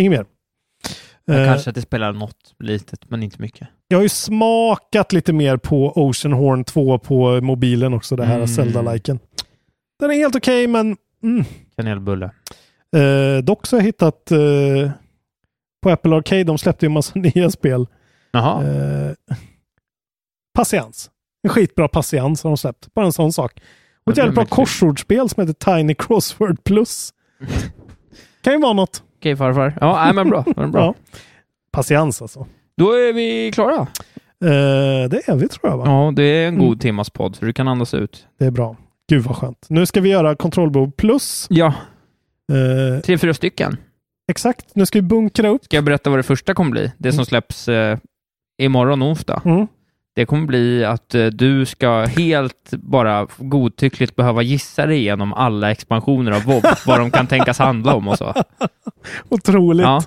Inget 0.00 0.10
mer? 0.10 0.26
Jag 1.24 1.40
Eh, 1.40 1.46
kanske 1.46 1.70
att 1.70 1.74
det 1.74 1.82
spelar 1.82 2.12
något 2.12 2.54
litet, 2.58 3.10
men 3.10 3.22
inte 3.22 3.42
mycket. 3.42 3.68
Jag 3.88 3.98
har 3.98 4.02
ju 4.02 4.08
smakat 4.08 5.12
lite 5.12 5.32
mer 5.32 5.56
på 5.56 5.92
Ocean 5.96 6.32
Horn 6.32 6.64
2 6.64 6.98
på 6.98 7.40
mobilen 7.40 7.94
också, 7.94 8.16
det 8.16 8.24
här 8.24 8.34
Mm. 8.34 8.48
Zelda-liken. 8.48 9.18
Den 9.98 10.10
är 10.10 10.14
helt 10.14 10.36
okej, 10.36 10.66
men 10.66 10.96
mm. 11.22 11.44
Kanelbulle. 11.76 12.30
Eh, 12.96 13.44
dock 13.44 13.66
så 13.66 13.76
har 13.76 13.80
jag 13.80 13.86
hittat 13.86 14.30
eh, 14.30 14.90
på 15.82 15.90
Apple 15.90 16.16
Arcade, 16.16 16.44
de 16.44 16.58
släppte 16.58 16.86
ju 16.86 16.88
en 16.88 16.92
massa 16.92 17.12
nya 17.18 17.50
spel. 17.50 17.86
Jaha. 18.32 18.64
Eh, 18.64 19.12
patiens. 20.54 21.10
En 21.42 21.50
skitbra 21.50 21.88
patiens 21.88 22.42
har 22.42 22.50
de 22.50 22.56
släppt. 22.56 22.94
Bara 22.94 23.06
en 23.06 23.12
sån 23.12 23.32
sak. 23.32 23.60
Och 24.04 24.12
ett 24.12 24.18
jävligt 24.18 24.34
bra 24.34 24.44
korsordsspel 24.44 25.28
som 25.28 25.46
heter 25.48 25.76
Tiny 25.76 25.94
Crossword 25.94 26.64
Plus. 26.64 27.10
kan 28.42 28.52
ju 28.52 28.60
vara 28.60 28.72
något. 28.72 29.02
Okej 29.18 29.36
farfar. 29.36 29.78
Ja, 29.80 30.04
nej, 30.04 30.14
men 30.14 30.28
bra. 30.30 30.44
Är 30.56 30.66
bra. 30.66 30.80
Ja. 30.84 30.94
Patiens 31.72 32.22
alltså. 32.22 32.46
Då 32.76 32.92
är 32.92 33.12
vi 33.12 33.52
klara. 33.54 33.80
Eh, 34.44 35.08
det 35.10 35.28
är 35.28 35.36
vi 35.36 35.48
tror 35.48 35.70
jag 35.70 35.78
va? 35.78 35.84
Ja, 35.86 36.12
det 36.16 36.22
är 36.22 36.48
en 36.48 36.58
god 36.58 36.66
Mm. 36.66 36.78
timmas 36.78 37.10
podd, 37.10 37.36
så 37.36 37.44
du 37.44 37.52
kan 37.52 37.68
andas 37.68 37.94
ut. 37.94 38.26
Det 38.38 38.44
är 38.44 38.50
bra. 38.50 38.76
Gud 39.08 39.22
vad 39.24 39.36
skönt. 39.36 39.66
Nu 39.68 39.86
ska 39.86 40.00
vi 40.00 40.08
göra 40.08 40.34
kontrollbehov 40.34 40.90
plus. 40.90 41.46
Ja, 41.50 41.74
Eh, 42.52 43.00
tre, 43.00 43.18
fyra 43.18 43.34
stycken. 43.34 43.76
Exakt. 44.30 44.66
Nu 44.74 44.86
ska 44.86 44.98
vi 44.98 45.02
bunkra 45.02 45.48
upp. 45.48 45.64
Ska 45.64 45.76
jag 45.76 45.84
berätta 45.84 46.10
vad 46.10 46.18
det 46.18 46.22
första 46.22 46.54
kommer 46.54 46.70
bli? 46.70 46.92
Det 46.98 47.12
som 47.12 47.24
släpps 47.26 47.68
eh, 47.68 47.98
imorgon 48.62 49.02
onsdag. 49.02 49.42
Mm. 49.44 49.66
Det 50.14 50.26
kommer 50.26 50.46
bli 50.46 50.84
att 50.84 51.14
eh, 51.14 51.26
du 51.26 51.66
ska 51.66 52.00
helt 52.04 52.70
bara 52.70 53.26
godtyckligt 53.38 54.16
behöva 54.16 54.42
gissa 54.42 54.86
dig 54.86 54.96
igenom 54.98 55.32
alla 55.32 55.70
expansioner 55.70 56.32
av 56.32 56.42
WoW, 56.44 56.62
vad 56.86 57.00
de 57.00 57.10
kan 57.10 57.26
tänkas 57.26 57.58
handla 57.58 57.94
om 57.94 58.08
och 58.08 58.18
så. 58.18 58.34
Otroligt. 59.28 59.84
Ja, 59.86 60.02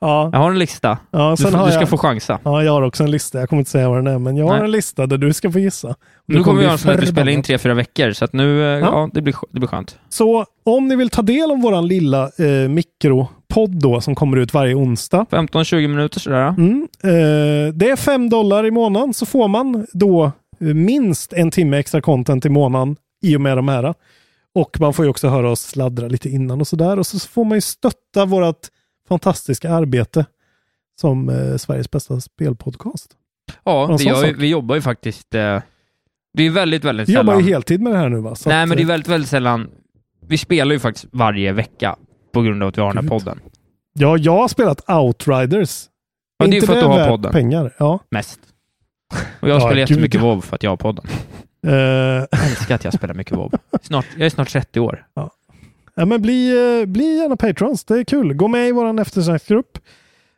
Ja. 0.00 0.30
jag 0.32 0.38
har 0.38 0.50
en 0.50 0.58
lista. 0.58 0.98
Ja, 1.10 1.34
Du, 1.38 1.44
har 1.56 1.66
du 1.66 1.72
ska 1.72 1.80
jag, 1.80 1.88
få 1.88 1.98
chansa. 1.98 2.38
ja, 2.44 2.62
jag 2.62 2.72
har 2.72 2.82
också 2.82 3.04
en 3.04 3.10
lista. 3.10 3.38
Jag 3.40 3.48
kommer 3.48 3.60
inte 3.60 3.70
säga 3.70 3.88
vad 3.88 3.98
den 3.98 4.06
är, 4.14 4.18
men 4.18 4.36
jag 4.36 4.46
har 4.46 4.56
Nej. 4.56 4.64
en 4.64 4.70
lista 4.70 5.06
där 5.06 5.18
du 5.18 5.32
ska 5.32 5.52
få 5.52 5.58
gissa. 5.58 5.94
Nu 6.26 6.42
kommer 6.44 6.58
vi 6.58 6.62
göra 6.64 6.72
en 6.72 6.78
sån 6.78 6.90
att 6.92 7.02
vi 7.02 7.06
spelar 7.06 7.32
in 7.32 7.42
tre, 7.42 7.58
fyra 7.58 7.74
veckor, 7.74 8.12
så 8.12 8.24
att 8.24 8.32
nu, 8.32 8.62
eh, 8.62 8.78
ja, 8.78 9.10
det, 9.12 9.22
blir, 9.22 9.34
det 9.50 9.58
blir 9.60 9.68
skönt. 9.68 9.98
Så 10.08 10.44
om 10.64 10.88
ni 10.88 10.96
vill 10.96 11.10
ta 11.10 11.22
del 11.22 11.50
av 11.50 11.60
våran 11.60 11.86
lilla 11.88 12.22
eh, 12.24 12.68
mikropodd 13.58 13.80
då 13.80 14.00
som 14.00 14.14
kommer 14.14 14.36
ut 14.36 14.54
varje 14.54 14.74
onsdag. 14.74 15.26
15-20 15.30 15.88
minuter 15.88 16.20
sådär. 16.20 16.48
Mm, 16.48 16.88
eh, 17.02 17.74
det 17.74 17.90
är 17.90 17.96
fem 17.96 18.28
dollar 18.28 18.66
i 18.66 18.70
månaden 18.70 19.14
så 19.14 19.26
får 19.26 19.48
man 19.48 19.86
då 19.92 20.32
eh, 20.60 20.66
minst 20.74 21.32
en 21.32 21.50
timme 21.50 21.78
extra 21.78 22.00
content 22.00 22.46
i 22.46 22.48
månaden 22.48 22.96
i 23.22 23.36
och 23.36 23.40
med 23.40 23.56
de 23.58 23.68
här. 23.68 23.94
Och 24.54 24.80
man 24.80 24.92
får 24.92 25.04
ju 25.04 25.10
också 25.10 25.28
höra 25.28 25.50
oss 25.50 25.60
sladdra 25.60 26.08
lite 26.08 26.28
innan 26.28 26.60
och 26.60 26.68
sådär. 26.68 26.98
Och 26.98 27.06
så 27.06 27.18
får 27.18 27.44
man 27.44 27.56
ju 27.56 27.60
stötta 27.60 28.24
vårt 28.24 28.68
fantastiska 29.08 29.70
arbete 29.70 30.26
som 31.00 31.28
eh, 31.28 31.56
Sveriges 31.56 31.90
bästa 31.90 32.20
spelpodcast. 32.20 33.10
Ja, 33.64 33.96
vi, 33.98 34.04
ju, 34.04 34.34
vi 34.34 34.48
jobbar 34.48 34.74
ju 34.74 34.80
faktiskt... 34.80 35.34
Eh, 35.34 35.62
det 36.34 36.42
är 36.42 36.50
väldigt, 36.50 36.84
väldigt 36.84 37.08
Vi 37.08 37.12
sällan... 37.12 37.26
jobbar 37.26 37.40
ju 37.40 37.52
heltid 37.52 37.80
med 37.80 37.92
det 37.92 37.98
här 37.98 38.08
nu 38.08 38.20
va? 38.20 38.34
Så 38.34 38.48
Nej, 38.48 38.62
att, 38.62 38.68
men 38.68 38.76
det 38.76 38.82
är 38.82 38.86
väldigt, 38.86 39.08
väldigt 39.08 39.30
sällan... 39.30 39.70
Vi 40.26 40.38
spelar 40.38 40.72
ju 40.72 40.78
faktiskt 40.78 41.06
varje 41.12 41.52
vecka 41.52 41.96
på 42.38 42.42
grund 42.42 42.62
av 42.62 42.68
att 42.68 42.78
vi 42.78 42.82
har 42.82 42.94
den 42.94 43.04
här 43.04 43.10
podden. 43.18 43.40
Ja, 43.92 44.16
jag 44.16 44.32
har 44.32 44.48
spelat 44.48 44.90
Outriders. 44.90 45.84
Ja, 46.38 46.46
det 46.46 46.52
är 46.52 46.54
inte 46.54 46.66
för 46.66 46.74
att 46.74 46.80
du 46.80 46.86
har 46.86 47.08
podden. 47.08 47.32
pengar? 47.32 47.74
Ja. 47.78 47.98
Mest. 48.10 48.40
Och 49.40 49.48
jag 49.48 49.56
Ja, 49.56 49.60
spelar 49.60 49.74
gud, 49.74 49.78
jättemycket 49.90 50.20
ja. 50.20 50.26
WoW 50.26 50.40
för 50.40 50.54
att 50.56 50.62
jag 50.62 50.70
har 50.70 50.76
podden. 50.76 51.04
Eh, 51.66 51.72
Jag 51.74 52.28
älskar 52.50 52.74
att 52.74 52.84
jag 52.84 52.92
spelar 52.94 53.14
mycket 53.14 53.36
WoW. 53.36 53.52
Snart, 53.82 54.06
jag 54.16 54.26
är 54.26 54.30
snart 54.30 54.48
30 54.48 54.80
år. 54.80 55.06
ja, 55.94 56.04
men 56.06 56.22
bli, 56.22 56.50
eh, 56.80 56.86
bli 56.86 57.16
gärna 57.16 57.36
patrons. 57.36 57.84
Det 57.84 57.94
är 57.98 58.04
kul. 58.04 58.34
Gå 58.34 58.48
med 58.48 58.68
i 58.68 58.72
vår 58.72 59.00
eftersnacksgrupp. 59.00 59.78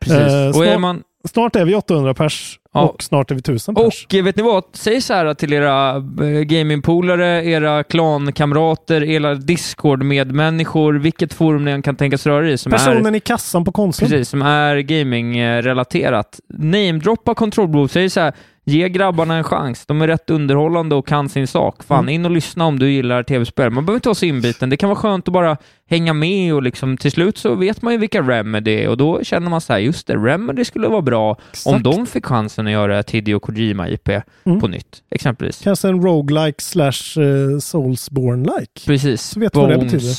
Precis. 0.00 0.16
Eh, 0.32 0.56
och 0.56 0.66
är 0.66 0.78
man... 0.78 1.02
Snart 1.24 1.56
är 1.56 1.64
vi 1.64 1.74
800 1.74 2.14
pers 2.14 2.56
Ja. 2.72 2.80
och 2.80 3.02
snart 3.02 3.30
är 3.30 3.34
vi 3.34 3.38
1000 3.38 3.74
pers. 3.74 4.06
Och 4.06 4.14
eh, 4.14 4.24
vet 4.24 4.36
ni 4.36 4.42
vad? 4.42 4.64
Säg 4.72 5.00
så 5.00 5.14
här 5.14 5.34
till 5.34 5.52
era 5.52 5.96
eh, 5.96 6.40
gamingpolare, 6.42 7.44
era 7.44 7.82
klankamrater, 7.84 9.04
era 9.04 9.34
Discord-medmänniskor, 9.34 10.94
vilket 10.94 11.34
forum 11.34 11.64
ni 11.64 11.70
än 11.70 11.82
kan 11.82 11.96
tänkas 11.96 12.26
röra 12.26 12.50
i 12.50 12.58
som 12.58 12.72
är... 12.72 12.76
Personen 12.76 13.14
i 13.14 13.20
kassan 13.20 13.64
på 13.64 13.72
Konsum. 13.72 14.08
Precis, 14.08 14.28
som 14.28 14.42
är 14.42 14.76
gaming-relaterat. 14.76 16.40
Namedroppa 16.48 17.34
kontrollbehov, 17.34 17.88
säg 17.88 18.10
så 18.10 18.20
här, 18.20 18.32
ge 18.70 18.88
grabbarna 18.88 19.34
en 19.36 19.44
chans. 19.44 19.86
De 19.86 20.02
är 20.02 20.06
rätt 20.06 20.30
underhållande 20.30 20.94
och 20.94 21.06
kan 21.06 21.28
sin 21.28 21.46
sak. 21.46 21.84
Fan, 21.84 21.98
Mm. 21.98 22.08
in 22.14 22.24
och 22.24 22.30
lyssna 22.30 22.64
om 22.66 22.78
du 22.78 22.90
gillar 22.92 23.22
tv-spel. 23.22 23.70
Man 23.70 23.86
behöver 23.86 23.96
inte 23.96 24.08
vara 24.08 24.14
så 24.14 24.26
inbiten. 24.26 24.70
Det 24.70 24.76
kan 24.76 24.88
vara 24.88 24.98
skönt 24.98 25.28
att 25.28 25.32
bara 25.32 25.56
hänga 25.90 26.12
med 26.12 26.54
och 26.54 26.62
liksom 26.62 26.96
till 26.96 27.10
slut 27.12 27.38
så 27.38 27.54
vet 27.54 27.82
man 27.82 27.92
ju 27.92 27.98
vilka 27.98 28.22
Remedy 28.22 28.70
är 28.70 28.88
och 28.88 28.96
då 28.96 29.22
känner 29.24 29.50
man 29.50 29.60
så 29.60 29.72
här, 29.72 29.80
just 29.80 30.06
det, 30.06 30.14
Remedy 30.16 30.64
skulle 30.64 30.88
vara 30.88 31.02
bra 31.02 31.36
Exakt. 31.50 31.66
om 31.76 31.82
de 31.82 32.06
fick 32.06 32.26
chansen 32.26 32.66
att 32.66 32.72
göra 32.72 32.98
ett 32.98 33.10
Hideo 33.10 33.38
Kojima-IP 33.40 34.22
Mm. 34.44 34.60
på 34.60 34.68
nytt, 34.68 35.02
exempelvis. 35.10 35.60
Kanske 35.64 35.88
en 35.88 36.02
roguelike 36.02 36.62
slash 36.62 37.18
uh, 37.22 37.58
Soulsborne-like. 37.58 38.86
Precis. 38.86 39.22
Så 39.22 39.40
vet 39.40 39.52
du 39.52 39.58
vad 39.60 39.68
det 39.70 39.78
betyder. 39.78 40.14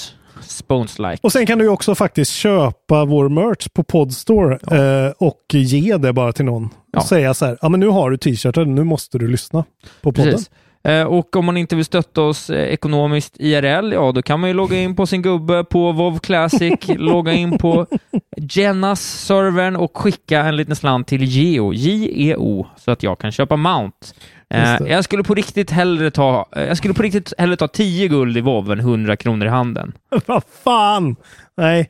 Spones-like. 0.52 1.20
Och 1.24 1.32
sen 1.32 1.46
kan 1.46 1.58
du 1.60 1.68
också 1.68 1.96
faktiskt 1.96 2.32
köpa 2.32 3.06
vår 3.06 3.30
merch 3.30 3.68
på 3.74 3.84
Podstore 3.84 4.54
eh, 4.72 5.12
och 5.18 5.42
ge 5.54 5.98
det 5.98 6.14
bara 6.14 6.34
till 6.34 6.46
någon. 6.46 6.70
Ja. 6.92 7.00
Och 7.00 7.06
säga 7.06 7.34
så 7.34 7.46
här, 7.46 7.58
ja 7.62 7.70
men 7.70 7.80
nu 7.80 7.88
har 7.88 8.10
du 8.12 8.18
t-shirten, 8.18 8.76
nu 8.76 8.84
måste 8.84 9.18
du 9.18 9.28
lyssna 9.28 9.64
på 10.02 10.12
podden. 10.12 10.32
Precis. 10.32 10.50
Eh, 10.84 11.04
Och 11.04 11.36
om 11.36 11.46
man 11.46 11.58
inte 11.58 11.76
vill 11.76 11.86
stötta 11.86 12.22
oss 12.22 12.50
eh, 12.50 12.74
ekonomiskt 12.74 13.36
IRL, 13.40 13.94
ja 13.94 14.12
då 14.12 14.22
kan 14.22 14.40
man 14.40 14.50
ju 14.50 14.54
logga 14.54 14.78
in 14.78 14.96
på 14.96 15.08
sin 15.08 15.22
gubbe 15.22 15.64
på 15.64 15.92
WoW 15.92 16.20
Classic, 16.20 16.74
logga 16.88 17.34
in 17.34 17.58
på 17.58 17.86
Jennas-servern 18.38 19.76
och 19.76 19.98
skicka 19.98 20.40
en 20.44 20.56
liten 20.56 20.76
slant 20.76 21.08
till 21.08 21.24
Geo, 21.24 21.74
J-E-O, 21.74 22.68
så 22.78 22.92
att 22.92 23.04
jag 23.04 23.20
kan 23.20 23.32
köpa 23.32 23.56
Mount. 23.56 23.98
Eh. 24.52 24.78
Jag 24.88 25.04
skulle 25.04 25.24
på 25.24 25.34
riktigt 25.34 25.72
hellre 25.72 26.12
ta, 26.12 26.46
eh, 26.56 26.64
jag 26.64 26.78
skulle 26.78 26.94
på 26.94 27.04
riktigt 27.04 27.34
hellre 27.38 27.58
ta 27.58 27.68
10 27.68 28.08
guld 28.08 28.38
i 28.38 28.42
WoW 28.42 28.72
än 28.72 28.80
100 28.80 29.16
kronor 29.16 29.48
i 29.48 29.50
handen. 29.50 29.94
Vad 30.26 30.44
fan! 30.64 31.16
Nej, 31.58 31.90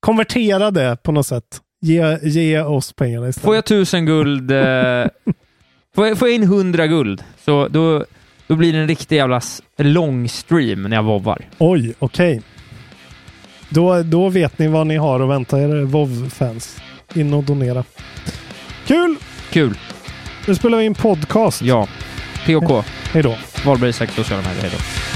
konvertera 0.00 0.70
det 0.70 0.96
på 1.02 1.12
något 1.12 1.26
sätt. 1.26 1.60
Ge, 1.80 2.18
ge 2.22 2.60
oss 2.60 2.92
pengarna 2.92 3.28
istället. 3.28 3.44
Får 3.44 3.54
jag 3.54 3.64
1000 3.64 4.06
guld, 4.06 4.50
eh, 4.50 4.56
får, 5.94 6.06
jag, 6.06 6.18
får 6.18 6.28
jag 6.28 6.34
in 6.34 6.42
100 6.42 6.86
guld, 6.86 7.22
så 7.44 7.68
då, 7.68 8.04
då 8.46 8.54
blir 8.54 8.72
det 8.72 8.78
en 8.78 8.88
riktig 8.88 9.16
jävla 9.16 9.40
lång 9.76 10.28
stream 10.28 10.82
när 10.82 10.96
jag 10.96 11.02
vovvar. 11.02 11.42
Oj, 11.58 11.94
okej. 11.98 12.42
Då, 13.68 14.02
då 14.02 14.28
vet 14.28 14.58
ni 14.58 14.68
vad 14.68 14.86
ni 14.86 14.96
har 14.96 15.20
att 15.20 15.28
vänta 15.28 15.60
er 15.60 15.84
WoW-fans. 15.84 16.78
In 17.14 17.34
och 17.34 17.44
donera. 17.44 17.84
Kul! 18.86 19.16
Kul. 19.50 19.78
Nu 20.46 20.54
spelar 20.54 20.78
vi 20.78 20.84
in 20.84 20.94
podcast. 20.94 21.62
Ja. 21.62 21.86
POK. 22.46 22.84
Hej 23.12 23.22
då. 23.22 23.36
Valberg 23.64 23.90
Isak, 23.90 24.10
sociala 24.10 24.42
medier. 24.42 24.62
Hej 24.62 24.70
då. 24.72 25.15